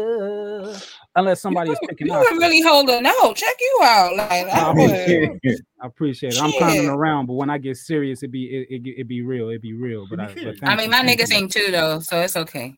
[1.16, 2.26] Unless somebody is picking You us.
[2.30, 3.36] were really holding out.
[3.36, 4.16] Check you out.
[4.16, 5.60] Like I I appreciate it.
[5.82, 6.42] I appreciate it.
[6.42, 9.50] I'm clowning around, but when I get serious, it be it, it, it be real.
[9.50, 10.06] It be real.
[10.08, 12.74] But I, but I mean, my niggas ain't too though, so it's okay.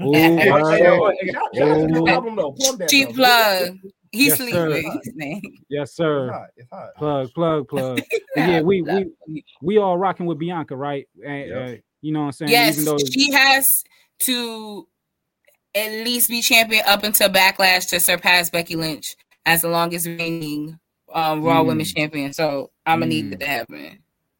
[0.00, 0.70] Ooh, Hey, hey, wow.
[0.70, 2.06] hey, yo, hey, shout- shout out to the Ooh.
[2.08, 2.52] album though.
[2.52, 2.88] Plug that.
[2.88, 3.78] Cheap plug.
[4.12, 5.00] He's Yes, sleeping.
[5.04, 5.42] His name.
[5.68, 6.30] Yes, It's sir.
[6.32, 6.48] hot.
[6.56, 6.94] It's hot.
[6.96, 8.02] Plug, plug, plug.
[8.34, 11.08] But yeah, we we we all rocking with Bianca, right?
[11.24, 11.68] And, Yep.
[11.68, 12.52] uh, you know what I'm saying?
[12.52, 13.82] Yes, Even though she has
[14.20, 14.86] to
[15.74, 19.16] at least be champion up until Backlash to surpass Becky Lynch
[19.46, 20.78] as the longest reigning
[21.12, 21.66] um, Raw Mm.
[21.68, 22.32] Women's Champion.
[22.32, 23.30] So I'm gonna need Mm.
[23.30, 23.98] that to happen.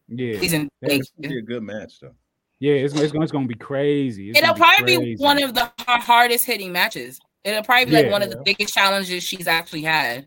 [0.09, 2.15] yeah, He's in It's gonna be a good match though.
[2.61, 4.31] Yeah, it's, it's, gonna, it's gonna be crazy.
[4.31, 5.23] It's It'll gonna probably be crazy.
[5.23, 7.21] one of the hardest hitting matches.
[7.45, 10.27] It'll probably be like one of the biggest challenges she's actually had.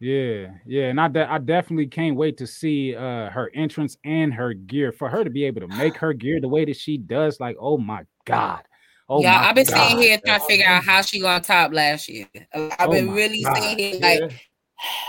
[0.00, 4.32] Yeah, yeah, and I de- I definitely can't wait to see uh her entrance and
[4.34, 6.98] her gear for her to be able to make her gear the way that she
[6.98, 7.40] does.
[7.40, 8.62] Like, oh my god,
[9.08, 9.76] oh yeah, I've been god.
[9.76, 12.26] sitting here trying to figure out how she gonna top last year.
[12.54, 13.56] I've Oh been really God.
[13.56, 14.32] sitting here like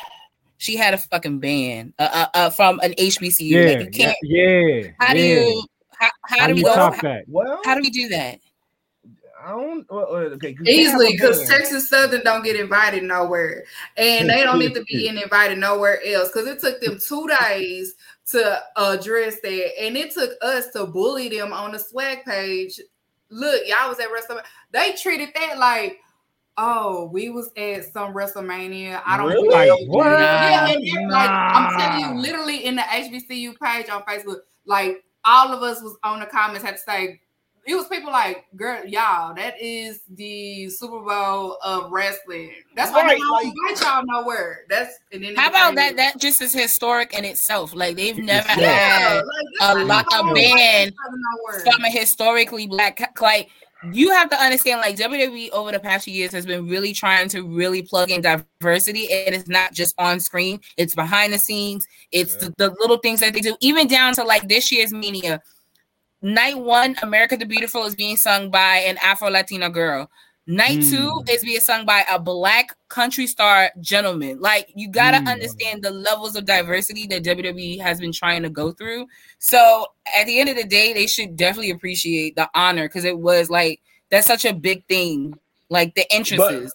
[0.57, 3.49] she had a fucking band uh, uh, uh, from an HBCU.
[3.49, 4.17] Yeah, like, you yeah, can't.
[4.23, 4.91] yeah.
[4.99, 5.65] How do you?
[5.99, 6.75] How, how, How do do we you go?
[6.75, 7.23] top How, that?
[7.27, 8.39] Well, how do we do that?
[9.41, 9.89] I don't.
[9.89, 11.49] Well, okay, 'cause Easily, they have a because.
[11.49, 13.63] Texas Southern don't get invited nowhere,
[13.95, 16.29] and they don't need to be invited nowhere else.
[16.29, 17.95] Because it took them two days
[18.31, 22.79] to address that, and it took us to bully them on the swag page.
[23.29, 24.43] Look, y'all was at WrestleMania.
[24.71, 25.99] They treated that like,
[26.57, 29.01] oh, we was at some WrestleMania.
[29.05, 29.47] I don't Really?
[29.47, 29.55] know.
[29.55, 30.19] Like, what?
[30.19, 35.03] Yeah, and they're like, I'm telling you, literally in the HBCU page on Facebook, like
[35.25, 37.21] all of us was on the comments had to say
[37.67, 42.51] it was people like, girl, y'all, that is the Super Bowl of wrestling.
[42.75, 44.61] That's why Right, they don't like- invite y'all nowhere.
[44.69, 45.95] That's and then How about that?
[45.97, 47.75] That just is historic in itself.
[47.75, 49.21] Like they've never Yeah, had
[49.61, 51.59] like, a lot why of they band each other nowhere.
[51.71, 53.49] from a historically black like
[53.91, 57.29] you have to understand like WWE over the past few years has been really trying
[57.29, 60.59] to really plug in diversity and it's not just on screen.
[60.77, 61.87] It's behind the scenes.
[62.11, 65.41] It's the, the little things that they do even down to like this year's mania.
[66.21, 70.09] Night one America the Beautiful is being sung by an Afro Latina girl
[70.49, 75.31] night two is being sung by a black country star gentleman like you gotta Mm.
[75.31, 79.05] understand the levels of diversity that WWE has been trying to go through
[79.37, 79.85] so
[80.17, 83.49] at the end of the day, they should definitely appreciate the honor because it was
[83.49, 85.37] like that's such a big thing.
[85.69, 86.73] Like the entrances.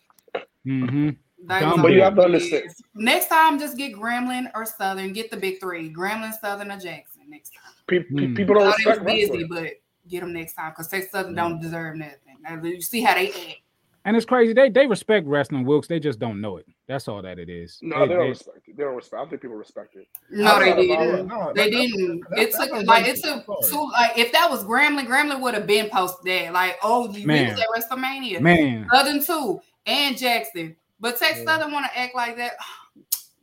[0.66, 1.10] Mm-hmm.
[1.48, 2.70] Dumb, But you have to understand.
[2.94, 5.12] Next time, just get Grambling or Southern.
[5.12, 7.22] Get the big three: Grambling, Southern, or Jackson.
[7.28, 7.72] Next time.
[7.86, 8.34] Pe- pe- Hmm.
[8.34, 9.66] People don't I thought it respect busy, but
[10.08, 12.18] get them next time because Texas Southern don't deserve nothing.
[12.64, 13.60] You see how they act.
[14.06, 14.52] And it's crazy.
[14.52, 15.88] They they respect wrestling, Wilkes.
[15.88, 16.66] They just don't know it.
[16.86, 17.78] That's all that it is.
[17.80, 18.76] No, they don't respect it.
[18.76, 19.14] They don't respect.
[19.14, 20.06] I don't think people respect it.
[20.30, 21.26] No, they Outside of our- didn't.
[21.28, 22.20] no, They that- didn't.
[22.28, 23.90] that- It that's took a like very it took two.
[23.92, 26.52] Like if that was Grambling, Grambling would have been posted that.
[26.52, 27.52] Like oh, you Man.
[27.52, 28.40] was at WrestleMania.
[28.40, 28.86] Man.
[28.92, 32.52] Southern too and Jackson, but Texas Southern want to act like that.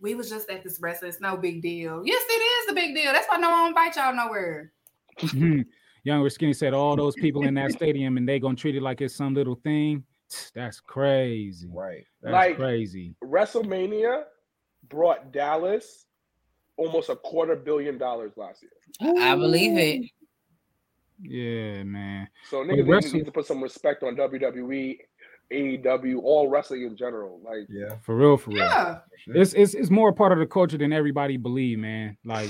[0.03, 1.09] We was just at this wrestling.
[1.09, 2.01] It's no big deal.
[2.03, 3.11] Yes, it is a big deal.
[3.13, 4.71] That's why no one invite y'all nowhere.
[6.03, 9.01] Younger Skinny said all those people in that stadium and they gonna treat it like
[9.01, 10.03] it's some little thing.
[10.55, 11.67] That's crazy.
[11.71, 12.05] Right.
[12.21, 13.15] That's Like- crazy.
[13.23, 14.23] WrestleMania
[14.89, 16.05] brought Dallas
[16.77, 19.13] almost a quarter billion dollars last year.
[19.19, 20.09] I believe it.
[21.21, 22.27] Yeah, man.
[22.49, 24.99] So But niggas wrestle- need to put some respect on WWE,
[25.51, 27.39] AEW, all wrestling in general.
[27.43, 27.97] Like Yeah.
[28.03, 28.59] For real, for real.
[28.59, 28.99] Yeah.
[29.27, 32.17] It's it's it's more part of the culture than everybody believe, man.
[32.25, 32.49] Like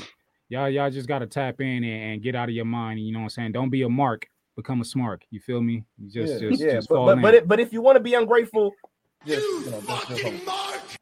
[0.49, 2.99] y'all y'all just gotta tap in and, and get out of your mind.
[3.01, 3.51] You know what I'm saying?
[3.53, 4.27] Don't be a mark,
[4.61, 5.21] become a smark.
[5.31, 5.83] You feel me?
[5.97, 6.71] You just yeah, just, yeah.
[6.73, 7.21] just but fall but in.
[7.21, 8.71] but, it, but if you want to be ungrateful,
[9.25, 10.97] just you know, just, just.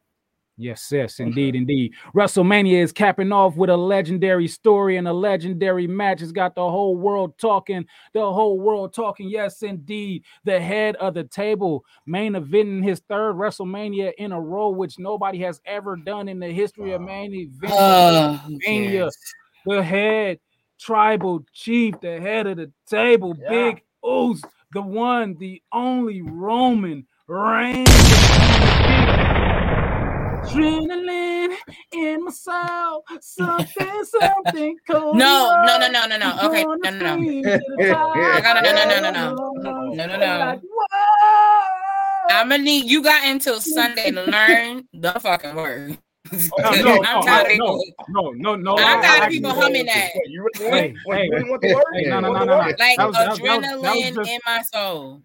[0.60, 1.94] Yes, yes, indeed, indeed.
[2.14, 6.20] WrestleMania is capping off with a legendary story and a legendary match.
[6.20, 9.30] It's got the whole world talking, the whole world talking.
[9.30, 10.22] Yes, indeed.
[10.44, 15.38] The head of the table main eventing his third WrestleMania in a row, which nobody
[15.38, 17.76] has ever done in the history of main ah, events.
[17.78, 19.10] Oh, who WrestleMania.
[19.64, 20.38] The head
[20.80, 23.48] tribal chief, the head of the table, Yeah.
[23.48, 24.42] Big Oos,
[24.72, 27.88] the one, the only Roman Reigns.
[30.40, 31.54] Adrenaline
[31.92, 35.16] in my soul, something, something cold.
[35.16, 36.38] No, no, no, no, no, no.
[36.48, 37.16] Okay, no, no, no.
[37.16, 37.58] no.
[37.78, 39.92] No, no, no, no, no, no, no.
[39.92, 40.60] No, no, no.
[42.30, 45.98] I'm gonna need you got until Sunday to learn the fucking word.
[46.58, 48.76] No, no, I'm tired of no, no, no, no.
[48.78, 50.10] I'm I- tired of people humming that.
[50.26, 51.84] You really Hey, want, hey, you want the word?
[51.94, 52.56] hey, no, You no, no, no.
[52.58, 55.22] Like was- that that was- that was adrenaline just- in my soul.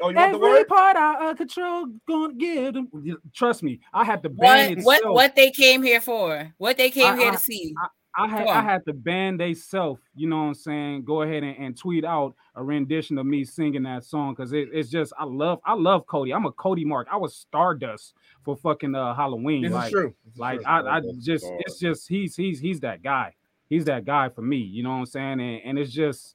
[0.00, 0.68] Oh, you want the Every word?
[0.68, 2.88] part out uh, of control, gonna give them.
[3.34, 5.14] Trust me, I had to What ban what itself.
[5.14, 6.54] what they came here for?
[6.58, 7.74] What they came I- here I- to see?
[8.18, 11.04] I had I had to ban they self, you know what I'm saying?
[11.04, 14.70] Go ahead and, and tweet out a rendition of me singing that song because it,
[14.72, 16.34] it's just I love I love Cody.
[16.34, 17.06] I'm a Cody Mark.
[17.10, 18.14] I was Stardust
[18.44, 19.62] for fucking uh Halloween.
[19.62, 20.14] This like, is true.
[20.24, 20.66] This is like true.
[20.66, 23.34] I, I just it's just he's he's he's that guy.
[23.68, 24.58] He's that guy for me.
[24.58, 25.40] You know what I'm saying?
[25.40, 26.34] And, and it's just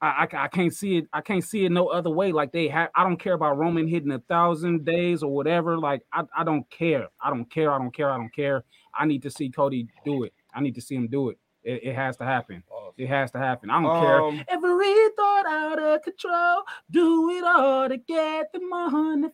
[0.00, 1.06] I, I I can't see it.
[1.12, 2.30] I can't see it no other way.
[2.30, 2.90] Like they have.
[2.94, 5.76] I don't care about Roman hitting a thousand days or whatever.
[5.78, 7.08] Like I, I don't care.
[7.20, 7.72] I don't care.
[7.72, 8.10] I don't care.
[8.10, 8.62] I don't care.
[8.94, 10.32] I need to see Cody do it.
[10.58, 11.38] I need to see him do it.
[11.62, 12.64] It, it has to happen.
[12.96, 13.70] It has to happen.
[13.70, 14.20] I don't care.
[14.22, 16.64] Um, Every thought out of control.
[16.90, 19.30] Do it all to get the money.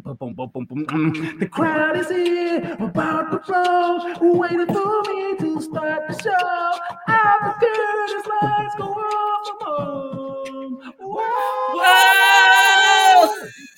[0.00, 1.38] Boom, boom, boom, boom.
[1.38, 6.72] The crowd is here, about to roll, waiting for me to start the show.
[7.06, 9.46] Out the curtains, lights go off.
[9.46, 10.92] I'm home.
[10.98, 11.84] Whoa!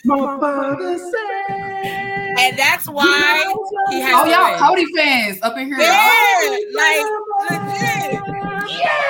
[0.07, 2.26] My father said.
[2.39, 3.45] And that's why
[3.91, 4.59] he has Oh, to y'all.
[4.59, 5.79] Cody fans up in here.
[5.79, 7.07] Yeah, Oh, like
[7.51, 8.13] legit.
[8.69, 9.01] yeah.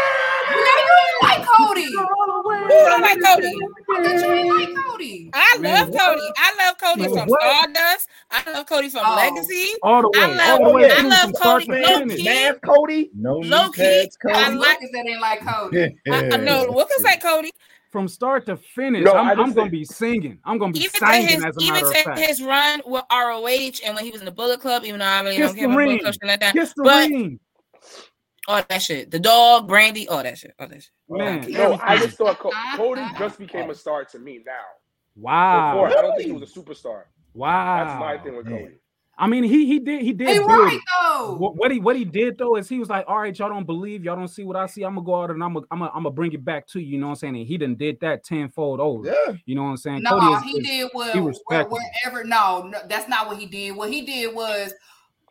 [0.51, 1.85] You you ain't like Cody.
[1.87, 3.47] Who don't like Cody?
[3.47, 5.31] I thought you ain't like Cody.
[5.35, 6.29] I love Cody.
[6.37, 7.41] I love Cody Man, from what?
[7.41, 8.09] Stardust.
[8.31, 9.17] I love Cody from Oh.
[9.17, 9.67] Legacy.
[9.83, 10.21] All the way.
[10.25, 10.91] I love- all the way.
[10.91, 12.25] I through love from start Cody to low key.
[12.25, 13.11] Math Cody.
[13.15, 14.57] No Low knee key, pads, I Cody.
[14.59, 15.97] like- Lucas that ain't like Cody.
[16.11, 17.51] I, I know Wilkins like Cody.
[17.97, 20.39] From start to finish, No, I'm, I just I'm gonna be singing.
[20.45, 22.19] I'm gonna be Even singing his, as a even matter of to fact.
[22.19, 23.47] his run with ROH
[23.87, 25.61] and when he was in the Bullet Club, even though I really Kiss don't the
[25.61, 25.99] care about Bullet ring.
[26.01, 26.53] Club shit like that.
[26.53, 27.41] Kiss the but ring,
[28.49, 30.91] all that shit, the dog, Brandi, all that shit, all that shit.
[31.09, 31.51] man.
[31.51, 34.53] no, I just thought Co- Cody just became a star to me now.
[35.17, 35.73] Wow.
[35.73, 37.05] Before, I don't think he was a superstar.
[37.33, 37.83] Wow.
[37.83, 38.59] That's my thing with Man.
[38.59, 38.75] Cody.
[39.19, 40.47] I mean, he he did he did He good.
[40.47, 41.37] right though.
[41.37, 43.65] What, what he what he did though is he was like, all right, y'all don't
[43.65, 44.83] believe, y'all don't see what I see.
[44.83, 46.81] I'm gonna go out and I'm gonna I'm gonna, I'm gonna bring it back to
[46.81, 46.87] you.
[46.87, 47.37] You know what I'm saying?
[47.37, 49.09] And he done did that tenfold over.
[49.09, 49.37] Yeah.
[49.47, 50.03] You know what I'm saying?
[50.03, 51.79] No, Cody is- he did well he where, respectable.
[52.05, 52.25] wherever.
[52.25, 53.75] No, no, that's not what he did.
[53.75, 54.75] What he did was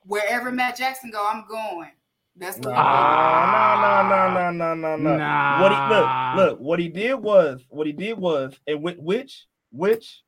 [0.03, 1.91] wherever Matt Jackson go, I'm going.
[2.37, 2.71] That's what.
[2.71, 5.15] Nah, nah, nah, nah, nah, nah, nah.
[5.15, 5.61] Nah.
[5.61, 9.45] What he look, look, what he did was, what he did was, and whi- which,
[9.71, 10.21] which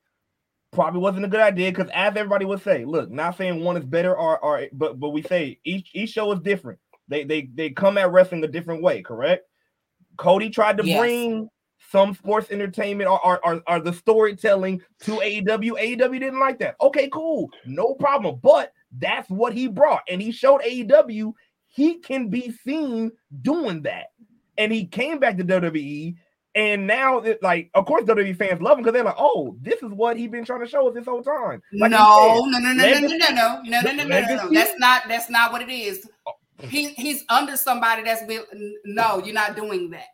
[0.70, 3.84] probably wasn't a good idea because as everybody would say, look, not saying one is
[3.84, 6.78] better or, or but but we say each each show is different.
[7.08, 9.44] They they they come at wrestling a different way, correct?
[10.16, 10.98] Cody tried to Yes.
[10.98, 11.48] bring
[11.90, 15.72] some sports entertainment or, or, or, or the storytelling to AEW.
[15.78, 16.76] AEW didn't like that.
[16.82, 18.38] Okay, cool, no problem.
[18.42, 21.32] But that's what he brought, and he showed AEW
[21.68, 24.06] he can be seen doing that.
[24.56, 26.16] And he came back to WWE,
[26.54, 29.82] and now it, like, of course, WWE fans love him because they're like, "Oh, this
[29.82, 32.58] is what he's been trying to show us this whole time." Like no, said, no,
[32.58, 34.08] no, no, no, no, legacy- no, no, no, no, no, no, no, no.
[34.08, 35.02] legacy- That's not.
[35.08, 36.08] That's not what it is.
[36.62, 38.42] He he's under somebody that's been.
[38.84, 40.06] No, you're not doing that.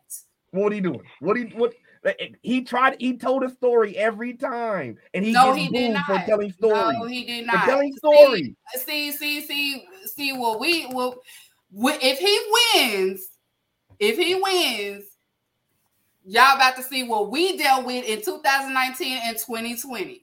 [0.51, 1.01] What are he doing?
[1.19, 1.73] What he what?
[2.43, 2.97] He tried.
[2.99, 6.97] He told a story every time, and he No, he did booed for telling stories.
[6.99, 7.65] No, he did not For not.
[7.65, 7.93] telling
[8.35, 8.55] See.
[8.85, 10.33] See, see, see, see.
[10.33, 11.15] What we will,
[11.73, 12.39] if he
[12.75, 13.27] wins,
[13.97, 15.05] if he wins,
[16.25, 20.21] y'all about to see what we dealt with in 2019 and 2020.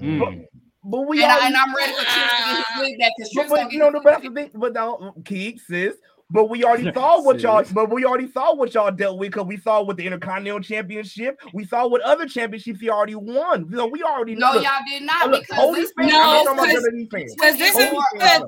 [0.00, 0.46] Mm.
[0.84, 3.12] But we and, I, already- and I'm ready for Trips to get his wig back
[3.16, 5.94] because But, Trips but gonna you know the best of it, but now Keek sis.
[6.30, 7.62] But we already saw what y'all.
[7.72, 11.38] But we already saw what y'all dealt with because we saw with the Intercontinental Championship.
[11.52, 13.70] We saw what other championships he already won.
[13.72, 16.44] So we already No, look, y'all did not look, because Cody this fans, No, I'm
[16.46, 17.34] talking about because- WWE fans.
[17.34, 18.44] Because this is Cody the, fans.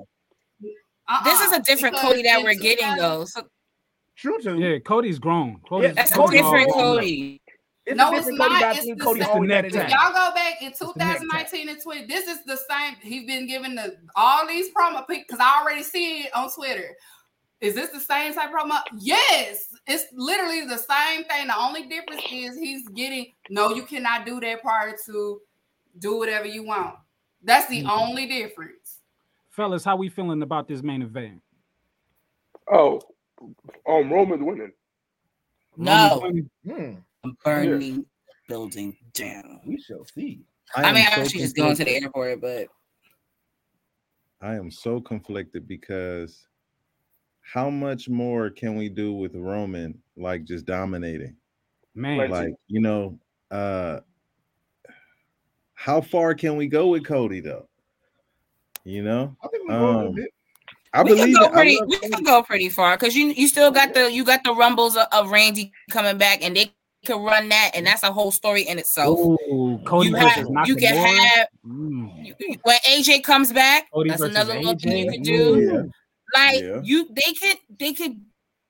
[1.06, 3.26] Uh-uh, this is a different Cody that we're getting though.
[3.26, 3.42] So
[4.16, 4.58] True too.
[4.58, 5.60] Yeah, Cody's grown.
[5.68, 6.96] Cody's, that's a Cody's different grown.
[6.96, 7.40] Cody.
[7.86, 8.76] It's No, it's not.
[8.76, 8.96] It's then.
[8.96, 12.42] the Cody same- always If If y'all go back in 2019 and 20, this is
[12.44, 12.94] the same.
[13.02, 16.96] He's been giving the all these promo because I already see it on Twitter.
[17.60, 18.80] Is this the same type of promo?
[18.98, 21.46] Yes, it's literally the same thing.
[21.46, 25.40] The only difference is he's getting no, you cannot do that prior to
[25.98, 26.96] do whatever you want.
[27.42, 27.90] That's the mm-hmm.
[27.90, 29.00] only difference.
[29.50, 31.40] Fellas, how we feeling about this main event?
[32.72, 33.00] Oh,
[33.40, 34.72] um, Roman's winning.
[35.76, 38.06] No, Roman- Hmm, I'm burning
[38.48, 39.60] building down.
[39.66, 40.44] we shall see.
[40.76, 42.68] I, mean, I'm so actually just going to the airport, but
[44.40, 46.46] I am so conflicted because
[47.40, 51.36] how much more can we do with Roman like just dominating?
[51.94, 53.18] Man, Like, you know,
[53.50, 54.00] uh
[55.74, 57.68] how far can we go with Cody though?
[58.84, 59.36] You know?
[59.44, 60.30] I think we go a little Um, bit.
[60.94, 61.48] I we can believe go it.
[61.50, 61.80] I pretty.
[61.86, 64.96] We can go pretty far because you you still got the you got the rumbles
[64.96, 66.72] of, of Randy coming back, and they
[67.04, 69.18] can run that, and that's a whole story in itself.
[69.18, 70.80] Ooh, Cody you versus have, you Nakamura.
[70.80, 72.26] can have Mm.
[72.38, 73.90] you- when AJ comes back.
[73.92, 75.60] Cody that's another little thing you can do.
[75.60, 75.82] Yeah.
[76.40, 76.80] Like Yeah.
[76.82, 78.20] you, they could they could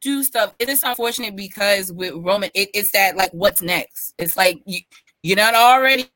[0.00, 0.52] do stuff.
[0.58, 4.14] It is unfortunate because with Roman, it, it's that like what's next.
[4.18, 4.80] It's like you
[5.22, 6.10] you're not already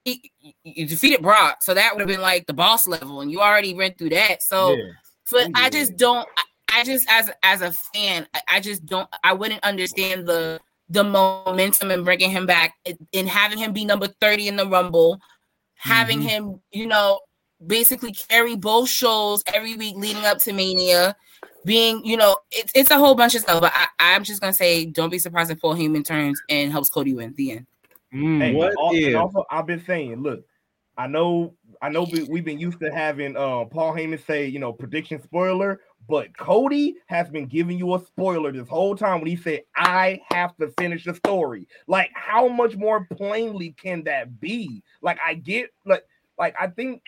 [0.65, 3.75] you defeated Brock, so that would have been like the boss level, and you already
[3.75, 4.43] went through that.
[4.43, 4.83] So, Yeah.
[5.31, 6.29] But I just don't.
[6.37, 9.09] I, I just as as a fan, I, I just don't.
[9.25, 13.85] I wouldn't understand the the momentum and bringing him back and- and having him be
[13.85, 15.19] number thirty in the Rumble,
[15.75, 16.29] having Mhm.
[16.29, 17.21] him, you know,
[17.67, 21.15] basically carry both shows every week leading up to Mania.
[21.65, 23.61] Being, you know, it's it's a whole bunch of stuff.
[23.61, 26.89] But I, I'm just gonna say, don't be surprised if Paul Heyman turns and helps
[26.89, 27.35] Cody win.
[27.37, 27.67] The end.
[28.15, 28.41] Mm.
[28.41, 30.45] Hey, What al- and also I've been saying, look,
[30.97, 34.59] I know, I know, we, we've been used to having uh, Paul Heyman say, you
[34.59, 39.29] know, prediction spoiler, but Cody has been giving you a spoiler this whole time when
[39.29, 44.41] he said, "I have to finish the story." Like, how much more plainly can that
[44.41, 44.83] be?
[45.03, 46.05] Like, I get, like,
[46.39, 47.03] like I think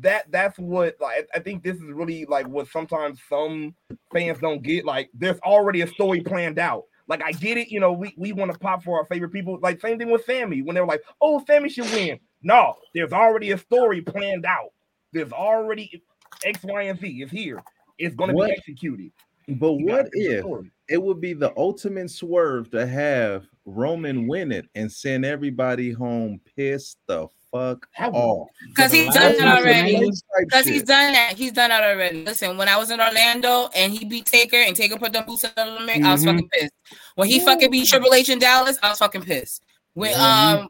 [0.00, 3.74] that that's what like I think this is really like what sometimes some
[4.12, 4.84] fans don't get.
[4.84, 6.84] Like, there's already a story planned out.
[7.08, 9.58] Like I get it, you know, we, we want to pop for our favorite people.
[9.60, 13.12] Like same thing with Sami when they were like, "Oh, Sami should win." No, there's
[13.12, 14.70] already a story planned out.
[15.12, 16.02] There's already
[16.44, 17.62] X, Y, and Z is here.
[17.98, 19.12] It's going to be executed.
[19.48, 20.44] But You what if
[20.88, 26.40] it would be the ultimate swerve to have Roman win it and send everybody home
[26.56, 28.48] pissed the fuck off?
[28.68, 30.10] Because he's done last that already.
[30.44, 31.36] Because he's done that.
[31.36, 32.24] He's done that already.
[32.24, 35.44] Listen, when I was in Orlando and he beat Taker and Taker put the boots
[35.44, 36.26] on the ring, I was Mhm.
[36.26, 36.72] fucking pissed.
[37.16, 39.62] When he fucking beat Triple H in Dallas, I was fucking pissed.
[39.94, 40.60] When Mhm.
[40.60, 40.68] um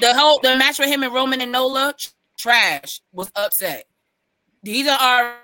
[0.00, 1.94] the whole the match with him and Roman and Nola,
[2.38, 3.84] trash, was upset.
[4.62, 4.98] These are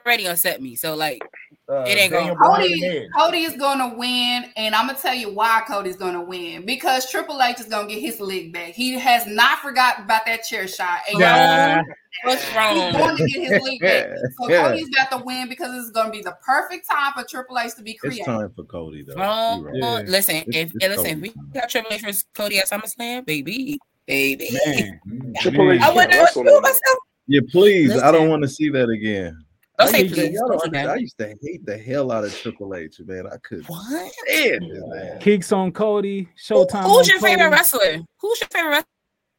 [0.04, 0.74] already upset me.
[0.74, 1.22] So like,
[1.68, 2.34] Uh, it ain't going.
[2.34, 3.08] Cody.
[3.16, 6.66] Cody is gonna win, and I'm gonna tell you why Cody's gonna win.
[6.66, 8.70] Because Triple H is gonna get his leg back.
[8.72, 11.00] He has not forgotten about that chair shot.
[11.08, 11.76] And Yeah.
[11.76, 11.84] y'all-
[12.24, 14.06] What's he's going to get his leg back.
[14.38, 14.68] So Yeah.
[14.68, 17.82] Cody's got to win because it's gonna be the perfect time for Triple H to
[17.82, 18.18] be created.
[18.20, 19.14] It's time for Cody though.
[19.14, 19.60] Wrong.
[19.60, 20.04] You right.
[20.04, 20.10] Yeah.
[20.10, 21.42] Listen, It's- if it's listen, if Cody.
[21.52, 24.48] we got Triple H versus Cody at SummerSlam, baby, baby.
[24.66, 25.88] Man, Triple H Man.
[25.90, 26.70] I wouldn't can't know what to wrestle do no with more.
[26.70, 26.98] myself.
[27.28, 28.02] Yeah, please.
[28.02, 29.44] I don't want to see that again.
[29.78, 30.32] Don't I say used, to, please.
[30.34, 30.88] y'all Don't don't say understand.
[30.88, 30.92] that.
[30.94, 33.26] I used to hate the hell out of Triple H, man.
[33.26, 34.12] I could What?
[34.26, 35.20] stand it, man.
[35.20, 36.28] Keeks on Cody.
[36.48, 36.82] Who- Showtime.
[36.84, 38.00] who's on your favorite wrestler?
[38.20, 38.84] Who's your favorite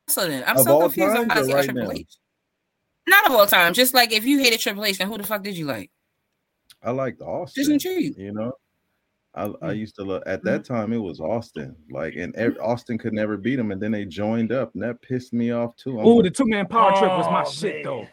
[0.08, 0.28] wrestler?
[0.30, 0.44] Then?
[0.48, 1.92] I'm Of so all confused on times how or to say right Triple now?
[1.92, 2.18] H.
[3.08, 3.74] Not of all time.
[3.74, 5.92] Just like if you hated Triple H, then who the fuck did you like?
[6.82, 7.64] I liked Austin.
[7.64, 7.92] Just Austin.
[7.92, 8.18] intrigued.
[8.18, 8.54] You know,
[9.36, 9.78] I, I Mm.
[9.80, 10.94] used to look at that time.
[10.94, 14.52] It was Austin, like, and ev- Austin could never beat him, and then they joined
[14.52, 16.00] up, and that pissed me off too.
[16.00, 18.08] I'm Ooh, like, the two man power trip was my Oh, shit though.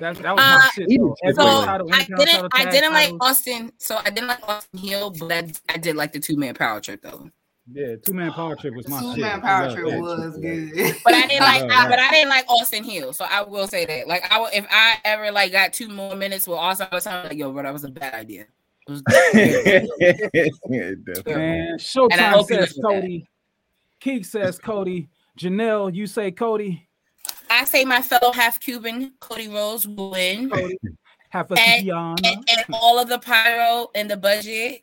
[0.00, 1.04] That, that was my Uh, shit he though.
[1.08, 2.26] was Every Triple So title, I didn't.
[2.28, 3.12] title, I didn't like.
[3.20, 3.72] Austin.
[3.78, 6.80] So I didn't like Austin Hill, but I, I did like the two man power
[6.80, 7.30] trip though.
[7.70, 10.96] Yeah, two man power trip was my Two man power trip was good.
[11.04, 11.62] But I didn't like.
[11.70, 13.12] I, but I didn't like Austin Hill.
[13.12, 14.08] So I will say that.
[14.08, 17.06] Like I, would- if I ever like got two more minutes with Austin, I was
[17.06, 18.46] like, yo, bro, that was a bad idea.
[18.88, 19.02] It was
[20.68, 21.34] Yeah, definitely.
[21.34, 22.82] Man, And I Showtime says listen to that.
[22.82, 23.28] Cody.
[24.00, 25.08] Keek says Cody.
[25.38, 26.88] Janell, you say Cody.
[27.48, 30.76] I say my fellow half Cuban Cody Rhodes will win, Cody.
[31.30, 34.82] Have a And- and, and all of the pyro and the budget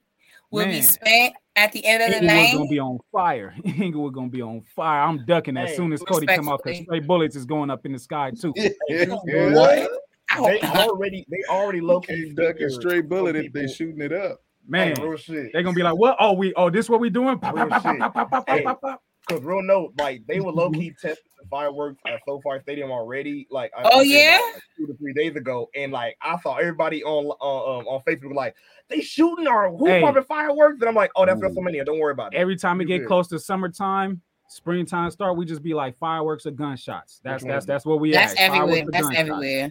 [0.51, 2.53] will be spent at the end of the Inglewood night.
[2.55, 3.53] gonna be on fire.
[3.65, 5.01] Inglewood gonna be on fire.
[5.01, 6.85] I'm ducking as Hey, soon as Cody come out because respectfully.
[6.99, 8.53] straight bullets is going up in the sky too.
[8.57, 9.91] What?
[10.37, 14.13] They already, they already low key Can't duck a straight bullet if they shooting it
[14.13, 14.41] up.
[14.67, 15.51] Man, real shit.
[15.51, 16.15] they're gonna be like, "What?
[16.19, 18.63] Oh, we oh, this what we doing?" Pop, pop, pop, pop, pop, pop, Hey.
[18.63, 19.03] pop, pop.
[19.27, 23.47] Cause real note, like they were low key testing the fireworks at SoFi Stadium already.
[23.51, 24.35] Like, I- Oh, I yeah?
[24.37, 27.87] about, like, two to three days ago, and like I saw everybody on uh, um,
[27.87, 28.55] on Facebook like
[28.89, 30.01] they shooting or who Hey.
[30.01, 31.45] popping fireworks, and I'm like, oh, that's Ooh.
[31.45, 31.85] WrestleMania.
[31.85, 32.37] Don't worry about it.
[32.37, 36.45] Every time it You get close to summertime, springtime start, we just be like fireworks
[36.45, 37.19] or gunshots.
[37.23, 38.39] That's that's that's what we That's at.
[38.51, 38.83] everywhere.
[38.91, 39.17] That's gunshots.
[39.29, 39.69] everywhere.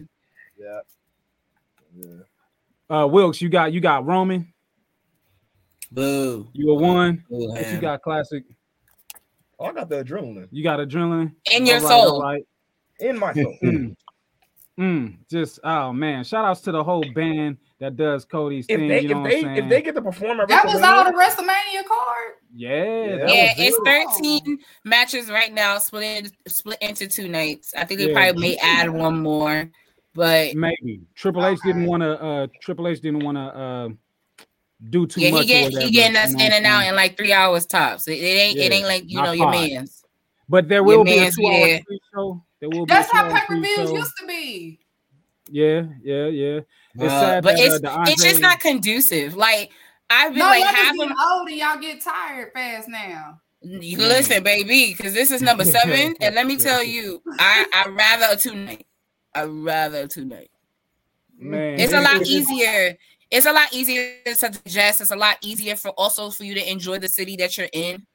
[0.59, 0.79] Yeah.
[1.95, 2.97] Yeah.
[3.03, 4.51] Uh, Wilkes, you got you got Roman.
[5.91, 6.47] Boo.
[6.53, 7.23] You a one.
[7.29, 8.43] Boo What you got Klassick.
[9.59, 11.33] Oh, I got the adrenaline You got adrenaline.
[11.51, 12.11] In your All right, soul.
[12.15, 12.43] all right.
[12.99, 13.57] in my soul.
[13.63, 13.95] Mm.
[14.79, 18.87] Mm, just oh man, shout outs to the whole band that does Cody's if thing.
[18.87, 19.63] they you know if what they I'm saying?
[19.65, 22.33] if they get to perform That was all the WrestleMania card.
[22.55, 23.27] yeah, Yeah.
[23.27, 24.07] Yeah, it's it.
[24.45, 27.73] 13 matches right now, split split into two nights.
[27.75, 28.13] I think they Yeah.
[28.31, 29.69] probably may add one more,
[30.19, 32.21] but maybe Triple H didn't want to.
[32.21, 33.89] Uh, Triple H didn't want to uh,
[34.89, 35.39] do too yeah, much.
[35.43, 37.65] he get whatever, he getting us you know in and out in like three hours
[37.65, 38.05] tops.
[38.09, 39.71] It, it ain't it ain't like you not know your five.
[39.71, 40.03] man's.
[40.49, 41.81] But there Your will be a two-hour there.
[41.85, 42.43] pre-show.
[42.59, 44.79] There will That's a how two-hour pay per views used to be.
[45.49, 46.59] Yeah, yeah, yeah.
[46.95, 49.37] It's Uh, sad but that, uh, it's the it's just not conducive.
[49.37, 49.71] Like
[50.09, 52.89] I've been No, like y'all just half of getting old and y'all get tired fast
[52.89, 53.39] now.
[53.61, 58.33] Listen, baby, because this is number seven, and let me tell you, I I rather
[58.33, 58.85] a two night.
[59.33, 60.49] I rather a two night.
[61.37, 62.97] Man, It's a lot easier.
[63.31, 65.01] It's a lot easier to digest.
[65.01, 68.05] It's a lot easier for also for you to enjoy the city that you're in.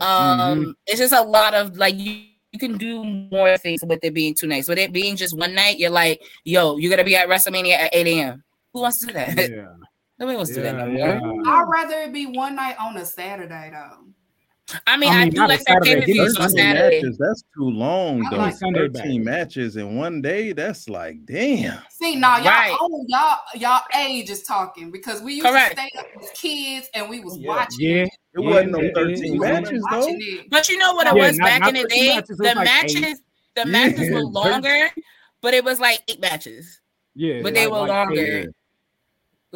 [0.00, 2.24] Um, it's just a lot of like you.
[2.52, 4.66] You can do more things with it being two nights.
[4.66, 7.90] With it being just one night, you're like, yo, you're gonna be at WrestleMania at
[7.92, 8.44] 8 a.m.
[8.72, 9.36] Who wants to do that?
[9.36, 9.66] Yeah,
[10.18, 11.50] Nobody wants to do that yeah, no yeah.
[11.50, 14.06] I'd rather it be one night on a Saturday though.
[14.86, 16.50] I mean, I I, do not a like that Saturday, pay per give views on
[16.50, 17.00] Saturday.
[17.02, 18.36] matches, that's too long I though.
[18.36, 19.02] like Sunday back.
[19.04, 21.78] 13 matches in one day, that's like damn.
[21.90, 22.76] See, now y'all Right.
[22.80, 25.76] old, y'all y'all age is talking because we used Correct.
[25.76, 27.48] to stay up as kids and we was Yeah.
[27.48, 27.78] watching.
[27.80, 28.08] Yeah, it.
[28.34, 30.06] It Yeah, wasn't no 13 yeah, We was matches though.
[30.08, 30.50] it.
[30.50, 32.14] But you know what it was not- back not in the day?
[32.16, 33.16] Matches, the like matches, eight.
[33.54, 34.90] the matches were longer,
[35.42, 36.80] but it was like eight matches.
[37.14, 37.40] yeah.
[37.42, 38.44] But they like- were like- longer.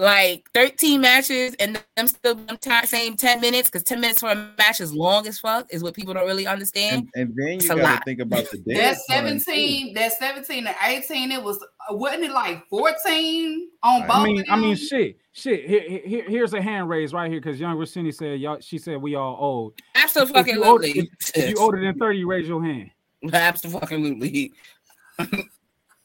[0.00, 0.06] Yeah.
[0.06, 4.30] Like 13 matches and them still them time same 10 minutes because 10 minutes for
[4.30, 7.08] a match is long as fuck, is what people don't really understand.
[7.14, 7.98] And, and then It's you a got lot.
[7.98, 8.74] to think about the day.
[8.74, 14.10] That 17, that 17 to 18, it was uh, wasn't it like 14 on both?
[14.10, 15.68] I mean, of I mean, shit, shit.
[15.68, 19.00] Here, here, here's a hand raised right here because young Rossini said, "Y'all." She said,
[19.02, 20.40] "We all old." Absolutely.
[20.40, 22.90] If you, older, if, if you older than thirty, raise your hand.
[23.32, 24.52] Absolutely.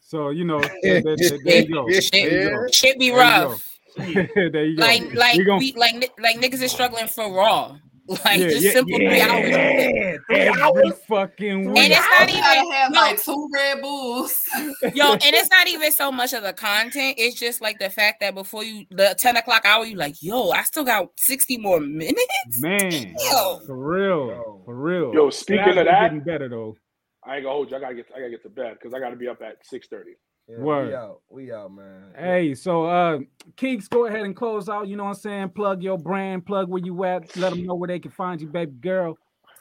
[0.02, 1.90] So you know, there, there- there- there you go.
[1.90, 2.68] Shit, There you go.
[2.72, 3.75] shit be There you rough.
[4.52, 4.84] there you go.
[4.84, 7.78] Like like We gon- we like like niggas is struggling for raw.
[8.08, 9.50] Like Yeah, just yeah, simple three hours.
[9.50, 11.86] yeah, every fucking week.
[11.86, 14.40] And it's not even have no, like two Red Bulls.
[14.94, 17.16] yo, and it's not even so much of the content.
[17.18, 20.52] It's just like the fact that before you the 10 o'clock hour, you like, yo,
[20.52, 22.60] I still got 60 more minutes.
[22.60, 23.62] Man, Yo.
[23.66, 25.12] for real, for real.
[25.12, 26.78] Yo, speaking That's of that- getting better though.
[27.26, 27.78] I ain't gonna hold you.
[27.78, 29.88] I gotta get I gotta get to bed because I gotta be up at six
[29.88, 30.12] thirty.
[30.48, 30.88] Yeah, Word.
[30.88, 31.22] We out.
[31.30, 32.14] We out, man.
[32.18, 33.20] Hey, so uh
[33.58, 34.88] Keeks, go ahead and close out.
[34.88, 35.50] You know what I'm saying?
[35.50, 38.48] Plug your brand, plug where you at, let them know where they can find you,
[38.48, 39.18] baby girl.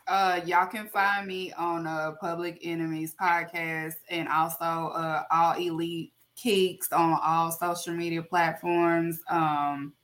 [0.07, 6.13] Uh, y'all can find me on uh Public Enemies podcast and also uh All Elite
[6.37, 9.21] Keeks on all social media platforms.
[9.29, 9.95] Um,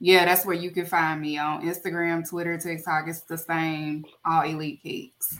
[0.00, 3.06] yeah, that's where you can find me on Instagram, Twitter, TikTok.
[3.06, 4.04] It's the same.
[4.24, 5.38] All Elite Keeks.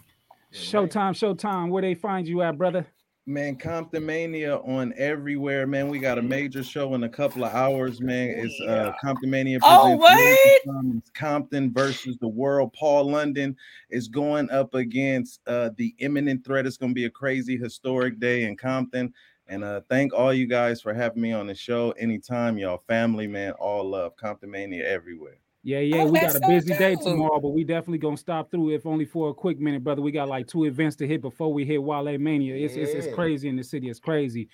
[0.52, 1.70] Showtime, showtime.
[1.70, 2.86] Where they find you at, brother?
[3.26, 5.88] Man, Comptonmania on everywhere, man.
[5.88, 8.30] We got a major show in a couple of hours, man.
[8.30, 9.60] It's uh Comptonmania.
[9.62, 11.02] Oh, what?
[11.14, 12.72] Compton versus the world.
[12.72, 13.56] Paul London
[13.90, 16.66] is going up against uh the imminent threat.
[16.66, 19.12] It's gonna be a crazy historic day in Compton.
[19.46, 22.82] And uh thank all you guys for having me on the show anytime, y'all.
[22.88, 24.16] Family, man, all love.
[24.16, 25.38] Comptonmania everywhere.
[25.62, 28.16] Yeah, yeah, Oh, we got that's a so busy day tomorrow, but we definitely gonna
[28.16, 30.00] stop through if only for a quick minute, brother.
[30.00, 32.54] We got like two events to hit before we hit Wale Mania.
[32.54, 33.90] It's it's, it's crazy in the city.
[33.90, 34.48] It's crazy.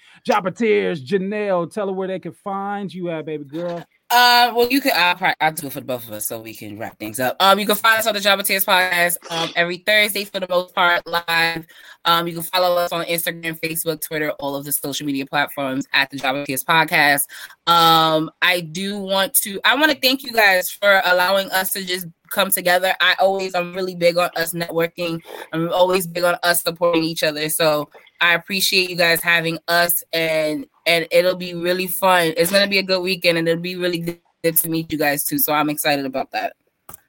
[0.55, 3.85] Tears, Janell, tell her where they can find you at, baby girl.
[4.09, 4.93] Uh, well, you can.
[4.94, 7.18] I'll, probably, I'll do it for the both of us so we can wrap things
[7.18, 7.36] up.
[7.41, 10.47] Um, you can find us on the Jobber Tears podcast um every Thursday for the
[10.49, 11.67] most part live.
[12.05, 15.86] Um, you can follow us on Instagram, Facebook, Twitter, all of the social media platforms
[15.93, 17.23] at the Jobber Tears podcast.
[17.67, 19.60] Um, I do want to.
[19.65, 22.94] I want to thank you guys for allowing us to just come together.
[23.01, 25.20] I always, I'm really big on us networking.
[25.52, 27.49] I'm always big on us supporting each other.
[27.49, 27.89] So
[28.20, 32.35] I appreciate you guys having us, and and it'll be really fun.
[32.36, 34.01] It's gonna be a good weekend, and it'll be really
[34.43, 35.39] good to meet you guys too.
[35.39, 36.56] So I'm excited about that.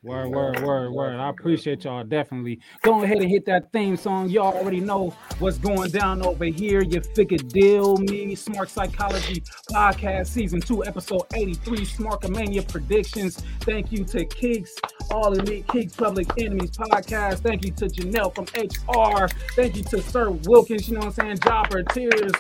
[0.08, 1.20] Word, word, word, word.
[1.20, 2.62] I appreciate y'all definitely.
[2.82, 4.30] Go ahead and hit that theme song.
[4.30, 6.82] Y'all already know what's going down over here.
[6.82, 8.34] You figure deal me.
[8.34, 13.44] Smark Psychology Podcast Season 2, Episode 83, Smarkamania Predictions.
[13.62, 14.70] Thank you to Keeks,
[15.12, 17.40] All Elite Keeks Public Enemies Podcast.
[17.40, 19.28] Thank you to Janelle from HR.
[19.56, 21.38] Thank you to Sir Wilkins, you know what I'm saying?
[21.40, 22.32] Jobber Tears,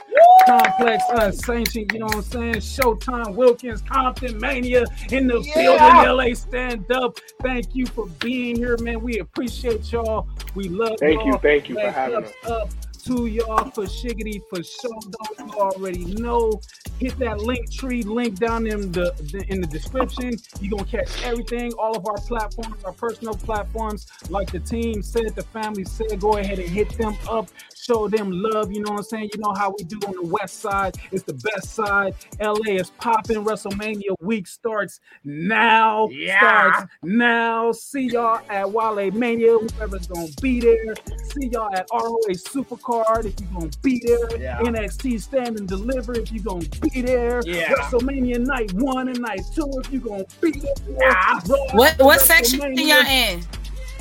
[0.47, 2.55] Complex uh, Unsanctioned, you know what I'm saying?
[2.55, 5.53] Showtime Wilkins, Comptonmania in the Yeah.
[5.55, 5.97] building,
[6.29, 7.19] LA stand up.
[7.43, 9.01] Thank you for being here, man.
[9.01, 10.27] We appreciate y'all.
[10.55, 10.97] We love you.
[10.99, 11.39] Thank you, y'all.
[11.39, 12.33] thank you for having us.
[12.45, 12.69] Up
[13.05, 14.99] to y'all for shiggity for sure.
[15.01, 16.61] Though you already know.
[16.99, 20.31] Hit that Linktree link down in the, the in the description.
[20.59, 25.35] You're gonna catch everything, all of our platforms, our personal platforms, like the team said,
[25.35, 27.49] the family said, go ahead and hit them up,
[27.87, 28.71] show them love.
[28.71, 29.29] You know what I'm saying?
[29.33, 30.95] You know how we do on the west side.
[31.11, 32.15] It's the best side.
[32.39, 33.43] LA is popping.
[33.43, 36.09] WrestleMania week starts now.
[36.09, 36.39] Yeah.
[36.39, 37.71] Starts now.
[37.71, 39.57] See y'all at Wale Mania.
[39.57, 40.95] Whoever's gonna be there.
[41.23, 44.37] See y'all at ROH Supercard if you're gonna be there.
[44.37, 44.59] Yeah.
[44.59, 47.41] NXT Stand and Deliver if you're gonna be there.
[47.45, 47.73] Yeah.
[47.73, 50.73] WrestleMania night one and night two if you're gonna be there.
[50.99, 51.39] Yeah.
[51.73, 52.87] What what section WrestleMania.
[52.87, 53.43] y'all in?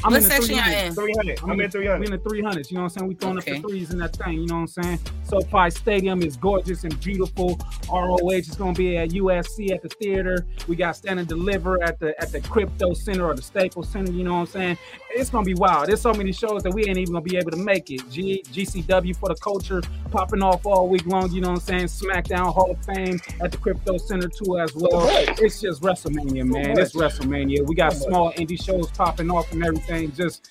[0.04, 0.86] I'm what in the section y'all 300.
[0.86, 0.94] in?
[0.94, 1.40] 300.
[1.50, 2.00] I'm in 300.
[2.00, 3.08] We in the 300s, you know what I'm saying?
[3.08, 3.56] We throwing Okay.
[3.56, 4.98] up the threes in that thing, you know what I'm saying?
[5.24, 7.58] SoFi Stadium is gorgeous and beautiful.
[7.92, 10.46] ROH is going to be at USC at the theater.
[10.68, 14.12] We got Stand and Deliver at the at the Crypto Center or the Staples Center,
[14.12, 14.78] you know what I'm saying?
[15.10, 15.88] It's going to be wild.
[15.88, 18.02] There's so many shows that we ain't even going to be able to make it.
[18.10, 22.10] G, GCW for the culture popping off all week long, you know what I'm saying?
[22.10, 25.06] SmackDown Hall of Fame at the Crypto Center too as well.
[25.40, 26.78] It's just WrestleMania, man.
[26.78, 27.66] It's WrestleMania.
[27.66, 29.95] We got small indie shows popping off and everything.
[30.04, 30.42] Just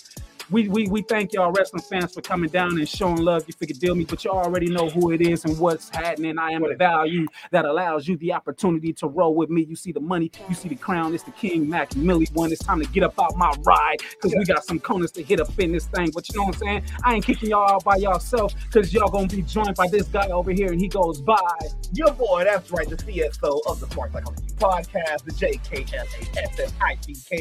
[0.51, 3.43] we, we we thank y'all wrestling fans for coming down and showing love.
[3.47, 6.37] You figure deal me, but you already know who it is and what's happening.
[6.37, 9.63] I am the value that allows you the opportunity to roll with me.
[9.63, 11.13] You see the money, you see the crown.
[11.13, 12.51] It's the King Mac Milli one.
[12.51, 15.39] It's time to get up out my ride because we got some corners to hit
[15.39, 16.11] up in this thing.
[16.13, 16.83] But you know what I'm saying?
[17.03, 20.27] I ain't kicking y'all out by yourself because y'all gonna be joined by this guy
[20.27, 21.39] over here and he goes by.
[21.93, 25.89] Your boy, that's right, the CSO of the Smark Psychology Podcast, the JKLASSICK.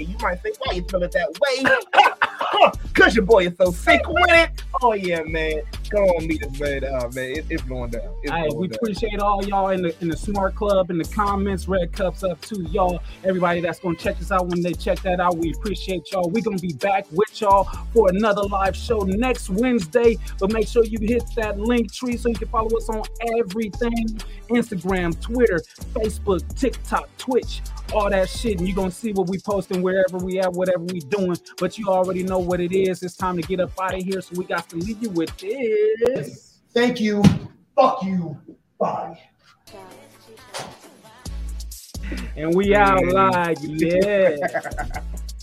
[0.09, 1.65] You might say, why you spell it that way?
[2.95, 4.63] Because your boy is so sick with it.
[4.81, 5.63] Oh, yeah, man.
[5.91, 6.85] Come on, meet us, man.
[6.85, 8.03] Uh, man, it, it's going down.
[8.23, 8.77] It's going we down.
[8.77, 11.69] appreciate all y'all in the in the smark club in the comments.
[11.69, 13.01] Red cups up to y'all.
[13.25, 16.31] Everybody that's gonna check us out when they check that out, we appreciate y'all.
[16.31, 20.17] We're gonna be back with y'all for another live show next Wednesday.
[20.41, 23.03] But make sure you hit that Linktree so you can follow us on
[23.39, 24.07] everything:
[24.49, 25.61] Instagram, Twitter,
[25.93, 27.61] Facebook, TikTok, Twitch,
[27.93, 28.59] all that shit.
[28.59, 31.37] And you're gonna see what we posting wherever we at, whatever we doing.
[31.59, 33.03] But you already know what it is.
[33.03, 34.21] It's time to get up out of here.
[34.21, 36.61] So we got to leave you with this.
[36.73, 37.23] Thank you.
[37.77, 38.37] Fuck you.
[38.79, 39.19] Bye.
[42.37, 44.37] And we out like, yeah.